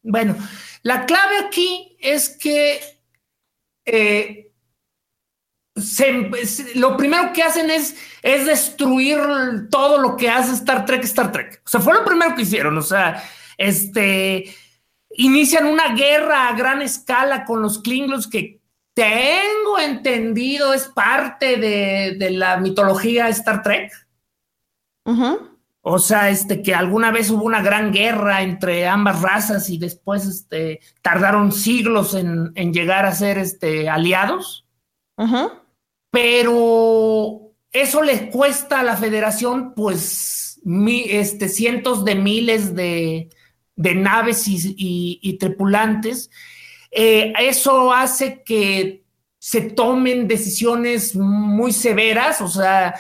Bueno, 0.02 0.34
la 0.82 1.06
clave 1.06 1.40
aquí 1.46 1.98
es 2.00 2.30
que 2.30 2.80
eh, 3.84 4.54
lo 6.76 6.96
primero 6.96 7.34
que 7.34 7.44
hacen 7.44 7.70
es, 7.70 7.98
es 8.22 8.46
destruir 8.46 9.20
todo 9.70 9.98
lo 9.98 10.16
que 10.16 10.30
hace 10.30 10.54
Star 10.54 10.86
Trek, 10.86 11.04
Star 11.04 11.34
Trek. 11.34 11.64
O 11.66 11.70
sea, 11.70 11.82
fue 11.82 11.96
lo 11.96 12.06
primero 12.06 12.34
que 12.34 12.44
hicieron. 12.44 12.78
O 12.78 12.82
sea, 12.82 13.22
este 13.58 14.56
inician 15.16 15.66
una 15.66 15.96
guerra 15.96 16.48
a 16.48 16.56
gran 16.56 16.82
escala 16.82 17.46
con 17.46 17.62
los 17.62 17.80
Klingons 17.80 18.28
que 18.28 18.62
tengo 18.94 19.80
entendido 19.80 20.74
es 20.74 20.88
parte 20.88 21.58
de, 21.58 22.32
la 22.32 22.58
mitología 22.58 23.30
Star 23.30 23.64
Trek. 23.64 23.92
O 25.84 25.98
sea, 25.98 26.30
este, 26.30 26.62
que 26.62 26.76
alguna 26.76 27.12
vez 27.12 27.32
hubo 27.32 27.44
una 27.44 27.62
gran 27.62 27.92
guerra 27.92 28.44
entre 28.44 28.88
ambas 28.88 29.22
razas 29.22 29.70
y 29.70 29.78
después 29.80 30.26
este, 30.26 30.80
tardaron 31.02 31.52
siglos 31.52 32.14
en, 32.14 32.54
llegar 32.74 33.06
a 33.06 33.16
ser 33.16 33.38
este, 33.38 33.90
aliados. 33.90 34.68
Pero 36.12 37.54
eso 37.72 38.04
les 38.04 38.30
cuesta 38.32 38.82
a 38.82 38.84
la 38.84 38.98
federación, 38.98 39.74
pues, 39.74 40.62
este, 41.08 41.50
cientos 41.50 42.06
de 42.06 42.16
miles 42.16 42.76
de, 42.76 43.30
de 43.76 43.96
naves 43.96 44.44
y, 44.48 45.38
tripulantes. 45.40 46.30
Eh, 46.92 47.34
eso 47.40 47.94
hace 47.94 48.44
que 48.44 49.04
se 49.40 49.62
tomen 49.62 50.28
decisiones 50.28 51.16
muy 51.16 51.72
severas, 51.72 52.42
o 52.42 52.48
sea, 52.48 52.94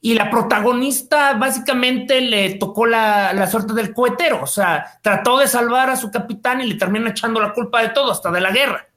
y 0.00 0.14
la 0.14 0.30
protagonista 0.30 1.34
básicamente 1.34 2.20
le 2.20 2.54
tocó 2.54 2.86
la, 2.86 3.46
suerte 3.50 3.72
del 3.72 3.94
cohetero, 3.94 4.42
o 4.42 4.46
sea, 4.46 4.98
trató 5.02 5.38
de 5.38 5.48
salvar 5.48 5.90
a 5.90 5.96
su 5.96 6.10
capitán 6.10 6.60
y 6.60 6.66
le 6.66 6.74
termina 6.74 7.10
echando 7.10 7.40
la 7.40 7.52
culpa 7.52 7.82
de 7.82 7.90
todo, 7.90 8.12
hasta 8.12 8.30
de 8.30 8.40
la 8.40 8.50
guerra. 8.50 8.88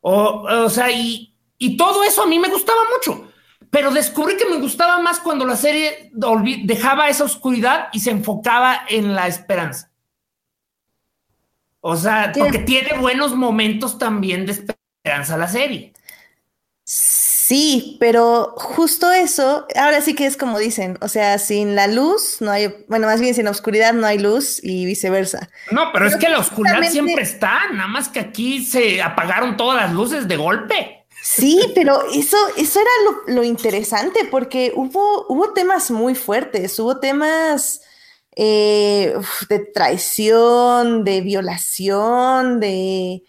o, 0.00 0.42
o, 0.42 0.70
sea, 0.70 0.90
y, 0.90 1.34
y 1.58 1.76
todo 1.76 2.02
eso 2.02 2.22
a 2.22 2.26
mí 2.26 2.38
me 2.38 2.48
gustaba 2.48 2.80
mucho 2.94 3.33
pero 3.74 3.90
descubrí 3.90 4.36
que 4.36 4.48
me 4.48 4.58
gustaba 4.58 5.00
más 5.00 5.18
cuando 5.18 5.44
la 5.44 5.56
serie 5.56 6.12
dejaba 6.62 7.08
esa 7.08 7.24
oscuridad 7.24 7.88
y 7.92 7.98
se 7.98 8.12
enfocaba 8.12 8.82
en 8.88 9.16
la 9.16 9.26
esperanza. 9.26 9.90
O 11.80 11.96
sea, 11.96 12.30
porque 12.38 12.60
tiene 12.60 12.96
buenos 12.98 13.34
momentos 13.34 13.98
también 13.98 14.46
de 14.46 14.52
esperanza 14.52 15.36
la 15.36 15.48
serie. 15.48 15.92
Sí, 16.84 17.96
pero 17.98 18.54
justo 18.56 19.10
eso, 19.10 19.66
ahora 19.74 20.00
sí 20.02 20.14
que 20.14 20.26
es 20.26 20.36
como 20.36 20.60
dicen, 20.60 20.96
o 21.00 21.08
sea, 21.08 21.38
sin 21.38 21.74
la 21.74 21.88
luz 21.88 22.36
no 22.38 22.52
hay, 22.52 22.72
bueno, 22.86 23.08
más 23.08 23.20
bien 23.20 23.34
sin 23.34 23.46
la 23.46 23.50
oscuridad 23.50 23.92
no 23.92 24.06
hay 24.06 24.20
luz 24.20 24.62
y 24.62 24.86
viceversa. 24.86 25.50
No, 25.72 25.90
pero, 25.92 26.06
es 26.06 26.14
que 26.14 26.28
la 26.28 26.38
oscuridad 26.38 26.80
siempre 26.84 27.24
está, 27.24 27.72
nada 27.72 27.88
más 27.88 28.08
que 28.08 28.20
aquí 28.20 28.64
se 28.64 29.02
apagaron 29.02 29.56
todas 29.56 29.82
las 29.82 29.92
luces 29.92 30.28
de 30.28 30.36
golpe. 30.36 31.03
Sí, 31.24 31.72
pero 31.74 32.02
eso, 32.12 32.36
eso 32.58 32.80
era 32.80 33.34
lo, 33.34 33.42
interesante 33.44 34.28
porque 34.30 34.74
hubo, 34.76 35.24
hubo 35.30 35.54
temas 35.54 35.90
muy 35.90 36.14
fuertes, 36.14 36.78
hubo 36.78 37.00
temas 37.00 37.80
eh, 38.36 39.14
de 39.48 39.58
traición, 39.60 41.02
de 41.02 41.22
violación, 41.22 42.60
de... 42.60 43.22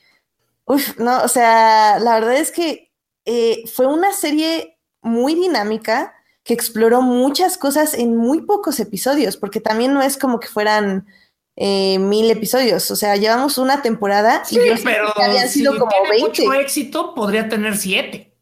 Uf, 0.66 0.98
no, 0.98 1.24
o 1.24 1.30
sea, 1.30 1.98
la 2.00 2.16
verdad 2.16 2.36
es 2.36 2.52
que 2.52 2.92
eh, 3.24 3.64
fue 3.74 3.86
una 3.86 4.12
serie 4.12 4.78
muy 5.02 5.34
dinámica 5.34 6.14
que 6.44 6.54
exploró 6.54 7.02
muchas 7.02 7.58
cosas 7.58 7.94
en 7.94 8.18
muy 8.18 8.42
pocos 8.42 8.82
episodios, 8.82 9.38
porque 9.38 9.62
también 9.62 9.94
no 9.94 10.02
es 10.02 10.18
como 10.18 10.42
que 10.42 10.50
fueran 10.50 11.08
eh, 11.56 12.00
mil 12.00 12.30
episodios. 12.30 12.90
O 12.92 12.96
sea, 12.96 13.16
llevamos 13.16 13.58
una 13.58 13.82
temporada 13.82 14.44
y 14.50 14.58
pero 14.84 15.14
habían 15.18 15.50
sido 15.50 15.78
como 15.78 15.92
tiene 16.10 16.28
mucho 16.28 16.54
éxito, 16.54 17.14
podría 17.16 17.48
tener 17.48 17.78
siete. 17.78 18.34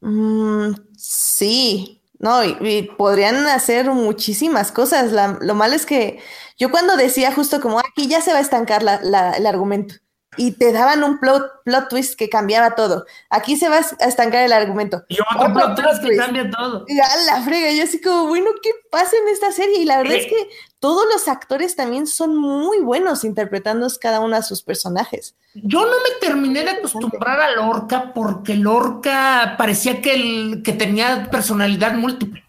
Mm, 0.00 0.72
sí, 0.96 2.02
no, 2.18 2.42
y, 2.44 2.82
podrían 2.96 3.46
hacer 3.46 3.90
muchísimas 3.90 4.72
cosas. 4.72 5.12
lo 5.40 5.54
malo 5.54 5.74
es 5.74 5.84
que 5.84 6.20
yo 6.58 6.70
cuando 6.70 6.96
decía 6.96 7.32
justo 7.32 7.60
como 7.60 7.78
aquí 7.80 8.06
ya 8.08 8.20
se 8.20 8.32
va 8.32 8.38
a 8.38 8.42
estancar 8.42 8.82
el 8.82 9.46
argumento 9.46 9.96
y 10.36 10.52
te 10.52 10.72
daban 10.72 11.02
un 11.02 11.18
plot, 11.18 11.62
plot 11.64 11.88
twist 11.88 12.18
que 12.18 12.28
cambiaba 12.28 12.74
todo. 12.74 13.06
Aquí 13.30 13.56
se 13.56 13.68
va 13.68 13.78
a 13.78 14.06
estancar 14.06 14.44
el 14.44 14.52
argumento. 14.52 15.04
Y 15.08 15.18
otro, 15.20 15.52
plot, 15.52 15.76
twist 15.76 16.02
que 16.02 16.16
cambia 16.16 16.50
todo. 16.50 16.84
Y 16.88 16.98
a 16.98 17.16
la 17.26 17.42
frega, 17.42 17.72
yo 17.72 17.84
así 17.84 18.00
como, 18.00 18.26
bueno, 18.26 18.50
¿qué 18.62 18.70
pasa 18.90 19.16
en 19.16 19.28
esta 19.28 19.52
serie? 19.52 19.78
Y 19.80 19.84
la 19.84 19.98
verdad 19.98 20.16
es 20.16 20.26
eh. 20.26 20.28
que 20.28 20.48
todos 20.86 21.04
los 21.12 21.26
actores 21.26 21.74
también 21.74 22.06
son 22.06 22.36
muy 22.36 22.78
buenos 22.78 23.24
interpretando 23.24 23.88
cada 24.00 24.20
uno 24.20 24.36
de 24.36 24.42
sus 24.44 24.62
personajes. 24.62 25.34
Yo 25.52 25.80
no 25.80 25.90
me 25.90 26.20
terminé 26.20 26.62
de 26.62 26.70
acostumbrar 26.70 27.40
a 27.40 27.56
Lorca 27.56 28.12
porque 28.14 28.54
Lorca 28.54 29.56
parecía 29.58 30.00
que, 30.00 30.14
el, 30.14 30.62
que 30.62 30.74
tenía 30.74 31.28
personalidad 31.28 31.94
múltiple. 31.94 32.44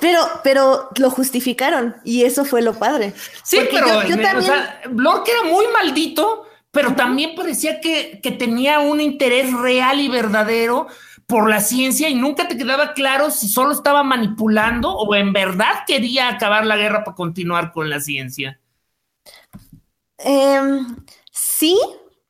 Pero, 0.00 0.20
pero 0.44 0.90
lo 0.98 1.08
justificaron 1.08 1.96
y 2.04 2.24
eso 2.24 2.44
fue 2.44 2.60
lo 2.60 2.74
padre. 2.74 3.14
Sí, 3.42 3.60
pero 3.70 4.02
yo, 4.02 4.20
también... 4.20 4.52
Lorca 4.94 5.32
era 5.32 5.50
muy 5.50 5.64
maldito, 5.68 6.44
pero 6.70 6.94
también 6.94 7.34
parecía 7.34 7.80
que, 7.80 8.20
tenía 8.38 8.80
un 8.80 9.00
interés 9.00 9.50
real 9.50 9.98
y 9.98 10.08
verdadero 10.08 10.88
por 11.32 11.48
la 11.48 11.62
ciencia 11.62 12.10
y 12.10 12.14
nunca 12.14 12.46
te 12.46 12.58
quedaba 12.58 12.92
claro 12.92 13.30
si 13.30 13.48
solo 13.48 13.72
estaba 13.72 14.02
manipulando 14.02 14.94
o 14.94 15.14
en 15.14 15.32
verdad 15.32 15.72
quería 15.86 16.28
acabar 16.28 16.66
la 16.66 16.76
guerra 16.76 17.04
para 17.04 17.14
continuar 17.14 17.72
con 17.72 17.88
la 17.88 18.00
ciencia. 18.00 18.60
Em, 20.18 20.94
sí, 21.30 21.78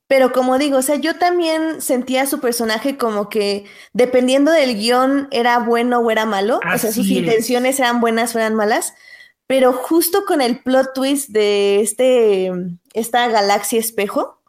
pero 0.06 0.30
como 0.32 0.56
digo, 0.56 0.78
o 0.78 0.82
sea, 0.82 0.94
yo 0.94 1.16
también 1.16 1.82
sentía 1.82 2.22
a 2.22 2.26
su 2.26 2.38
personaje 2.38 2.96
como 2.96 3.28
que 3.28 3.64
dependiendo 3.92 4.52
del 4.52 4.76
guion 4.76 5.26
era 5.32 5.58
bueno 5.58 5.98
o 5.98 6.08
era 6.12 6.24
malo, 6.24 6.60
o 6.72 6.78
sea, 6.78 6.92
sus 6.92 7.08
intenciones 7.08 7.80
eran 7.80 8.00
buenas 8.00 8.36
o 8.36 8.38
eran 8.38 8.54
malas, 8.54 8.94
pero 9.48 9.72
justo 9.72 10.24
con 10.28 10.40
el 10.40 10.60
plot 10.60 10.94
twist 10.94 11.30
de 11.30 11.80
este 11.80 12.52
esta 12.94 13.26
galaxia 13.26 13.80
espejo, 13.80 14.40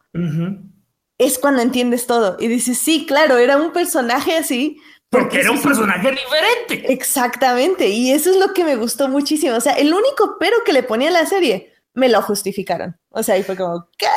es 1.26 1.38
cuando 1.38 1.62
entiendes 1.62 2.08
todo. 2.08 2.38
Y 2.40 2.48
dices, 2.48 2.78
sí, 2.78 3.06
claro, 3.06 3.38
era 3.38 3.58
un 3.58 3.72
personaje 3.72 4.38
así. 4.38 4.82
Porque, 5.10 5.42
era 5.42 5.52
un 5.52 5.62
personaje 5.62 6.12
diferente. 6.12 6.92
Exactamente. 6.92 7.90
Y 7.90 8.12
eso 8.12 8.32
es 8.32 8.38
lo 8.38 8.54
que 8.54 8.64
me 8.64 8.76
gustó 8.76 9.08
muchísimo. 9.08 9.56
O 9.56 9.62
sea, 9.62 9.74
el 9.74 9.94
único 9.94 10.38
pero 10.40 10.58
que 10.66 10.74
le 10.74 10.84
ponía 10.84 11.10
a 11.10 11.14
la 11.14 11.26
serie, 11.26 11.74
me 11.94 12.10
lo 12.10 12.22
justificaron. 12.22 12.98
O 13.10 13.22
sea, 13.22 13.38
y 13.38 13.44
fue 13.44 13.56
como, 13.56 13.88
¿qué? 13.98 14.08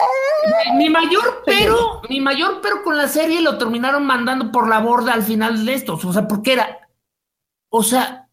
Mi 0.76 0.88
mayor 0.88 1.42
pero, 1.44 2.00
mi 2.08 2.20
mayor 2.20 2.60
pero 2.62 2.82
con 2.82 2.96
la 2.96 3.08
serie 3.08 3.42
lo 3.42 3.58
terminaron 3.58 4.06
mandando 4.06 4.50
por 4.50 4.68
la 4.68 4.80
borda 4.80 5.12
al 5.12 5.22
final 5.22 5.66
de 5.66 5.74
esto. 5.74 5.98
O 6.02 6.12
sea, 6.12 6.26
porque 6.26 6.54
era, 6.54 6.88
o 7.68 7.82
sea, 7.82 8.28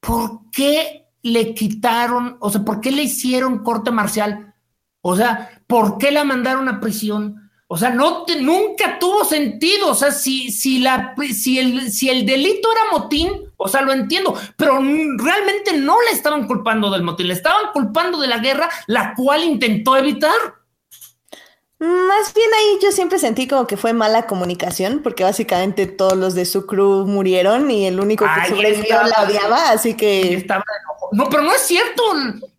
¿por 0.00 0.50
qué 0.50 1.08
le 1.22 1.54
quitaron, 1.54 2.36
o 2.40 2.50
sea, 2.50 2.62
por 2.62 2.80
qué 2.80 2.90
le 2.90 3.02
hicieron 3.02 3.62
corte 3.62 3.90
marcial? 3.90 4.54
O 5.00 5.16
sea, 5.16 5.62
¿por 5.66 5.98
qué 5.98 6.10
la 6.10 6.24
mandaron 6.24 6.68
a 6.68 6.80
prisión? 6.80 7.45
O 7.68 7.76
sea, 7.76 7.90
no 7.90 8.24
nunca 8.40 8.98
tuvo 8.98 9.24
sentido. 9.24 9.90
O 9.90 9.94
sea, 9.94 10.12
si, 10.12 10.50
si, 10.50 10.78
la, 10.78 11.14
si, 11.34 11.58
el, 11.58 11.90
si 11.90 12.08
el 12.08 12.24
delito 12.24 12.68
era 12.70 12.98
motín, 12.98 13.32
o 13.56 13.68
sea, 13.68 13.82
lo 13.82 13.92
entiendo, 13.92 14.34
pero 14.56 14.74
realmente 14.74 15.76
no 15.76 15.96
le 16.02 16.10
estaban 16.12 16.46
culpando 16.46 16.90
del 16.90 17.02
motín, 17.02 17.28
le 17.28 17.34
estaban 17.34 17.72
culpando 17.72 18.18
de 18.18 18.28
la 18.28 18.38
guerra, 18.38 18.68
la 18.86 19.14
cual 19.14 19.42
intentó 19.42 19.96
evitar. 19.96 20.36
Más 21.78 22.32
bien 22.32 22.48
ahí 22.54 22.78
yo 22.82 22.90
siempre 22.90 23.18
sentí 23.18 23.46
como 23.46 23.66
que 23.66 23.76
fue 23.76 23.92
mala 23.92 24.26
comunicación, 24.26 25.00
porque 25.02 25.24
básicamente 25.24 25.86
todos 25.86 26.16
los 26.16 26.34
de 26.34 26.46
su 26.46 26.66
crew 26.66 27.04
murieron 27.06 27.70
y 27.70 27.86
el 27.86 28.00
único 28.00 28.24
que 28.24 28.48
sobrevivió 28.48 29.02
la 29.02 29.24
odiaba, 29.24 29.70
así 29.70 29.94
que... 29.94 30.46
no, 31.12 31.28
pero 31.28 31.42
no 31.42 31.52
es 31.52 31.60
cierto. 31.60 32.02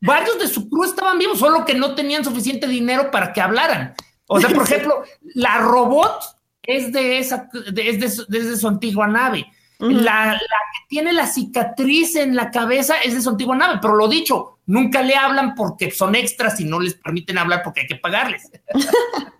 Varios 0.01 0.37
de 0.37 0.47
su 0.47 0.69
crew 0.69 0.83
estaban 0.83 1.17
vivos, 1.17 1.39
solo 1.39 1.65
que 1.65 1.73
no 1.73 1.95
tenían 1.95 2.23
suficiente 2.23 2.67
dinero 2.67 3.09
para 3.09 3.33
que 3.33 3.41
hablaran. 3.41 3.95
O 4.27 4.39
sea, 4.39 4.49
por 4.49 4.63
ejemplo, 4.69 5.03
la 5.35 5.59
robot 5.59 6.19
es 6.63 6.91
de 6.91 7.19
esa, 7.19 7.49
es 7.75 8.27
de, 8.27 8.57
su 8.57 8.67
antigua 8.67 9.07
nave. 9.07 9.45
la, 9.79 10.25
la, 10.25 10.37
que 10.37 10.87
tiene 10.89 11.13
la 11.13 11.27
cicatriz 11.27 12.15
en 12.15 12.35
la 12.35 12.51
cabeza 12.51 12.95
es 13.03 13.13
de 13.13 13.21
su 13.21 13.29
antigua 13.29 13.55
nave, 13.55 13.79
pero 13.81 13.95
lo 13.95 14.07
dicho, 14.07 14.59
nunca 14.65 15.01
le 15.01 15.15
hablan 15.15 15.55
porque 15.55 15.91
son 15.91 16.15
extras 16.15 16.59
y 16.59 16.65
no 16.65 16.79
les 16.79 16.95
permiten 16.95 17.37
hablar 17.37 17.61
porque 17.63 17.81
hay 17.81 17.87
que 17.87 17.95
pagarles. 17.95 18.51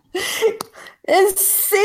Eh, 1.10 1.26
sí, 1.38 1.78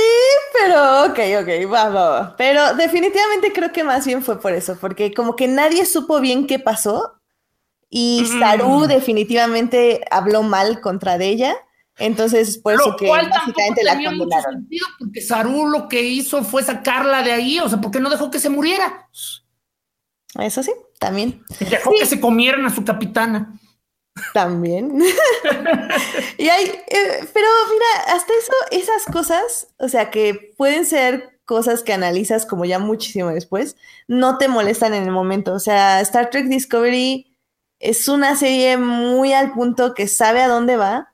pero 0.52 1.04
ok, 1.04 1.18
ok, 1.42 1.72
va, 1.72 1.88
va, 1.90 2.08
va. 2.10 2.36
Pero 2.36 2.74
definitivamente 2.74 3.52
creo 3.52 3.70
que 3.70 3.84
más 3.84 4.04
bien 4.04 4.20
fue 4.20 4.40
por 4.40 4.52
eso, 4.52 4.76
porque 4.80 5.14
como 5.14 5.36
que 5.36 5.46
nadie 5.46 5.86
supo 5.86 6.18
bien 6.18 6.48
qué 6.48 6.58
pasó 6.58 7.20
y 7.88 8.26
Saru 8.26 8.86
definitivamente 8.88 10.04
habló 10.10 10.42
mal 10.42 10.80
contra 10.80 11.18
de 11.18 11.28
ella. 11.28 11.56
Entonces, 11.98 12.58
por 12.58 12.74
eso 12.74 12.96
que 12.96 13.08
básicamente 13.08 13.84
la 13.84 13.94
condenaron. 13.94 14.68
porque 14.98 15.20
Saru 15.20 15.68
lo 15.68 15.88
que 15.88 16.02
hizo 16.02 16.42
fue 16.42 16.62
sacarla 16.62 17.22
de 17.22 17.32
ahí, 17.32 17.58
o 17.58 17.68
sea, 17.68 17.80
porque 17.80 18.00
no 18.00 18.10
dejó 18.10 18.30
que 18.30 18.38
se 18.38 18.48
muriera. 18.48 19.08
Eso 20.40 20.62
sí, 20.62 20.72
también. 20.98 21.44
Dejó 21.60 21.92
que 21.98 22.06
se 22.06 22.20
comieran 22.20 22.64
a 22.64 22.74
su 22.74 22.84
capitana. 22.84 23.58
También. 24.34 24.98
y 26.38 26.48
hay, 26.48 26.64
eh, 26.66 27.28
pero 27.32 27.46
mira, 27.70 28.14
hasta 28.14 28.32
eso, 28.38 28.52
esas 28.70 29.04
cosas, 29.12 29.68
o 29.78 29.88
sea, 29.88 30.10
que 30.10 30.54
pueden 30.56 30.84
ser 30.84 31.40
cosas 31.44 31.82
que 31.82 31.92
analizas 31.92 32.46
como 32.46 32.64
ya 32.64 32.78
muchísimo 32.78 33.30
después, 33.30 33.76
no 34.08 34.38
te 34.38 34.48
molestan 34.48 34.94
en 34.94 35.04
el 35.04 35.10
momento. 35.10 35.52
O 35.52 35.58
sea, 35.58 36.00
Star 36.00 36.30
Trek 36.30 36.46
Discovery 36.46 37.36
es 37.78 38.08
una 38.08 38.36
serie 38.36 38.76
muy 38.76 39.32
al 39.32 39.52
punto 39.52 39.94
que 39.94 40.08
sabe 40.08 40.42
a 40.42 40.48
dónde 40.48 40.76
va 40.76 41.11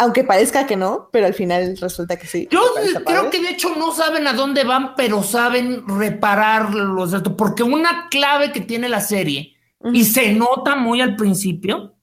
aunque 0.00 0.24
parezca 0.24 0.66
que 0.66 0.76
no, 0.76 1.10
pero 1.12 1.26
al 1.26 1.34
final 1.34 1.76
resulta 1.78 2.16
que 2.16 2.26
sí. 2.26 2.48
Yo 2.50 2.60
creo 3.04 3.28
que 3.28 3.38
de 3.38 3.50
hecho 3.50 3.76
no 3.76 3.92
saben 3.92 4.26
a 4.26 4.32
dónde 4.32 4.64
van, 4.64 4.94
pero 4.94 5.22
saben 5.22 5.86
reparar 5.86 6.72
los 6.74 7.10
datos, 7.10 7.34
porque 7.36 7.62
una 7.62 8.08
clave 8.08 8.50
que 8.50 8.62
tiene 8.62 8.88
la 8.88 9.02
serie, 9.02 9.56
y 9.92 10.04
se 10.04 10.32
nota 10.32 10.74
muy 10.74 11.02
al 11.02 11.16
principio, 11.16 11.94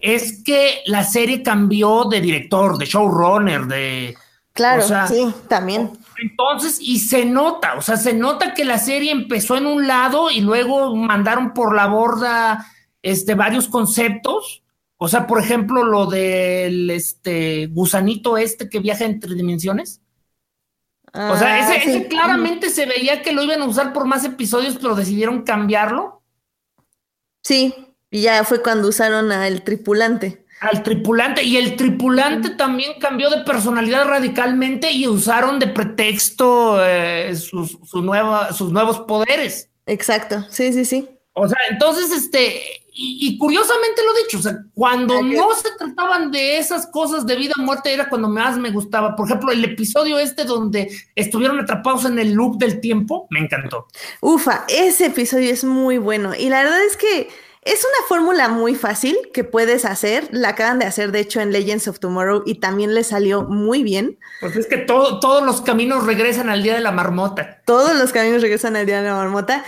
es 0.00 0.42
que 0.42 0.82
la 0.86 1.04
serie 1.04 1.42
cambió 1.44 2.04
de 2.06 2.20
director, 2.20 2.76
de 2.78 2.86
showrunner, 2.86 3.66
de... 3.66 4.16
Claro, 4.52 4.82
sí, 5.06 5.32
también. 5.46 5.92
Entonces, 6.20 6.78
y 6.80 6.98
se 6.98 7.24
nota, 7.24 7.74
o 7.74 7.82
sea, 7.82 7.96
se 7.96 8.12
nota 8.12 8.54
que 8.54 8.64
la 8.64 8.78
serie 8.78 9.12
empezó 9.12 9.56
en 9.56 9.66
un 9.66 9.86
lado 9.86 10.32
y 10.32 10.40
luego 10.40 10.96
mandaron 10.96 11.54
por 11.54 11.76
la 11.76 11.86
borda 11.86 12.66
este, 13.02 13.36
varios 13.36 13.68
conceptos 13.68 14.59
o 15.02 15.08
sea, 15.08 15.26
por 15.26 15.40
ejemplo, 15.40 15.82
lo 15.82 16.04
del 16.04 16.90
este 16.90 17.68
gusanito 17.68 18.36
este 18.36 18.68
que 18.68 18.80
viaja 18.80 19.06
entre 19.06 19.34
dimensiones. 19.34 20.02
o 21.06 21.36
sea, 21.38 21.54
ah, 21.54 21.74
ese, 21.74 22.06
claramente 22.06 22.68
se 22.68 22.84
veía 22.84 23.22
que 23.22 23.32
lo 23.32 23.42
iban 23.42 23.62
a 23.62 23.64
usar 23.64 23.94
por 23.94 24.04
más 24.04 24.26
episodios, 24.26 24.76
pero 24.76 24.94
decidieron 24.94 25.40
cambiarlo. 25.40 26.22
Sí, 27.42 27.74
y 28.10 28.20
ya 28.20 28.44
fue 28.44 28.60
cuando 28.60 28.88
usaron 28.88 29.32
al 29.32 29.62
tripulante. 29.62 30.44
Al 30.60 30.82
tripulante, 30.82 31.44
y 31.44 31.56
el 31.56 31.76
tripulante 31.76 32.50
también 32.50 33.00
cambió 33.00 33.30
de 33.30 33.42
personalidad 33.44 34.04
radicalmente 34.04 34.92
y 34.92 35.08
usaron 35.08 35.58
de 35.58 35.68
pretexto 35.68 36.78
eh, 36.84 37.34
sus, 37.36 37.78
sus 37.84 38.02
nuevos 38.04 39.00
poderes. 39.08 39.70
Exacto, 39.86 40.44
sí, 40.50 40.74
sí, 40.74 40.84
sí. 40.84 41.08
O 41.32 41.48
sea, 41.48 41.58
entonces, 41.70 42.10
este, 42.12 42.60
y, 42.92 43.38
curiosamente 43.38 44.02
lo 44.04 44.14
dicho, 44.14 44.38
o 44.38 44.42
sea, 44.42 44.58
cuando 44.74 45.22
no 45.22 45.54
se 45.54 45.70
trataban 45.78 46.30
de 46.30 46.58
esas 46.58 46.86
cosas 46.88 47.24
de 47.24 47.36
vida 47.36 47.54
o 47.58 47.62
muerte 47.62 47.92
era 47.92 48.08
cuando 48.08 48.28
más 48.28 48.58
me 48.58 48.70
gustaba. 48.70 49.16
Por 49.16 49.26
ejemplo, 49.26 49.52
el 49.52 49.64
episodio 49.64 50.18
este 50.18 50.44
donde 50.44 50.90
estuvieron 51.14 51.58
atrapados 51.60 52.04
en 52.04 52.18
el 52.18 52.32
loop 52.32 52.58
del 52.58 52.80
tiempo, 52.80 53.26
me 53.30 53.40
encantó. 53.40 53.86
Ufa, 54.20 54.64
ese 54.68 55.06
episodio 55.06 55.50
es 55.50 55.64
muy 55.64 55.98
bueno. 55.98 56.34
Y 56.34 56.48
la 56.48 56.62
verdad 56.62 56.84
es 56.84 56.96
que 56.96 57.28
es 57.62 57.84
una 57.84 58.06
fórmula 58.08 58.48
muy 58.48 58.74
fácil 58.74 59.16
que 59.32 59.44
puedes 59.44 59.84
hacer. 59.84 60.28
La 60.32 60.50
acaban 60.50 60.78
de 60.78 60.86
hacer, 60.86 61.12
de 61.12 61.20
hecho, 61.20 61.40
en 61.40 61.52
Legends 61.52 61.88
of 61.88 62.00
Tomorrow 62.00 62.42
y 62.44 62.56
también 62.56 62.94
le 62.94 63.04
salió 63.04 63.44
muy 63.44 63.82
bien. 63.82 64.18
Pues 64.40 64.56
es 64.56 64.66
que 64.66 64.78
todos 64.78 65.44
los 65.44 65.60
caminos 65.60 66.04
regresan 66.04 66.50
al 66.50 66.62
día 66.62 66.74
de 66.74 66.80
la 66.80 66.90
marmota. 66.90 67.62
Todos 67.66 67.96
los 67.96 68.12
caminos 68.12 68.42
regresan 68.42 68.76
al 68.76 68.84
día 68.84 69.00
de 69.00 69.08
la 69.08 69.14
marmota. 69.14 69.64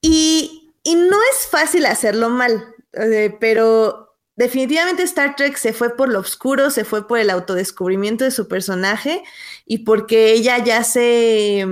Y 0.00 0.63
y 0.84 0.94
no 0.94 1.16
es 1.32 1.46
fácil 1.50 1.86
hacerlo 1.86 2.28
mal, 2.28 2.74
eh, 2.92 3.36
pero 3.40 4.18
definitivamente 4.36 5.02
Star 5.02 5.34
Trek 5.34 5.56
se 5.56 5.72
fue 5.72 5.96
por 5.96 6.10
lo 6.10 6.20
oscuro, 6.20 6.70
se 6.70 6.84
fue 6.84 7.08
por 7.08 7.18
el 7.18 7.30
autodescubrimiento 7.30 8.24
de 8.24 8.30
su 8.30 8.46
personaje 8.46 9.22
y 9.64 9.78
porque 9.78 10.32
ella 10.32 10.62
ya 10.62 10.84
se, 10.84 11.66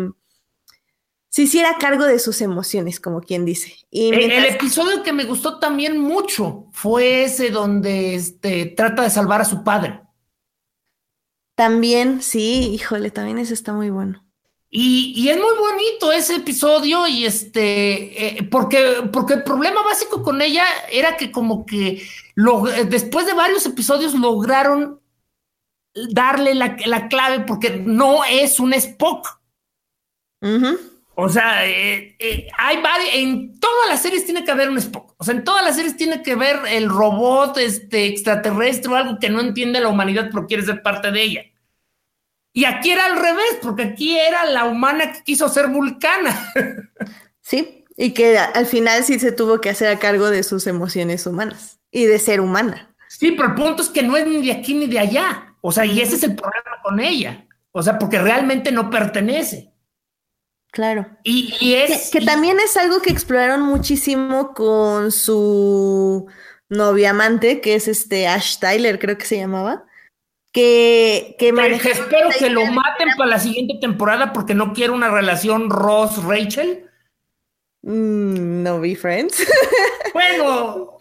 se 1.28 1.42
hiciera 1.42 1.76
cargo 1.78 2.04
de 2.06 2.18
sus 2.18 2.40
emociones, 2.40 3.00
como 3.00 3.20
quien 3.20 3.44
dice. 3.44 3.76
Y 3.90 4.14
el, 4.14 4.44
episodio 4.46 5.02
que 5.02 5.12
me 5.12 5.24
gustó 5.24 5.58
también 5.58 5.98
mucho 5.98 6.68
fue 6.72 7.24
ese 7.24 7.50
donde 7.50 8.14
este, 8.14 8.66
trata 8.66 9.02
de 9.02 9.10
salvar 9.10 9.42
a 9.42 9.46
su 9.46 9.62
padre. 9.62 10.00
También, 11.54 12.22
sí, 12.22 12.70
híjole, 12.72 13.10
también 13.10 13.38
ese 13.38 13.52
está 13.52 13.74
muy 13.74 13.90
bueno. 13.90 14.21
Y, 14.74 15.28
es 15.28 15.36
muy 15.36 15.54
bonito 15.58 16.12
ese 16.12 16.36
episodio 16.36 17.06
y 17.06 17.26
este, 17.26 18.38
eh, 18.38 18.42
porque, 18.44 19.06
porque 19.12 19.34
el 19.34 19.42
problema 19.42 19.82
básico 19.82 20.22
con 20.22 20.40
ella 20.40 20.64
era 20.90 21.18
que 21.18 21.30
como 21.30 21.66
que 21.66 22.02
lo, 22.34 22.62
después 22.62 23.26
de 23.26 23.34
varios 23.34 23.66
episodios 23.66 24.14
lograron 24.14 24.98
darle 25.94 26.54
la, 26.54 27.08
clave 27.08 27.40
porque 27.40 27.82
no 27.84 28.24
es 28.24 28.58
un 28.60 28.72
Spock. 28.72 29.42
O 31.16 31.28
sea, 31.28 31.68
eh, 31.68 32.16
eh, 32.18 32.48
hay 32.56 32.78
en 33.12 33.60
todas 33.60 33.90
las 33.90 34.00
series 34.00 34.24
tiene 34.24 34.42
que 34.42 34.52
haber 34.52 34.70
un 34.70 34.78
Spock. 34.78 35.14
O 35.18 35.24
sea, 35.24 35.34
en 35.34 35.44
todas 35.44 35.62
las 35.62 35.76
series 35.76 35.98
tiene 35.98 36.22
que 36.22 36.34
ver 36.34 36.60
el 36.66 36.88
robot 36.88 37.58
este, 37.58 38.06
extraterrestre 38.06 38.90
o 38.90 38.96
algo 38.96 39.18
que 39.20 39.28
no 39.28 39.42
entiende 39.42 39.80
la 39.80 39.88
humanidad 39.88 40.30
pero 40.32 40.46
quiere 40.46 40.62
ser 40.62 40.82
parte 40.82 41.10
de 41.10 41.22
ella. 41.22 41.51
Y 42.52 42.66
aquí 42.66 42.90
era 42.90 43.06
al 43.06 43.16
revés, 43.16 43.58
porque 43.62 43.82
aquí 43.84 44.18
era 44.18 44.44
la 44.44 44.64
humana 44.64 45.12
que 45.12 45.22
quiso 45.22 45.48
ser 45.48 45.68
vulcana. 45.68 46.52
Sí, 47.44 47.84
y 47.96 48.12
que 48.12 48.38
al 48.38 48.66
final 48.66 49.02
sí 49.02 49.18
se 49.18 49.32
tuvo 49.32 49.60
que 49.60 49.68
hacer 49.68 49.88
a 49.88 49.98
cargo 49.98 50.30
de 50.30 50.44
sus 50.44 50.68
emociones 50.68 51.26
humanas 51.26 51.80
y 51.90 52.04
de 52.04 52.18
ser 52.20 52.40
humana. 52.40 52.94
Sí, 53.08 53.32
pero 53.32 53.48
el 53.48 53.54
punto 53.54 53.82
es 53.82 53.88
que 53.88 54.02
no 54.02 54.16
es 54.16 54.26
ni 54.26 54.46
de 54.46 54.52
aquí 54.52 54.74
ni 54.74 54.86
de 54.86 55.00
allá. 55.00 55.56
O 55.60 55.72
sea, 55.72 55.84
y 55.84 56.00
ese 56.00 56.14
es 56.14 56.22
el 56.22 56.36
problema 56.36 56.80
con 56.82 57.00
ella. 57.00 57.46
O 57.72 57.82
sea, 57.82 57.98
porque 57.98 58.18
realmente 58.18 58.70
no 58.70 58.90
pertenece. 58.90 59.72
Claro. 60.70 61.06
Y, 61.24 61.74
es. 61.74 62.10
Que, 62.10 62.20
también 62.20 62.58
es 62.60 62.76
algo 62.76 63.02
que 63.02 63.10
exploraron 63.10 63.62
muchísimo 63.62 64.54
con 64.54 65.12
su 65.12 66.26
novia 66.68 67.10
amante, 67.10 67.60
que 67.60 67.74
es 67.74 67.88
este 67.88 68.28
Ash 68.28 68.58
Tyler, 68.58 68.98
creo 68.98 69.18
que 69.18 69.26
se 69.26 69.36
llamaba 69.36 69.84
que, 70.52 71.34
que 71.38 71.48
Espero 71.48 72.28
que 72.38 72.50
lo 72.50 72.64
maten 72.66 73.08
para 73.16 73.30
la 73.30 73.38
siguiente 73.38 73.78
temporada 73.80 74.32
porque 74.32 74.54
no 74.54 74.72
quiero 74.72 74.92
una 74.92 75.10
relación 75.10 75.70
Ross-Rachel. 75.70 76.90
Mm, 77.82 78.62
no 78.62 78.80
vi 78.80 78.94
Friends. 78.94 79.44
bueno, 80.14 80.98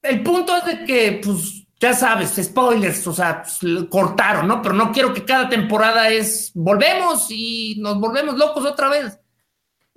el 0.00 0.22
punto 0.22 0.56
es 0.56 0.64
de 0.64 0.84
que, 0.84 1.20
pues, 1.22 1.66
ya 1.78 1.92
sabes, 1.92 2.40
spoilers, 2.42 3.06
o 3.06 3.12
sea, 3.12 3.42
pues, 3.42 3.84
cortaron, 3.90 4.48
¿no? 4.48 4.62
Pero 4.62 4.74
no 4.74 4.90
quiero 4.90 5.12
que 5.12 5.24
cada 5.24 5.48
temporada 5.48 6.08
es 6.08 6.50
volvemos 6.54 7.26
y 7.28 7.76
nos 7.78 8.00
volvemos 8.00 8.36
locos 8.38 8.64
otra 8.64 8.88
vez. 8.88 9.18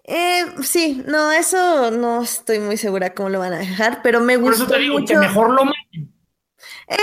Eh, 0.03 0.45
sí, 0.61 1.02
no, 1.07 1.31
eso 1.31 1.89
no 1.91 2.22
estoy 2.22 2.60
muy 2.60 2.77
segura 2.77 3.15
cómo 3.15 3.30
lo 3.30 3.39
van 3.39 3.53
a 3.53 3.57
dejar, 3.57 4.02
pero 4.03 4.19
me 4.19 4.35
gusta. 4.35 4.57
Por 4.57 4.65
eso 4.65 4.73
te 4.73 4.80
digo 4.80 5.03
que 5.06 5.18
mejor 5.18 5.49
lo 5.52 5.65
maten. 5.65 6.14
Eh, 6.88 6.95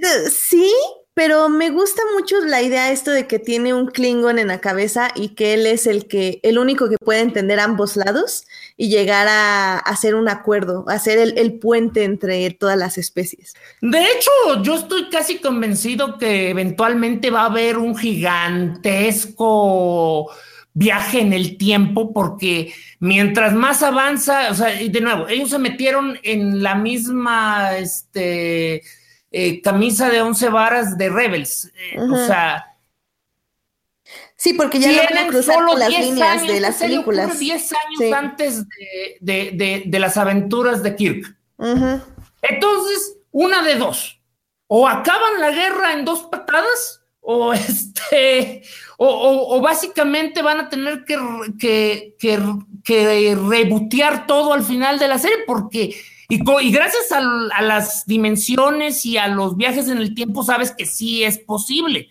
eh, 0.00 0.30
sí, 0.30 0.72
pero 1.14 1.48
me 1.48 1.70
gusta 1.70 2.02
mucho 2.14 2.38
la 2.40 2.62
idea 2.62 2.92
esto 2.92 3.10
de 3.10 3.26
que 3.26 3.40
tiene 3.40 3.74
un 3.74 3.88
Klingon 3.88 4.38
en 4.38 4.46
la 4.46 4.60
cabeza 4.60 5.08
y 5.16 5.30
que 5.30 5.54
él 5.54 5.66
es 5.66 5.88
el 5.88 6.06
que, 6.06 6.38
el 6.44 6.58
único 6.58 6.88
que 6.88 6.96
puede 6.96 7.18
entender 7.20 7.58
ambos 7.58 7.96
lados 7.96 8.46
y 8.76 8.88
llegar 8.88 9.26
a, 9.28 9.78
hacer 9.78 10.14
un 10.14 10.28
acuerdo, 10.28 10.84
hacer 10.86 11.18
el, 11.18 11.36
el, 11.36 11.58
puente 11.58 12.04
entre 12.04 12.48
todas 12.52 12.78
las 12.78 12.98
especies. 12.98 13.54
De 13.80 13.98
hecho, 13.98 14.30
yo 14.62 14.76
estoy 14.76 15.08
casi 15.10 15.38
convencido 15.38 16.18
que 16.18 16.50
eventualmente 16.50 17.30
va 17.30 17.42
a 17.42 17.46
haber 17.46 17.78
un 17.78 17.96
gigantesco 17.96 20.30
viaje 20.78 21.20
en 21.20 21.32
el 21.32 21.58
tiempo, 21.58 22.12
porque 22.12 22.72
mientras 23.00 23.52
más 23.52 23.82
avanza, 23.82 24.50
o 24.50 24.54
sea, 24.54 24.68
de 24.68 25.00
nuevo, 25.00 25.26
ellos 25.28 25.50
se 25.50 25.58
metieron 25.58 26.18
en 26.22 26.62
la 26.62 26.76
misma, 26.76 27.76
este, 27.76 28.82
eh, 29.32 29.60
camisa 29.60 30.08
de 30.08 30.22
once 30.22 30.48
varas 30.48 30.96
de 30.96 31.08
Rebels. 31.08 31.70
Eh, 31.74 31.98
o 32.00 32.26
sea. 32.26 32.76
Sí, 34.36 34.54
porque 34.54 34.78
ya 34.78 35.06
tienen 35.08 35.42
solo 35.42 35.76
las 35.76 35.90
líneas 35.90 36.46
de 36.46 36.60
las 36.60 36.76
películas. 36.76 37.38
10 37.40 37.72
años 37.72 38.12
antes 38.16 38.64
de, 39.20 39.88
las 39.90 40.16
aventuras 40.16 40.84
de 40.84 40.94
Kirk. 40.94 41.36
Entonces, 42.42 43.16
una 43.32 43.62
de 43.62 43.74
dos. 43.74 44.20
O 44.68 44.86
acaban 44.86 45.40
la 45.40 45.50
guerra 45.50 45.94
en 45.94 46.04
dos 46.04 46.22
patadas, 46.30 47.02
o 47.20 47.52
este, 47.52 48.62
o, 49.00 49.60
básicamente 49.60 50.42
van 50.42 50.58
a 50.58 50.68
tener 50.68 51.04
que, 51.04 52.12
rebotear 53.36 54.26
todo 54.26 54.52
al 54.52 54.64
final 54.64 54.98
de 54.98 55.08
la 55.08 55.18
serie, 55.18 55.38
porque 55.46 55.94
y, 56.28 56.70
gracias 56.72 57.12
a, 57.12 57.20
las 57.62 58.04
dimensiones 58.06 59.06
y 59.06 59.16
a 59.16 59.28
los 59.28 59.56
viajes 59.56 59.88
en 59.88 59.98
el 59.98 60.14
tiempo, 60.14 60.42
sabes 60.42 60.72
que 60.72 60.84
sí 60.84 61.22
es 61.22 61.38
posible, 61.38 62.08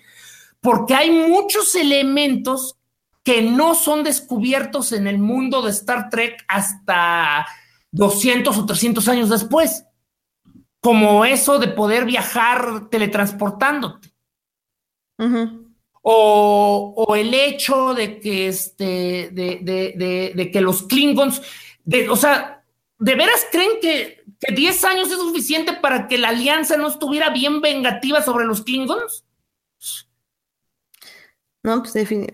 porque 0.61 0.95
hay 0.95 1.11
muchos 1.11 1.75
elementos 1.75 2.77
que 3.23 3.41
no 3.41 3.75
son 3.75 4.05
descubiertos 4.05 4.93
en 4.93 5.07
el 5.07 5.19
mundo 5.19 5.61
de 5.61 5.71
Star 5.71 6.09
Trek 6.09 6.45
hasta 6.47 7.45
200 7.91 8.57
o 8.57 8.65
300 8.65 9.07
años 9.09 9.29
después, 9.29 9.83
como 10.79 11.25
eso 11.25 11.59
de 11.59 11.67
poder 11.67 12.05
viajar 12.05 12.87
teletransportándote. 12.89 14.13
O, 16.09 17.15
el 17.15 17.33
hecho 17.33 17.93
de 17.93 18.19
que, 18.19 18.47
este, 18.47 19.29
de, 19.31 20.49
que 20.53 20.61
los 20.61 20.83
Klingons, 20.83 21.41
de, 21.83 22.09
o 22.09 22.15
sea, 22.15 22.53
¿De 22.99 23.13
veras 23.13 23.45
creen 23.51 23.79
que, 23.79 24.25
que 24.39 24.55
10 24.55 24.83
años 24.85 25.11
es 25.11 25.19
suficiente 25.19 25.73
para 25.73 26.07
que 26.07 26.17
la 26.17 26.29
alianza 26.29 26.77
no 26.77 26.87
estuviera 26.87 27.29
bien 27.29 27.61
vengativa 27.61 28.23
sobre 28.23 28.45
los 28.45 28.63
Klingons? 28.63 29.23
No, 31.61 31.83
pues 31.83 31.91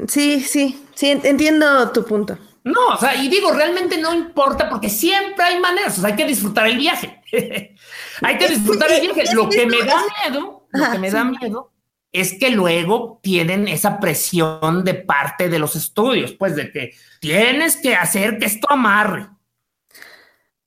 sí, 0.08 0.42
sí, 0.42 0.86
sí, 0.96 1.20
entiendo 1.24 1.92
tu 1.92 2.06
punto. 2.06 2.38
No, 2.64 2.88
o 2.94 2.98
sea, 2.98 3.16
y 3.16 3.28
digo, 3.28 3.52
realmente 3.52 3.98
no 3.98 4.14
importa 4.14 4.70
porque 4.70 4.90
siempre 4.90 5.44
hay 5.44 5.60
maneras, 5.60 5.98
o 5.98 6.02
sea, 6.02 6.12
hay 6.12 6.16
que 6.16 6.26
disfrutar 6.26 6.68
el 6.68 6.78
viaje. 6.78 7.22
hay 8.22 8.38
que 8.38 8.48
disfrutar 8.48 8.90
el 8.90 9.02
viaje. 9.02 9.24
Lo 9.36 9.50
que 9.50 9.66
me 9.66 9.84
da 9.84 10.02
miedo, 10.24 10.66
lo 10.72 10.92
que 10.92 11.00
me 11.00 11.12
da 11.12 11.26
miedo 11.26 11.73
es 12.14 12.36
que 12.40 12.52
luego 12.52 13.20
tienen 13.24 13.68
esa 13.68 14.00
presión 14.00 14.84
de 14.84 14.94
parte 14.94 15.50
de 15.50 15.58
los 15.58 15.76
estudios, 15.76 16.32
pues 16.34 16.56
de 16.56 16.72
que 16.72 16.94
tienes 17.20 17.76
que 17.76 17.96
hacer 17.96 18.38
que 18.38 18.46
esto 18.46 18.68
amarre. 18.70 19.28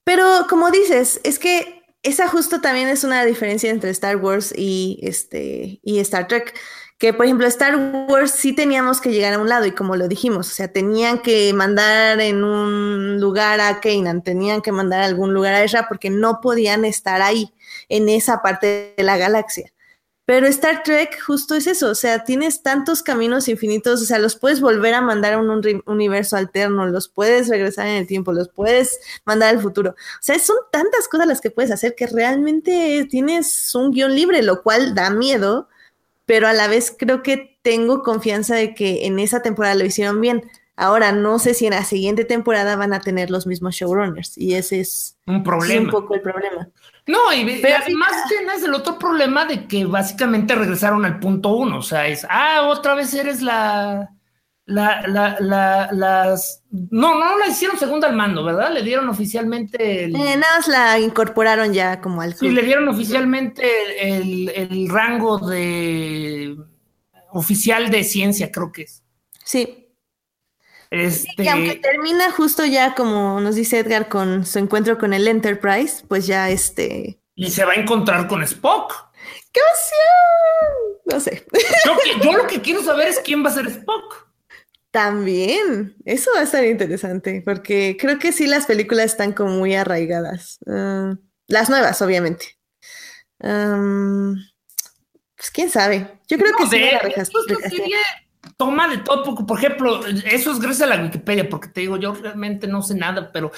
Pero 0.05 0.47
como 0.49 0.71
dices, 0.73 1.21
es 1.23 1.39
que 1.39 1.85
esa 2.03 2.29
justo 2.29 2.61
también 2.61 2.89
es 2.89 3.05
una 3.05 3.25
diferencia 3.25 3.71
entre 3.71 3.91
Star 3.91 4.17
Wars 4.17 4.53
y, 4.57 4.99
este, 5.03 5.81
y 5.83 6.01
Star 6.01 6.29
Trek. 6.29 6.55
Que, 6.99 7.13
por 7.13 7.27
ejemplo, 7.27 7.47
Star 7.47 7.77
Wars 8.09 8.31
sí 8.31 8.55
teníamos 8.55 9.01
que 9.03 9.11
llegar 9.11 9.35
a 9.35 9.39
un 9.39 9.51
lado 9.51 9.67
y 9.67 9.73
como 9.73 9.97
lo 9.97 10.09
dijimos, 10.09 10.49
o 10.49 10.55
sea, 10.55 10.73
tenían 10.73 11.19
que 11.19 11.53
mandar 11.53 12.21
en 12.21 12.43
un 12.43 13.21
lugar 13.21 13.61
a 13.61 13.81
Kanan, 13.81 14.23
tenían 14.23 14.63
que 14.63 14.73
mandar 14.73 15.03
a 15.03 15.05
algún 15.05 15.35
lugar 15.35 15.53
a 15.55 15.63
Ezra 15.63 15.89
porque 15.89 16.09
no 16.09 16.41
podían 16.41 16.87
estar 16.87 17.21
ahí, 17.21 17.53
en 17.91 18.09
esa 18.09 18.41
parte 18.41 18.95
de 18.97 19.05
la 19.05 19.19
galaxia. 19.19 19.71
Pero 20.27 20.49
Star 20.49 20.83
Trek 20.83 21.23
justo 21.25 21.55
es 21.55 21.69
eso, 21.69 21.89
o 21.89 21.95
sea, 21.95 22.25
tienes 22.25 22.63
tantos 22.63 23.05
caminos 23.05 23.47
infinitos, 23.47 24.03
o 24.03 24.05
sea, 24.05 24.19
los 24.19 24.35
puedes 24.35 24.61
volver 24.61 24.93
a 24.93 25.01
mandar 25.01 25.35
a 25.35 25.39
un 25.39 25.83
universo 25.87 26.37
alterno, 26.37 26.85
los 26.89 27.09
puedes 27.09 27.49
regresar 27.49 27.87
en 27.87 27.95
el 27.95 28.09
tiempo, 28.09 28.33
los 28.33 28.49
puedes 28.49 28.99
mandar 29.25 29.51
al 29.55 29.63
futuro. 29.63 29.91
O 29.91 30.23
sea, 30.23 30.37
son 30.41 30.57
tantas 30.73 31.07
cosas 31.07 31.29
las 31.29 31.41
que 31.41 31.53
puedes 31.53 31.71
hacer 31.71 31.95
que 31.95 32.09
realmente 32.09 33.07
tienes 33.09 33.73
un 33.77 33.93
guion 33.93 34.17
libre, 34.17 34.43
lo 34.43 34.65
cual 34.65 34.97
da 34.97 35.11
miedo, 35.11 35.69
pero 36.27 36.49
a 36.49 36.53
la 36.53 36.67
vez 36.67 36.93
creo 36.99 37.23
que 37.23 37.59
tengo 37.63 38.03
confianza 38.03 38.57
de 38.57 38.75
que 38.75 39.07
en 39.07 39.21
esa 39.21 39.43
temporada 39.43 39.77
lo 39.77 39.85
hicieron 39.85 40.21
bien. 40.21 40.51
Ahora, 40.79 41.11
no 41.11 41.39
sé 41.39 41.55
si 41.55 41.67
en 41.67 41.73
la 41.73 41.85
siguiente 41.85 42.27
temporada 42.27 42.77
van 42.77 42.93
a 42.93 43.01
tener 43.01 43.31
los 43.31 43.47
mismos 43.47 43.75
showrunners 43.75 44.37
y 44.37 44.55
ese 44.55 44.81
es 44.81 45.17
un 45.27 45.43
problema. 45.43 45.87
un 45.87 45.91
poco 45.91 46.15
el 46.15 46.21
problema. 46.21 46.69
No, 47.07 47.33
y, 47.33 47.41
además 47.65 48.11
tienes 48.29 48.63
el 48.63 48.75
otro 48.75 48.99
problema 48.99 49.47
de 49.47 49.67
que 49.67 49.87
básicamente 49.87 50.55
regresaron 50.55 51.07
al 51.07 51.19
punto 51.19 51.51
uno. 51.51 51.79
O 51.79 51.83
sea, 51.83 52.07
es, 52.07 52.27
ah, 52.29 52.69
otra 52.69 52.95
vez 52.95 53.15
eres 53.15 53.41
la. 53.43 54.11
La, 54.69 55.07
la, 55.07 55.37
la, 55.39 55.89
las. 55.93 56.65
No, 56.73 57.17
no 57.17 57.39
la 57.39 57.47
hicieron 57.47 57.79
segunda 57.79 58.09
al 58.09 58.17
mando, 58.17 58.43
¿verdad? 58.45 58.73
Le 58.73 58.83
dieron 58.83 59.09
oficialmente. 59.09 60.05
El, 60.05 60.17
eh, 60.17 60.37
nada 60.37 60.57
más 60.57 60.67
la 60.67 60.99
incorporaron 60.99 61.73
ya 61.73 62.01
como 62.01 62.21
al. 62.21 62.35
Sí, 62.35 62.51
le 62.51 62.63
dieron 62.63 62.89
oficialmente 62.89 63.65
el, 64.01 64.49
el 64.49 64.89
rango 64.89 65.39
de. 65.39 66.57
oficial 67.31 67.91
de 67.91 68.03
ciencia, 68.03 68.51
creo 68.51 68.73
que 68.73 68.83
es. 68.83 69.05
Sí, 69.45 69.86
este... 70.91 71.43
Y 71.43 71.49
aunque 71.49 71.77
termina 71.77 72.31
justo 72.31 72.65
ya, 72.65 72.95
como 72.95 73.41
nos 73.41 73.55
dice 73.55 73.79
Edgar, 73.79 74.09
con 74.09 74.47
su 74.47 74.59
encuentro 74.59 74.99
con 74.99 75.13
el 75.13 75.27
Enterprise, 75.29 76.05
pues 76.07 76.27
ya 76.27 76.51
este. 76.51 77.21
Y 77.35 77.51
se 77.51 77.65
va 77.65 77.73
a 77.73 77.77
encontrar 77.77 78.29
con 78.29 78.43
Spock. 78.43 78.95
¡Qué 79.53 79.61
emoción! 79.61 81.03
No 81.07 81.21
sé. 81.21 81.47
Yo, 82.25 82.33
lo 82.33 82.47
que 82.47 82.61
quiero 82.61 82.83
saber 82.83 83.09
es 83.09 83.21
quién 83.21 83.45
va 83.45 83.51
a 83.51 83.55
ser 83.55 83.67
Spock. 83.67 84.27
También, 84.91 85.97
eso 86.05 86.31
va 86.35 86.41
a 86.41 86.45
estar 86.45 86.65
interesante, 86.65 87.43
porque 87.45 87.97
creo 88.01 88.19
que 88.19 88.33
sí 88.33 88.47
las 88.47 88.67
películas 88.67 89.07
están 89.07 89.33
como 89.33 89.51
muy 89.51 89.75
arraigadas. 89.75 90.59
Ah, 90.67 91.15
las 91.49 91.69
nuevas, 91.69 92.01
obviamente. 92.01 92.59
pues 93.39 93.51
quién 95.53 95.71
sabe. 95.71 96.19
Yo 96.29 96.39
creo 96.39 96.53
que 96.57 96.67
sí. 96.67 96.79
La 96.81 97.01
toma 98.57 98.89
de 98.89 98.99
todo, 98.99 99.47
por 99.47 99.59
ejemplo, 99.59 100.07
eso 100.07 100.53
es 100.53 100.61
gracias 100.61 100.91
a 100.91 100.95
la 100.97 101.03
Wikipedia, 101.03 101.49
porque 101.49 101.69
te 101.69 101.81
digo, 101.83 101.97
yo 101.97 102.15
realmente 102.15 102.67
no 102.67 102.83
sé 102.83 102.95
nada, 102.95 103.31
pero 103.33 103.53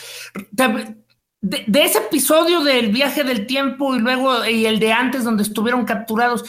de, 1.41 1.83
ese 1.83 1.99
episodio 1.99 2.63
del 2.63 2.91
viaje 2.91 3.25
del 3.25 3.47
tiempo 3.47 3.95
y 3.95 4.01
luego 4.01 4.45
y 4.47 4.67
el 4.67 4.79
de 4.79 4.93
antes 4.93 5.25
donde 5.25 5.43
estuvieron 5.43 5.85
capturados, 5.85 6.45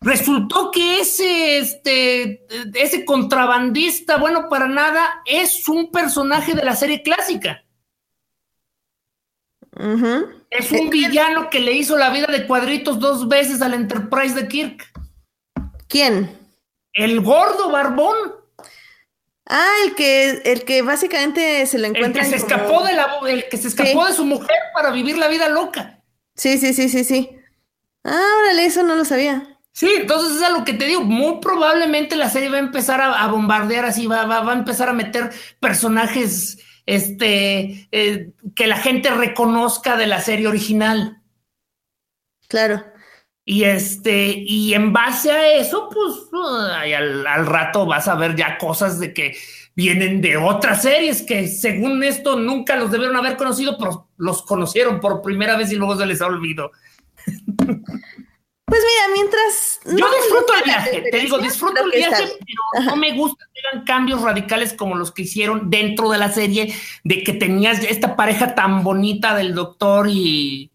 resultó 0.00 0.70
que 0.70 1.00
ese, 1.00 1.58
este, 1.58 2.46
ese 2.74 3.04
contrabandista, 3.04 4.16
bueno, 4.16 4.48
para 4.48 4.66
nada, 4.66 5.22
es 5.26 5.68
un 5.68 5.90
personaje 5.90 6.54
de 6.54 6.64
la 6.64 6.74
serie 6.74 7.02
clásica. 7.02 7.64
Es 10.50 10.72
un 10.72 10.90
villano 10.90 11.48
que 11.48 11.60
le 11.60 11.72
hizo 11.72 11.96
la 11.96 12.10
vida 12.10 12.26
de 12.26 12.46
cuadritos 12.46 12.98
dos 12.98 13.28
veces 13.28 13.62
al 13.62 13.74
Enterprise 13.74 14.34
de 14.34 14.48
Kirk. 14.48 14.92
¿Quién? 15.86 16.39
El 16.92 17.20
gordo 17.20 17.70
barbón. 17.70 18.16
Ah, 19.46 19.72
el 19.84 19.94
que, 19.94 20.42
el 20.44 20.64
que 20.64 20.82
básicamente 20.82 21.66
se 21.66 21.78
lo 21.78 21.86
encuentra. 21.86 22.22
El 22.22 22.30
que 22.30 22.36
se 22.38 22.44
escapó 22.44 22.84
de 22.84 22.92
la, 22.94 23.18
el 23.28 23.48
que 23.48 23.56
se 23.56 23.68
escapó 23.68 24.06
de 24.06 24.12
su 24.12 24.24
mujer 24.24 24.56
para 24.74 24.90
vivir 24.90 25.18
la 25.18 25.28
vida 25.28 25.48
loca. 25.48 26.02
Sí, 26.36 26.56
sí, 26.58 26.72
sí, 26.72 26.88
sí, 26.88 27.04
sí. 27.04 27.30
Ah, 28.04 28.28
órale, 28.38 28.64
eso 28.64 28.82
no 28.82 28.94
lo 28.94 29.04
sabía. 29.04 29.58
Sí, 29.72 29.88
entonces 29.96 30.36
es 30.36 30.42
a 30.42 30.50
lo 30.50 30.64
que 30.64 30.74
te 30.74 30.86
digo. 30.86 31.02
Muy 31.02 31.40
probablemente 31.40 32.16
la 32.16 32.30
serie 32.30 32.48
va 32.48 32.56
a 32.56 32.60
empezar 32.60 33.00
a, 33.00 33.26
bombardear 33.28 33.84
así, 33.84 34.06
va, 34.06 34.24
va, 34.26 34.40
va, 34.40 34.52
a 34.52 34.58
empezar 34.58 34.88
a 34.88 34.92
meter 34.92 35.30
personajes 35.58 36.58
este, 36.86 37.88
eh, 37.92 38.32
que 38.54 38.66
la 38.66 38.76
gente 38.76 39.10
reconozca 39.10 39.96
de 39.96 40.06
la 40.06 40.20
serie 40.20 40.48
original. 40.48 41.22
Claro. 42.48 42.84
Y 43.44 43.64
este, 43.64 44.34
y 44.36 44.74
en 44.74 44.92
base 44.92 45.30
a 45.30 45.54
eso, 45.54 45.88
pues 45.92 46.14
al, 46.86 47.46
rato 47.46 47.86
vas 47.86 48.06
a 48.06 48.14
ver 48.14 48.36
ya 48.36 48.58
cosas 48.58 49.00
de 49.00 49.12
que 49.12 49.36
vienen 49.74 50.20
de 50.20 50.36
otras 50.36 50.82
series 50.82 51.22
que 51.22 51.48
según 51.48 52.02
esto 52.02 52.38
nunca 52.38 52.76
los 52.76 52.90
debieron 52.90 53.16
haber 53.16 53.36
conocido, 53.36 53.76
pero 53.78 54.08
los 54.18 54.42
conocieron 54.42 55.00
por 55.00 55.22
primera 55.22 55.56
vez 55.56 55.72
y 55.72 55.76
luego 55.76 55.96
se 55.96 56.06
les 56.06 56.20
ha 56.20 56.26
olvidado. 56.26 56.70
Pues 58.70 58.82
mira, 58.86 59.12
mientras. 59.12 59.80
Yo 59.84 60.06
disfruto 60.22 60.54
el 60.56 60.64
viaje, 60.64 61.02
te 61.10 61.18
digo, 61.18 61.38
disfruto 61.38 61.82
el 61.82 61.90
viaje, 61.90 62.24
pero 62.72 62.84
no 62.84 62.94
me 62.94 63.16
gusta 63.16 63.44
que 63.52 63.60
hagan 63.66 63.84
cambios 63.84 64.22
radicales 64.22 64.74
como 64.74 64.94
los 64.94 65.10
que 65.10 65.22
hicieron 65.22 65.70
dentro 65.70 66.08
de 66.08 66.18
la 66.18 66.30
serie, 66.30 66.72
de 67.02 67.24
que 67.24 67.32
tenías 67.32 67.82
esta 67.82 68.14
pareja 68.14 68.54
tan 68.54 68.84
bonita 68.84 69.34
del 69.34 69.54
doctor 69.54 70.06
y. 70.08 70.69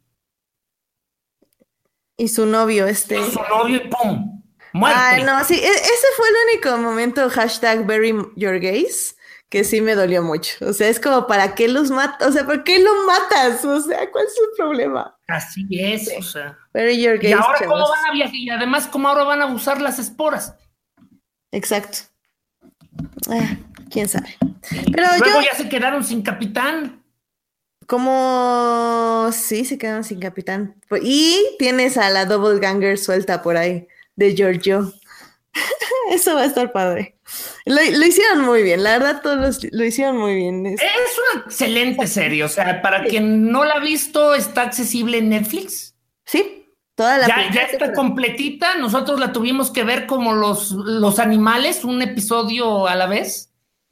Y 2.17 2.29
su 2.29 2.45
novio, 2.45 2.87
este. 2.87 3.19
Y 3.19 3.31
su 3.31 3.39
novio 3.39 3.77
y 3.77 3.89
¡pum! 3.89 4.41
Muerte. 4.73 4.99
Ay, 4.99 5.23
no, 5.23 5.43
sí, 5.43 5.55
e-, 5.55 5.67
ese 5.67 6.07
fue 6.17 6.27
el 6.27 6.35
único 6.49 6.77
momento, 6.77 7.29
hashtag 7.29 7.85
bury 7.85 8.13
your 8.35 8.59
gays, 8.59 9.15
que 9.49 9.63
sí 9.63 9.79
me 9.81 9.95
dolió 9.95 10.21
mucho. 10.21 10.65
O 10.65 10.73
sea, 10.73 10.89
es 10.89 10.99
como, 10.99 11.27
¿para 11.27 11.55
qué 11.55 11.67
los 11.67 11.91
matas? 11.91 12.27
O 12.27 12.31
sea, 12.31 12.45
¿por 12.45 12.63
qué 12.63 12.79
lo 12.79 12.91
matas? 13.05 13.63
O 13.63 13.81
sea, 13.81 14.09
¿cuál 14.11 14.25
es 14.25 14.33
el 14.33 14.55
problema? 14.57 15.17
Así 15.27 15.65
es, 15.71 16.11
o 16.17 16.21
sea. 16.21 16.57
Bury 16.73 17.01
your 17.01 17.17
gays. 17.17 17.29
Y 17.29 17.33
ahora, 17.33 17.59
¿cómo 17.59 17.89
van 17.89 18.05
a 18.09 18.11
viajar? 18.11 18.35
Y 18.35 18.49
además, 18.49 18.87
¿cómo 18.87 19.07
ahora 19.07 19.23
van 19.23 19.41
a 19.41 19.45
usar 19.47 19.81
las 19.81 19.99
esporas? 19.99 20.55
Exacto. 21.51 21.99
Ah, 23.29 23.55
quién 23.89 24.09
sabe. 24.09 24.37
Pero 24.69 25.07
Luego 25.19 25.41
yo, 25.41 25.41
ya 25.41 25.55
se 25.55 25.69
quedaron 25.69 26.03
sin 26.03 26.21
capitán. 26.21 27.04
Como 27.87 29.29
sí, 29.31 29.65
se 29.65 29.77
quedaron 29.77 30.03
sin 30.03 30.19
capitán. 30.19 30.75
Y 31.01 31.39
tienes 31.59 31.97
a 31.97 32.09
la 32.09 32.25
double 32.25 32.59
ganger 32.59 32.97
suelta 32.97 33.41
por 33.41 33.57
ahí 33.57 33.87
de 34.15 34.35
Giorgio. 34.35 34.93
Eso 36.11 36.35
va 36.35 36.41
a 36.41 36.45
estar 36.45 36.71
padre. 36.71 37.17
Lo, 37.65 37.75
lo 37.75 38.05
hicieron 38.05 38.41
muy 38.45 38.61
bien, 38.61 38.83
la 38.83 38.97
verdad, 38.97 39.21
todos 39.23 39.59
lo 39.71 39.83
hicieron 39.83 40.17
muy 40.17 40.35
bien. 40.35 40.65
Es- 40.67 40.81
una 41.33 41.43
excelente 41.45 42.05
serie, 42.07 42.43
o 42.43 42.49
sea, 42.49 42.81
para 42.81 43.03
quien 43.05 43.49
no 43.51 43.65
la 43.65 43.75
ha 43.75 43.79
visto, 43.79 44.35
está 44.35 44.61
accesible 44.63 45.17
en 45.17 45.29
Netflix. 45.29 45.95
sí, 46.25 46.61
toda 46.95 47.17
la 47.17 47.27
Ya, 47.27 47.51
ya 47.51 47.61
está 47.63 47.93
completita. 47.93 48.75
Nosotros 48.75 49.19
la 49.19 49.33
tuvimos 49.33 49.71
que 49.71 49.83
ver 49.83 50.05
como 50.05 50.33
los, 50.33 50.71
los 50.71 51.19
animales, 51.19 51.83
un 51.83 52.01
episodio 52.01 52.87
a 52.87 52.95
la 52.95 53.07
vez. 53.07 53.51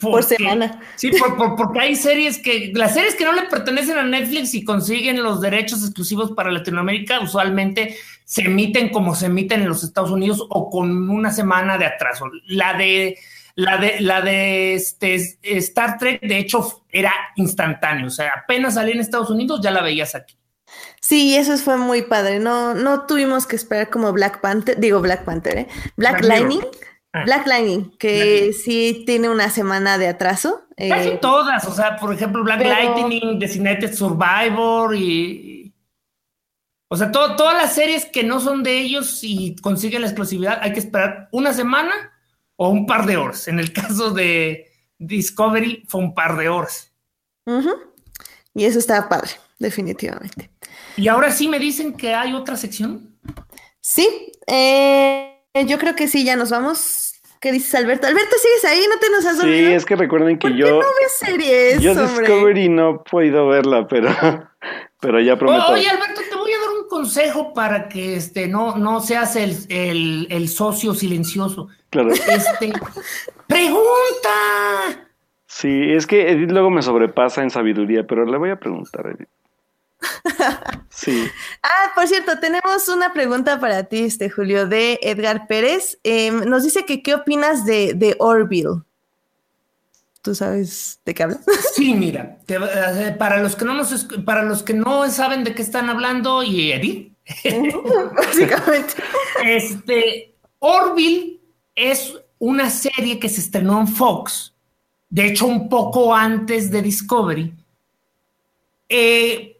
Por 0.00 0.10
Porque- 0.12 0.36
semana. 0.36 0.80
Sí, 0.96 1.10
por- 1.10 1.36
por- 1.36 1.56
porque 1.56 1.80
hay 1.80 1.94
series 1.96 2.38
que, 2.38 2.72
las 2.74 2.94
series 2.94 3.14
que 3.14 3.24
no 3.24 3.32
le 3.32 3.42
pertenecen 3.42 3.98
a 3.98 4.02
Netflix 4.02 4.54
y 4.54 4.64
consiguen 4.64 5.22
los 5.22 5.40
derechos 5.40 5.82
exclusivos 5.84 6.32
para 6.32 6.50
Latinoamérica, 6.50 7.20
usualmente 7.20 7.96
se 8.24 8.42
emiten 8.42 8.88
como 8.88 9.14
se 9.14 9.26
emiten 9.26 9.62
en 9.62 9.68
los 9.68 9.84
Estados 9.84 10.10
Unidos 10.10 10.44
o 10.48 10.70
con 10.70 11.10
una 11.10 11.30
semana 11.30 11.76
de 11.78 11.84
atraso. 11.86 12.26
La 12.46 12.74
de, 12.76 13.18
la 13.54 13.76
de, 13.76 14.00
la 14.00 14.22
de 14.22 14.74
este, 14.74 15.14
Star 15.42 15.98
Trek, 15.98 16.20
de 16.22 16.38
hecho, 16.38 16.84
era 16.90 17.12
instantáneo. 17.36 18.06
O 18.06 18.10
sea, 18.10 18.32
apenas 18.42 18.74
salía 18.74 18.94
en 18.94 19.00
Estados 19.00 19.30
Unidos, 19.30 19.60
ya 19.62 19.70
la 19.70 19.82
veías 19.82 20.14
aquí. 20.14 20.36
Sí, 21.00 21.36
eso 21.36 21.56
fue 21.58 21.76
muy 21.76 22.02
padre. 22.02 22.38
No, 22.38 22.74
no 22.74 23.02
tuvimos 23.06 23.46
que 23.46 23.56
esperar 23.56 23.90
como 23.90 24.10
Black 24.12 24.40
Panther, 24.40 24.80
digo 24.80 25.00
Black 25.00 25.24
Panther, 25.24 25.58
¿eh? 25.58 25.68
Black, 25.96 26.22
Black 26.22 26.46
Mirror. 26.46 26.70
Ah. 27.14 27.24
Black 27.24 27.46
Lightning, 27.46 27.90
que 27.98 28.52
sí 28.54 29.02
tiene 29.06 29.28
una 29.28 29.50
semana 29.50 29.98
de 29.98 30.08
atraso. 30.08 30.62
eh, 30.78 30.88
Casi 30.88 31.10
todas, 31.20 31.64
o 31.66 31.72
sea, 31.74 31.96
por 31.96 32.12
ejemplo, 32.14 32.42
Black 32.42 32.58
pero- 32.62 32.70
Lightning, 32.70 33.38
Designated 33.38 33.92
Survivor 33.94 34.94
y. 34.96 35.74
O 36.88 36.96
sea, 36.96 37.10
to- 37.12 37.36
todas 37.36 37.54
las 37.54 37.74
series 37.74 38.04
que 38.06 38.22
no 38.22 38.40
son 38.40 38.62
de 38.62 38.78
ellos 38.78 39.20
y 39.22 39.56
consiguen 39.56 40.02
la 40.02 40.08
exclusividad, 40.08 40.58
hay 40.62 40.72
que 40.72 40.80
esperar 40.80 41.28
una 41.32 41.52
semana 41.54 41.92
o 42.56 42.68
un 42.70 42.86
par 42.86 43.06
de 43.06 43.16
horas. 43.16 43.48
En 43.48 43.58
el 43.58 43.72
caso 43.72 44.10
de 44.10 44.66
Discovery, 44.98 45.84
fue 45.88 46.00
un 46.02 46.14
par 46.14 46.36
de 46.36 46.48
horas. 46.48 46.92
Y 48.54 48.64
eso 48.64 48.78
estaba 48.78 49.08
padre, 49.08 49.30
definitivamente. 49.58 50.50
Y 50.96 51.08
ahora 51.08 51.30
sí 51.30 51.48
me 51.48 51.58
dicen 51.58 51.94
que 51.94 52.14
hay 52.14 52.34
otra 52.34 52.56
sección. 52.56 53.16
Sí, 53.80 54.32
eh, 54.46 55.31
yo 55.54 55.78
creo 55.78 55.94
que 55.94 56.08
sí, 56.08 56.24
ya 56.24 56.36
nos 56.36 56.50
vamos. 56.50 57.08
¿Qué 57.40 57.50
dices, 57.50 57.74
Alberto? 57.74 58.06
Alberto, 58.06 58.36
¿sigues 58.40 58.64
ahí? 58.64 58.84
¿No 58.88 58.98
te 59.00 59.10
nos 59.10 59.26
has 59.26 59.38
Sí, 59.40 59.46
olvidado? 59.46 59.74
es 59.76 59.84
que 59.84 59.96
recuerden 59.96 60.38
que 60.38 60.48
¿Por 60.48 60.56
yo, 60.56 60.66
qué 60.66 60.72
no 60.72 60.78
ves 60.78 61.12
series, 61.18 61.80
yo 61.82 61.90
hombre? 61.90 62.06
Discovery 62.20 62.68
no 62.68 62.90
he 63.04 63.10
podido 63.10 63.48
verla, 63.48 63.86
pero, 63.88 64.08
pero 65.00 65.20
ya 65.20 65.36
prometo. 65.36 65.72
Oye, 65.72 65.88
Alberto, 65.88 66.20
te 66.30 66.36
voy 66.36 66.52
a 66.52 66.58
dar 66.60 66.68
un 66.80 66.88
consejo 66.88 67.52
para 67.52 67.88
que 67.88 68.14
este, 68.14 68.46
no, 68.46 68.76
no 68.76 69.00
seas 69.00 69.34
el, 69.34 69.56
el- 69.70 70.28
el 70.30 70.48
socio 70.48 70.94
silencioso. 70.94 71.66
Claro. 71.90 72.12
Este, 72.12 72.72
pregunta. 73.48 75.08
Sí, 75.46 75.92
es 75.92 76.06
que 76.06 76.30
Edith 76.30 76.50
luego 76.50 76.70
me 76.70 76.80
sobrepasa 76.82 77.42
en 77.42 77.50
sabiduría, 77.50 78.04
pero 78.06 78.24
le 78.24 78.38
voy 78.38 78.50
a 78.50 78.56
preguntar 78.56 79.06
a 79.06 79.10
Edith. 79.10 79.28
Sí. 80.90 81.24
Ah, 81.62 81.92
por 81.94 82.06
cierto, 82.08 82.38
tenemos 82.40 82.88
una 82.88 83.12
pregunta 83.12 83.58
para 83.60 83.84
ti, 83.84 84.00
este 84.04 84.28
Julio, 84.30 84.66
de 84.66 84.98
Edgar 85.02 85.46
Pérez. 85.46 85.98
Eh, 86.04 86.30
nos 86.30 86.64
dice 86.64 86.84
que 86.84 87.02
qué 87.02 87.14
opinas 87.14 87.64
de, 87.64 87.94
de 87.94 88.16
Orville. 88.18 88.82
¿Tú 90.22 90.34
sabes 90.34 91.00
de 91.04 91.14
qué 91.14 91.22
habla? 91.24 91.38
Sí, 91.74 91.94
mira, 91.94 92.38
te- 92.46 92.56
eh, 92.56 93.12
para 93.18 93.40
los 93.42 93.56
que 93.56 93.64
no 93.64 93.74
nos 93.74 94.04
para 94.24 94.42
los 94.44 94.62
que 94.62 94.74
no 94.74 95.08
saben 95.10 95.42
de 95.44 95.54
qué 95.54 95.62
están 95.62 95.88
hablando 95.90 96.42
y 96.42 96.72
Edith, 96.72 97.12
Básicamente. 98.16 98.94
este 99.44 100.34
Orville 100.60 101.40
es 101.74 102.14
una 102.38 102.70
serie 102.70 103.18
que 103.18 103.28
se 103.28 103.40
estrenó 103.40 103.80
en 103.80 103.88
Fox, 103.88 104.52
de 105.10 105.26
hecho 105.26 105.46
un 105.46 105.68
poco 105.68 106.14
antes 106.14 106.70
de 106.70 106.82
Discovery, 106.82 107.52
eh, 108.88 109.51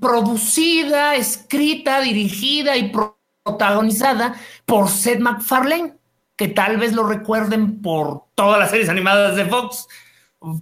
producida, 0.00 1.14
escrita, 1.16 2.00
dirigida 2.00 2.76
y 2.76 2.90
pro- 2.90 3.18
protagonizada 3.42 4.34
por 4.66 4.88
Seth 4.88 5.20
MacFarlane, 5.20 5.94
que 6.36 6.48
tal 6.48 6.76
vez 6.76 6.92
lo 6.92 7.04
recuerden 7.06 7.80
por 7.82 8.24
todas 8.34 8.58
las 8.58 8.70
series 8.70 8.88
animadas 8.88 9.36
de 9.36 9.44
Fox. 9.46 9.88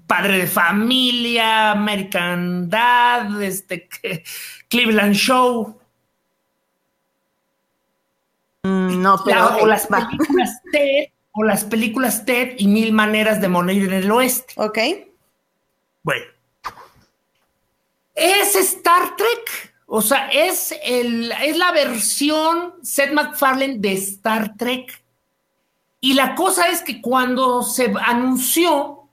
Padre 0.07 0.39
de 0.39 0.47
familia, 0.49 1.71
American 1.73 2.69
Dad, 2.69 3.41
este, 3.43 3.89
Cleveland 4.69 5.15
Show, 5.15 5.79
Mm, 8.65 9.01
no, 9.01 9.23
pero. 9.25 9.39
la- 9.39 9.57
o 9.59 9.67
las 9.67 9.87
películas 10.11 10.61
Ted, 10.73 11.07
o 11.33 11.45
las 11.45 11.65
películas 11.65 12.25
Ted 12.25 12.55
y 12.59 12.67
Mil 12.67 12.93
Maneras 12.93 13.41
de 13.41 13.49
Morir 13.49 13.85
en 13.85 13.93
el 13.93 14.11
Oeste. 14.11 14.55
Ok. 14.57 14.79
Bueno. 16.03 16.25
Es 18.19 18.57
Star 18.57 19.15
Trek. 19.17 19.75
O 19.87 20.03
sea, 20.03 20.29
es, 20.29 20.75
el, 20.83 21.33
es 21.45 21.57
la 21.57 21.73
versión 21.73 22.75
Seth 22.83 23.13
MacFarlane 23.13 23.79
de 23.79 23.93
Star 23.95 24.57
Trek. 24.57 25.03
Y 26.01 26.15
la 26.15 26.35
cosa 26.35 26.69
es 26.69 26.83
que 26.83 27.01
cuando 27.01 27.63
se 27.63 27.93
anunció, 28.05 29.09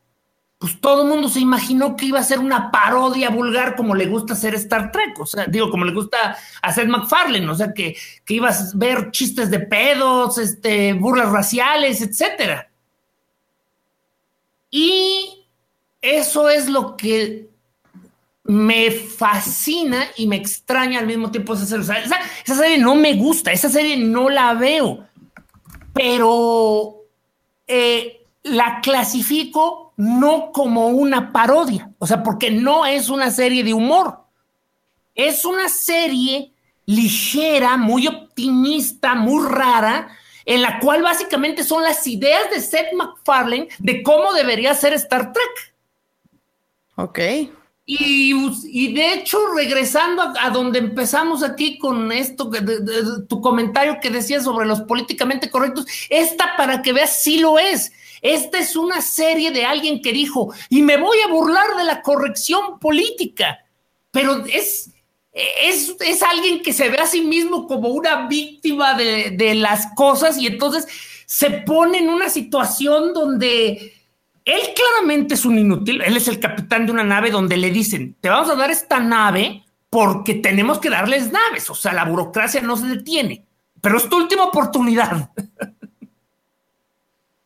pues 0.58 0.82
todo 0.82 1.04
el 1.04 1.08
mundo 1.08 1.30
se 1.30 1.40
imaginó 1.40 1.96
que 1.96 2.08
iba 2.08 2.20
a 2.20 2.24
ser 2.24 2.40
una 2.40 2.72
parodia 2.72 3.30
vulgar 3.30 3.76
como 3.76 3.94
le 3.94 4.08
gusta 4.08 4.34
hacer 4.34 4.56
Star 4.56 4.92
Trek. 4.92 5.20
O 5.20 5.26
sea, 5.26 5.46
digo, 5.46 5.70
como 5.70 5.86
le 5.86 5.94
gusta 5.94 6.38
a 6.62 6.74
Seth 6.74 6.90
MacFarlane. 6.90 7.50
O 7.50 7.56
sea, 7.56 7.74
que, 7.74 7.96
que 8.26 8.34
ibas 8.34 8.74
a 8.74 8.78
ver 8.78 9.12
chistes 9.12 9.52
de 9.52 9.60
pedos, 9.60 10.40
este, 10.40 10.94
burlas 10.94 11.32
raciales, 11.32 12.02
etcétera. 12.02 12.72
Y 14.72 15.48
eso 16.02 16.50
es 16.50 16.68
lo 16.68 16.98
que 16.98 17.55
me 18.46 18.92
fascina 18.92 20.06
y 20.18 20.28
me 20.28 20.36
extraña 20.36 21.00
al 21.00 21.08
mismo 21.08 21.32
tiempo 21.32 21.56
esa 21.56 21.66
serie. 21.66 22.04
Esa 22.46 22.56
serie 22.56 22.78
no 22.78 22.96
me 22.96 23.16
gusta, 23.16 23.52
esa 23.52 23.70
serie 23.70 23.98
no 23.98 24.30
la 24.30 24.54
veo, 24.54 25.08
pero 25.94 26.98
eh, 27.68 28.26
la 28.44 28.82
clasifico 28.82 29.94
no 29.98 30.52
como 30.52 30.88
una 30.88 31.32
parodia, 31.32 31.90
o 31.98 32.06
sea, 32.06 32.22
porque 32.22 32.52
no 32.52 32.86
es 32.86 33.10
una 33.10 33.32
serie 33.32 33.64
de 33.64 33.74
humor, 33.74 34.20
es 35.16 35.44
una 35.44 35.70
serie 35.70 36.52
ligera, 36.86 37.78
muy 37.78 38.06
optimista, 38.06 39.16
muy 39.16 39.48
rara, 39.48 40.10
en 40.46 40.62
la 40.62 40.80
cual 40.80 41.02
básicamente 41.02 41.64
son 41.64 41.82
las 41.82 42.06
ideas 42.06 42.52
de 42.52 42.62
Seth 42.62 42.94
MacFarlane 42.94 43.70
de 43.80 44.04
cómo 44.04 44.34
debería 44.34 44.76
ser 44.76 44.94
Star 44.94 45.34
Trek. 45.34 45.74
Ok. 46.98 47.20
Y, 47.88 48.94
de 48.94 49.14
hecho, 49.14 49.38
regresando 49.56 50.24
a, 50.40 50.50
donde 50.50 50.80
empezamos 50.80 51.44
aquí 51.44 51.78
con 51.78 52.12
esto, 52.12 52.50
tu 53.30 53.42
comentario 53.42 54.00
que 54.02 54.10
decías 54.10 54.44
sobre 54.44 54.66
los 54.66 54.82
políticamente 54.82 55.52
correctos, 55.52 55.86
esta 56.10 56.58
para 56.58 56.82
que 56.82 56.94
veas 56.94 57.22
sí 57.22 57.38
lo 57.38 57.60
es. 57.60 57.92
Esta 58.24 58.58
es 58.58 58.76
una 58.76 59.02
serie 59.02 59.52
de 59.52 59.66
alguien 59.66 60.02
que 60.02 60.14
dijo, 60.14 60.52
y 60.70 60.82
me 60.82 60.98
voy 60.98 61.18
a 61.20 61.32
burlar 61.32 61.78
de 61.78 61.84
la 61.84 62.02
corrección 62.02 62.80
política, 62.80 63.60
pero 64.10 64.44
es, 64.46 64.90
es, 65.32 65.96
es 66.00 66.24
alguien 66.24 66.64
que 66.64 66.74
se 66.74 66.90
ve 66.90 66.98
a 66.98 67.06
sí 67.06 67.22
mismo 67.22 67.68
como 67.68 67.90
una 67.90 68.28
víctima 68.28 68.96
de 68.96 69.54
las 69.54 69.94
cosas 69.96 70.40
y 70.40 70.48
entonces 70.48 70.88
se 71.28 71.50
pone 71.52 72.00
en 72.00 72.10
una 72.10 72.30
situación 72.30 73.14
donde 73.14 73.95
él 74.46 74.62
claramente 74.76 75.34
es 75.34 75.44
un 75.44 75.58
inútil, 75.58 76.02
él 76.02 76.16
es 76.16 76.28
el 76.28 76.40
capitán 76.40 76.86
de 76.86 76.92
una 76.92 77.04
nave 77.04 77.32
donde 77.32 77.58
le 77.58 77.72
dicen, 77.72 78.16
te 78.22 78.30
vamos 78.30 78.50
a 78.52 78.56
dar 78.56 78.70
esta 78.70 79.00
nave 79.00 79.64
porque 79.90 80.36
tenemos 80.36 80.78
que 80.78 80.92
darles 80.92 81.32
naves, 81.32 81.68
o 81.70 81.76
sea, 81.76 81.94
la 81.94 82.06
burocracia 82.06 82.62
no 82.62 82.78
se 82.78 82.86
detiene, 82.86 83.44
pero 83.82 83.98
es 83.98 84.08
tu 84.08 84.18
última 84.18 84.46
oportunidad. 84.46 85.32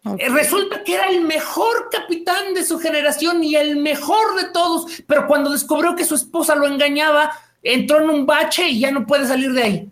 Resulta 0.03 0.83
que 0.83 0.95
era 0.95 1.07
el 1.09 1.21
mejor 1.21 1.89
capitán 1.91 2.53
de 2.53 2.63
su 2.63 2.79
generación 2.79 3.43
y 3.43 3.55
el 3.55 3.77
mejor 3.77 4.35
de 4.35 4.49
todos, 4.49 5.03
pero 5.07 5.27
cuando 5.27 5.51
descubrió 5.51 5.95
que 5.95 6.05
su 6.05 6.15
esposa 6.15 6.55
lo 6.55 6.67
engañaba, 6.67 7.31
entró 7.61 8.01
en 8.01 8.09
un 8.09 8.25
bache 8.25 8.67
y 8.67 8.79
ya 8.79 8.91
no 8.91 9.05
puede 9.05 9.27
salir 9.27 9.51
de 9.53 9.63
ahí. 9.63 9.91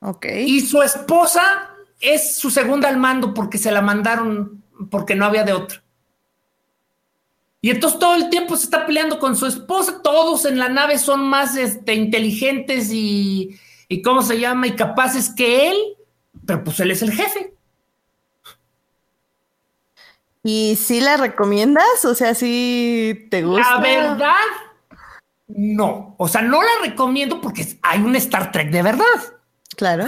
Ok. 0.00 0.26
Y 0.44 0.60
su 0.60 0.82
esposa 0.82 1.70
es 2.00 2.36
su 2.36 2.50
segunda 2.50 2.88
al 2.88 2.98
mando 2.98 3.32
porque 3.32 3.58
se 3.58 3.72
la 3.72 3.80
mandaron 3.80 4.57
porque 4.90 5.14
no 5.14 5.24
había 5.24 5.44
de 5.44 5.52
otra. 5.52 5.82
Y 7.60 7.70
entonces 7.70 7.98
todo 7.98 8.14
el 8.14 8.30
tiempo 8.30 8.56
se 8.56 8.64
está 8.64 8.86
peleando 8.86 9.18
con 9.18 9.36
su 9.36 9.46
esposa, 9.46 10.00
todos 10.02 10.44
en 10.44 10.58
la 10.58 10.68
nave 10.68 10.98
son 10.98 11.28
más 11.28 11.56
este, 11.56 11.94
inteligentes 11.94 12.90
y, 12.92 13.58
y, 13.88 14.02
¿cómo 14.02 14.22
se 14.22 14.38
llama? 14.38 14.68
Y 14.68 14.76
capaces 14.76 15.30
que 15.34 15.70
él, 15.70 15.76
pero 16.46 16.62
pues 16.62 16.78
él 16.80 16.92
es 16.92 17.02
el 17.02 17.12
jefe. 17.12 17.52
¿Y 20.44 20.76
si 20.76 21.00
la 21.00 21.16
recomiendas? 21.16 22.04
O 22.04 22.14
sea, 22.14 22.34
si 22.34 23.26
te 23.30 23.42
gusta. 23.42 23.74
La 23.74 23.80
verdad, 23.80 24.34
no. 25.48 26.14
O 26.16 26.28
sea, 26.28 26.42
no 26.42 26.62
la 26.62 26.70
recomiendo 26.82 27.40
porque 27.40 27.66
hay 27.82 28.00
un 28.00 28.14
Star 28.16 28.52
Trek 28.52 28.70
de 28.70 28.82
verdad. 28.82 29.04
Claro. 29.76 30.06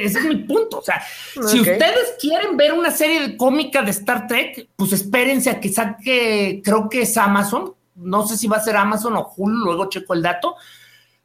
Ese 0.00 0.18
es, 0.18 0.24
mi, 0.24 0.36
punto. 0.36 0.78
O 0.78 0.82
sea, 0.82 1.02
si 1.46 1.60
ustedes 1.60 2.14
quieren 2.20 2.56
ver 2.56 2.72
una 2.72 2.90
serie 2.90 3.36
cómica 3.36 3.82
de 3.82 3.90
Star 3.90 4.26
Trek, 4.26 4.68
pues 4.76 4.92
espérense 4.92 5.50
a 5.50 5.60
que 5.60 5.68
saque, 5.70 6.60
creo 6.64 6.88
que 6.88 7.02
es 7.02 7.16
Amazon. 7.16 7.74
No 7.94 8.26
sé 8.26 8.36
si 8.36 8.48
va 8.48 8.56
a 8.56 8.64
ser 8.64 8.76
Amazon 8.76 9.16
o 9.16 9.32
Hulu, 9.36 9.64
luego 9.64 9.88
checo 9.88 10.14
el 10.14 10.22
dato. 10.22 10.56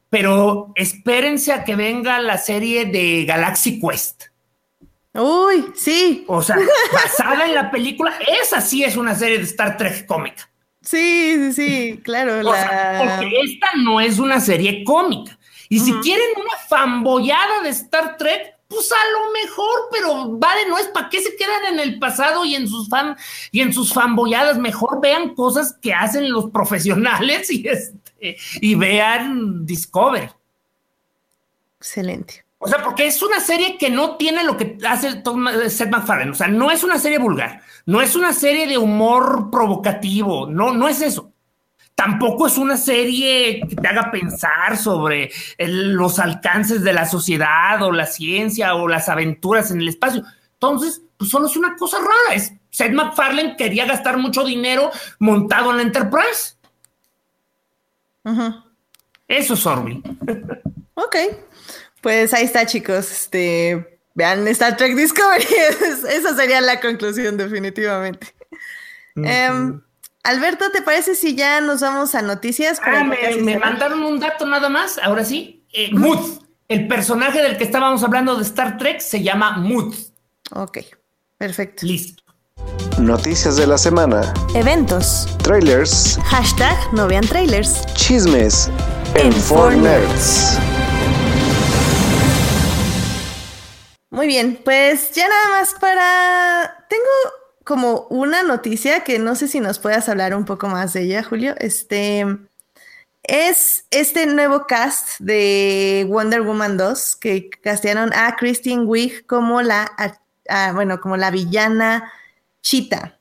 Pero 0.09 0.71
espérense 0.75 1.53
a 1.53 1.63
que 1.63 1.75
venga 1.75 2.19
la 2.19 2.37
serie 2.37 2.85
de 2.85 3.25
Galaxy 3.25 3.79
Quest. 3.79 4.25
Uy, 5.13 5.71
sí. 5.75 6.25
O 6.27 6.41
sea, 6.41 6.57
basada 6.93 7.45
en 7.45 7.55
la 7.55 7.71
película, 7.71 8.13
esa 8.41 8.61
sí 8.61 8.83
es 8.83 8.95
una 8.95 9.15
serie 9.15 9.37
de 9.37 9.43
Star 9.43 9.77
Trek 9.77 10.05
cómica. 10.05 10.49
Sí, 10.81 11.35
sí, 11.37 11.53
sí, 11.53 12.01
claro. 12.03 12.41
porque 12.41 13.31
esta 13.43 13.67
no 13.77 13.99
es 13.99 14.17
una 14.17 14.39
serie 14.39 14.83
cómica. 14.83 15.37
Y 15.69 15.79
si 15.79 15.93
quieren 15.99 16.29
una 16.35 16.57
famboyada 16.67 17.61
de 17.61 17.69
Star 17.69 18.17
Trek, 18.17 18.55
pues 18.67 18.91
a 18.91 19.11
lo 19.13 19.31
mejor, 19.31 19.89
pero 19.91 20.37
vale, 20.37 20.67
no 20.67 20.77
es 20.77 20.87
para 20.87 21.09
qué 21.09 21.21
se 21.21 21.35
quedan 21.35 21.73
en 21.73 21.79
el 21.79 21.99
pasado 21.99 22.43
y 22.43 22.55
en 22.55 22.67
sus 22.67 22.89
fan 22.89 23.15
y 23.51 23.61
en 23.61 23.71
sus 23.71 23.93
fanboyadas. 23.93 24.57
Mejor 24.57 24.99
vean 24.99 25.35
cosas 25.35 25.77
que 25.79 25.93
hacen 25.93 26.31
los 26.31 26.49
profesionales 26.49 27.51
y 27.51 27.67
este 27.67 28.37
y 28.61 28.75
vean 28.75 29.65
Discovery. 29.65 30.29
Excelente. 31.77 32.45
O 32.57 32.67
sea, 32.67 32.83
porque 32.83 33.07
es 33.07 33.21
una 33.21 33.39
serie 33.39 33.77
que 33.77 33.89
no 33.89 34.17
tiene 34.17 34.43
lo 34.43 34.57
que 34.57 34.77
hace 34.87 35.23
Seth 35.69 35.89
MacFarlane. 35.89 36.31
O 36.31 36.35
sea, 36.35 36.47
no 36.47 36.71
es 36.71 36.83
una 36.83 36.99
serie 36.99 37.17
vulgar, 37.19 37.61
no 37.85 38.01
es 38.01 38.15
una 38.15 38.33
serie 38.33 38.67
de 38.67 38.77
humor 38.77 39.49
provocativo, 39.49 40.45
no, 40.47 40.73
no 40.73 40.87
es 40.89 41.01
eso 41.01 41.28
tampoco 41.99 42.47
es 42.47 42.57
una 42.57 42.77
serie 42.77 43.59
que 43.67 43.75
te 43.75 43.85
haga 43.85 44.09
pensar 44.09 44.77
sobre 44.77 45.33
los 45.57 46.17
alcances 46.17 46.81
de 46.81 46.93
la 46.93 47.05
sociedad 47.05 47.81
o 47.81 47.91
la 47.91 48.05
ciencia 48.05 48.75
o 48.75 48.87
las 48.87 49.09
aventuras 49.09 49.69
en 49.69 49.81
el 49.81 49.89
espacio. 49.89 50.23
Entonces, 50.53 51.01
pues 51.17 51.29
solo 51.29 51.47
es 51.47 51.57
una 51.57 51.75
cosa 51.75 51.97
rara. 51.97 52.35
Es, 52.35 52.53
Seth 52.69 52.93
MacFarlane 52.93 53.57
quería 53.57 53.85
gastar 53.85 54.17
mucho 54.17 54.45
dinero 54.45 54.91
montado 55.19 55.71
en 55.71 55.77
la 55.77 55.83
Enterprise. 55.83 56.55
Eso 59.27 59.53
es 59.55 59.65
Orville. 59.65 60.01
ok. 60.93 61.15
Pues 61.99 62.33
ahí 62.33 62.45
está, 62.45 62.65
chicos. 62.65 63.11
Este, 63.11 63.99
vean 64.13 64.47
Star 64.47 64.77
Trek 64.77 64.95
Discovery. 64.95 65.43
Esa 66.09 66.33
sería 66.33 66.61
la 66.61 66.79
conclusión, 66.79 67.35
definitivamente. 67.35 68.33
Alberto, 70.23 70.69
¿te 70.71 70.81
parece 70.81 71.15
si 71.15 71.35
ya 71.35 71.61
nos 71.61 71.81
vamos 71.81 72.13
a 72.13 72.21
noticias? 72.21 72.81
Ah, 72.83 73.03
me, 73.03 73.57
mandaron 73.57 74.03
un 74.03 74.19
dato 74.19 74.45
nada 74.45 74.69
más, 74.69 74.97
ahora 74.97 75.23
sí. 75.23 75.65
Eh, 75.71 75.91
Mood, 75.93 76.41
el 76.67 76.87
personaje 76.87 77.41
del 77.41 77.57
que 77.57 77.63
estábamos 77.63 78.03
hablando 78.03 78.35
de 78.35 78.43
Star 78.43 78.77
Trek 78.77 78.99
se 78.99 79.23
llama 79.23 79.57
Mood. 79.57 79.95
Ok, 80.51 80.79
perfecto. 81.37 81.85
Listo. 81.85 82.23
Noticias 82.99 83.55
de 83.55 83.65
la 83.65 83.77
semana. 83.77 84.33
Eventos. 84.55 85.25
Trailers. 85.41 86.19
Hashtag 86.25 86.77
no 86.93 87.07
vean 87.07 87.25
trailers. 87.25 87.85
Chismes. 87.93 88.69
En, 89.15 89.31
en 89.31 89.83
Nerds. 89.83 90.59
Muy 94.11 94.27
bien, 94.27 94.59
pues 94.65 95.11
ya 95.13 95.27
nada 95.29 95.49
más 95.59 95.73
para... 95.75 96.85
Tengo 96.89 97.03
como 97.69 98.07
una 98.09 98.41
noticia 98.41 99.01
que 99.03 99.19
no 99.19 99.35
sé 99.35 99.47
si 99.47 99.59
nos 99.59 99.77
puedas 99.77 100.09
hablar 100.09 100.33
un 100.33 100.43
poco 100.43 100.67
más 100.67 100.93
de 100.93 101.03
ella, 101.03 101.21
Julio. 101.21 101.53
Este 101.59 102.25
es 103.21 103.85
este 103.91 104.25
nuevo 104.25 104.65
cast 104.65 105.19
de 105.19 106.03
Wonder 106.09 106.41
Woman 106.41 106.77
2 106.77 107.15
que 107.17 107.51
castearon 107.61 108.11
a 108.13 108.35
Christine 108.37 108.85
Wiig 108.85 109.27
como 109.27 109.61
la, 109.61 109.91
bueno, 110.73 110.99
como 110.99 111.15
la 111.15 111.29
villana 111.29 112.11
Cheetah 112.63 113.19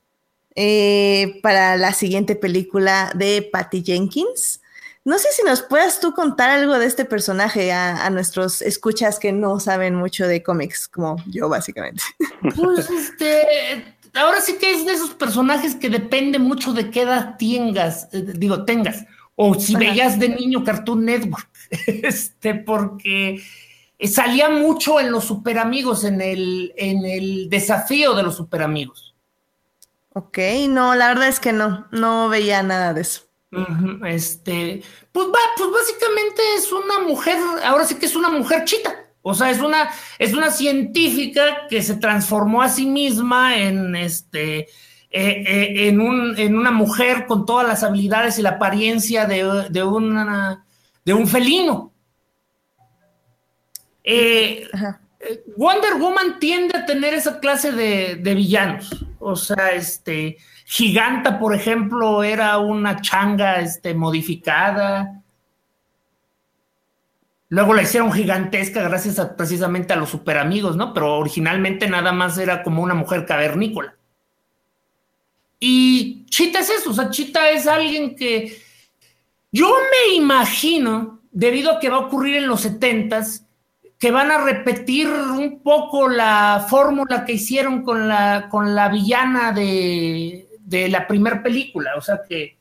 eh, 0.55 1.41
para 1.43 1.77
la 1.77 1.93
siguiente 1.93 2.35
película 2.35 3.13
de 3.15 3.47
Patty 3.53 3.83
Jenkins. 3.85 4.63
No 5.05 5.19
sé 5.19 5.29
si 5.33 5.43
nos 5.43 5.61
puedas 5.61 6.01
tú 6.01 6.15
contar 6.15 6.49
algo 6.49 6.79
de 6.79 6.87
este 6.87 7.05
personaje 7.05 7.71
a, 7.71 8.07
a, 8.07 8.09
nuestros 8.09 8.63
escuchas 8.63 9.19
que 9.19 9.33
no 9.33 9.61
saben 9.61 9.95
mucho 9.95 10.27
de 10.27 10.43
cómics, 10.43 10.89
como 10.89 11.17
yo, 11.27 11.51
básicamente. 11.51 12.03
Pues 12.57 12.89
este, 12.91 13.98
ahora 14.19 14.41
sí 14.41 14.59
que 14.59 14.73
es 14.73 14.85
de 14.85 14.93
esos 14.93 15.11
personajes 15.11 15.75
que 15.75 15.89
depende 15.89 16.39
mucho 16.39 16.73
de 16.73 16.91
qué 16.91 17.03
edad 17.03 17.37
tengas, 17.39 18.09
eh, 18.13 18.25
digo, 18.35 18.65
tengas, 18.65 19.05
o 19.35 19.55
si 19.55 19.77
veías 19.77 20.19
de 20.19 20.31
niño 20.31 20.65
Cartoon 20.65 21.05
Network, 21.05 21.49
este, 21.87 22.55
porque 22.55 23.43
salía 24.03 24.49
mucho 24.49 25.01
en 25.01 25.13
los 25.13 25.25
superamigos, 25.25 26.05
en 26.05 26.21
el, 26.21 26.73
en 26.77 27.05
el 27.05 27.49
desafío 27.49 28.15
de 28.15 28.23
los 28.23 28.37
superamigos. 28.37 29.15
Ok, 30.15 30.39
no, 30.69 30.95
la 30.95 31.09
verdad 31.09 31.29
es 31.29 31.39
que 31.39 31.53
no, 31.53 31.87
no 31.93 32.29
veía 32.29 32.63
nada 32.63 32.93
de 32.93 33.03
eso. 33.03 33.23
Este, 34.07 34.83
pues 35.11 35.27
va, 35.29 35.39
pues 35.57 35.71
básicamente 35.71 36.43
es 36.57 36.71
una 36.71 36.99
mujer, 37.01 37.39
ahora 37.65 37.85
sí 37.85 37.95
que 37.95 38.07
es 38.07 38.17
una 38.17 38.29
mujer 38.29 38.65
chita. 38.65 39.08
O 39.29 39.35
sea, 39.35 39.51
es 39.51 39.61
una, 39.61 39.91
es 40.19 40.33
una 40.33 40.51
científica 40.51 41.67
que 41.69 41.83
se 41.83 41.97
transformó 41.97 42.63
a 42.63 42.71
sí 42.71 42.87
misma 42.87 43.59
en 43.59 43.95
este. 43.95 44.61
Eh, 44.61 44.67
eh, 45.11 45.89
en, 45.89 46.01
un, 46.01 46.35
en, 46.39 46.57
una 46.57 46.71
mujer 46.71 47.27
con 47.27 47.45
todas 47.45 47.69
las 47.69 47.83
habilidades 47.83 48.39
y 48.39 48.43
la 48.43 48.51
apariencia 48.51 49.27
de, 49.27 49.67
de, 49.69 49.83
una, 49.83 50.65
de 51.05 51.13
un 51.13 51.27
felino. 51.27 51.93
Eh, 54.03 54.67
Wonder 55.59 55.95
Woman 55.99 56.39
tiende 56.39 56.79
a 56.79 56.87
tener 56.87 57.13
esa 57.13 57.39
clase 57.39 57.73
de, 57.73 58.17
de, 58.17 58.35
villanos. 58.35 59.05
O 59.19 59.37
sea, 59.37 59.73
este 59.73 60.39
Giganta, 60.65 61.39
por 61.39 61.55
ejemplo, 61.55 62.23
era 62.23 62.57
una 62.59 63.01
changa 63.03 63.61
este, 63.61 63.93
modificada. 63.93 65.23
Luego 67.51 67.73
la 67.73 67.83
hicieron 67.83 68.13
gigantesca 68.13 68.83
gracias 68.83 69.19
a, 69.19 69.35
precisamente 69.35 69.93
a 69.93 69.97
los 69.97 70.11
superamigos, 70.11 70.77
¿no? 70.77 70.93
Pero 70.93 71.17
originalmente 71.17 71.89
nada 71.89 72.13
más 72.13 72.37
era 72.37 72.63
como 72.63 72.83
una 72.83 72.95
mujer 72.95 73.25
cavernícola. 73.25 73.95
Y 75.59 76.27
Chita 76.27 76.61
es 76.61 76.71
eso, 76.71 76.91
o 76.91 76.95
sea, 76.95 77.11
Chita 77.11 77.51
es 77.51 77.67
alguien 77.67 78.15
que 78.15 78.61
yo 79.51 79.69
me 79.69 80.15
imagino, 80.15 81.21
debido 81.33 81.73
a 81.73 81.81
que 81.81 81.89
va 81.89 81.97
a 81.97 82.01
ocurrir 82.01 82.37
en 82.37 82.49
los 82.49 82.61
setentas, 82.61 83.47
que 83.99 84.11
van 84.11 84.31
a 84.31 84.45
repetir 84.45 85.09
un 85.09 85.61
poco 85.63 86.09
la 86.09 86.67
fórmula 86.69 87.25
que 87.25 87.33
hicieron 87.33 87.83
con 87.83 88.09
la, 88.09 88.49
con 88.51 88.75
la 88.75 88.89
villana 88.89 89.53
de, 89.53 90.49
de 90.61 90.89
la 90.89 91.07
primera 91.07 91.43
película, 91.43 91.97
o 91.97 92.01
sea 92.01 92.21
que 92.29 92.58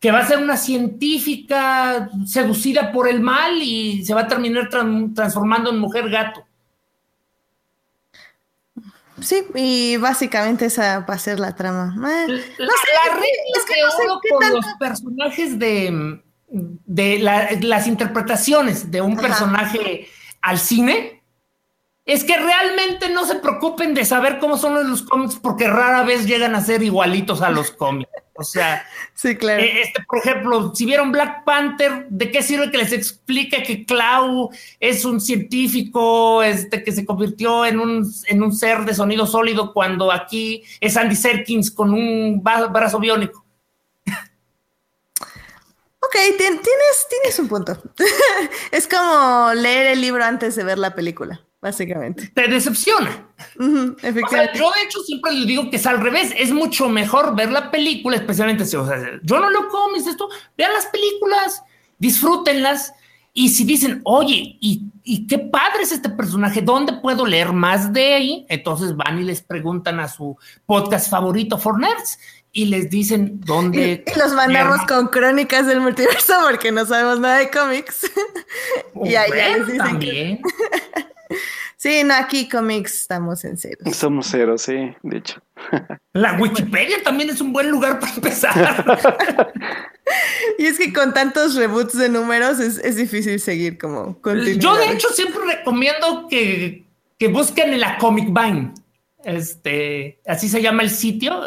que 0.00 0.12
va 0.12 0.20
a 0.20 0.26
ser 0.26 0.38
una 0.38 0.56
científica 0.56 2.08
seducida 2.24 2.92
por 2.92 3.08
el 3.08 3.20
mal 3.20 3.60
y 3.60 4.04
se 4.04 4.14
va 4.14 4.22
a 4.22 4.28
terminar 4.28 4.68
transformando 4.68 5.70
en 5.70 5.78
mujer 5.78 6.08
gato. 6.08 6.44
Sí, 9.20 9.44
y 9.56 9.96
básicamente 9.96 10.66
esa 10.66 11.00
va 11.00 11.14
a 11.14 11.18
ser 11.18 11.40
la 11.40 11.56
trama. 11.56 11.92
Eh, 12.28 12.28
la, 12.58 12.68
es 13.56 13.64
que 13.64 14.30
con 14.30 14.52
los 14.52 14.66
personajes 14.78 15.58
de, 15.58 16.22
de 16.48 17.18
las 17.62 17.86
interpretaciones 17.88 18.90
de 18.92 19.00
un 19.00 19.16
personaje 19.16 20.08
al 20.40 20.58
cine 20.58 21.17
es 22.08 22.24
que 22.24 22.38
realmente 22.38 23.10
no 23.10 23.26
se 23.26 23.34
preocupen 23.34 23.92
de 23.92 24.06
saber 24.06 24.38
cómo 24.38 24.56
son 24.56 24.88
los 24.88 25.02
cómics 25.02 25.36
porque 25.36 25.68
rara 25.68 26.04
vez 26.04 26.26
llegan 26.26 26.54
a 26.54 26.64
ser 26.64 26.82
igualitos 26.82 27.42
a 27.42 27.50
los 27.50 27.70
cómics. 27.70 28.10
O 28.32 28.42
sea, 28.44 28.82
sí, 29.14 29.36
claro. 29.36 29.62
Eh, 29.62 29.82
este, 29.82 30.02
por 30.04 30.18
ejemplo, 30.20 30.74
si 30.74 30.86
vieron 30.86 31.12
Black 31.12 31.44
Panther, 31.44 32.06
¿de 32.08 32.30
qué 32.30 32.42
sirve 32.42 32.70
que 32.70 32.78
les 32.78 32.92
explique 32.92 33.62
que 33.62 33.84
Clau 33.84 34.48
es 34.80 35.04
un 35.04 35.20
científico 35.20 36.42
este, 36.42 36.82
que 36.82 36.92
se 36.92 37.04
convirtió 37.04 37.66
en 37.66 37.78
un, 37.78 38.10
en 38.24 38.42
un 38.42 38.56
ser 38.56 38.86
de 38.86 38.94
sonido 38.94 39.26
sólido 39.26 39.74
cuando 39.74 40.10
aquí 40.10 40.64
es 40.80 40.96
Andy 40.96 41.14
Serkins 41.14 41.70
con 41.70 41.92
un 41.92 42.42
brazo 42.42 42.98
biónico? 42.98 43.44
Ok, 46.00 46.14
tienes, 46.38 47.06
tienes 47.10 47.38
un 47.38 47.48
punto. 47.48 47.76
es 48.70 48.88
como 48.88 49.52
leer 49.52 49.88
el 49.88 50.00
libro 50.00 50.24
antes 50.24 50.56
de 50.56 50.64
ver 50.64 50.78
la 50.78 50.94
película 50.94 51.42
básicamente. 51.60 52.28
Te 52.28 52.48
decepciona. 52.48 53.28
efectivamente. 54.02 54.58
yo 54.58 54.70
de 54.70 54.82
hecho 54.82 55.00
siempre 55.00 55.32
les 55.32 55.46
digo 55.46 55.70
que 55.70 55.76
es 55.76 55.86
al 55.86 56.00
revés. 56.00 56.32
Es 56.36 56.52
mucho 56.52 56.88
mejor 56.88 57.34
ver 57.34 57.50
la 57.50 57.70
película, 57.70 58.16
especialmente 58.16 58.64
si, 58.64 58.76
o 58.76 58.86
sea, 58.86 58.98
yo 59.22 59.40
no 59.40 59.50
lo 59.50 59.68
comes 59.68 60.06
esto, 60.06 60.28
vean 60.56 60.72
las 60.72 60.86
películas, 60.86 61.62
disfrútenlas. 61.98 62.92
Y 63.34 63.50
si 63.50 63.64
dicen, 63.64 64.00
oye, 64.04 64.56
¿y, 64.60 65.26
qué 65.28 65.38
padre 65.38 65.82
es 65.82 65.92
este 65.92 66.08
personaje, 66.08 66.60
¿dónde 66.60 66.94
puedo 66.94 67.24
leer 67.24 67.52
más 67.52 67.92
de 67.92 68.14
ahí? 68.14 68.46
Entonces 68.48 68.96
van 68.96 69.18
y 69.20 69.22
les 69.22 69.42
preguntan 69.42 70.00
a 70.00 70.08
su 70.08 70.36
podcast 70.66 71.08
favorito, 71.08 71.56
For 71.56 71.78
Nerds, 71.78 72.18
y 72.50 72.64
les 72.64 72.90
dicen 72.90 73.40
dónde. 73.40 74.02
Y, 74.04 74.18
los 74.18 74.32
mandamos 74.32 74.80
con 74.88 75.06
crónicas 75.06 75.66
del 75.66 75.80
multiverso 75.80 76.34
porque 76.48 76.72
no 76.72 76.84
sabemos 76.84 77.20
nada 77.20 77.38
de 77.38 77.50
cómics. 77.50 78.10
y 79.04 79.14
ahí 79.14 79.30
les 79.30 79.66
dicen. 79.66 79.78
También. 79.78 80.40
Sí, 81.76 82.02
no, 82.04 82.14
aquí 82.14 82.48
cómics 82.48 83.02
estamos 83.02 83.44
en 83.44 83.56
cero. 83.56 83.78
Somos 83.92 84.26
cero, 84.28 84.58
sí, 84.58 84.94
de 85.02 85.18
hecho. 85.18 85.40
La 86.12 86.34
Wikipedia 86.34 87.02
también 87.04 87.30
es 87.30 87.40
un 87.40 87.52
buen 87.52 87.70
lugar 87.70 88.00
para 88.00 88.14
empezar. 88.14 88.84
y 90.58 90.66
es 90.66 90.78
que 90.78 90.92
con 90.92 91.14
tantos 91.14 91.54
reboots 91.54 91.96
de 91.96 92.08
números 92.08 92.58
es, 92.58 92.96
difícil 92.96 93.38
seguir 93.38 93.78
como 93.78 94.20
Yo 94.58 94.76
de 94.76 94.90
hecho 94.92 95.08
siempre 95.10 95.40
recomiendo 95.44 96.26
que, 96.28 96.84
busquen 97.30 97.72
en 97.72 97.80
la 97.80 97.98
Comic 97.98 98.26
Vine. 98.26 98.74
Este, 99.22 100.20
así 100.26 100.48
se 100.48 100.62
llama 100.62 100.82
el 100.82 100.90
sitio. 100.90 101.42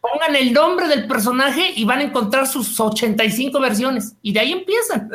pongan 0.00 0.36
el 0.36 0.52
nombre 0.52 0.86
del 0.88 1.06
personaje 1.06 1.72
y 1.74 1.84
van 1.84 2.00
a 2.00 2.02
encontrar 2.02 2.46
sus 2.46 2.78
85 2.78 3.58
versiones. 3.60 4.14
Y 4.22 4.32
de 4.32 4.40
ahí 4.40 4.52
empiezan. 4.52 5.10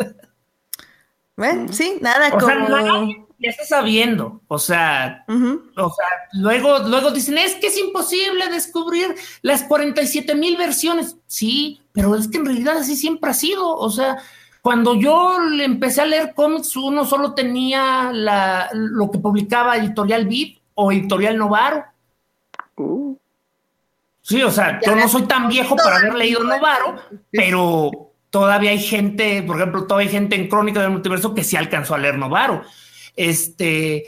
Bueno, 1.37 1.71
sí, 1.71 1.99
nada 2.01 2.31
como 2.31 3.26
ya 3.39 3.51
está 3.51 3.65
sabiendo, 3.65 4.41
o 4.47 4.57
sea, 4.57 5.23
o 5.27 5.89
sea, 5.91 6.05
luego, 6.33 6.79
luego 6.79 7.11
dicen, 7.11 7.37
es 7.37 7.55
que 7.55 7.67
es 7.67 7.77
imposible 7.77 8.49
descubrir 8.49 9.15
las 9.43 9.63
47 9.63 10.33
mil 10.35 10.57
versiones. 10.57 11.17
Sí, 11.27 11.81
pero 11.91 12.15
es 12.15 12.27
que 12.27 12.37
en 12.37 12.45
realidad 12.45 12.77
así 12.77 12.95
siempre 12.95 13.29
ha 13.29 13.35
sido, 13.35 13.77
o 13.77 13.89
sea, 13.91 14.17
cuando 14.61 14.95
yo 14.95 15.37
empecé 15.61 16.01
a 16.01 16.05
leer 16.05 16.33
cómics, 16.33 16.75
uno 16.75 17.05
solo 17.05 17.33
tenía 17.33 18.11
la, 18.11 18.69
lo 18.73 19.11
que 19.11 19.19
publicaba 19.19 19.77
Editorial 19.77 20.25
Beat 20.25 20.57
o 20.73 20.91
Editorial 20.91 21.37
Novaro. 21.37 21.85
Uh. 22.75 23.15
Sí, 24.21 24.43
o 24.43 24.51
sea, 24.51 24.81
yo 24.85 24.95
no 24.95 25.07
soy 25.07 25.23
tan 25.23 25.47
viejo 25.47 25.75
para 25.75 25.97
haber 25.97 26.15
leído 26.15 26.43
Novaro, 26.43 26.97
pero 27.31 28.11
todavía 28.29 28.71
hay 28.71 28.79
gente, 28.79 29.41
por 29.43 29.55
ejemplo, 29.55 29.85
todavía 29.85 30.09
hay 30.09 30.13
gente 30.13 30.35
en 30.35 30.49
Crónica 30.49 30.81
del 30.81 30.91
Multiverso 30.91 31.33
que 31.33 31.45
sí 31.45 31.55
alcanzó 31.55 31.95
a 31.95 31.97
leer 31.97 32.17
Novaro. 32.17 32.63
Este, 33.17 34.05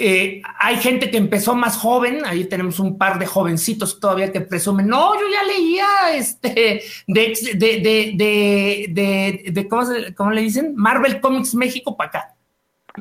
eh, 0.00 0.42
hay 0.60 0.76
gente 0.76 1.10
que 1.10 1.16
empezó 1.16 1.56
más 1.56 1.76
joven, 1.76 2.22
ahí 2.24 2.44
tenemos 2.44 2.78
un 2.78 2.96
par 2.96 3.18
de 3.18 3.26
jovencitos 3.26 3.98
todavía 3.98 4.30
que 4.30 4.40
presumen, 4.40 4.86
no, 4.86 5.14
yo 5.14 5.26
ya 5.28 5.42
leía 5.42 5.86
este, 6.14 6.82
de, 7.08 7.36
de, 7.54 8.86
de, 8.94 9.50
de 9.50 9.68
¿cómo, 10.14 10.30
le 10.30 10.40
dicen? 10.40 10.74
Marvel 10.76 11.20
Comics 11.20 11.52
México 11.54 11.96
para 11.96 12.08
acá. 12.08 12.34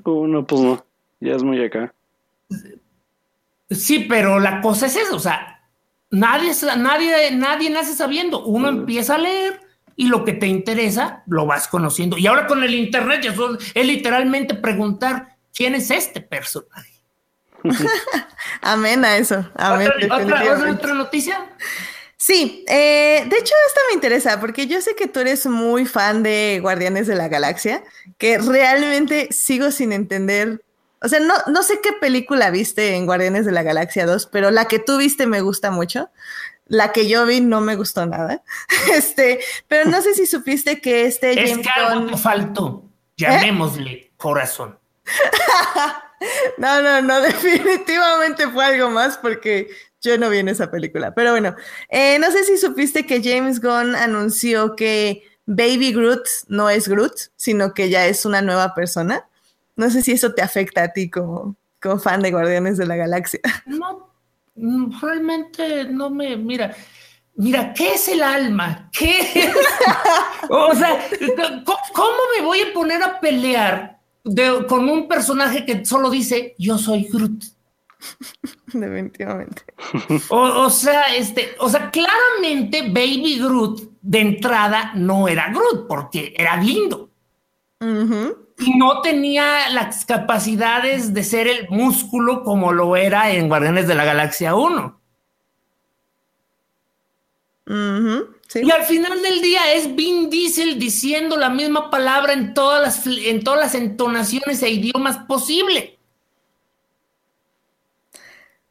Uh, 0.03 0.26
no, 0.26 0.45
pues 0.45 0.61
no, 0.61 0.84
ya 1.19 1.35
es 1.35 1.43
muy 1.43 1.64
acá. 1.64 1.93
Sí, 3.69 4.07
pero 4.09 4.39
la 4.39 4.59
cosa 4.61 4.88
es 4.88 4.95
eso, 4.95 5.18
o 5.18 5.19
sea, 5.19 5.69
nadie, 6.09 6.51
nadie, 6.77 7.31
nadie 7.31 7.69
nace 7.69 7.93
sabiendo, 7.93 8.43
uno 8.43 8.69
empieza 8.69 9.15
a 9.15 9.19
leer 9.19 9.66
y 9.99 10.07
lo 10.07 10.24
que 10.24 10.32
te 10.32 10.45
interesa 10.45 11.24
lo 11.26 11.45
vas 11.48 11.68
conociendo. 11.68 12.18
Y 12.18 12.28
ahora 12.28 12.48
con 12.48 12.64
el 12.64 12.74
Internet 12.74 13.26
es 13.74 13.86
literalmente 13.86 14.53
preguntar 14.53 15.36
quién 15.53 15.76
es 15.76 15.90
este 15.90 16.22
personaje. 16.22 16.94
Amén 18.61 19.03
a 19.03 19.18
eso. 19.18 19.49
Amén, 19.56 19.90
¿Otra, 20.11 20.72
otra, 20.72 20.94
noticia? 20.94 21.49
Sí, 22.15 22.64
eh, 22.68 23.26
de 23.28 23.38
hecho 23.38 23.53
esta 23.68 23.82
me 23.90 23.95
interesa 23.95 24.40
porque 24.40 24.68
yo 24.68 24.80
sé 24.82 24.95
que 24.95 25.07
tú 25.07 25.19
eres 25.19 25.48
muy 25.48 25.88
fan 25.88 26.22
de 26.22 26.60
Guardianes 26.61 27.07
de 27.07 27.15
la 27.15 27.28
Galaxia, 27.28 27.84
que 28.19 28.38
realmente 28.38 29.30
sigo 29.32 29.72
sin 29.72 29.91
entender, 29.91 30.64
o 31.02 31.07
sea, 31.07 31.19
no, 31.19 31.34
no 31.48 31.64
sé 31.64 31.80
qué 31.82 31.94
película 31.94 32.52
viste 32.52 32.95
en 32.95 33.07
Guardianes 33.07 33.48
de 33.48 33.52
la 33.52 33.64
Galaxia 33.64 34.06
2, 34.06 34.28
pero 34.32 34.52
la 34.52 34.65
que 34.65 34.78
tú 34.78 34.98
viste 34.98 35.26
me 35.26 35.41
gusta 35.41 35.72
mucho. 35.72 36.10
La 36.68 36.91
que 36.91 37.07
yo 37.07 37.26
vi 37.26 37.41
no 37.41 37.61
me 37.61 37.76
gustó 37.76 38.06
nada. 38.06 38.44
Este, 38.94 39.39
pero 39.68 39.89
no 39.89 40.02
sé 40.02 40.14
si 40.14 40.26
supiste 40.26 40.80
que 40.81 41.06
este 41.06 41.31
es 41.31 41.52
James 41.52 41.68
que 41.68 41.80
algo 41.80 42.06
te 42.07 42.18
faltó. 42.18 42.84
Llamémosle 43.18 44.11
corazón. 44.18 44.77
no, 46.57 46.81
no, 46.81 47.02
no, 47.02 47.22
definitivamente 47.22 48.48
fue 48.49 48.65
algo 48.65 48.89
más 48.89 49.18
porque 49.18 49.69
yo 50.02 50.18
no 50.18 50.30
vi 50.30 50.39
en 50.39 50.49
esa 50.49 50.72
película. 50.72 51.14
Pero 51.14 51.31
bueno, 51.31 51.56
eh, 51.89 52.18
no 52.19 52.31
sé 52.31 52.44
si 52.44 52.57
supiste 52.57 53.06
que 53.06 53.22
James 53.23 53.61
Gunn 53.61 53.95
anunció 53.95 54.76
que 54.76 55.23
Baby 55.45 55.94
Groot 55.94 56.26
no 56.48 56.69
es 56.69 56.88
Groot, 56.88 57.14
sino 57.35 57.73
que 57.73 57.89
ya 57.89 58.06
es 58.06 58.26
una 58.26 58.41
nueva 58.41 58.73
persona. 58.73 59.27
No 59.76 59.89
sé 59.89 60.02
si 60.02 60.11
eso 60.11 60.34
te 60.34 60.41
afecta 60.41 60.84
a 60.84 60.94
ti 60.94 61.10
como, 61.10 61.56
como 61.81 61.99
fan 61.99 62.22
de 62.22 62.31
Guardianes 62.31 62.77
de 62.77 62.85
la 62.85 62.95
Galaxia. 62.95 63.39
No 63.65 64.07
realmente 65.02 65.86
no 65.86 66.10
me, 66.10 66.36
mira, 66.38 66.76
mira, 67.36 67.74
¿qué 67.74 67.94
es 67.94 68.08
el 68.08 68.22
alma? 68.22 68.90
¿Qué 68.92 69.20
o 70.50 70.76
sea, 70.76 71.08
¿cómo, 71.94 72.18
me 72.38 72.46
voy 72.46 72.62
a 72.62 72.74
poner 72.74 73.02
a 73.04 73.20
pelear 73.20 74.00
con 74.68 74.90
un 74.90 75.08
personaje 75.08 75.66
que 75.66 75.86
solo 75.86 76.10
dice, 76.10 76.56
yo 76.58 76.78
soy 76.78 77.08
Groot? 77.12 77.44
Definitivamente. 78.74 79.64
O, 80.30 80.70
sea, 80.70 81.16
este, 81.16 81.56
o 81.60 81.70
sea, 81.70 81.90
claramente 81.90 82.82
Baby 82.84 83.40
Groot 83.40 83.98
de 84.02 84.20
entrada 84.20 84.92
no 84.96 85.28
era 85.28 85.52
Groot 85.52 85.88
porque 85.88 86.34
era 86.38 86.58
lindo 86.58 87.10
y 88.60 88.78
no 88.78 89.02
tenía 89.02 89.70
las 89.70 90.06
capacidades 90.06 91.14
de 91.14 91.24
ser 91.24 91.48
el 91.48 91.70
músculo 91.70 92.44
como 92.44 92.72
lo 92.72 92.96
era 92.96 93.32
en 93.32 93.48
Guardianes 93.48 93.88
de 93.88 93.96
la 93.96 94.06
Galaxia 94.06 94.56
1. 94.56 95.00
Y 98.56 98.72
al 98.72 98.84
final 98.84 99.22
del 99.22 99.42
día 99.42 99.74
es 99.74 99.94
Vin 99.96 100.30
Diesel 100.30 100.80
diciendo 100.80 101.36
la 101.36 101.50
misma 101.50 101.90
palabra 101.90 102.34
en 102.34 102.54
todas 102.54 102.82
las, 102.82 103.06
en 103.06 103.44
todas 103.44 103.60
las 103.60 103.76
entonaciones 103.76 104.64
e 104.64 104.70
idiomas 104.70 105.18
posible. 105.20 105.97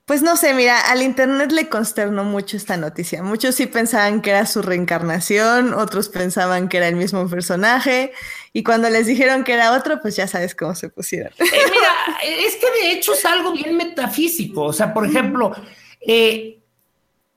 Pues 0.07 0.23
no 0.23 0.37
sé, 0.37 0.55
mira, 0.55 0.81
al 0.89 1.03
Internet 1.03 1.51
le 1.51 1.69
consternó 1.69 2.23
mucho 2.23 2.57
esta 2.57 2.77
noticia. 2.77 3.25
Muchos 3.25 3.57
sí 3.57 3.67
pensaban 3.67 4.23
que 4.23 4.31
era 4.31 4.47
su 4.47 4.63
reencarnación, 4.63 5.75
otros 5.75 6.09
pensaban 6.09 6.69
que 6.69 6.77
era 6.77 6.87
el 6.87 6.95
mismo 6.95 7.29
personaje, 7.29 8.13
y 8.53 8.63
cuando 8.63 8.89
les 8.89 9.09
dijeron 9.09 9.43
que 9.43 9.55
era 9.55 9.73
otro, 9.73 10.01
pues 10.01 10.15
ya 10.15 10.29
sabes 10.29 10.55
cómo 10.55 10.77
se 10.77 10.91
pusieron. 10.91 11.33
Eh, 11.41 11.45
mira, 11.51 11.91
es 12.23 12.55
que 12.55 12.71
de 12.71 12.93
hecho 12.93 13.15
es 13.15 13.25
algo 13.25 13.51
bien 13.51 13.77
metafísico. 13.77 14.63
O 14.63 14.73
sea, 14.73 14.95
por 14.95 15.07
ejemplo, 15.07 15.53
eh, 16.01 16.61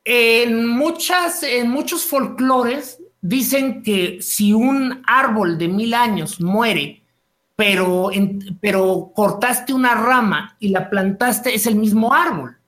en, 0.06 0.68
muchas, 0.68 1.42
en 1.42 1.72
muchos 1.72 2.06
folclores 2.06 3.00
dicen 3.20 3.82
que 3.82 4.20
si 4.22 4.54
un 4.54 5.02
árbol 5.08 5.58
de 5.58 5.70
mil 5.70 5.96
años 5.96 6.40
muere, 6.40 7.02
pero, 7.56 8.12
pero 8.62 9.12
cortaste 9.16 9.74
una 9.74 9.96
rama 9.96 10.56
y 10.60 10.70
la 10.70 10.88
plantaste, 10.88 11.56
es 11.56 11.66
el 11.66 11.76
mismo 11.76 12.14
árbol. 12.14 12.59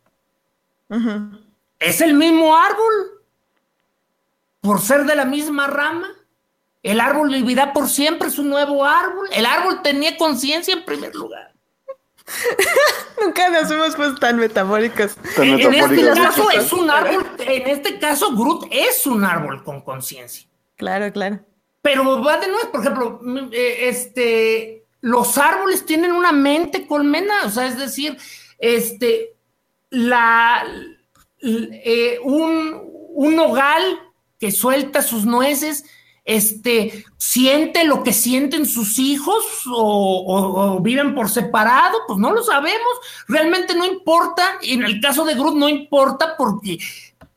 Es 1.79 2.01
el 2.01 2.13
mismo 2.13 2.55
árbol. 2.55 3.23
Por 4.61 4.81
ser 4.81 5.05
de 5.05 5.15
la 5.15 5.25
misma 5.25 5.67
rama. 5.67 6.07
El 6.83 6.99
árbol 6.99 7.29
vivirá 7.29 7.73
por 7.73 7.87
siempre, 7.87 8.27
es 8.27 8.39
un 8.39 8.49
nuevo 8.49 8.85
árbol. 8.85 9.27
El 9.31 9.45
árbol 9.45 9.81
tenía 9.83 10.17
conciencia 10.17 10.73
en 10.73 10.83
primer 10.83 11.13
lugar. 11.13 11.53
Nunca 13.21 13.49
nos 13.49 13.69
hemos 13.69 13.95
puesto 13.95 14.15
tan 14.15 14.37
metafóricos. 14.37 15.15
en 15.37 15.73
este 15.73 16.09
caso 16.13 16.49
es 16.51 16.73
un 16.73 16.89
árbol, 16.89 17.25
en 17.39 17.67
este 17.67 17.99
caso 17.99 18.35
Groot 18.35 18.67
es 18.71 19.05
un 19.05 19.23
árbol 19.23 19.63
con 19.63 19.81
conciencia. 19.81 20.47
Claro, 20.75 21.11
claro. 21.11 21.39
Pero 21.81 22.23
va 22.23 22.37
de 22.37 22.47
nuevo, 22.47 22.71
por 22.71 22.81
ejemplo, 22.81 23.21
eh, 23.51 23.89
este, 23.89 24.85
los 25.01 25.37
árboles 25.37 25.85
tienen 25.85 26.11
una 26.11 26.31
mente 26.31 26.85
colmena, 26.87 27.45
o 27.45 27.49
sea, 27.49 27.67
es 27.67 27.77
decir, 27.77 28.17
este, 28.59 29.35
la, 29.91 30.65
eh, 31.39 32.17
un, 32.23 32.81
un 33.13 33.35
nogal 33.35 33.99
que 34.39 34.51
suelta 34.51 35.03
sus 35.03 35.25
nueces, 35.25 35.85
este, 36.25 37.05
siente 37.17 37.83
lo 37.83 38.03
que 38.03 38.13
sienten 38.13 38.65
sus 38.65 38.99
hijos 38.99 39.43
o, 39.67 40.79
viven 40.81 41.13
por 41.13 41.29
separado, 41.29 41.99
pues 42.07 42.19
no 42.19 42.31
lo 42.31 42.43
sabemos, 42.43 42.91
realmente 43.27 43.75
no 43.75 43.85
importa, 43.85 44.43
en 44.61 44.83
el 44.83 44.99
caso 44.99 45.25
de 45.25 45.35
Groot 45.35 45.55
no 45.55 45.69
importa 45.69 46.35
porque 46.37 46.79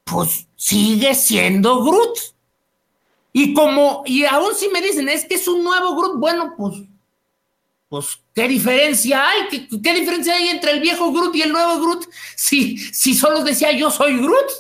pues 0.05 0.49
sigue 0.57 1.15
siendo 1.15 1.83
Groot. 1.83 2.19
Y 3.37 3.53
como, 3.53 4.05
y 4.07 4.25
aún 4.25 4.55
si 4.55 4.69
me 4.69 4.81
dicen, 4.81 5.09
es 5.09 5.25
que 5.25 5.35
es 5.35 5.49
un 5.49 5.65
nuevo 5.65 5.97
Groot, 5.97 6.21
bueno, 6.21 6.55
pues, 6.57 6.75
pues, 8.01 8.19
¿qué 8.35 8.49
diferencia 8.49 9.29
hay? 9.29 9.49
¿Qué, 9.49 9.69
qué 9.81 9.95
diferencia 9.95 10.35
hay 10.35 10.49
entre 10.49 10.73
el 10.73 10.81
viejo 10.81 11.13
Groot 11.13 11.37
y 11.37 11.43
el 11.43 11.53
nuevo 11.53 11.81
Groot? 11.81 12.09
Si, 12.35 12.77
si 12.77 13.15
solo 13.15 13.45
decía 13.45 13.71
yo 13.71 13.89
soy 13.89 14.19
Groot. 14.19 14.51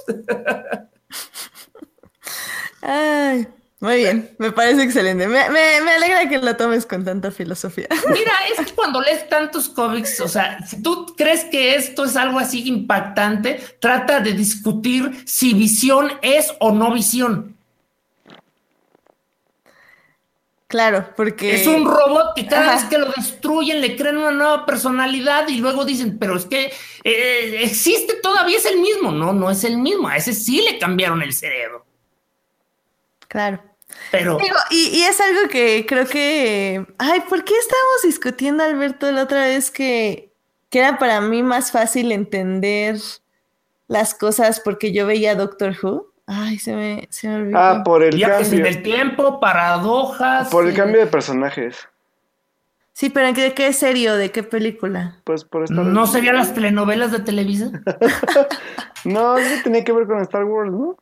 Ay. 2.81 3.48
Muy 3.81 3.97
bien, 3.97 4.31
me 4.39 4.51
parece 4.51 4.82
excelente. 4.82 5.27
Me, 5.27 5.40
alegra 5.40 6.27
que 6.27 6.39
lo 6.39 6.56
tomes 6.56 6.86
con 6.86 7.05
tanta 7.05 7.31
filosofía. 7.31 7.89
Mira, 8.09 8.32
es 8.51 8.65
que 8.65 8.73
cuando 8.73 9.01
lees 9.02 9.28
tantos 9.28 9.69
cómics, 9.69 10.20
o 10.20 10.28
sea, 10.28 10.65
si 10.66 10.81
tú 10.81 11.12
crees 11.15 11.44
que 11.44 11.74
esto 11.74 12.05
es 12.05 12.16
algo 12.16 12.39
así 12.39 12.66
impactante, 12.66 13.61
trata 13.81 14.20
de 14.20 14.32
discutir 14.32 15.24
si 15.27 15.52
visión 15.52 16.12
es 16.23 16.55
o 16.61 16.70
no 16.73 16.94
visión. 16.94 17.53
Claro, 20.74 21.09
porque... 21.16 21.55
Es 21.55 21.68
un 21.68 21.84
robot 21.84 22.34
que 22.34 22.48
cada 22.48 22.74
vez 22.74 22.82
que 22.86 22.98
lo 22.98 23.06
destruyen 23.12 23.80
le 23.80 23.94
crean 23.94 24.18
una 24.18 24.32
nueva 24.32 24.66
personalidad 24.66 25.46
y 25.46 25.59
luego 25.59 25.84
dicen, 25.84 26.18
pero 26.18 26.36
es 26.36 26.46
que 26.46 26.72
eh, 27.05 27.59
existe 27.62 28.14
todavía, 28.20 28.59
es 28.59 28.66
el 28.66 28.80
mismo. 28.80 29.12
No, 29.12 29.32
no 29.32 29.48
es 29.52 29.62
el 29.62 29.78
mismo. 29.78 30.09
A 30.09 30.16
ese 30.16 30.32
sí 30.32 30.62
le 30.62 30.80
cambiaron 30.80 31.22
el 31.22 31.32
cerebro. 31.32 31.86
Claro. 33.28 33.62
Pero. 34.10 34.36
y, 34.68 35.01
es 35.02 35.20
algo 35.20 35.48
que 35.48 35.86
creo 35.86 36.09
que. 36.09 36.84
Ay, 36.98 37.20
¿por 37.28 37.44
qué 37.44 37.55
estábamos 37.56 38.02
discutiendo, 38.02 38.64
Alberto, 38.64 39.12
la 39.12 39.22
otra 39.22 39.46
vez 39.46 39.70
que, 39.70 40.32
que 40.70 40.80
era 40.80 40.98
para 40.98 41.20
mí 41.20 41.44
más 41.44 41.70
fácil 41.70 42.10
entender 42.10 42.98
las 43.86 44.12
cosas 44.12 44.59
porque 44.59 44.92
yo 44.92 45.06
veía 45.06 45.36
Doctor 45.36 45.76
Who? 45.80 46.13
Ay, 46.26 46.59
se 46.59 46.74
me, 46.74 47.06
se 47.10 47.28
me 47.28 47.36
olvidó. 47.36 47.59
Ah, 47.59 47.82
por 47.84 48.02
el 48.02 48.18
cambio. 48.20 48.64
del 48.64 48.82
tiempo, 48.82 49.40
paradojas. 49.40 50.48
Por 50.48 50.66
el 50.66 50.74
cambio 50.74 51.01
de 51.01 51.06
personajes. 51.06 51.88
Sí, 52.94 53.10
pero 53.10 53.32
¿de 53.32 53.55
qué 53.55 53.72
serio? 53.72 54.16
¿De 54.16 54.30
qué 54.30 54.42
película? 54.42 55.20
Pues 55.24 55.44
por 55.44 55.64
Star 55.64 55.84
¿No 55.84 56.06
serían 56.06 56.36
las 56.36 56.55
telenovelas 56.55 57.10
de 57.10 57.18
Televisa? 57.18 57.70
no, 59.05 59.36
eso 59.36 59.62
tenía 59.64 59.82
que 59.82 59.92
ver 59.92 60.06
con 60.06 60.20
Star 60.22 60.44
Wars, 60.44 60.70
¿no? 60.70 60.96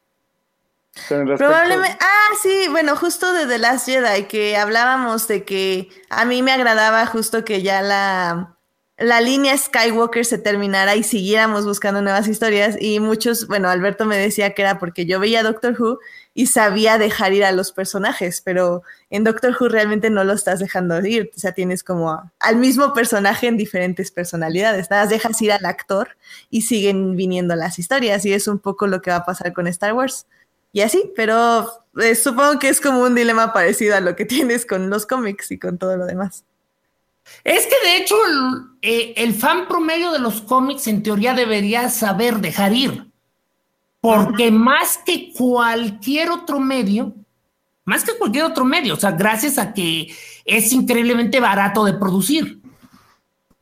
Probablemente. 1.36 1.98
Ah, 2.00 2.34
sí, 2.42 2.66
bueno, 2.70 2.96
justo 2.96 3.32
de 3.32 3.46
The 3.46 3.58
Last 3.58 3.86
Jedi, 3.86 4.24
que 4.24 4.56
hablábamos 4.56 5.28
de 5.28 5.44
que 5.44 5.88
a 6.10 6.24
mí 6.24 6.42
me 6.42 6.52
agradaba 6.52 7.06
justo 7.06 7.44
que 7.44 7.62
ya 7.62 7.82
la, 7.82 8.56
la 9.02 9.20
línea 9.20 9.56
Skywalker 9.58 10.24
se 10.24 10.38
terminara 10.38 10.96
y 10.96 11.02
siguiéramos 11.02 11.64
buscando 11.64 12.00
nuevas 12.02 12.28
historias. 12.28 12.76
Y 12.80 13.00
muchos, 13.00 13.46
bueno, 13.48 13.68
Alberto 13.68 14.06
me 14.06 14.16
decía 14.16 14.54
que 14.54 14.62
era 14.62 14.78
porque 14.78 15.06
yo 15.06 15.18
veía 15.18 15.42
Doctor 15.42 15.76
Who 15.80 15.98
y 16.34 16.46
sabía 16.46 16.98
dejar 16.98 17.32
ir 17.32 17.44
a 17.44 17.52
los 17.52 17.72
personajes, 17.72 18.40
pero 18.44 18.82
en 19.10 19.24
Doctor 19.24 19.56
Who 19.58 19.68
realmente 19.68 20.08
no 20.08 20.24
lo 20.24 20.32
estás 20.32 20.60
dejando 20.60 21.04
ir. 21.04 21.30
O 21.36 21.38
sea, 21.38 21.52
tienes 21.52 21.82
como 21.82 22.32
al 22.38 22.56
mismo 22.56 22.94
personaje 22.94 23.48
en 23.48 23.56
diferentes 23.56 24.10
personalidades. 24.10 24.90
Nada, 24.90 25.06
dejas 25.06 25.40
ir 25.42 25.52
al 25.52 25.66
actor 25.66 26.16
y 26.48 26.62
siguen 26.62 27.16
viniendo 27.16 27.56
las 27.56 27.78
historias. 27.78 28.24
Y 28.24 28.32
es 28.32 28.46
un 28.46 28.60
poco 28.60 28.86
lo 28.86 29.02
que 29.02 29.10
va 29.10 29.18
a 29.18 29.24
pasar 29.24 29.52
con 29.52 29.66
Star 29.66 29.94
Wars 29.94 30.26
y 30.72 30.80
así, 30.80 31.12
pero 31.14 31.70
eh, 32.00 32.14
supongo 32.14 32.58
que 32.58 32.68
es 32.68 32.80
como 32.80 33.02
un 33.02 33.14
dilema 33.14 33.52
parecido 33.52 33.96
a 33.96 34.00
lo 34.00 34.16
que 34.16 34.24
tienes 34.26 34.64
con 34.66 34.90
los 34.90 35.06
cómics 35.06 35.50
y 35.50 35.58
con 35.58 35.78
todo 35.78 35.96
lo 35.96 36.06
demás. 36.06 36.44
Es 37.44 37.66
que 37.66 37.88
de 37.88 37.96
hecho 37.96 38.14
eh, 38.82 39.14
el, 39.16 39.34
fan 39.34 39.66
promedio 39.68 40.12
de 40.12 40.18
los 40.18 40.40
cómics 40.42 40.86
en 40.86 41.02
teoría 41.02 41.34
debería 41.34 41.88
saber 41.88 42.38
dejar 42.38 42.72
ir, 42.72 43.06
porque 44.00 44.50
más 44.50 44.98
que 44.98 45.32
cualquier 45.32 46.30
otro 46.30 46.60
medio, 46.60 47.14
más 47.84 48.04
que 48.04 48.16
cualquier 48.16 48.44
otro 48.44 48.64
medio, 48.64 48.94
o 48.94 48.96
sea, 48.96 49.12
gracias 49.12 49.58
a 49.58 49.72
que 49.72 50.14
es 50.44 50.72
increíblemente 50.72 51.40
barato 51.40 51.84
de 51.84 51.94
producir. 51.94 52.60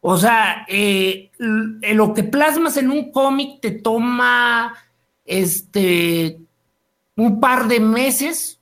O 0.03 0.17
sea, 0.17 0.65
eh, 0.69 1.31
lo 1.39 2.15
que 2.15 2.25
plasmas 2.25 2.79
en 2.79 2.91
un 2.91 3.13
cómic 3.13 3.61
te 3.61 3.71
toma 3.71 4.75
este 5.27 6.39
un 7.17 7.39
par 7.39 7.69
de 7.69 7.81
meses 7.81 8.60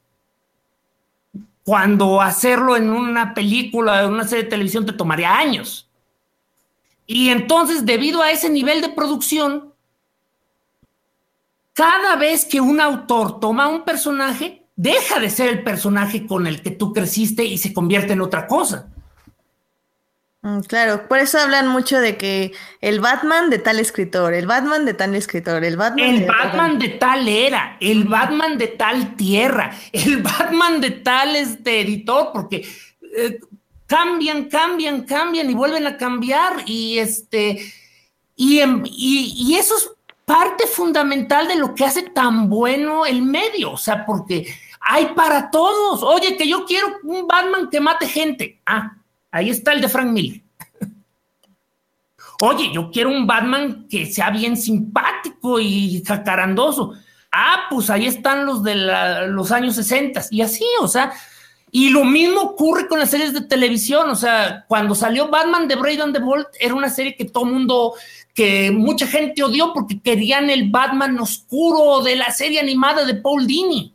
cuando 1.69 2.23
hacerlo 2.23 2.79
en 2.79 2.89
una 2.89 3.35
película, 3.35 4.03
en 4.03 4.15
una 4.15 4.27
serie 4.27 4.45
de 4.45 4.49
televisión 4.49 4.87
te 4.87 4.95
tomaría 4.95 5.37
años. 5.37 5.87
Y 7.07 7.29
entonces, 7.29 7.85
debido 7.85 8.23
a 8.23 8.31
ese 8.31 8.49
nivel 8.49 8.81
de 8.81 8.89
producción, 8.89 9.75
cada 11.75 12.17
vez 12.17 12.47
que 12.47 12.63
un 12.63 12.81
autor 12.81 13.39
toma 13.39 13.69
un 13.69 13.85
personaje, 13.85 14.65
deja 14.77 15.21
de 15.21 15.29
ser 15.29 15.51
el 15.51 15.63
personaje 15.63 16.27
con 16.27 16.47
el 16.47 16.63
que 16.63 16.71
tú 16.71 16.95
creciste 16.95 17.45
y 17.45 17.59
se 17.59 17.75
convierte 17.75 18.15
en 18.15 18.23
otra 18.23 18.47
cosa. 18.47 18.89
Mm, 20.43 20.61
claro, 20.61 21.09
por 21.09 21.19
eso 21.19 21.39
hablan 21.39 21.69
mucho 21.69 21.99
de 21.99 22.17
que 22.17 22.53
el 22.81 23.01
Batman 23.01 23.51
de 23.51 23.59
tal 23.59 23.81
escritor, 23.81 24.35
el 24.35 24.47
Batman 24.47 24.85
de 24.85 24.95
tal 24.95 25.15
escritor, 25.17 25.65
el 25.65 25.77
Batman. 25.77 26.09
El 26.09 26.21
de 26.21 26.27
Batman 26.27 26.79
de 26.79 26.89
tal 26.91 27.27
era, 27.27 27.77
el 27.81 28.05
Batman 28.05 28.57
de 28.57 28.69
tal 28.69 29.17
tierra, 29.17 29.77
el 29.93 30.19
Batman 30.23 30.81
de 30.81 30.91
tal 30.91 31.35
este 31.35 31.81
editor, 31.81 32.31
porque 32.33 32.69
eh, 33.17 33.41
cambian, 33.87 34.45
cambian, 34.45 35.03
cambian 35.03 35.51
y 35.51 35.55
vuelven 35.55 35.87
a 35.89 35.97
cambiar 35.97 36.63
y 36.67 36.99
este 36.99 37.73
y, 38.37 38.63
y 38.63 39.57
eso 39.57 39.77
es 39.77 39.91
parte 40.25 40.69
fundamental 40.69 41.49
de 41.49 41.57
lo 41.57 41.75
que 41.75 41.85
hace 41.85 42.03
tan 42.03 42.49
bueno 42.49 43.07
el 43.07 43.23
medio, 43.23 43.73
o 43.73 43.77
sea, 43.77 44.07
porque 44.07 44.47
hay 44.81 45.07
para 45.17 45.51
todos. 45.51 46.03
Oye, 46.05 46.37
que 46.37 46.47
yo 46.47 46.65
quiero 46.65 46.99
un 47.03 47.27
Batman 47.27 47.69
que 47.71 47.81
mate 47.81 48.07
gente. 48.07 48.61
Ah, 48.65 48.95
Ahí 49.31 49.51
está 49.51 49.73
el 49.73 49.81
de 49.81 49.89
Frank 49.89 50.11
Miller. 50.11 50.43
Oye, 52.41 52.73
yo 52.73 52.91
quiero 52.91 53.11
un 53.11 53.27
Batman 53.27 53.87
que 53.89 54.07
sea 54.07 54.31
bien 54.31 54.57
simpático 54.57 55.61
y 55.61 56.03
jacarandoso. 56.05 56.95
Ah, 57.31 57.67
pues 57.71 57.91
ahí 57.91 58.07
están 58.07 58.47
los 58.47 58.63
de 58.63 58.75
los 59.29 59.53
años 59.53 59.75
60 59.75 60.23
y 60.31 60.41
así, 60.41 60.65
o 60.81 60.89
sea, 60.89 61.13
y 61.71 61.91
lo 61.91 62.05
mismo 62.05 62.41
ocurre 62.41 62.89
con 62.89 62.99
las 62.99 63.11
series 63.11 63.35
de 63.35 63.43
televisión, 63.43 64.09
o 64.09 64.17
sea, 64.17 64.65
cuando 64.67 64.95
salió 64.95 65.29
Batman 65.29 65.69
de 65.69 65.77
Braden 65.77 66.13
the 66.15 66.19
Bolt 66.19 66.49
era 66.59 66.75
una 66.75 66.89
serie 66.89 67.15
que 67.15 67.27
todo 67.27 67.45
mundo, 67.45 67.95
que 68.35 68.71
mucha 68.71 69.07
gente 69.07 69.43
odió 69.43 69.75
porque 69.75 70.01
querían 70.01 70.49
el 70.49 70.71
Batman 70.71 71.19
oscuro 71.19 72.03
de 72.03 72.17
la 72.17 72.31
serie 72.31 72.61
animada 72.61 73.05
de 73.05 73.15
Paul 73.17 73.47
Dini. 73.47 73.95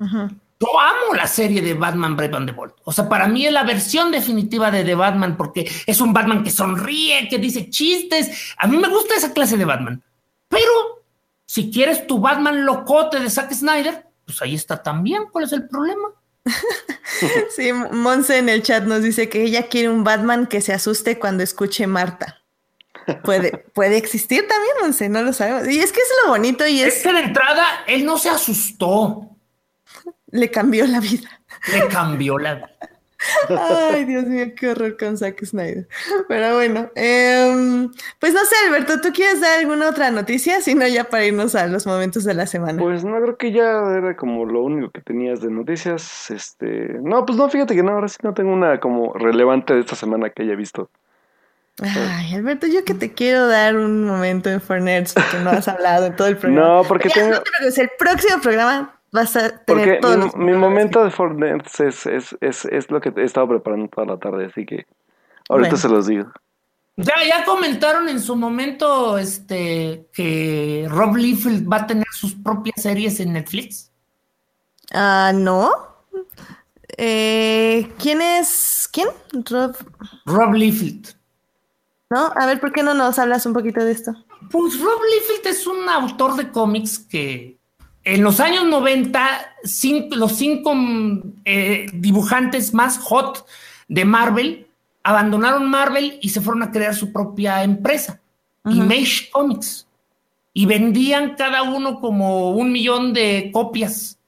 Ajá. 0.00 0.30
Yo 0.62 0.78
amo 0.78 1.14
la 1.14 1.26
serie 1.26 1.60
de 1.60 1.74
Batman 1.74 2.16
Brave 2.16 2.36
and 2.36 2.46
the 2.48 2.52
Bold. 2.52 2.74
O 2.84 2.92
sea, 2.92 3.08
para 3.08 3.26
mí 3.26 3.44
es 3.44 3.52
la 3.52 3.64
versión 3.64 4.12
definitiva 4.12 4.70
de 4.70 4.84
The 4.84 4.94
Batman 4.94 5.36
porque 5.36 5.68
es 5.86 6.00
un 6.00 6.12
Batman 6.12 6.44
que 6.44 6.52
sonríe, 6.52 7.28
que 7.28 7.38
dice 7.38 7.68
chistes. 7.68 8.54
A 8.58 8.68
mí 8.68 8.76
me 8.76 8.88
gusta 8.88 9.16
esa 9.16 9.32
clase 9.32 9.56
de 9.56 9.64
Batman. 9.64 10.00
Pero 10.46 11.02
si 11.46 11.72
quieres 11.72 12.06
tu 12.06 12.20
Batman 12.20 12.64
locote 12.64 13.18
de 13.18 13.28
Zack 13.28 13.52
Snyder, 13.52 14.06
pues 14.24 14.40
ahí 14.40 14.54
está 14.54 14.80
también. 14.80 15.24
¿Cuál 15.32 15.46
es 15.46 15.52
el 15.52 15.66
problema? 15.66 16.10
sí, 17.56 17.72
Monse 17.72 18.38
en 18.38 18.48
el 18.48 18.62
chat 18.62 18.84
nos 18.84 19.02
dice 19.02 19.28
que 19.28 19.42
ella 19.42 19.66
quiere 19.66 19.88
un 19.88 20.04
Batman 20.04 20.46
que 20.46 20.60
se 20.60 20.72
asuste 20.72 21.18
cuando 21.18 21.42
escuche 21.42 21.88
Marta. 21.88 22.40
Puede, 23.24 23.58
puede 23.74 23.96
existir 23.96 24.46
también, 24.46 24.74
Monse, 24.80 25.08
no 25.08 25.22
lo 25.22 25.32
sabemos. 25.32 25.68
Y 25.68 25.80
es 25.80 25.90
que 25.90 25.98
es 25.98 26.08
lo 26.22 26.30
bonito 26.30 26.64
y 26.68 26.82
es... 26.82 26.98
Es 26.98 27.02
que 27.02 27.12
de 27.12 27.20
entrada 27.20 27.64
él 27.88 28.04
no 28.04 28.16
se 28.16 28.28
asustó. 28.28 29.31
Le 30.32 30.50
cambió 30.50 30.86
la 30.86 30.98
vida. 30.98 31.28
Le 31.72 31.86
cambió 31.88 32.38
la 32.38 32.54
vida. 32.56 32.70
Ay, 33.48 34.04
Dios 34.04 34.24
mío, 34.24 34.46
qué 34.56 34.70
horror 34.70 34.96
con 34.96 35.16
Zack 35.16 35.44
Snyder. 35.44 35.86
Pero 36.28 36.54
bueno, 36.54 36.90
em, 36.94 37.90
pues 38.18 38.32
no 38.32 38.40
sé, 38.44 38.54
Alberto, 38.66 39.00
¿tú 39.00 39.12
quieres 39.12 39.40
dar 39.40 39.60
alguna 39.60 39.88
otra 39.88 40.10
noticia? 40.10 40.60
Si 40.60 40.74
no, 40.74 40.86
ya 40.86 41.04
para 41.04 41.24
irnos 41.24 41.54
a 41.54 41.66
los 41.66 41.86
momentos 41.86 42.24
de 42.24 42.34
la 42.34 42.46
semana. 42.46 42.80
Pues 42.80 43.04
no, 43.04 43.20
creo 43.20 43.36
que 43.36 43.52
ya 43.52 43.80
era 43.96 44.16
como 44.16 44.44
lo 44.44 44.62
único 44.62 44.90
que 44.90 45.00
tenías 45.00 45.40
de 45.40 45.50
noticias. 45.50 46.30
Este, 46.30 46.98
no, 47.02 47.24
pues 47.24 47.38
no, 47.38 47.48
fíjate 47.48 47.74
que 47.74 47.82
no, 47.82 47.92
ahora 47.92 48.08
sí 48.08 48.16
no 48.22 48.34
tengo 48.34 48.52
una 48.52 48.80
como 48.80 49.12
relevante 49.14 49.74
de 49.74 49.80
esta 49.80 49.96
semana 49.96 50.30
que 50.30 50.42
haya 50.42 50.56
visto. 50.56 50.90
Ay, 51.80 52.34
Alberto, 52.34 52.66
yo 52.66 52.84
que 52.84 52.94
te 52.94 53.12
quiero 53.12 53.46
dar 53.46 53.76
un 53.76 54.04
momento 54.04 54.50
en 54.50 54.60
Fornerds 54.60 55.14
porque 55.14 55.38
no 55.42 55.50
has 55.50 55.68
hablado 55.68 56.06
en 56.06 56.16
todo 56.16 56.28
el 56.28 56.36
programa. 56.38 56.66
No, 56.66 56.84
porque 56.84 57.08
tengo... 57.08 57.36
el 57.62 57.90
próximo 57.98 58.40
programa 58.42 59.01
vas 59.12 59.36
a 59.36 59.64
tener 59.64 60.00
Porque 60.00 60.36
mi, 60.36 60.54
momento 60.54 61.04
de 61.04 61.10
Fortnite 61.10 61.64
es, 61.86 62.06
es, 62.06 62.36
es, 62.40 62.64
es, 62.64 62.90
lo 62.90 63.00
que 63.00 63.12
he 63.14 63.24
estado 63.24 63.48
preparando 63.48 63.88
toda 63.88 64.06
la 64.06 64.16
tarde, 64.18 64.46
así 64.46 64.66
que 64.66 64.86
ahorita 65.48 65.76
se 65.76 65.88
los 65.88 66.06
digo. 66.06 66.32
Ya, 66.96 67.14
ya 67.26 67.44
comentaron 67.44 68.08
en 68.08 68.20
su 68.20 68.36
momento 68.36 69.16
este 69.16 70.08
que 70.12 70.86
Rob 70.90 71.16
Liefeld 71.16 71.70
va 71.70 71.78
a 71.78 71.86
tener 71.86 72.06
sus 72.10 72.34
propias 72.34 72.82
series 72.82 73.20
en 73.20 73.34
Netflix. 73.34 73.90
Ah, 74.92 75.32
no. 75.34 75.70
Eh, 76.98 77.90
¿Quién 77.98 78.20
es? 78.20 78.88
¿Quién? 78.92 79.08
Rob. 79.32 79.74
Rob 80.26 80.52
Liefeld. 80.52 81.14
¿No? 82.10 82.30
A 82.36 82.44
ver, 82.44 82.60
¿por 82.60 82.72
qué 82.72 82.82
no 82.82 82.92
nos 82.92 83.18
hablas 83.18 83.46
un 83.46 83.54
poquito 83.54 83.82
de 83.82 83.92
esto? 83.92 84.12
Pues 84.50 84.78
Rob 84.78 85.00
Liefeld 85.14 85.46
es 85.46 85.66
un 85.66 85.88
autor 85.88 86.36
de 86.36 86.50
cómics 86.50 86.98
que 86.98 87.58
en 88.04 88.22
los 88.22 88.40
años 88.40 88.66
90, 88.66 89.56
los 90.10 90.32
cinco 90.32 90.74
eh, 91.44 91.86
dibujantes 91.92 92.74
más 92.74 92.98
hot 92.98 93.46
de 93.88 94.04
Marvel 94.04 94.66
abandonaron 95.04 95.68
Marvel 95.68 96.18
y 96.20 96.28
se 96.30 96.40
fueron 96.40 96.62
a 96.62 96.70
crear 96.70 96.94
su 96.94 97.12
propia 97.12 97.62
empresa, 97.62 98.20
Image 98.64 99.30
Comics, 99.30 99.86
y 100.52 100.66
vendían 100.66 101.34
cada 101.34 101.62
uno 101.62 102.00
como 102.00 102.50
un 102.50 102.72
millón 102.72 103.12
de 103.12 103.50
copias. 103.52 104.18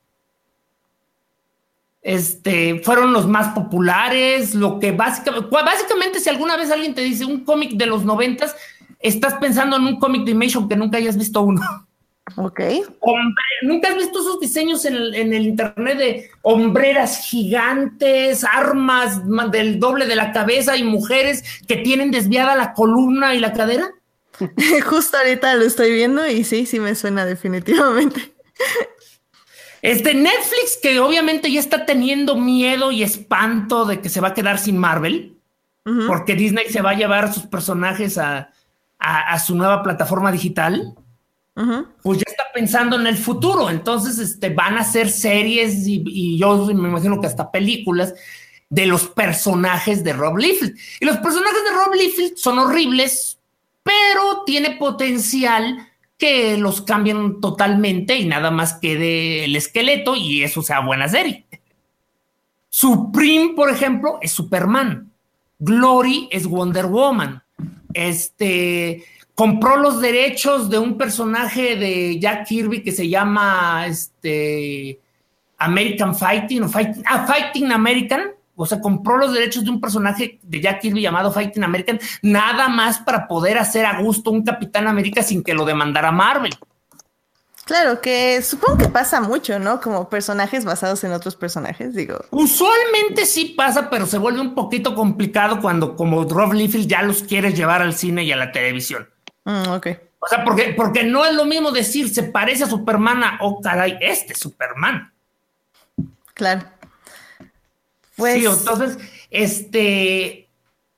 Este, 2.03 2.81
fueron 2.81 3.13
los 3.13 3.27
más 3.27 3.55
populares, 3.55 4.55
lo 4.55 4.79
que 4.79 4.93
básicamente, 4.93 5.49
básicamente 5.51 6.21
si 6.21 6.29
alguna 6.29 6.57
vez 6.57 6.71
alguien 6.71 6.95
te 6.95 7.01
dice 7.01 7.25
un 7.25 7.45
cómic 7.45 7.73
de 7.73 7.87
los 7.87 8.05
noventas, 8.05 8.55
estás 9.01 9.35
pensando 9.35 9.77
en 9.77 9.85
un 9.85 9.99
cómic 9.99 10.25
de 10.25 10.33
Image 10.33 10.57
aunque 10.57 10.77
nunca 10.77 10.99
hayas 10.99 11.17
visto 11.17 11.41
uno. 11.43 11.63
Ok. 12.37 12.61
¿Nunca 13.63 13.89
has 13.89 13.97
visto 13.97 14.21
esos 14.21 14.41
diseños 14.41 14.85
en 14.87 14.95
el, 14.95 15.47
internet 15.47 15.99
de 15.99 16.31
hombreras 16.43 17.27
gigantes, 17.27 18.45
armas 18.45 19.21
del 19.51 19.79
doble 19.79 20.07
de 20.07 20.17
la 20.17 20.33
cabeza 20.33 20.77
y 20.77 20.85
mujeres 20.85 21.45
que 21.69 21.77
tienen 21.77 22.11
desviada 22.11 22.57
la 22.57 22.73
columna 22.73 23.35
y 23.35 23.41
la 23.41 23.53
cadera? 23.53 23.91
Justo 24.87 25.19
ahorita 25.19 25.55
lo 25.57 25.65
estoy 25.65 25.93
viendo 25.93 26.27
y 26.27 26.45
sí, 26.45 26.67
sí 26.67 26.81
me 26.81 26.95
suena 26.95 27.27
definitivamente. 27.27 28.33
Este 29.83 30.15
Netflix, 30.15 30.79
que 30.83 30.99
obviamente 31.01 31.53
ya 31.53 31.61
está 31.61 31.85
teniendo 31.85 32.37
miedo 32.37 32.91
y 32.91 33.03
espanto 33.03 33.85
de 33.85 34.01
que 34.01 34.09
se 34.09 34.23
va 34.23 34.29
a 34.29 34.35
quedar 34.35 34.59
sin 34.59 34.79
Marvel, 34.79 35.37
porque 36.07 36.35
Disney 36.35 36.71
se 36.71 36.81
va 36.81 36.93
a 36.93 36.97
llevar 36.97 37.35
sus 37.35 37.43
personajes 37.43 38.17
a 38.17 38.49
su 39.45 39.55
nueva 39.55 39.83
plataforma 39.83 40.33
digital 40.33 40.95
pues 42.03 42.19
ya 42.19 42.25
está 42.27 42.45
pensando 42.53 42.99
en 42.99 43.07
el 43.07 43.17
futuro. 43.17 43.71
Entonces, 43.71 44.19
este, 44.19 44.51
van 44.51 44.77
a 44.77 44.81
hacer 44.81 45.09
series 45.09 45.87
y, 45.87 46.37
yo 46.39 46.67
me 46.67 46.89
imagino 46.89 47.21
que 47.21 47.27
hasta 47.27 47.51
películas 47.51 48.15
de 48.69 48.87
los 48.87 49.07
personajes 49.07 50.03
de 50.03 50.13
Rob 50.13 50.37
Liefeld. 50.37 50.77
Y 51.01 51.05
los 51.05 51.19
personajes 51.19 51.63
de 51.65 51.71
Rob 51.71 51.95
Liefeld 51.95 52.37
son 52.37 52.59
horribles, 52.59 53.39
pero 53.83 54.43
tiene 54.45 54.73
potencial 54.73 55.89
que 56.19 56.57
los 56.57 56.81
cambien 56.83 57.41
totalmente 57.41 58.17
y 58.17 58.27
nada 58.27 58.51
más 58.51 58.75
quede 58.75 59.45
el 59.45 59.57
esqueleto 59.57 60.17
y 60.17 60.43
eso 60.43 60.63
sea 60.63 60.81
buena 60.81 61.09
serie. 61.09 61.47
Supreme, 62.69 63.53
por 63.55 63.71
ejemplo, 63.71 64.19
es 64.21 64.33
Superman. 64.33 65.13
Glory 65.61 66.29
es 66.33 66.47
Wonder 66.47 66.87
Woman. 66.87 67.43
Este, 67.93 69.05
compró 69.35 69.77
los 69.77 70.01
derechos 70.01 70.71
de 70.71 70.79
un 70.79 70.97
personaje 70.97 71.77
de 71.77 72.19
Jack 72.19 72.47
Kirby 72.47 72.83
que 72.83 72.93
se 72.93 73.09
llama 73.09 73.87
este 73.87 75.01
American 75.59 76.15
Fighting 76.15 76.63
o 76.63 76.69
Fighting, 76.69 77.03
ah, 77.07 77.27
Fighting 77.27 77.73
American. 77.73 78.33
O 78.57 78.67
sea, 78.67 78.81
compró 78.81 79.17
los 79.17 79.33
derechos 79.33 79.65
de 79.65 79.71
un 79.71 79.81
personaje 79.81 80.39
de 80.43 80.61
Jack 80.61 80.81
Kirby 80.81 81.03
llamado 81.03 81.33
Fighting 81.33 81.65
American, 81.65 81.99
nada 82.23 82.69
más 82.69 83.01
para 83.01 83.27
poder 83.27 83.59
hacer 83.59 83.85
a 83.85 84.01
gusto 84.01 84.31
un 84.31 84.45
Capitán 84.45 84.87
América 84.87 85.25
sin 85.25 85.43
que 85.43 85.55
lo 85.55 85.65
demandara 85.65 86.13
Marvel. 86.13 86.53
Claro, 87.65 88.01
que 88.01 88.43
supongo 88.43 88.79
que 88.79 88.89
pasa 88.89 89.21
mucho, 89.23 89.59
¿no? 89.59 89.81
Como 89.81 90.09
personajes 90.09 90.65
basados 90.65 91.03
en 91.03 91.13
otros 91.13 91.35
personajes, 91.35 91.95
digo. 91.95 92.19
Usualmente 92.31 93.27
sí 93.27 93.55
pasa, 93.57 93.89
pero 93.89 94.07
se 94.07 94.19
vuelve 94.19 94.41
un 94.41 94.55
poquito 94.55 94.95
complicado 94.95 95.61
cuando 95.61 95.97
como 95.97 96.25
Rob 96.25 96.53
Liefeld 96.53 96.87
ya 96.87 97.03
los 97.03 97.23
quieres 97.23 97.57
llevar 97.57 97.81
al 97.81 97.95
cine 97.95 98.23
y 98.23 98.31
a 98.31 98.37
la 98.37 98.53
televisión. 98.53 99.09
Mm, 99.45 99.69
ok. 99.71 99.87
O 100.19 100.27
sea, 100.27 100.43
porque, 100.43 100.73
porque 100.75 101.05
no 101.05 101.25
es 101.25 101.35
lo 101.35 101.45
mismo 101.45 101.71
decir 101.71 102.09
se 102.09 102.23
parece 102.23 102.65
a 102.65 102.67
Superman 102.67 103.23
a, 103.23 103.39
oh 103.43 103.61
caray, 103.61 103.99
este 104.01 104.35
Superman. 104.35 105.13
Claro. 106.33 106.65
Pues... 108.17 108.37
Sí, 108.37 108.47
entonces, 108.47 108.99
este, 109.31 110.49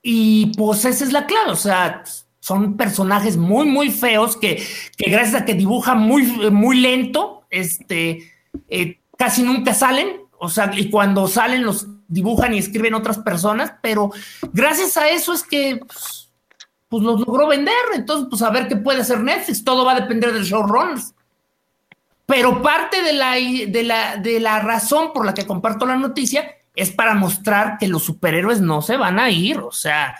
y 0.01 0.53
pues 0.55 0.85
esa 0.85 1.03
es 1.03 1.11
la 1.11 1.25
clave, 1.25 1.51
o 1.51 1.55
sea, 1.55 2.03
son 2.39 2.77
personajes 2.77 3.35
muy, 3.35 3.65
muy 3.65 3.91
feos 3.91 4.37
que, 4.37 4.65
que 4.95 5.11
gracias 5.11 5.41
a 5.41 5.45
que 5.45 5.53
dibujan 5.53 5.99
muy, 5.99 6.23
muy 6.49 6.79
lento, 6.79 7.45
este, 7.49 8.31
eh, 8.69 9.01
casi 9.17 9.43
nunca 9.43 9.73
salen, 9.73 10.21
o 10.39 10.47
sea, 10.47 10.71
y 10.73 10.89
cuando 10.89 11.27
salen 11.27 11.65
los 11.65 11.87
dibujan 12.07 12.53
y 12.53 12.59
escriben 12.59 12.93
otras 12.93 13.17
personas, 13.17 13.73
pero 13.81 14.11
gracias 14.53 14.95
a 14.95 15.09
eso 15.09 15.33
es 15.33 15.43
que... 15.43 15.81
Pues, 15.85 16.26
pues 16.89 17.03
los 17.03 17.19
logró 17.19 17.47
vender. 17.47 17.73
Entonces, 17.93 18.27
pues 18.29 18.41
a 18.41 18.49
ver 18.49 18.67
qué 18.67 18.75
puede 18.75 19.01
hacer 19.01 19.19
Netflix. 19.19 19.63
Todo 19.63 19.85
va 19.85 19.93
a 19.93 19.99
depender 19.99 20.33
del 20.33 20.43
showrunners. 20.43 21.13
Pero 22.25 22.61
parte 22.61 23.01
de 23.01 23.13
la, 23.13 23.33
de, 23.33 23.83
la, 23.83 24.17
de 24.17 24.39
la 24.39 24.59
razón 24.59 25.13
por 25.13 25.25
la 25.25 25.33
que 25.33 25.47
comparto 25.47 25.85
la 25.85 25.95
noticia 25.95 26.55
es 26.75 26.91
para 26.91 27.15
mostrar 27.15 27.77
que 27.79 27.87
los 27.87 28.03
superhéroes 28.03 28.61
no 28.61 28.81
se 28.81 28.97
van 28.97 29.17
a 29.17 29.29
ir. 29.31 29.59
O 29.59 29.71
sea, 29.71 30.15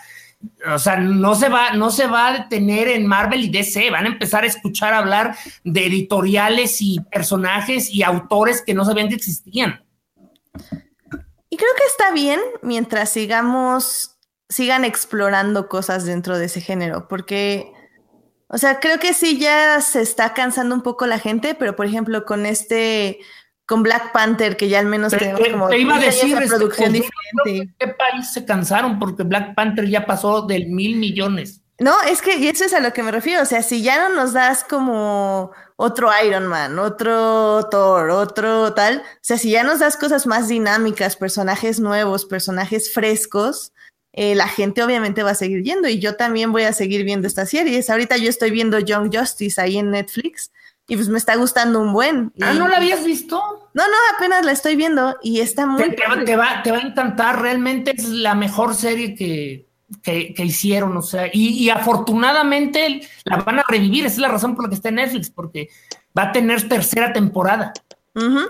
o 0.72 0.78
sea, 0.78 0.96
no 0.96 1.34
se 1.34 1.48
va, 1.48 1.72
no 1.72 1.90
se 1.90 2.06
va 2.06 2.28
a 2.28 2.32
detener 2.38 2.88
en 2.88 3.06
Marvel 3.06 3.44
y 3.44 3.48
DC. 3.48 3.90
Van 3.90 4.06
a 4.06 4.08
empezar 4.08 4.44
a 4.44 4.46
escuchar 4.46 4.94
hablar 4.94 5.36
de 5.64 5.86
editoriales 5.86 6.80
y 6.80 7.00
personajes 7.00 7.90
y 7.90 8.02
autores 8.02 8.62
que 8.62 8.74
no 8.74 8.84
sabían 8.84 9.08
que 9.08 9.16
existían. 9.16 9.84
Y 11.50 11.56
creo 11.56 11.70
que 11.76 11.86
está 11.86 12.12
bien 12.12 12.40
mientras 12.62 13.10
sigamos 13.10 14.17
sigan 14.48 14.84
explorando 14.84 15.68
cosas 15.68 16.04
dentro 16.04 16.38
de 16.38 16.46
ese 16.46 16.60
género, 16.60 17.08
porque, 17.08 17.72
o 18.48 18.58
sea, 18.58 18.80
creo 18.80 18.98
que 18.98 19.14
sí 19.14 19.38
ya 19.38 19.80
se 19.80 20.00
está 20.00 20.34
cansando 20.34 20.74
un 20.74 20.82
poco 20.82 21.06
la 21.06 21.18
gente, 21.18 21.54
pero 21.54 21.76
por 21.76 21.86
ejemplo 21.86 22.24
con 22.24 22.46
este, 22.46 23.18
con 23.66 23.82
Black 23.82 24.12
Panther, 24.12 24.56
que 24.56 24.68
ya 24.68 24.78
al 24.78 24.86
menos 24.86 25.12
tenemos 25.12 25.40
como... 25.46 25.68
Te 25.68 25.78
iba 25.78 25.96
a 25.96 26.00
decir, 26.00 26.34
este, 26.34 26.48
producción 26.48 26.92
diferente. 26.92 27.74
¿Qué 27.78 27.88
país 27.88 28.32
se 28.32 28.44
cansaron? 28.44 28.98
Porque 28.98 29.24
Black 29.24 29.54
Panther 29.54 29.86
ya 29.86 30.06
pasó 30.06 30.42
del 30.42 30.68
mil 30.68 30.96
millones. 30.96 31.60
No, 31.78 31.94
es 32.08 32.22
que 32.22 32.36
y 32.36 32.48
eso 32.48 32.64
es 32.64 32.72
a 32.72 32.80
lo 32.80 32.92
que 32.92 33.04
me 33.04 33.12
refiero, 33.12 33.42
o 33.42 33.46
sea, 33.46 33.62
si 33.62 33.82
ya 33.82 34.08
no 34.08 34.16
nos 34.16 34.32
das 34.32 34.64
como 34.64 35.52
otro 35.76 36.10
Iron 36.26 36.48
Man, 36.48 36.76
otro 36.80 37.68
Thor, 37.70 38.10
otro 38.10 38.74
tal, 38.74 38.98
o 38.98 39.18
sea, 39.20 39.38
si 39.38 39.52
ya 39.52 39.62
nos 39.62 39.78
das 39.78 39.96
cosas 39.96 40.26
más 40.26 40.48
dinámicas, 40.48 41.14
personajes 41.14 41.78
nuevos, 41.78 42.24
personajes 42.24 42.92
frescos, 42.92 43.72
eh, 44.20 44.34
la 44.34 44.48
gente 44.48 44.82
obviamente 44.82 45.22
va 45.22 45.30
a 45.30 45.34
seguir 45.36 45.62
yendo 45.62 45.86
y 45.86 46.00
yo 46.00 46.16
también 46.16 46.50
voy 46.50 46.64
a 46.64 46.72
seguir 46.72 47.04
viendo 47.04 47.28
estas 47.28 47.50
series. 47.50 47.88
Ahorita 47.88 48.16
yo 48.16 48.28
estoy 48.28 48.50
viendo 48.50 48.80
Young 48.80 49.16
Justice 49.16 49.60
ahí 49.60 49.78
en 49.78 49.92
Netflix 49.92 50.50
y 50.88 50.96
pues 50.96 51.08
me 51.08 51.18
está 51.18 51.36
gustando 51.36 51.80
un 51.80 51.92
buen. 51.92 52.32
Ah, 52.40 52.52
¿no 52.52 52.66
la 52.66 52.78
habías 52.78 53.04
visto? 53.04 53.36
No, 53.74 53.84
no, 53.84 53.96
apenas 54.16 54.44
la 54.44 54.50
estoy 54.50 54.74
viendo 54.74 55.16
y 55.22 55.38
está 55.38 55.66
muy... 55.66 55.94
Te, 55.94 56.34
va, 56.34 56.64
te 56.64 56.72
va 56.72 56.78
a 56.78 56.80
encantar, 56.80 57.40
realmente 57.40 57.92
es 57.96 58.08
la 58.08 58.34
mejor 58.34 58.74
serie 58.74 59.14
que, 59.14 59.68
que, 60.02 60.44
hicieron, 60.44 60.96
o 60.96 61.02
sea, 61.02 61.30
y, 61.32 61.70
afortunadamente 61.70 63.02
la 63.22 63.36
van 63.36 63.60
a 63.60 63.64
revivir, 63.68 64.04
esa 64.04 64.14
es 64.14 64.20
la 64.20 64.28
razón 64.28 64.56
por 64.56 64.64
la 64.64 64.70
que 64.70 64.74
está 64.74 64.88
en 64.88 64.96
Netflix, 64.96 65.30
porque 65.30 65.68
va 66.18 66.24
a 66.24 66.32
tener 66.32 66.68
tercera 66.68 67.12
temporada. 67.12 67.72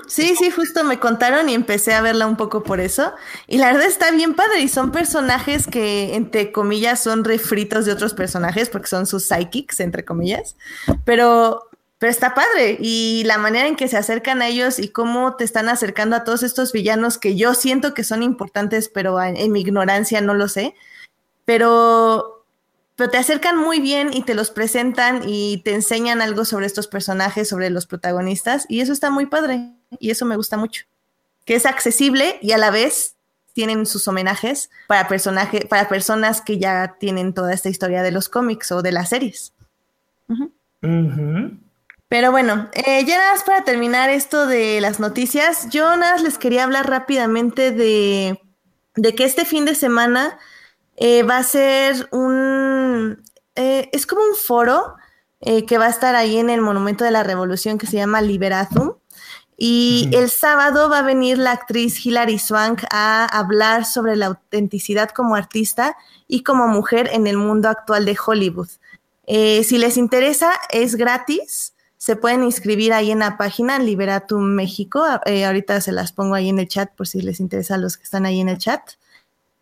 Sí, 0.06 0.34
sí, 0.36 0.50
justo 0.50 0.84
me 0.84 0.98
contaron 0.98 1.48
y 1.48 1.54
empecé 1.54 1.94
a 1.94 2.00
verla 2.00 2.26
un 2.26 2.36
poco 2.36 2.62
por 2.62 2.80
eso. 2.80 3.12
Y 3.46 3.58
la 3.58 3.72
verdad 3.72 3.86
está 3.86 4.10
bien 4.10 4.34
padre 4.34 4.60
y 4.60 4.68
son 4.68 4.92
personajes 4.92 5.66
que, 5.66 6.14
entre 6.14 6.52
comillas, 6.52 7.02
son 7.02 7.24
refritos 7.24 7.84
de 7.84 7.92
otros 7.92 8.14
personajes 8.14 8.70
porque 8.70 8.88
son 8.88 9.06
sus 9.06 9.26
psychics, 9.26 9.80
entre 9.80 10.04
comillas. 10.04 10.56
Pero, 11.04 11.68
pero 11.98 12.10
está 12.10 12.34
padre 12.34 12.78
y 12.80 13.24
la 13.24 13.38
manera 13.38 13.68
en 13.68 13.76
que 13.76 13.88
se 13.88 13.96
acercan 13.96 14.42
a 14.42 14.48
ellos 14.48 14.78
y 14.78 14.88
cómo 14.88 15.36
te 15.36 15.44
están 15.44 15.68
acercando 15.68 16.16
a 16.16 16.24
todos 16.24 16.42
estos 16.42 16.72
villanos 16.72 17.18
que 17.18 17.36
yo 17.36 17.54
siento 17.54 17.94
que 17.94 18.04
son 18.04 18.22
importantes, 18.22 18.88
pero 18.88 19.20
en 19.20 19.52
mi 19.52 19.60
ignorancia 19.60 20.20
no 20.20 20.34
lo 20.34 20.48
sé. 20.48 20.74
Pero 21.44 22.37
pero 22.98 23.10
te 23.10 23.16
acercan 23.16 23.56
muy 23.56 23.78
bien 23.78 24.12
y 24.12 24.22
te 24.22 24.34
los 24.34 24.50
presentan 24.50 25.22
y 25.24 25.58
te 25.58 25.72
enseñan 25.72 26.20
algo 26.20 26.44
sobre 26.44 26.66
estos 26.66 26.88
personajes, 26.88 27.48
sobre 27.48 27.70
los 27.70 27.86
protagonistas, 27.86 28.66
y 28.68 28.80
eso 28.80 28.92
está 28.92 29.08
muy 29.08 29.26
padre, 29.26 29.70
y 30.00 30.10
eso 30.10 30.26
me 30.26 30.34
gusta 30.34 30.56
mucho. 30.56 30.84
Que 31.44 31.54
es 31.54 31.64
accesible 31.64 32.40
y 32.42 32.50
a 32.50 32.58
la 32.58 32.72
vez 32.72 33.14
tienen 33.52 33.86
sus 33.86 34.08
homenajes 34.08 34.68
para, 34.88 35.06
personaje, 35.06 35.64
para 35.66 35.88
personas 35.88 36.40
que 36.40 36.58
ya 36.58 36.96
tienen 36.98 37.34
toda 37.34 37.54
esta 37.54 37.68
historia 37.68 38.02
de 38.02 38.10
los 38.10 38.28
cómics 38.28 38.72
o 38.72 38.82
de 38.82 38.90
las 38.90 39.10
series. 39.10 39.52
Pero 42.08 42.32
bueno, 42.32 42.68
eh, 42.72 43.04
ya 43.04 43.18
nada 43.18 43.34
más 43.34 43.44
para 43.44 43.62
terminar 43.62 44.10
esto 44.10 44.48
de 44.48 44.80
las 44.80 44.98
noticias, 44.98 45.68
yo 45.70 45.84
nada 45.96 46.14
más 46.14 46.22
les 46.24 46.36
quería 46.36 46.64
hablar 46.64 46.90
rápidamente 46.90 47.70
de, 47.70 48.40
de 48.96 49.14
que 49.14 49.22
este 49.22 49.44
fin 49.44 49.66
de 49.66 49.76
semana 49.76 50.36
eh, 51.00 51.22
va 51.22 51.38
a 51.38 51.42
ser 51.42 52.08
un, 52.12 53.22
eh, 53.54 53.88
es 53.92 54.06
como 54.06 54.22
un 54.22 54.36
foro 54.36 54.94
que 55.40 55.78
va 55.78 55.86
a 55.86 55.90
estar 55.90 56.16
ahí 56.16 56.36
en 56.36 56.50
el 56.50 56.60
Monumento 56.60 57.04
de 57.04 57.12
la 57.12 57.22
Revolución 57.22 57.78
que 57.78 57.86
se 57.86 57.96
llama 57.96 58.20
Liberatum. 58.20 58.94
Y 59.56 60.10
el 60.12 60.30
sábado 60.30 60.90
va 60.90 60.98
a 60.98 61.02
venir 61.02 61.38
la 61.38 61.52
actriz 61.52 62.04
Hilary 62.04 62.40
Swank 62.40 62.82
a 62.90 63.24
hablar 63.24 63.84
sobre 63.84 64.16
la 64.16 64.26
autenticidad 64.26 65.10
como 65.10 65.36
artista 65.36 65.96
y 66.26 66.42
como 66.42 66.66
mujer 66.66 67.08
en 67.12 67.28
el 67.28 67.36
mundo 67.36 67.68
actual 67.68 68.04
de 68.04 68.18
Hollywood. 68.26 68.68
si 69.28 69.78
les 69.78 69.96
interesa, 69.96 70.52
es 70.70 70.96
gratis 70.96 71.72
se 71.98 72.14
pueden 72.14 72.44
inscribir 72.44 72.92
ahí 72.92 73.10
en 73.10 73.18
la 73.18 73.36
página 73.36 73.78
Liberatum 73.78 74.42
México. 74.42 75.04
Eh, 75.26 75.44
ahorita 75.44 75.80
se 75.80 75.92
las 75.92 76.12
pongo 76.12 76.36
ahí 76.36 76.48
en 76.48 76.60
el 76.60 76.68
chat 76.68 76.90
por 76.94 77.08
si 77.08 77.20
les 77.20 77.40
interesa 77.40 77.74
a 77.74 77.78
los 77.78 77.96
que 77.96 78.04
están 78.04 78.24
ahí 78.24 78.40
en 78.40 78.48
el 78.48 78.58
chat. 78.58 78.92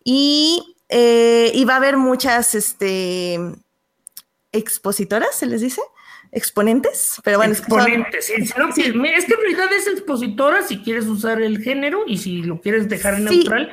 Y, 0.04 0.75
eh, 0.88 1.64
va 1.68 1.74
a 1.74 1.76
haber 1.76 1.96
muchas 1.96 2.54
este, 2.54 3.38
expositoras, 4.52 5.34
se 5.34 5.46
les 5.46 5.60
dice, 5.60 5.80
exponentes, 6.32 7.20
pero 7.24 7.38
bueno. 7.38 7.52
Exponentes, 7.52 8.30
es 8.30 8.52
que, 8.52 8.86
en 8.86 9.02
realidad 9.02 9.72
es 9.72 9.86
expositora 9.86 10.62
si 10.62 10.82
quieres 10.82 11.06
usar 11.06 11.40
el 11.40 11.62
género 11.62 12.04
y 12.06 12.18
si 12.18 12.42
lo 12.42 12.60
quieres 12.60 12.88
dejar 12.88 13.14
en 13.14 13.24
neutral. 13.24 13.72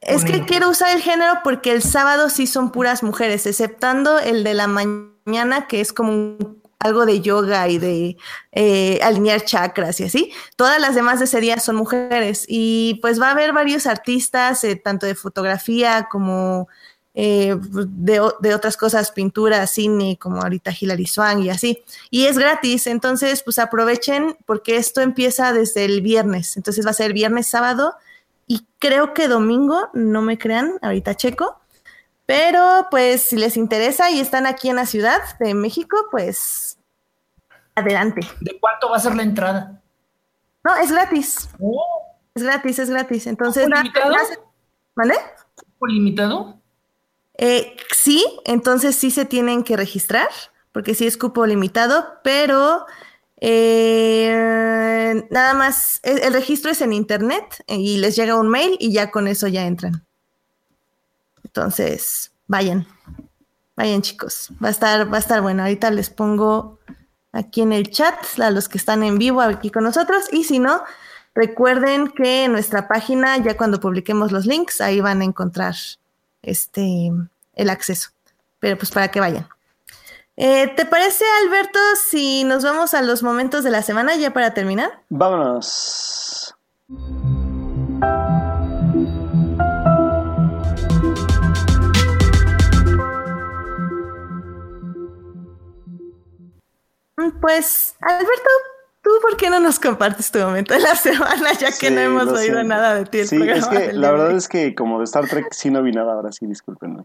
Es 0.00 0.24
que 0.24 0.44
quiero 0.44 0.70
usar 0.70 0.94
el 0.96 1.02
género 1.02 1.40
porque 1.42 1.72
el 1.72 1.82
sábado 1.82 2.30
sí 2.30 2.46
son 2.46 2.72
puras 2.72 3.02
mujeres, 3.02 3.46
exceptando 3.46 4.18
el 4.18 4.44
de 4.44 4.54
la 4.54 4.66
mañana, 4.66 5.66
que 5.66 5.80
es 5.80 5.92
como 5.92 6.12
un 6.12 6.63
algo 6.84 7.06
de 7.06 7.20
yoga 7.22 7.66
y 7.68 7.78
de 7.78 8.16
eh, 8.52 9.00
alinear 9.02 9.44
chakras 9.44 9.98
y 10.00 10.04
así. 10.04 10.32
Todas 10.54 10.80
las 10.80 10.94
demás 10.94 11.18
de 11.18 11.24
ese 11.24 11.40
día 11.40 11.58
son 11.58 11.76
mujeres 11.76 12.44
y 12.46 12.98
pues 13.00 13.20
va 13.20 13.28
a 13.28 13.32
haber 13.32 13.52
varios 13.52 13.86
artistas, 13.86 14.62
eh, 14.64 14.76
tanto 14.76 15.06
de 15.06 15.14
fotografía 15.14 16.08
como 16.10 16.68
eh, 17.14 17.56
de, 17.58 18.20
otras 18.20 18.76
cosas, 18.76 19.12
pintura, 19.12 19.66
cine, 19.66 20.18
como 20.20 20.42
ahorita 20.42 20.72
Hilary 20.78 21.06
Swank 21.06 21.44
y 21.44 21.50
así. 21.50 21.82
Y 22.10 22.26
es 22.26 22.36
gratis, 22.36 22.86
entonces 22.86 23.42
pues 23.42 23.58
aprovechen 23.58 24.36
porque 24.44 24.76
esto 24.76 25.00
empieza 25.00 25.54
desde 25.54 25.86
el 25.86 26.02
viernes, 26.02 26.56
entonces 26.58 26.84
va 26.84 26.90
a 26.90 26.94
ser 26.94 27.14
viernes, 27.14 27.46
sábado 27.46 27.94
y 28.46 28.66
creo 28.78 29.14
que 29.14 29.26
domingo, 29.26 29.88
no 29.94 30.20
me 30.20 30.36
crean, 30.36 30.74
ahorita 30.82 31.14
checo. 31.16 31.60
Pero 32.26 32.86
pues 32.90 33.22
si 33.22 33.36
les 33.36 33.56
interesa 33.56 34.10
y 34.10 34.18
están 34.18 34.46
aquí 34.46 34.70
en 34.70 34.76
la 34.76 34.86
Ciudad 34.86 35.20
de 35.38 35.54
México, 35.54 35.96
pues 36.10 36.63
adelante. 37.74 38.20
¿De 38.40 38.58
cuánto 38.60 38.90
va 38.90 38.96
a 38.96 39.00
ser 39.00 39.14
la 39.14 39.22
entrada? 39.22 39.80
No, 40.64 40.74
es 40.76 40.90
gratis. 40.90 41.48
Oh. 41.60 42.16
Es 42.34 42.42
gratis, 42.42 42.78
es 42.78 42.90
gratis. 42.90 43.26
Entonces, 43.26 43.64
¿Cupo 43.64 43.76
limitado? 43.76 44.14
¿Vale? 44.96 45.14
¿Cupo 45.56 45.86
limitado? 45.86 46.60
Eh, 47.36 47.76
sí, 47.92 48.24
entonces 48.44 48.96
sí 48.96 49.10
se 49.10 49.24
tienen 49.24 49.64
que 49.64 49.76
registrar, 49.76 50.28
porque 50.72 50.94
sí 50.94 51.06
es 51.06 51.16
cupo 51.16 51.46
limitado, 51.46 52.20
pero 52.22 52.86
eh, 53.40 55.26
nada 55.30 55.54
más, 55.54 56.00
el, 56.02 56.20
el, 56.20 56.32
registro 56.32 56.70
es 56.70 56.80
en 56.80 56.92
internet 56.92 57.64
y 57.66 57.98
les 57.98 58.16
llega 58.16 58.38
un 58.38 58.48
mail 58.48 58.76
y 58.78 58.92
ya 58.92 59.10
con 59.10 59.26
eso 59.26 59.48
ya 59.48 59.66
entran. 59.66 60.04
Entonces, 61.44 62.32
vayan, 62.46 62.86
vayan 63.76 64.02
chicos, 64.02 64.50
va 64.62 64.68
a 64.68 64.70
estar, 64.70 65.12
va 65.12 65.16
a 65.16 65.20
estar 65.20 65.40
bueno. 65.42 65.62
Ahorita 65.62 65.90
les 65.90 66.10
pongo 66.10 66.78
aquí 67.34 67.60
en 67.60 67.72
el 67.72 67.90
chat 67.90 68.14
a 68.38 68.50
los 68.50 68.68
que 68.68 68.78
están 68.78 69.02
en 69.02 69.18
vivo 69.18 69.42
aquí 69.42 69.70
con 69.70 69.84
nosotros 69.84 70.24
y 70.32 70.44
si 70.44 70.58
no, 70.58 70.82
recuerden 71.34 72.08
que 72.08 72.44
en 72.44 72.52
nuestra 72.52 72.88
página, 72.88 73.36
ya 73.38 73.56
cuando 73.56 73.80
publiquemos 73.80 74.32
los 74.32 74.46
links, 74.46 74.80
ahí 74.80 75.00
van 75.00 75.20
a 75.20 75.24
encontrar 75.24 75.74
este, 76.42 77.12
el 77.54 77.70
acceso. 77.70 78.10
Pero 78.60 78.78
pues 78.78 78.90
para 78.90 79.08
que 79.10 79.20
vayan. 79.20 79.46
Eh, 80.36 80.68
¿Te 80.74 80.84
parece, 80.86 81.24
Alberto, 81.44 81.78
si 82.08 82.44
nos 82.44 82.64
vamos 82.64 82.94
a 82.94 83.02
los 83.02 83.22
momentos 83.22 83.62
de 83.62 83.70
la 83.70 83.82
semana 83.82 84.16
ya 84.16 84.32
para 84.32 84.54
terminar? 84.54 85.02
Vámonos. 85.08 86.54
Pues, 97.16 97.96
Alberto, 98.00 98.50
¿tú 99.02 99.10
por 99.22 99.36
qué 99.36 99.50
no 99.50 99.60
nos 99.60 99.78
compartes 99.78 100.30
tu 100.30 100.40
momento 100.40 100.74
de 100.74 100.80
la 100.80 100.94
semana, 100.96 101.52
ya 101.52 101.70
que 101.72 101.90
no 101.90 102.00
hemos 102.00 102.28
oído 102.28 102.62
nada 102.64 102.94
de 102.94 103.04
ti? 103.04 103.24
sí, 103.24 103.40
es 103.48 103.66
que 103.66 103.92
la 103.92 104.10
verdad 104.10 104.32
es 104.32 104.48
que 104.48 104.74
como 104.74 104.98
de 104.98 105.04
Star 105.04 105.28
Trek 105.28 105.52
sí 105.52 105.70
no 105.70 105.82
vi 105.82 105.92
nada, 105.92 106.12
ahora 106.14 106.32
sí, 106.32 106.46
discúlpenme. 106.46 107.04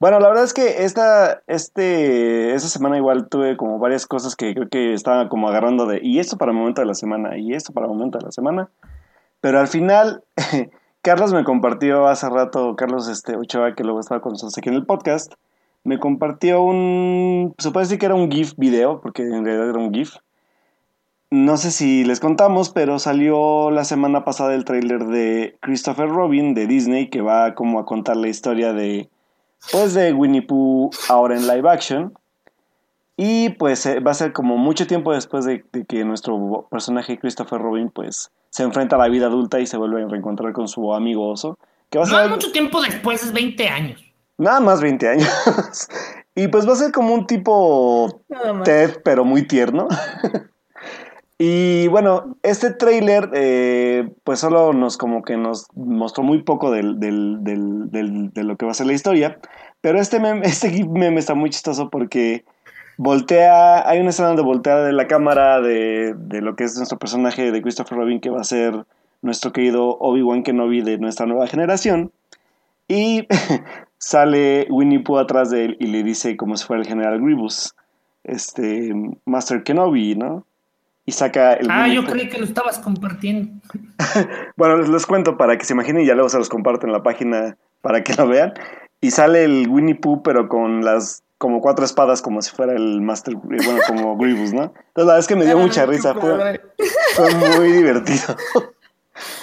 Bueno, 0.00 0.20
la 0.20 0.28
verdad 0.28 0.44
es 0.44 0.54
que 0.54 0.84
esta, 0.84 1.42
este, 1.48 2.54
esta 2.54 2.68
semana 2.68 2.96
igual 2.96 3.28
tuve 3.28 3.56
como 3.56 3.80
varias 3.80 4.06
cosas 4.06 4.36
que 4.36 4.54
creo 4.54 4.68
que 4.68 4.94
estaba 4.94 5.28
como 5.28 5.48
agarrando 5.48 5.86
de, 5.86 5.98
y 6.00 6.20
esto 6.20 6.38
para 6.38 6.52
el 6.52 6.58
momento 6.58 6.80
de 6.80 6.86
la 6.86 6.94
semana, 6.94 7.36
y 7.36 7.52
esto 7.52 7.72
para 7.72 7.86
el 7.86 7.92
momento 7.92 8.18
de 8.18 8.26
la 8.26 8.30
semana. 8.30 8.70
Pero 9.40 9.58
al 9.58 9.66
final, 9.66 10.22
Carlos 11.02 11.32
me 11.32 11.42
compartió 11.42 12.06
hace 12.06 12.28
rato, 12.30 12.76
Carlos 12.76 13.08
este, 13.08 13.36
Ochoa, 13.36 13.74
que 13.74 13.82
luego 13.82 13.98
estaba 13.98 14.20
con 14.20 14.32
nosotros 14.32 14.56
aquí 14.56 14.68
en 14.68 14.76
el 14.76 14.86
podcast, 14.86 15.34
me 15.88 15.98
compartió 15.98 16.62
un, 16.62 17.54
se 17.56 17.70
puede 17.70 17.86
decir 17.86 17.98
que 17.98 18.04
era 18.04 18.14
un 18.14 18.30
GIF 18.30 18.52
video, 18.58 19.00
porque 19.00 19.22
en 19.22 19.42
realidad 19.42 19.70
era 19.70 19.78
un 19.78 19.92
GIF. 19.92 20.16
No 21.30 21.56
sé 21.56 21.70
si 21.70 22.04
les 22.04 22.20
contamos, 22.20 22.68
pero 22.68 22.98
salió 22.98 23.70
la 23.70 23.84
semana 23.84 24.22
pasada 24.22 24.54
el 24.54 24.66
tráiler 24.66 25.06
de 25.06 25.56
Christopher 25.60 26.08
Robin 26.08 26.52
de 26.52 26.66
Disney, 26.66 27.08
que 27.08 27.22
va 27.22 27.54
como 27.54 27.78
a 27.78 27.86
contar 27.86 28.18
la 28.18 28.28
historia 28.28 28.74
de, 28.74 29.08
pues 29.72 29.94
de 29.94 30.12
Winnie 30.12 30.42
Pooh 30.42 30.90
ahora 31.08 31.36
en 31.36 31.46
live 31.46 31.68
action. 31.68 32.12
Y 33.16 33.48
pues 33.50 33.86
eh, 33.86 34.00
va 34.00 34.10
a 34.10 34.14
ser 34.14 34.34
como 34.34 34.58
mucho 34.58 34.86
tiempo 34.86 35.12
después 35.12 35.46
de, 35.46 35.64
que 35.88 36.04
nuestro 36.04 36.66
personaje 36.70 37.18
Christopher 37.18 37.60
Robin 37.60 37.88
pues 37.88 38.30
se 38.50 38.62
enfrenta 38.62 38.96
a 38.96 38.98
la 38.98 39.08
vida 39.08 39.26
adulta 39.26 39.58
y 39.58 39.66
se 39.66 39.78
vuelve 39.78 40.02
a 40.02 40.06
reencontrar 40.06 40.52
con 40.52 40.68
su 40.68 40.92
amigo 40.92 41.30
oso. 41.30 41.58
Que 41.88 41.98
va 41.98 42.04
a 42.04 42.06
ser... 42.06 42.28
mucho 42.28 42.52
tiempo 42.52 42.82
después, 42.82 43.22
es 43.22 43.32
20 43.32 43.68
años. 43.68 44.07
Nada 44.38 44.60
más 44.60 44.80
20 44.80 45.08
años. 45.08 45.88
y 46.34 46.48
pues 46.48 46.66
va 46.66 46.72
a 46.72 46.76
ser 46.76 46.92
como 46.92 47.12
un 47.12 47.26
tipo 47.26 48.22
Ted, 48.64 49.00
pero 49.04 49.24
muy 49.24 49.46
tierno. 49.46 49.88
y 51.38 51.88
bueno, 51.88 52.36
este 52.44 52.70
trailer 52.70 53.30
eh, 53.34 54.08
pues 54.22 54.38
solo 54.38 54.72
nos 54.72 54.96
como 54.96 55.22
que 55.22 55.36
nos 55.36 55.66
mostró 55.74 56.22
muy 56.22 56.42
poco 56.42 56.70
del, 56.70 57.00
del, 57.00 57.38
del, 57.42 58.32
de 58.32 58.44
lo 58.44 58.56
que 58.56 58.64
va 58.64 58.70
a 58.70 58.74
ser 58.74 58.86
la 58.86 58.92
historia. 58.92 59.38
Pero 59.80 60.00
este 60.00 60.20
meme, 60.20 60.42
este 60.46 60.70
meme 60.84 61.18
está 61.18 61.34
muy 61.34 61.50
chistoso 61.50 61.90
porque 61.90 62.44
voltea, 62.96 63.88
hay 63.88 64.00
una 64.00 64.10
escena 64.10 64.34
de 64.34 64.42
voltea 64.42 64.78
de 64.78 64.92
la 64.92 65.08
cámara 65.08 65.60
de, 65.60 66.14
de 66.16 66.40
lo 66.40 66.54
que 66.54 66.64
es 66.64 66.76
nuestro 66.76 66.98
personaje 66.98 67.50
de 67.50 67.62
Christopher 67.62 67.98
Robin 67.98 68.20
que 68.20 68.30
va 68.30 68.40
a 68.40 68.44
ser 68.44 68.84
nuestro 69.20 69.52
querido 69.52 69.98
Obi-Wan 69.98 70.44
Kenobi 70.44 70.82
de 70.82 70.98
nuestra 70.98 71.26
nueva 71.26 71.48
generación. 71.48 72.12
Y 72.86 73.26
sale 73.98 74.66
Winnie 74.70 75.00
Pooh 75.00 75.18
atrás 75.18 75.50
de 75.50 75.66
él 75.66 75.76
y 75.80 75.88
le 75.88 76.02
dice 76.02 76.36
como 76.36 76.56
si 76.56 76.64
fuera 76.64 76.82
el 76.82 76.88
general 76.88 77.20
Grievous, 77.20 77.74
este, 78.24 78.92
Master 79.24 79.62
Kenobi, 79.62 80.14
¿no? 80.14 80.46
Y 81.04 81.12
saca 81.12 81.54
el... 81.54 81.68
Ah, 81.70 81.88
yo 81.88 82.04
creí 82.04 82.28
que 82.28 82.38
lo 82.38 82.44
estabas 82.44 82.78
compartiendo. 82.78 83.60
bueno, 84.56 84.76
les, 84.76 84.88
les, 84.88 85.06
cuento 85.06 85.36
para 85.36 85.56
que 85.56 85.64
se 85.64 85.72
imaginen 85.72 86.02
y 86.02 86.06
ya 86.06 86.14
luego 86.14 86.28
se 86.28 86.38
los 86.38 86.48
comparto 86.48 86.86
en 86.86 86.92
la 86.92 87.02
página 87.02 87.56
para 87.80 88.04
que 88.04 88.14
lo 88.14 88.28
vean. 88.28 88.52
Y 89.00 89.10
sale 89.10 89.44
el 89.44 89.68
Winnie 89.68 89.94
Pooh 89.94 90.22
pero 90.22 90.48
con 90.48 90.84
las 90.84 91.22
como 91.38 91.60
cuatro 91.60 91.84
espadas 91.84 92.20
como 92.20 92.42
si 92.42 92.50
fuera 92.50 92.74
el 92.74 93.00
Master, 93.00 93.34
eh, 93.34 93.38
bueno, 93.64 93.80
como 93.86 94.16
Grievous, 94.16 94.52
¿no? 94.52 94.64
Entonces 94.64 94.84
la 94.96 95.04
verdad 95.04 95.18
es 95.20 95.28
que 95.28 95.36
me 95.36 95.46
dio 95.46 95.56
mucha 95.56 95.86
risa, 95.86 96.12
fue, 96.14 96.60
fue 97.14 97.34
muy 97.34 97.72
divertido. 97.72 98.36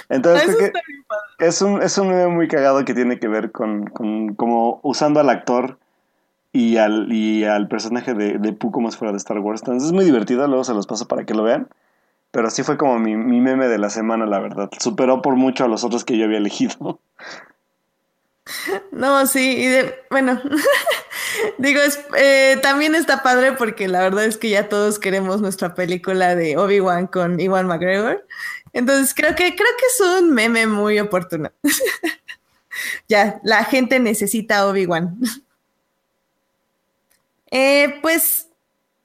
Entonces 0.09 0.55
creo 0.55 0.71
que 0.71 1.47
es 1.47 1.61
un, 1.61 1.81
es 1.81 1.97
un 1.97 2.35
muy 2.35 2.47
cagado 2.47 2.83
que 2.85 2.93
tiene 2.93 3.19
que 3.19 3.27
ver 3.27 3.51
con, 3.51 3.87
con 3.87 4.35
como 4.35 4.79
usando 4.83 5.19
al 5.19 5.29
actor 5.29 5.77
y 6.51 6.77
al, 6.77 7.11
y 7.11 7.43
al 7.43 7.67
personaje 7.67 8.13
de, 8.13 8.37
de 8.37 8.53
Pooh 8.53 8.71
como 8.71 8.89
si 8.91 8.97
fuera 8.97 9.11
de 9.11 9.17
Star 9.17 9.39
Wars. 9.39 9.61
Entonces 9.61 9.87
es 9.87 9.93
muy 9.93 10.05
divertido, 10.05 10.47
luego 10.47 10.63
se 10.63 10.73
los 10.73 10.87
paso 10.87 11.07
para 11.07 11.25
que 11.25 11.33
lo 11.33 11.43
vean. 11.43 11.67
Pero 12.31 12.49
sí 12.49 12.63
fue 12.63 12.77
como 12.77 12.99
mi, 12.99 13.15
mi 13.15 13.39
meme 13.39 13.67
de 13.67 13.77
la 13.77 13.89
semana, 13.89 14.25
la 14.25 14.39
verdad. 14.39 14.69
Superó 14.79 15.21
por 15.21 15.35
mucho 15.35 15.63
a 15.63 15.67
los 15.67 15.83
otros 15.83 16.03
que 16.03 16.17
yo 16.17 16.25
había 16.25 16.37
elegido. 16.37 16.99
No, 18.91 19.25
sí, 19.25 19.57
y 19.57 19.65
de, 19.65 19.95
bueno, 20.11 20.39
digo, 21.57 21.81
eh, 22.15 22.59
también 22.61 22.93
está 22.93 23.23
padre 23.23 23.53
porque 23.53 23.87
la 23.87 24.01
verdad 24.01 24.25
es 24.25 24.37
que 24.37 24.49
ya 24.49 24.69
todos 24.69 24.99
queremos 24.99 25.41
nuestra 25.41 25.73
película 25.73 26.35
de 26.35 26.55
Obi-Wan 26.55 27.07
con 27.07 27.39
Iwan 27.39 27.65
McGregor. 27.65 28.25
Entonces 28.75 29.13
creo 29.13 29.33
que, 29.35 29.55
creo 29.55 29.69
que 29.79 29.85
es 29.85 29.99
un 30.21 30.33
meme 30.33 30.67
muy 30.67 30.99
oportuno. 30.99 31.49
ya, 33.07 33.39
la 33.43 33.63
gente 33.63 33.99
necesita 33.99 34.67
Obi-Wan. 34.67 35.17
Eh, 37.51 37.99
pues 38.01 38.49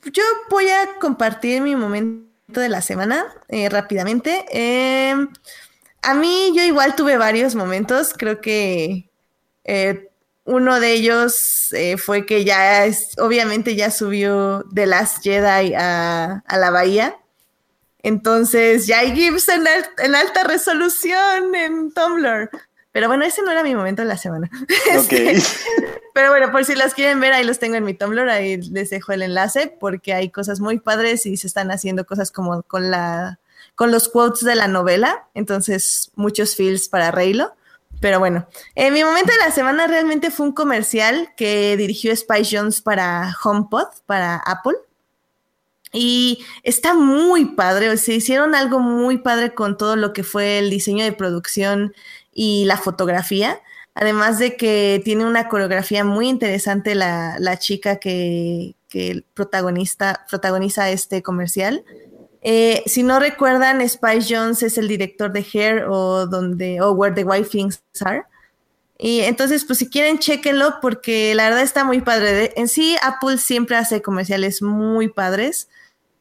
yo 0.03 0.25
voy 0.49 0.69
a 0.69 0.99
compartir 0.99 1.61
mi 1.61 1.77
momento 1.77 2.61
de 2.61 2.69
la 2.69 2.81
semana 2.81 3.27
eh, 3.49 3.69
rápidamente. 3.69 4.45
Em, 4.51 5.29
a 6.03 6.15
mí 6.15 6.53
yo 6.57 6.65
igual 6.65 6.97
tuve 6.97 7.17
varios 7.17 7.55
momentos, 7.55 8.13
creo 8.17 8.41
que 8.41 9.09
eh, 9.63 10.11
uno 10.45 10.81
de 10.81 10.93
ellos 10.95 11.73
eh, 11.75 11.97
fue 11.97 12.27
que 12.27 12.45
ya 12.45 12.87
es, 12.87 13.17
obviamente 13.19 13.77
ya 13.77 13.93
subió 13.93 14.65
The 14.75 14.87
Last 14.87 15.23
Jedi 15.23 15.75
a, 15.77 16.43
la 16.51 16.71
bahía. 16.71 17.17
Entonces 18.03 18.87
ya 18.87 19.01
hay 19.01 19.15
GIFs 19.15 19.49
en, 19.49 19.65
en, 19.99 20.15
alta 20.15 20.45
resolución 20.45 21.55
en 21.55 21.93
Tumblr. 21.93 22.51
Pero 22.93 23.07
bueno, 23.07 23.25
ese 23.25 23.43
no 23.43 23.51
era 23.51 23.63
mi 23.63 23.75
momento 23.75 24.03
de 24.03 24.09
la 24.09 24.17
semana. 24.17 24.51
Este, 24.91 25.41
pero 26.15 26.31
bueno, 26.31 26.51
por 26.51 26.65
si 26.65 26.75
las 26.75 26.95
quieren 26.95 27.21
ver, 27.21 27.33
ahí 27.33 27.45
los 27.45 27.59
tengo 27.59 27.77
en 27.77 27.85
mi 27.85 27.95
Tumblr, 27.95 28.29
ahí 28.29 28.57
les 28.57 28.91
dejo 28.91 29.13
el 29.13 29.23
enlace 29.23 29.75
porque 29.79 30.13
hay 30.13 30.31
cosas 30.31 30.61
muy 30.61 30.79
padres 30.79 31.27
y 31.27 31.37
se 31.37 31.47
están 31.47 31.71
haciendo 31.71 32.05
cosas 32.05 32.31
como 32.33 32.63
con 32.63 32.91
la 32.91 33.39
con 33.75 33.91
los 33.91 34.09
quotes 34.09 34.45
de 34.45 34.57
la 34.57 34.69
novela, 34.69 35.27
entonces 35.33 36.11
muchos 36.15 36.55
feels 36.55 36.89
para 36.89 37.11
Reylo. 37.11 37.55
Pero 38.01 38.19
bueno, 38.19 38.47
eh, 38.75 38.91
mi 38.91 39.05
momento 39.05 39.33
de 39.33 39.39
la 39.39 39.51
semana 39.51 39.87
realmente 39.87 40.31
fue 40.31 40.47
un 40.47 40.53
comercial 40.53 41.31
que 41.37 41.77
dirigió 41.77 42.15
Spice 42.17 42.57
Jones 42.57 42.81
para 42.81 43.35
HomePod, 43.43 43.89
para 44.07 44.37
Apple. 44.37 44.75
Y 45.93 46.45
está 46.63 46.95
muy 46.95 47.47
padre, 47.47 47.91
o 47.91 47.97
sea, 47.97 48.15
hicieron 48.15 48.55
algo 48.55 48.79
muy 48.79 49.19
padre 49.19 49.55
con 49.55 49.77
todo 49.77 49.97
lo 49.97 50.13
que 50.13 50.23
fue 50.23 50.59
el 50.59 50.71
diseño 50.71 51.05
de 51.05 51.13
producción 51.13 51.95
y 52.33 52.65
la 52.67 52.77
fotografía. 52.77 53.61
Además 53.95 54.39
de 54.39 54.57
que 54.57 55.03
tiene 55.05 55.27
una 55.27 55.49
coreografía 55.49 56.05
muy 56.05 56.29
interesante 56.29 56.95
la, 56.95 57.57
chica 57.59 57.97
que, 57.97 58.77
que 58.89 59.25
protagonista, 59.35 60.25
protagoniza 60.29 60.91
este 60.91 61.23
comercial. 61.23 61.85
Eh, 62.43 62.83
si 62.87 63.03
no 63.03 63.19
recuerdan, 63.19 63.87
Spice 63.87 64.35
Jones 64.35 64.63
es 64.63 64.79
el 64.79 64.89
director 64.89 65.33
de 65.33 65.45
Hair 65.53 65.85
o 65.89 66.27
donde 66.27 66.81
o 66.81 66.93
Where 66.93 67.15
the 67.15 67.25
White 67.25 67.49
Things 67.51 67.83
Are. 68.01 68.25
Y 68.97 69.21
entonces, 69.21 69.65
pues 69.65 69.79
si 69.79 69.89
quieren, 69.89 70.19
chéquenlo 70.19 70.79
porque 70.81 71.35
la 71.35 71.49
verdad 71.49 71.63
está 71.63 71.85
muy 71.85 72.01
padre. 72.01 72.53
En 72.57 72.69
sí, 72.69 72.97
Apple 73.03 73.39
siempre 73.39 73.77
hace 73.77 74.03
comerciales 74.03 74.63
muy 74.63 75.09
padres 75.09 75.69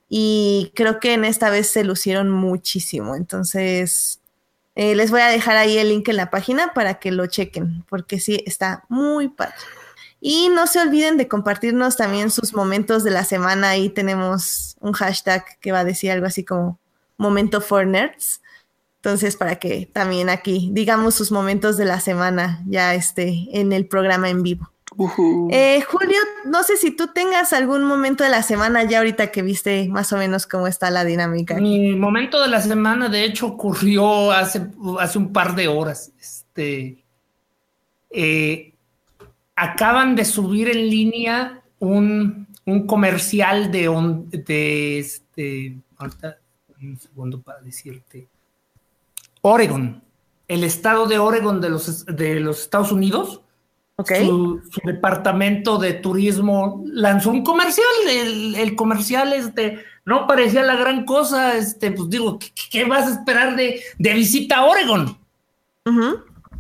y 0.09 0.71
creo 0.75 0.99
que 0.99 1.13
en 1.13 1.23
esta 1.23 1.51
vez 1.51 1.69
se 1.69 1.83
lucieron 1.83 2.31
muchísimo. 2.31 3.15
Entonces, 3.15 4.19
eh, 4.75 4.95
les 4.95 5.11
voy 5.11 5.21
a 5.21 5.27
dejar 5.27 5.55
ahí 5.55 5.77
el 5.77 5.89
link 5.89 6.09
en 6.09 6.17
la 6.17 6.31
página 6.31 6.73
para 6.73 6.95
que 6.95 7.11
lo 7.11 7.27
chequen 7.27 7.85
porque 7.87 8.19
sí, 8.19 8.43
está 8.45 8.85
muy 8.89 9.29
padre. 9.29 9.53
Y 10.19 10.49
no 10.49 10.67
se 10.67 10.81
olviden 10.81 11.15
de 11.17 11.27
compartirnos 11.27 11.95
también 11.95 12.31
sus 12.31 12.53
momentos 12.53 13.03
de 13.03 13.11
la 13.11 13.23
semana. 13.23 13.69
Ahí 13.69 13.89
tenemos 13.89 14.75
un 14.81 14.93
hashtag 14.93 15.59
que 15.59 15.71
va 15.71 15.79
a 15.79 15.85
decir 15.85 16.11
algo 16.11 16.25
así 16.25 16.43
como 16.43 16.79
momento 17.17 17.61
for 17.61 17.85
nerds. 17.85 18.41
Entonces, 18.97 19.37
para 19.37 19.57
que 19.57 19.85
también 19.85 20.29
aquí 20.29 20.69
digamos 20.73 21.15
sus 21.15 21.31
momentos 21.31 21.77
de 21.77 21.85
la 21.85 22.01
semana 22.01 22.63
ya 22.67 22.95
esté 22.95 23.47
en 23.51 23.71
el 23.71 23.87
programa 23.87 24.29
en 24.29 24.43
vivo. 24.43 24.71
Eh, 25.51 25.81
Julio, 25.81 26.17
no 26.45 26.63
sé 26.63 26.75
si 26.75 26.91
tú 26.91 27.07
tengas 27.07 27.53
algún 27.53 27.83
momento 27.83 28.23
de 28.23 28.29
la 28.29 28.43
semana 28.43 28.83
ya 28.83 28.97
ahorita 28.97 29.31
que 29.31 29.41
viste 29.41 29.87
más 29.87 30.11
o 30.13 30.17
menos 30.17 30.47
cómo 30.47 30.67
está 30.67 30.89
la 30.89 31.05
dinámica. 31.05 31.55
Mi 31.55 31.95
momento 31.95 32.41
de 32.41 32.49
la 32.49 32.61
semana, 32.61 33.07
de 33.07 33.23
hecho, 33.23 33.47
ocurrió 33.47 34.31
hace, 34.31 34.67
hace 34.99 35.17
un 35.17 35.31
par 35.31 35.55
de 35.55 35.67
horas. 35.67 36.11
Este, 36.19 37.03
eh, 38.09 38.73
acaban 39.55 40.15
de 40.15 40.25
subir 40.25 40.69
en 40.69 40.89
línea 40.89 41.61
un, 41.79 42.47
comercial 42.87 43.71
de, 43.71 43.89
de 44.31 44.99
este, 44.99 45.77
un 46.81 46.99
segundo 46.99 47.41
para 47.41 47.61
decirte, 47.61 48.27
Oregon, 49.41 50.03
el 50.47 50.63
estado 50.63 51.07
de 51.07 51.19
Oregon 51.19 51.61
de 51.61 51.69
los, 51.69 52.05
de 52.05 52.39
los 52.39 52.61
Estados 52.61 52.91
Unidos. 52.91 53.41
Su, 54.05 54.61
departamento 54.83 55.77
de 55.77 55.93
turismo 55.93 56.83
lanzó 56.85 57.31
un 57.31 57.43
comercial. 57.43 57.85
El, 58.07 58.75
comercial 58.75 59.33
este, 59.33 59.79
no 60.05 60.27
parecía 60.27 60.63
la 60.63 60.75
gran 60.75 61.05
cosa. 61.05 61.57
Este, 61.57 61.91
pues 61.91 62.09
digo, 62.09 62.39
¿qué, 62.71 62.85
vas 62.85 63.07
a 63.07 63.11
esperar 63.11 63.55
de, 63.55 63.81
visita 63.97 64.57
a 64.57 64.65
Oregon? 64.65 65.17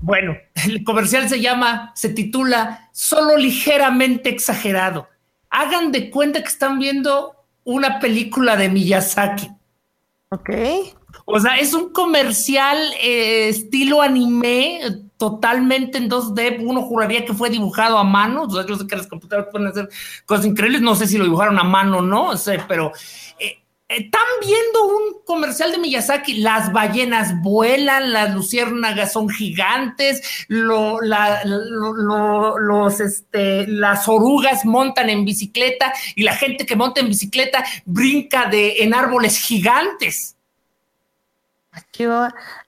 Bueno, 0.01 0.37
el 0.67 0.83
comercial 0.83 1.29
se 1.29 1.39
llama, 1.39 1.91
se 1.95 2.09
titula 2.09 2.89
Solo 2.91 3.37
ligeramente 3.37 4.29
exagerado. 4.29 5.07
Hagan 5.49 5.91
de 5.91 6.09
cuenta 6.09 6.41
que 6.41 6.49
están 6.49 6.79
viendo 6.79 7.35
una 7.63 7.99
película 7.99 8.55
de 8.55 8.69
Miyazaki. 8.69 9.49
Ok. 10.29 10.49
O 11.25 11.39
sea, 11.39 11.57
es 11.57 11.73
un 11.73 11.91
comercial 11.91 12.77
eh, 13.01 13.49
estilo 13.49 14.01
anime, 14.01 14.79
totalmente 15.19 15.97
en 15.97 16.09
2D. 16.09 16.65
Uno 16.65 16.81
juraría 16.81 17.25
que 17.25 17.33
fue 17.33 17.49
dibujado 17.49 17.97
a 17.97 18.03
mano. 18.03 18.43
O 18.43 18.49
sea, 18.49 18.65
yo 18.65 18.75
sé 18.75 18.87
que 18.87 18.95
las 18.95 19.05
computadoras 19.05 19.49
pueden 19.51 19.67
hacer 19.67 19.89
cosas 20.25 20.45
increíbles. 20.45 20.81
No 20.81 20.95
sé 20.95 21.05
si 21.05 21.17
lo 21.17 21.25
dibujaron 21.25 21.59
a 21.59 21.63
mano 21.63 21.97
o 21.97 22.01
no, 22.01 22.37
sé, 22.37 22.59
pero 22.67 22.93
están 23.89 24.21
viendo 24.39 24.85
un 24.85 25.23
comercial 25.25 25.71
de 25.71 25.79
Miyazaki, 25.79 26.35
las 26.35 26.71
ballenas 26.71 27.41
vuelan, 27.41 28.13
las 28.13 28.35
luciérnagas 28.35 29.11
son 29.13 29.29
gigantes, 29.29 30.45
los, 30.47 31.01
este, 32.99 33.65
las 33.67 34.07
orugas 34.07 34.63
montan 34.63 35.09
en 35.09 35.25
bicicleta 35.25 35.91
y 36.15 36.21
la 36.21 36.35
gente 36.35 36.67
que 36.67 36.75
monta 36.75 37.01
en 37.01 37.09
bicicleta 37.09 37.65
brinca 37.85 38.45
de, 38.45 38.83
en 38.83 38.93
árboles 38.93 39.37
gigantes. 39.37 40.35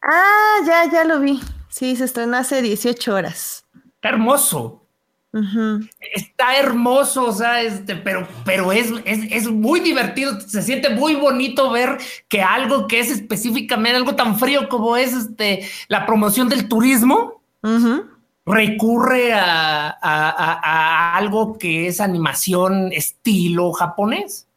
Ah, 0.01 0.57
ya, 0.65 0.91
ya 0.91 1.03
lo 1.03 1.19
vi. 1.19 1.39
Sí, 1.72 1.95
se 1.95 2.03
estrenó 2.03 2.38
hace 2.38 2.61
18 2.61 3.14
horas. 3.14 3.65
hermoso. 4.02 4.81
Está 6.14 6.57
hermoso, 6.57 7.26
o 7.26 7.31
sea, 7.31 7.61
este, 7.61 7.95
pero, 7.95 8.27
pero 8.43 8.73
es, 8.73 8.91
es, 9.06 9.48
muy 9.48 9.80
divertido, 9.80 10.38
se 10.41 10.61
siente 10.61 10.89
muy 10.89 11.15
bonito 11.15 11.72
ver 11.72 11.98
que 12.27 12.41
algo 12.41 12.85
que 12.85 12.99
es 12.99 13.10
específicamente 13.10 13.95
algo 13.95 14.14
tan 14.15 14.38
frío 14.38 14.68
como 14.68 14.98
es 14.98 15.14
este, 15.14 15.65
la 15.88 16.06
promoción 16.06 16.49
del 16.49 16.68
turismo, 16.68 17.41
recurre 18.45 19.31
a, 19.34 21.15
algo 21.15 21.57
que 21.57 21.88
es 21.88 22.02
animación 22.02 22.91
estilo 22.91 23.72
japonés. 23.72 24.48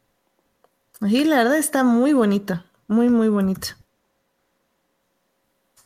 Sí, 1.07 1.23
la 1.23 1.37
verdad 1.37 1.57
está 1.57 1.85
muy 1.85 2.11
bonito, 2.11 2.61
muy, 2.89 3.07
muy 3.07 3.29
bonito. 3.29 3.67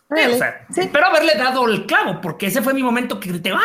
Pero 0.09 1.05
haberle 1.05 1.35
dado 1.35 1.67
el 1.67 1.85
clavo, 1.85 2.19
porque 2.21 2.47
ese 2.47 2.61
fue 2.61 2.73
mi 2.73 2.83
momento 2.83 3.19
que 3.19 3.29
grité, 3.29 3.51
¡ah! 3.51 3.59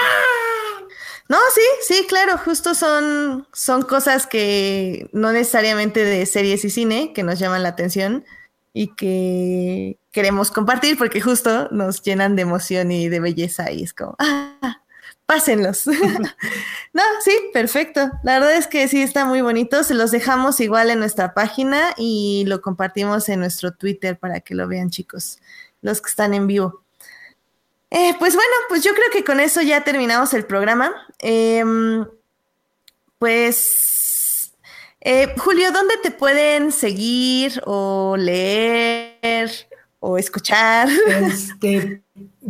No, 1.29 1.39
sí, 1.55 1.63
sí, 1.95 2.07
claro, 2.07 2.37
justo 2.37 2.75
son, 2.75 3.49
son 3.53 3.83
cosas 3.83 4.27
que 4.27 5.09
no 5.13 5.33
necesariamente 5.33 6.05
de 6.05 6.27
series 6.27 6.65
y 6.67 6.71
cine 6.71 7.13
que 7.15 7.23
nos 7.23 7.39
llaman 7.39 7.63
la 7.63 7.71
atención 7.71 8.25
y 8.75 8.89
que 8.89 9.99
queremos 10.13 10.51
compartir 10.51 10.99
porque 10.99 11.23
justo 11.23 11.69
nos 11.71 12.03
llenan 12.03 12.37
de 12.37 12.43
emoción 12.43 12.93
y 12.93 13.09
de 13.09 13.21
belleza 13.21 13.71
y 13.73 13.85
es 13.85 13.95
como, 13.95 14.17
ah, 14.19 14.83
pásenlos. 15.27 15.87
no, 16.93 17.03
sí, 17.25 17.33
perfecto. 17.53 18.11
La 18.23 18.39
verdad 18.39 18.57
es 18.57 18.67
que 18.67 18.87
sí 18.89 19.03
está 19.03 19.25
muy 19.25 19.41
bonito. 19.41 19.83
Se 19.83 19.95
los 19.95 20.11
dejamos 20.11 20.61
igual 20.61 20.91
en 20.91 20.99
nuestra 20.99 21.35
página 21.35 21.95
y 21.97 22.45
lo 22.47 22.61
compartimos 22.61 23.29
en 23.29 23.41
nuestro 23.41 23.73
Twitter 23.73 24.19
para 24.19 24.41
que 24.41 24.55
lo 24.55 24.69
vean, 24.69 24.91
chicos, 24.91 25.39
los 25.85 26.01
que 26.01 26.09
están 26.09 26.33
en 26.35 26.47
vivo. 26.47 26.83
Eh, 27.91 28.15
pues 28.19 28.35
bueno, 28.35 28.53
pues 28.69 28.83
yo 28.83 28.93
creo 28.93 29.07
que 29.13 29.23
con 29.23 29.39
eso 29.39 29.61
ya 29.61 29.85
terminamos 29.85 30.33
el 30.35 30.47
programa. 30.47 30.91
Em, 31.21 32.05
pues, 33.19 34.53
eh, 35.01 35.35
Julio, 35.37 35.71
¿dónde 35.73 35.95
te 36.03 36.11
pueden 36.11 36.73
seguir 36.73 37.63
o 37.67 38.17
leer 38.19 39.51
o 40.01 40.17
escuchar? 40.17 40.89
Este, 41.07 42.03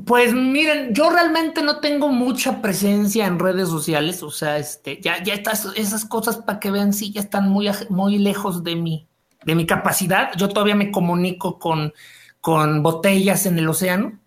pues 0.07 0.33
miren, 0.33 0.95
yo 0.95 1.11
realmente 1.11 1.61
no 1.61 1.81
tengo 1.81 2.09
mucha 2.09 2.63
presencia 2.63 3.27
en 3.27 3.41
redes 3.41 3.69
sociales, 3.69 4.23
o 4.23 4.31
sea, 4.31 4.59
este, 4.59 5.01
ya, 5.03 5.23
ya 5.25 5.35
estas, 5.35 5.67
esas 5.75 6.05
cosas 6.05 6.37
para 6.37 6.61
que 6.61 6.71
vean, 6.71 6.93
sí, 6.93 7.13
ya 7.13 7.21
están 7.21 7.49
muy, 7.51 7.69
muy 7.91 8.19
lejos 8.19 8.63
de 8.63 8.77
mi, 8.77 9.09
de 9.45 9.57
mi 9.57 9.67
capacidad. 9.67 10.31
Yo 10.37 10.49
todavía 10.49 10.77
me 10.77 10.93
comunico 10.93 11.59
con, 11.59 11.93
con 12.45 12.83
botellas 12.83 13.47
en 13.47 13.59
el 13.59 13.67
océano. 13.67 14.21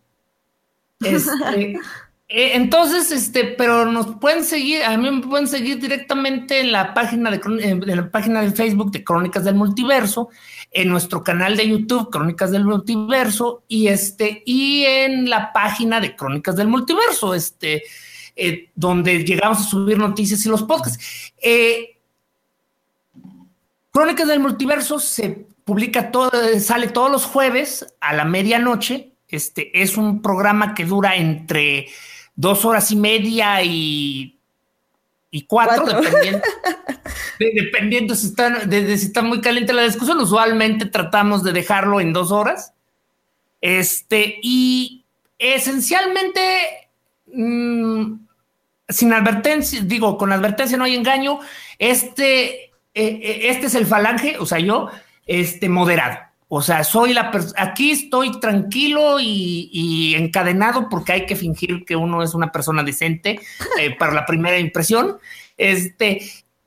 Este, 1.02 1.73
eh, 2.27 2.52
entonces, 2.56 3.11
este, 3.11 3.44
pero 3.44 3.85
nos 3.85 4.15
pueden 4.15 4.44
seguir, 4.44 4.81
a 4.81 4.98
mí 4.98 5.11
me 5.11 5.22
pueden 5.22 5.48
seguir 5.48 5.77
directamente 5.77 6.61
en 6.61 6.72
la 6.72 6.95
página 6.95 7.30
de, 7.30 7.39
en 7.61 7.85
la 7.85 8.10
página 8.10 8.41
de 8.41 8.49
Facebook 8.49 8.89
de 8.91 9.03
Crónicas 9.03 9.44
del 9.44 9.53
Multiverso, 9.53 10.30
en 10.72 10.89
nuestro 10.89 11.23
canal 11.23 11.56
de 11.56 11.69
YouTube 11.69 12.10
Crónicas 12.10 12.49
del 12.49 12.65
Multiverso 12.65 13.61
y 13.68 13.85
este 13.85 14.41
y 14.48 14.84
en 14.85 15.30
la 15.30 15.53
página 15.53 15.99
de 15.99 16.15
Crónicas 16.15 16.56
del 16.56 16.69
Multiverso, 16.69 17.35
este, 17.35 17.84
eh, 18.35 18.72
donde 18.73 19.23
llegamos 19.26 19.60
a 19.60 19.69
subir 19.69 19.99
noticias 19.99 20.44
y 20.44 20.49
los 20.49 20.64
podcasts. 20.64 21.34
Eh, 21.39 21.99
Crónicas 23.91 24.27
del 24.27 24.39
Multiverso 24.39 24.98
se 24.98 25.45
publica 25.68 26.11
todo, 26.11 26.31
sale 26.61 26.88
todos 26.88 27.11
los 27.11 27.26
jueves 27.26 27.94
a 27.99 28.14
la 28.14 28.23
medianoche. 28.23 29.11
Este 29.27 29.81
es 29.81 29.98
un 29.98 30.22
programa 30.22 30.73
que 30.73 30.85
dura 30.85 31.18
entre 31.18 31.89
dos 32.38 32.64
horas 32.64 32.89
y 32.91 32.95
media 32.95 33.61
y, 33.64 34.39
y 35.30 35.41
cuatro, 35.44 35.85
dependiendo, 35.85 36.41
dependiendo 37.39 38.15
si, 38.15 38.27
está, 38.27 38.49
de, 38.60 38.98
si 38.98 39.07
está 39.07 39.22
muy 39.22 39.41
caliente 39.41 39.73
la 39.73 39.81
discusión. 39.81 40.18
Usualmente 40.22 40.85
tratamos 40.85 41.44
de 41.44 41.52
dejarlo 41.52 41.99
en 41.99 42.14
dos 42.14 42.31
horas. 42.31 42.73
Este, 43.60 44.39
y 44.41 45.03
esencialmente, 45.38 46.89
mmm, 47.26 48.14
sin 48.88 49.11
advertencia, 49.11 49.81
digo, 49.84 50.18
con 50.18 50.31
advertencia 50.31 50.77
no 50.77 50.85
hay 50.85 50.95
engaño, 50.95 51.41
este, 51.77 52.68
eh, 52.68 52.72
eh, 52.94 53.39
este 53.49 53.65
es 53.65 53.76
el 53.76 53.85
falange, 53.85 54.38
o 54.39 54.45
sea, 54.45 54.60
yo, 54.60 54.89
este, 55.28 55.70
moderado. 55.70 56.18
O 56.49 56.62
sea, 56.62 56.86
soy 56.86 57.14
la 57.14 57.30
aquí 57.58 57.91
estoy 57.91 58.40
tranquilo 58.40 59.20
y, 59.20 60.16
encadenado 60.16 60.88
porque 60.90 61.12
hay 61.12 61.26
que 61.26 61.36
fingir 61.36 61.84
que 61.86 61.98
uno 61.98 62.24
es 62.24 62.34
una 62.34 62.52
persona 62.52 62.84
decente 62.84 63.40
eh, 63.80 63.95
para 63.99 64.14
la 64.14 64.26
primera 64.26 64.58
impresión. 64.58 65.18
Este, 65.58 66.22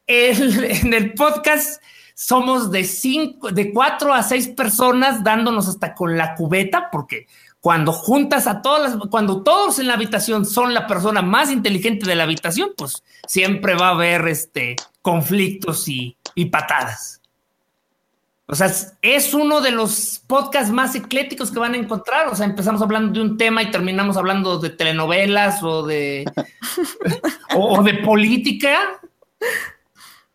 en 0.06 0.92
el 0.92 1.14
podcast 1.14 1.82
somos 2.14 2.70
de 2.70 2.84
cinco, 2.84 3.50
de 3.50 3.72
cuatro 3.72 4.12
a 4.12 4.22
seis 4.22 4.48
personas 4.48 5.24
dándonos 5.24 5.68
hasta 5.68 5.94
con 5.94 6.18
la 6.18 6.34
cubeta, 6.34 6.90
porque 6.92 7.26
cuando 7.60 7.92
juntas 7.92 8.46
a 8.46 8.60
todas 8.60 8.94
las, 8.94 9.08
cuando 9.08 9.42
todos 9.42 9.78
en 9.78 9.86
la 9.86 9.94
habitación 9.94 10.44
son 10.44 10.74
la 10.74 10.86
persona 10.86 11.22
más 11.22 11.50
inteligente 11.50 12.06
de 12.06 12.16
la 12.16 12.24
habitación, 12.24 12.70
pues 12.76 13.02
siempre 13.26 13.74
va 13.74 13.88
a 13.88 13.92
haber 13.92 14.28
este 14.28 14.76
conflictos 15.00 15.88
y, 15.88 16.18
y 16.34 16.46
patadas. 16.46 17.19
O 18.50 18.56
sea, 18.56 18.68
es 19.00 19.32
uno 19.32 19.60
de 19.60 19.70
los 19.70 20.20
podcasts 20.26 20.72
más 20.72 20.96
ecléticos 20.96 21.52
que 21.52 21.60
van 21.60 21.74
a 21.74 21.76
encontrar. 21.76 22.26
O 22.28 22.34
sea, 22.34 22.46
empezamos 22.46 22.82
hablando 22.82 23.12
de 23.12 23.24
un 23.24 23.38
tema 23.38 23.62
y 23.62 23.70
terminamos 23.70 24.16
hablando 24.16 24.58
de 24.58 24.70
telenovelas 24.70 25.62
o 25.62 25.86
de, 25.86 26.24
o, 27.54 27.80
de 27.84 27.94
política. 27.94 28.76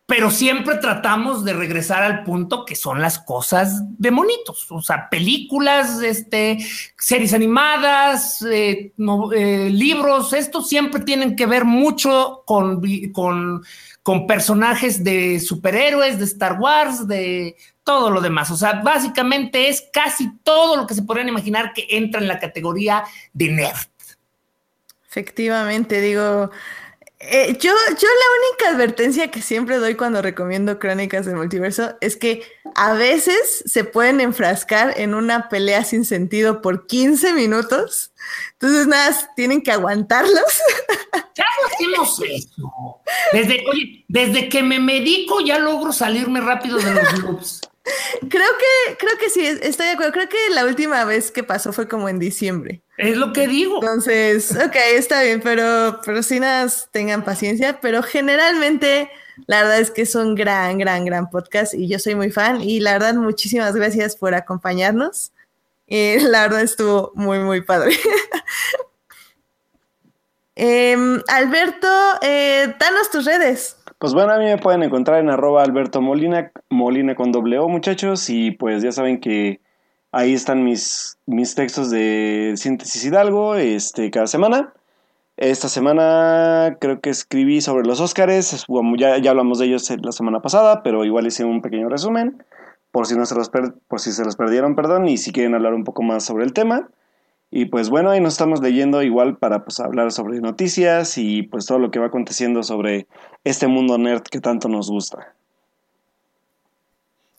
Pero 0.06 0.30
siempre 0.30 0.76
tratamos 0.76 1.44
de 1.44 1.52
regresar 1.52 2.02
al 2.04 2.24
punto 2.24 2.64
que 2.64 2.74
son 2.74 3.02
las 3.02 3.18
cosas 3.18 3.82
de 3.98 4.10
monitos. 4.10 4.66
O 4.70 4.80
sea, 4.80 5.10
películas, 5.10 6.00
este, 6.00 6.56
series 6.96 7.34
animadas, 7.34 8.40
eh, 8.42 8.94
eh, 9.34 9.68
libros, 9.70 10.32
estos 10.32 10.70
siempre 10.70 11.02
tienen 11.02 11.36
que 11.36 11.44
ver 11.44 11.66
mucho 11.66 12.44
con, 12.46 12.80
con, 13.12 13.62
con 14.02 14.26
personajes 14.26 15.04
de 15.04 15.38
superhéroes, 15.38 16.18
de 16.18 16.24
Star 16.24 16.58
Wars, 16.58 17.06
de 17.06 17.56
todo 17.86 18.10
lo 18.10 18.20
demás. 18.20 18.50
O 18.50 18.56
sea, 18.56 18.82
básicamente 18.82 19.68
es 19.68 19.84
casi 19.92 20.36
todo 20.42 20.76
lo 20.76 20.88
que 20.88 20.94
se 20.94 21.02
podrían 21.02 21.28
imaginar 21.28 21.72
que 21.72 21.86
entra 21.88 22.20
en 22.20 22.26
la 22.26 22.40
categoría 22.40 23.04
de 23.32 23.48
nerd. 23.48 23.76
Efectivamente, 25.08 26.00
digo, 26.00 26.50
eh, 27.20 27.56
yo, 27.58 27.70
yo 27.70 28.08
la 28.08 28.66
única 28.66 28.74
advertencia 28.74 29.30
que 29.30 29.40
siempre 29.40 29.78
doy 29.78 29.94
cuando 29.94 30.20
recomiendo 30.20 30.80
Crónicas 30.80 31.26
del 31.26 31.36
Multiverso 31.36 31.96
es 32.00 32.16
que 32.16 32.42
a 32.74 32.92
veces 32.92 33.62
se 33.64 33.84
pueden 33.84 34.20
enfrascar 34.20 34.94
en 34.98 35.14
una 35.14 35.48
pelea 35.48 35.84
sin 35.84 36.04
sentido 36.04 36.60
por 36.60 36.88
15 36.88 37.34
minutos. 37.34 38.12
Entonces, 38.54 38.88
nada, 38.88 39.16
tienen 39.36 39.62
que 39.62 39.72
aguantarlos. 39.72 40.42
Ya 41.34 41.44
hacemos 41.66 42.18
eso. 42.30 43.00
Desde, 43.30 43.62
oye, 43.70 44.06
desde 44.08 44.48
que 44.48 44.62
me 44.62 44.80
medico 44.80 45.42
ya 45.42 45.58
logro 45.58 45.92
salirme 45.92 46.40
rápido 46.40 46.78
de 46.78 46.94
los 46.94 47.18
loops. 47.18 47.60
Creo 48.28 48.48
que, 48.58 48.96
creo 48.96 49.18
que 49.18 49.30
sí, 49.30 49.46
estoy 49.46 49.86
de 49.86 49.92
acuerdo. 49.92 50.12
Creo 50.12 50.28
que 50.28 50.36
la 50.52 50.64
última 50.64 51.04
vez 51.04 51.30
que 51.30 51.44
pasó 51.44 51.72
fue 51.72 51.88
como 51.88 52.08
en 52.08 52.18
diciembre. 52.18 52.82
Es 52.98 53.16
lo 53.16 53.32
que 53.32 53.46
digo. 53.46 53.76
Entonces, 53.80 54.52
ok, 54.52 54.74
está 54.94 55.22
bien, 55.22 55.40
pero, 55.40 56.00
pero 56.04 56.22
sí 56.22 56.40
nada, 56.40 56.70
tengan 56.90 57.24
paciencia. 57.24 57.80
Pero 57.80 58.02
generalmente, 58.02 59.10
la 59.46 59.62
verdad 59.62 59.80
es 59.80 59.90
que 59.90 60.02
es 60.02 60.14
un 60.14 60.34
gran, 60.34 60.78
gran, 60.78 61.04
gran 61.04 61.30
podcast 61.30 61.74
y 61.74 61.88
yo 61.88 61.98
soy 61.98 62.14
muy 62.14 62.30
fan. 62.30 62.60
Y 62.60 62.80
la 62.80 62.94
verdad, 62.94 63.14
muchísimas 63.14 63.74
gracias 63.74 64.16
por 64.16 64.34
acompañarnos. 64.34 65.32
Eh, 65.86 66.18
la 66.22 66.42
verdad 66.42 66.62
estuvo 66.62 67.12
muy, 67.14 67.38
muy 67.40 67.60
padre. 67.60 67.96
Em, 70.58 71.22
Alberto, 71.28 71.86
eh, 72.22 72.74
danos 72.80 73.10
tus 73.10 73.26
redes. 73.26 73.76
Pues 73.98 74.12
bueno, 74.12 74.32
a 74.32 74.38
mí 74.38 74.44
me 74.44 74.58
pueden 74.58 74.82
encontrar 74.82 75.20
en 75.20 75.30
arroba 75.30 75.62
Alberto 75.62 76.02
Molina, 76.02 76.52
Molina 76.68 77.14
con 77.14 77.32
doble 77.32 77.58
O, 77.58 77.68
muchachos, 77.68 78.28
y 78.28 78.50
pues 78.50 78.82
ya 78.82 78.92
saben 78.92 79.20
que 79.20 79.60
ahí 80.12 80.34
están 80.34 80.64
mis, 80.64 81.18
mis 81.24 81.54
textos 81.54 81.90
de 81.90 82.52
Síntesis 82.56 83.06
Hidalgo 83.06 83.54
este, 83.54 84.10
cada 84.10 84.26
semana. 84.26 84.74
Esta 85.38 85.68
semana 85.70 86.76
creo 86.78 87.00
que 87.00 87.08
escribí 87.08 87.62
sobre 87.62 87.86
los 87.86 88.00
Óscares, 88.00 88.66
ya, 88.98 89.16
ya 89.16 89.30
hablamos 89.30 89.58
de 89.58 89.66
ellos 89.66 89.90
la 90.02 90.12
semana 90.12 90.42
pasada, 90.42 90.82
pero 90.82 91.06
igual 91.06 91.26
hice 91.26 91.46
un 91.46 91.62
pequeño 91.62 91.88
resumen, 91.88 92.42
por 92.90 93.06
si, 93.06 93.16
no 93.16 93.24
se 93.24 93.34
los 93.34 93.50
por 93.88 94.00
si 94.00 94.12
se 94.12 94.24
los 94.26 94.36
perdieron, 94.36 94.76
perdón, 94.76 95.08
y 95.08 95.16
si 95.16 95.32
quieren 95.32 95.54
hablar 95.54 95.72
un 95.72 95.84
poco 95.84 96.02
más 96.02 96.22
sobre 96.22 96.44
el 96.44 96.52
tema. 96.52 96.88
Y 97.50 97.66
pues 97.66 97.88
bueno, 97.88 98.10
ahí 98.10 98.20
nos 98.20 98.34
estamos 98.34 98.60
leyendo 98.60 99.02
igual 99.02 99.38
para 99.38 99.64
pues, 99.64 99.80
hablar 99.80 100.12
sobre 100.12 100.40
noticias 100.40 101.16
y 101.16 101.42
pues 101.44 101.66
todo 101.66 101.78
lo 101.78 101.90
que 101.90 101.98
va 101.98 102.06
aconteciendo 102.06 102.62
sobre 102.62 103.06
este 103.44 103.66
mundo 103.66 103.98
nerd 103.98 104.22
que 104.22 104.40
tanto 104.40 104.68
nos 104.68 104.90
gusta. 104.90 105.34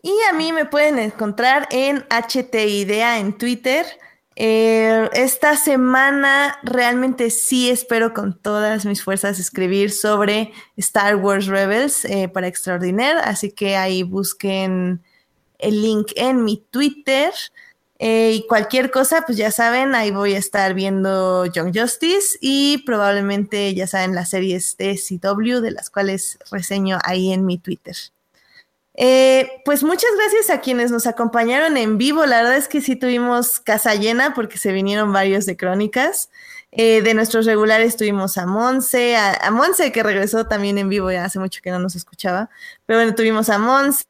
Y 0.02 0.14
a 0.30 0.34
mí 0.34 0.54
me 0.54 0.66
pueden 0.66 1.00
encontrar 1.00 1.68
en 1.70 2.06
HTIDEA 2.10 3.20
en 3.20 3.38
Twitter. 3.38 3.86
Eh, 4.38 5.10
esta 5.14 5.58
semana 5.58 6.60
realmente 6.62 7.32
sí 7.32 7.70
espero 7.70 8.14
con 8.14 8.38
todas 8.40 8.86
mis 8.86 9.04
fuerzas 9.04 9.40
escribir 9.40 9.92
sobre 9.92 10.52
Star 10.78 11.16
Wars 11.16 11.48
Rebels 11.48 12.06
eh, 12.06 12.30
para 12.30 12.48
Extraordinaire, 12.48 13.20
así 13.20 13.52
que 13.52 13.76
ahí 13.76 14.04
busquen 14.04 15.02
el 15.58 15.82
link 15.82 16.12
en 16.16 16.44
mi 16.44 16.64
Twitter. 16.70 17.34
Eh, 18.00 18.34
y 18.36 18.48
cualquier 18.48 18.92
cosa, 18.92 19.24
pues 19.26 19.38
ya 19.38 19.50
saben, 19.50 19.96
ahí 19.96 20.12
voy 20.12 20.36
a 20.36 20.38
estar 20.38 20.74
viendo 20.76 21.46
Young 21.48 21.76
Justice 21.76 22.38
y 22.42 22.84
probablemente 22.86 23.74
ya 23.74 23.88
saben 23.88 24.14
las 24.14 24.30
series 24.30 24.78
de 24.78 24.96
CW, 24.96 25.62
de 25.62 25.72
las 25.72 25.90
cuales 25.90 26.38
reseño 26.52 27.00
ahí 27.04 27.34
en 27.34 27.46
mi 27.46 27.58
Twitter. 27.58 27.96
Eh, 29.00 29.62
pues 29.66 29.84
muchas 29.84 30.10
gracias 30.16 30.50
a 30.50 30.62
quienes 30.62 30.92
nos 30.92 31.08
acompañaron 31.08 31.78
en 31.78 31.98
vivo. 31.98 32.26
La 32.26 32.42
verdad 32.42 32.58
es 32.58 32.68
que 32.68 32.82
sí 32.82 32.96
tuvimos 32.96 33.60
casa 33.60 33.96
llena 33.96 34.34
porque 34.34 34.58
se 34.58 34.72
vinieron 34.72 35.12
varios 35.14 35.46
de 35.46 35.58
crónicas. 35.58 36.30
Eh, 36.72 37.02
de 37.02 37.14
nuestros 37.14 37.46
regulares 37.46 37.96
tuvimos 37.98 38.38
a 38.38 38.46
Monse, 38.46 39.16
a, 39.16 39.34
a 39.34 39.52
Monse 39.52 39.92
que 39.92 40.04
regresó 40.04 40.46
también 40.46 40.78
en 40.78 40.90
vivo, 40.90 41.12
ya 41.12 41.26
hace 41.26 41.40
mucho 41.40 41.62
que 41.64 41.72
no 41.72 41.80
nos 41.80 41.96
escuchaba. 41.96 42.50
Pero 42.86 43.00
bueno, 43.00 43.16
tuvimos 43.16 43.50
a 43.50 43.58
Monse 43.58 44.04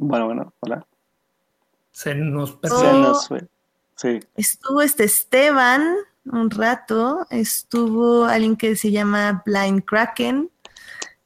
bueno, 0.00 0.26
bueno, 0.26 0.54
hola. 0.60 0.86
Se 1.92 2.14
nos 2.14 2.52
perdió. 2.52 2.78
Se 2.78 2.92
nos 2.92 3.28
fue. 3.28 3.46
Sí. 3.96 4.20
Estuvo 4.34 4.80
este 4.80 5.04
Esteban 5.04 5.94
un 6.24 6.50
rato. 6.50 7.26
Estuvo 7.30 8.24
alguien 8.24 8.56
que 8.56 8.76
se 8.76 8.90
llama 8.90 9.42
Blind 9.44 9.84
Kraken. 9.84 10.50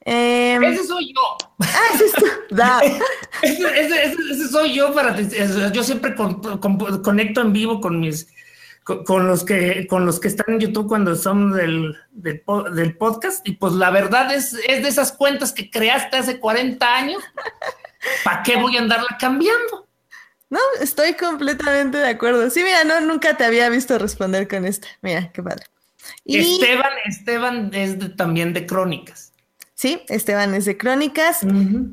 Eh, 0.01 0.59
ese 0.61 0.85
soy 0.85 1.15
yo. 1.15 1.37
Ah, 1.61 1.79
ese, 1.95 2.05
es 2.05 2.13
ese, 3.43 4.05
ese, 4.33 4.49
soy 4.49 4.75
yo 4.75 4.93
para 4.93 5.19
yo 5.19 5.83
siempre 5.83 6.15
conecto 6.15 7.41
en 7.41 7.53
vivo 7.53 7.81
con 7.81 8.01
mis 8.01 8.27
con, 8.83 9.27
los 9.27 9.45
que 9.45 9.87
con 9.87 10.05
los 10.05 10.21
que 10.21 10.29
están 10.29 10.55
en 10.55 10.61
YouTube 10.61 10.89
cuando 10.89 11.17
son 11.17 11.53
del, 11.53 11.97
del, 12.11 12.43
del 12.75 12.97
podcast 12.99 13.49
y 13.49 13.53
pues 13.53 13.73
la 13.73 13.91
verdad 13.91 14.31
es, 14.35 14.53
es 14.69 14.83
de 14.83 14.89
esas 14.89 15.13
cuentas 15.13 15.53
que 15.53 15.71
creaste 15.71 16.19
hace 16.19 16.39
40 16.39 16.95
años 16.95 17.23
¿Para 18.25 18.43
qué 18.43 18.57
voy 18.57 18.77
a 18.77 18.81
andarla 18.81 19.17
cambiando? 19.19 19.87
No, 20.51 20.61
estoy 20.81 21.15
completamente 21.15 21.99
de 21.99 22.09
acuerdo. 22.09 22.49
Sí, 22.51 22.63
mira, 22.63 22.85
no, 22.85 23.01
nunca 23.01 23.37
te 23.37 23.45
había 23.45 23.69
visto 23.69 23.99
responder 23.99 24.47
con 24.47 24.65
esta. 24.65 24.87
Mira, 25.03 25.33
qué 25.33 25.43
padre. 25.43 25.65
Esteban, 26.25 26.93
Esteban 27.07 27.71
es 27.75 28.17
también 28.17 28.53
de 28.53 28.67
crónicas. 28.67 29.33
Sí, 29.75 30.03
Esteban 30.09 30.55
es 30.55 30.65
de 30.65 30.77
crónicas. 30.77 31.41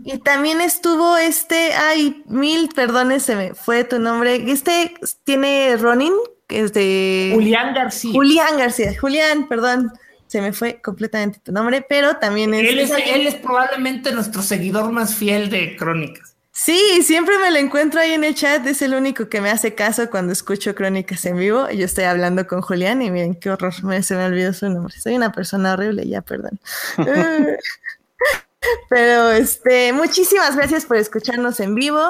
Y 0.04 0.20
también 0.20 0.62
estuvo 0.62 1.18
este, 1.18 1.74
ay, 1.74 2.24
mil 2.28 2.70
perdones, 2.70 3.24
se 3.24 3.36
me 3.36 3.56
fue 3.56 3.84
tu 3.84 4.00
nombre. 4.00 4.36
Este 4.52 4.94
tiene 5.24 5.76
Ronin, 5.78 6.14
que 6.48 6.62
es 6.62 6.74
de... 6.74 7.32
Julián 7.34 7.74
García. 7.74 8.12
Julián 8.12 8.58
García, 8.58 8.94
Julián, 9.00 9.48
perdón 9.48 9.92
se 10.32 10.40
me 10.40 10.53
fue 10.53 10.80
completamente 10.82 11.41
tu 11.44 11.52
nombre, 11.52 11.86
pero 11.88 12.16
también 12.16 12.53
es... 12.53 12.70
Él 12.70 12.80
es, 12.80 12.91
él 12.91 13.28
es 13.28 13.36
probablemente 13.36 14.14
nuestro 14.14 14.41
seguidor 14.41 14.90
más 14.90 15.14
fiel 15.14 15.49
de 15.49 15.76
Crónicas. 15.76 16.38
Sí, 16.53 17.02
siempre 17.03 17.38
me 17.38 17.52
lo 17.52 17.58
encuentro 17.58 17.99
ahí 17.99 18.14
en 18.14 18.24
el 18.24 18.34
chat, 18.34 18.66
es 18.66 18.82
el 18.82 18.94
único 18.94 19.28
que 19.28 19.41
me 19.41 19.49
hace 19.49 19.76
caso 19.76 20.10
cuando 20.10 20.32
escucho 20.32 20.74
Crónicas 20.74 21.26
en 21.26 21.36
vivo. 21.36 21.70
Yo 21.72 21.84
estoy 21.84 22.06
hablando 22.06 22.48
con 22.48 22.62
Julián 22.62 23.02
y 23.02 23.12
miren 23.12 23.36
qué 23.36 23.49
horror, 23.49 23.84
me, 23.84 24.02
se 24.03 24.16
me 24.16 24.24
olvidó 24.24 24.53
su 24.53 24.70
nombre. 24.70 24.98
Soy 24.98 25.18
una 25.18 25.34
persona 25.34 25.74
horrible, 25.74 26.08
ya, 26.08 26.22
perdón. 26.22 26.58
Pero 28.90 29.32
este, 29.32 29.91
muchísimas 29.91 30.56
gracias 30.56 30.86
por 30.86 30.95
escucharnos 30.95 31.60
en 31.60 31.76
vivo. 31.76 32.10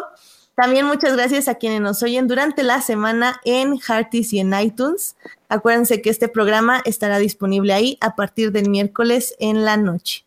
También 0.55 0.85
muchas 0.85 1.13
gracias 1.13 1.47
a 1.47 1.55
quienes 1.55 1.81
nos 1.81 2.03
oyen 2.03 2.27
durante 2.27 2.63
la 2.63 2.81
semana 2.81 3.39
en 3.45 3.79
Hearties 3.79 4.33
y 4.33 4.39
en 4.39 4.53
iTunes. 4.53 5.15
Acuérdense 5.49 6.01
que 6.01 6.09
este 6.09 6.27
programa 6.27 6.81
estará 6.85 7.19
disponible 7.19 7.73
ahí 7.73 7.97
a 8.01 8.15
partir 8.15 8.51
del 8.51 8.69
miércoles 8.69 9.35
en 9.39 9.65
la 9.65 9.77
noche. 9.77 10.25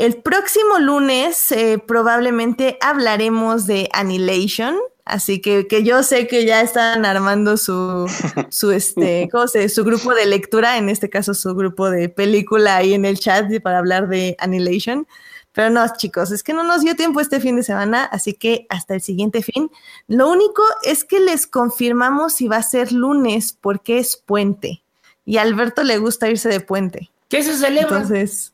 El 0.00 0.16
próximo 0.22 0.78
lunes 0.78 1.52
eh, 1.52 1.78
probablemente 1.78 2.78
hablaremos 2.80 3.66
de 3.66 3.90
Annihilation, 3.92 4.78
así 5.04 5.42
que, 5.42 5.66
que, 5.66 5.84
yo 5.84 6.02
sé 6.02 6.26
que 6.26 6.46
ya 6.46 6.62
están 6.62 7.04
armando 7.04 7.58
su, 7.58 8.06
su, 8.48 8.70
este, 8.70 9.28
¿cómo 9.30 9.46
se, 9.46 9.68
su 9.68 9.84
grupo 9.84 10.14
de 10.14 10.24
lectura, 10.24 10.78
en 10.78 10.88
este 10.88 11.10
caso 11.10 11.34
su 11.34 11.54
grupo 11.54 11.90
de 11.90 12.08
película 12.08 12.76
ahí 12.76 12.94
en 12.94 13.04
el 13.04 13.18
chat 13.18 13.50
para 13.62 13.78
hablar 13.78 14.08
de 14.08 14.36
Annihilation. 14.38 15.06
Pero 15.52 15.70
no, 15.70 15.84
chicos, 15.96 16.30
es 16.30 16.42
que 16.42 16.52
no 16.52 16.62
nos 16.62 16.82
dio 16.82 16.94
tiempo 16.94 17.20
este 17.20 17.40
fin 17.40 17.56
de 17.56 17.62
semana, 17.62 18.04
así 18.04 18.34
que 18.34 18.66
hasta 18.68 18.94
el 18.94 19.00
siguiente 19.00 19.42
fin. 19.42 19.70
Lo 20.06 20.30
único 20.30 20.62
es 20.84 21.04
que 21.04 21.18
les 21.18 21.46
confirmamos 21.46 22.34
si 22.34 22.46
va 22.46 22.56
a 22.56 22.62
ser 22.62 22.92
lunes 22.92 23.56
porque 23.60 23.98
es 23.98 24.16
puente. 24.16 24.82
Y 25.24 25.38
a 25.38 25.42
Alberto 25.42 25.82
le 25.82 25.98
gusta 25.98 26.28
irse 26.28 26.48
de 26.48 26.60
puente. 26.60 27.10
¿Qué 27.28 27.42
se 27.42 27.56
celebra? 27.56 27.96
Entonces, 27.96 28.52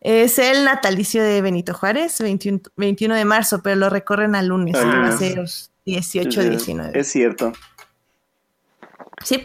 es 0.00 0.38
el 0.38 0.64
natalicio 0.64 1.22
de 1.22 1.40
Benito 1.40 1.72
Juárez, 1.72 2.20
21, 2.20 2.60
21 2.76 3.14
de 3.14 3.24
marzo, 3.24 3.62
pero 3.62 3.76
lo 3.76 3.88
recorren 3.88 4.34
al 4.34 4.48
lunes, 4.48 4.76
que 4.76 4.84
va 4.84 5.08
a 5.08 5.16
ser 5.16 5.42
18, 5.86 6.42
19. 6.50 6.98
Es 6.98 7.08
cierto. 7.08 7.52
Sí. 9.24 9.42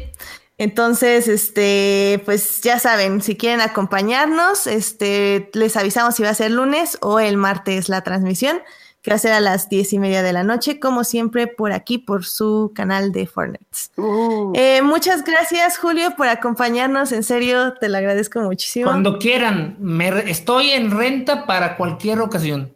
Entonces, 0.60 1.30
este, 1.30 2.22
pues 2.26 2.60
ya 2.60 2.80
saben, 2.80 3.22
si 3.22 3.38
quieren 3.38 3.62
acompañarnos, 3.62 4.68
este, 4.68 5.50
les 5.54 5.78
avisamos 5.78 6.16
si 6.16 6.24
va 6.24 6.30
a 6.30 6.34
ser 6.34 6.52
lunes 6.52 6.98
o 7.00 7.22
el 7.22 7.38
martes 7.38 7.88
la 7.88 8.02
transmisión, 8.02 8.60
que 9.02 9.10
va 9.10 9.16
a 9.16 9.20
ser 9.20 9.32
a 9.32 9.40
las 9.40 9.70
diez 9.70 9.94
y 9.94 10.00
media 10.00 10.22
de 10.22 10.34
la 10.34 10.44
noche, 10.44 10.78
como 10.78 11.06
siempre, 11.06 11.48
por 11.48 11.72
aquí, 11.72 11.98
por 11.98 12.26
su 12.26 12.74
canal 12.76 13.14
de 13.14 13.26
Fortnite. 13.26 13.66
Uh. 13.96 14.52
Eh, 14.54 14.82
muchas 14.82 15.24
gracias, 15.24 15.78
Julio, 15.78 16.14
por 16.18 16.28
acompañarnos. 16.28 17.14
En 17.14 17.24
serio, 17.24 17.76
te 17.76 17.88
lo 17.88 17.98
agradezco 17.98 18.42
muchísimo. 18.42 18.88
Cuando 18.88 19.18
quieran, 19.18 19.78
me 19.80 20.30
estoy 20.30 20.72
en 20.72 20.92
renta 20.92 21.46
para 21.46 21.78
cualquier 21.78 22.20
ocasión. 22.20 22.74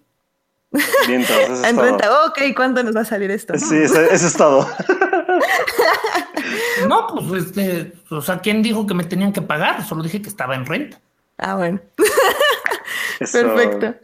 Bien, 1.08 1.20
entonces, 1.20 1.64
en 1.70 1.78
renta, 1.78 2.10
ok, 2.28 2.40
¿cuánto 2.56 2.82
nos 2.82 2.96
va 2.96 3.02
a 3.02 3.06
salir 3.06 3.30
esto? 3.30 3.56
Sí, 3.58 3.76
eso, 3.76 4.00
eso 4.00 4.28
es 4.28 4.38
todo. 4.38 4.66
No, 6.88 7.08
pues 7.08 7.46
este, 7.46 7.94
o 8.10 8.22
sea, 8.22 8.40
¿quién 8.40 8.62
dijo 8.62 8.86
que 8.86 8.94
me 8.94 9.04
tenían 9.04 9.32
que 9.32 9.42
pagar? 9.42 9.86
Solo 9.86 10.04
dije 10.04 10.22
que 10.22 10.30
estaba 10.30 10.56
en 10.56 10.66
renta. 10.66 11.00
Ah, 11.38 11.56
bueno. 11.56 11.80
Perfecto. 13.20 13.96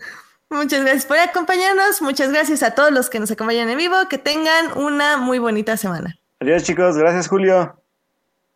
Muchas 0.49 0.81
gracias 0.81 1.05
por 1.05 1.17
acompañarnos. 1.17 2.01
Muchas 2.01 2.31
gracias 2.31 2.63
a 2.63 2.71
todos 2.71 2.91
los 2.91 3.09
que 3.09 3.19
nos 3.19 3.29
acompañan 3.29 3.69
en 3.69 3.77
vivo. 3.77 3.95
Que 4.09 4.17
tengan 4.17 4.77
una 4.77 5.17
muy 5.17 5.37
bonita 5.39 5.77
semana. 5.77 6.17
Adiós, 6.39 6.63
chicos. 6.63 6.97
Gracias, 6.97 7.27
Julio. 7.27 7.75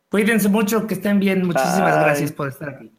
Cuídense 0.10 0.50
mucho, 0.50 0.88
que 0.88 0.96
estén 0.96 1.20
bien. 1.20 1.46
Muchísimas 1.46 1.96
gracias 1.96 2.32
por 2.32 2.48
estar 2.48 2.70
aquí. 2.70 2.92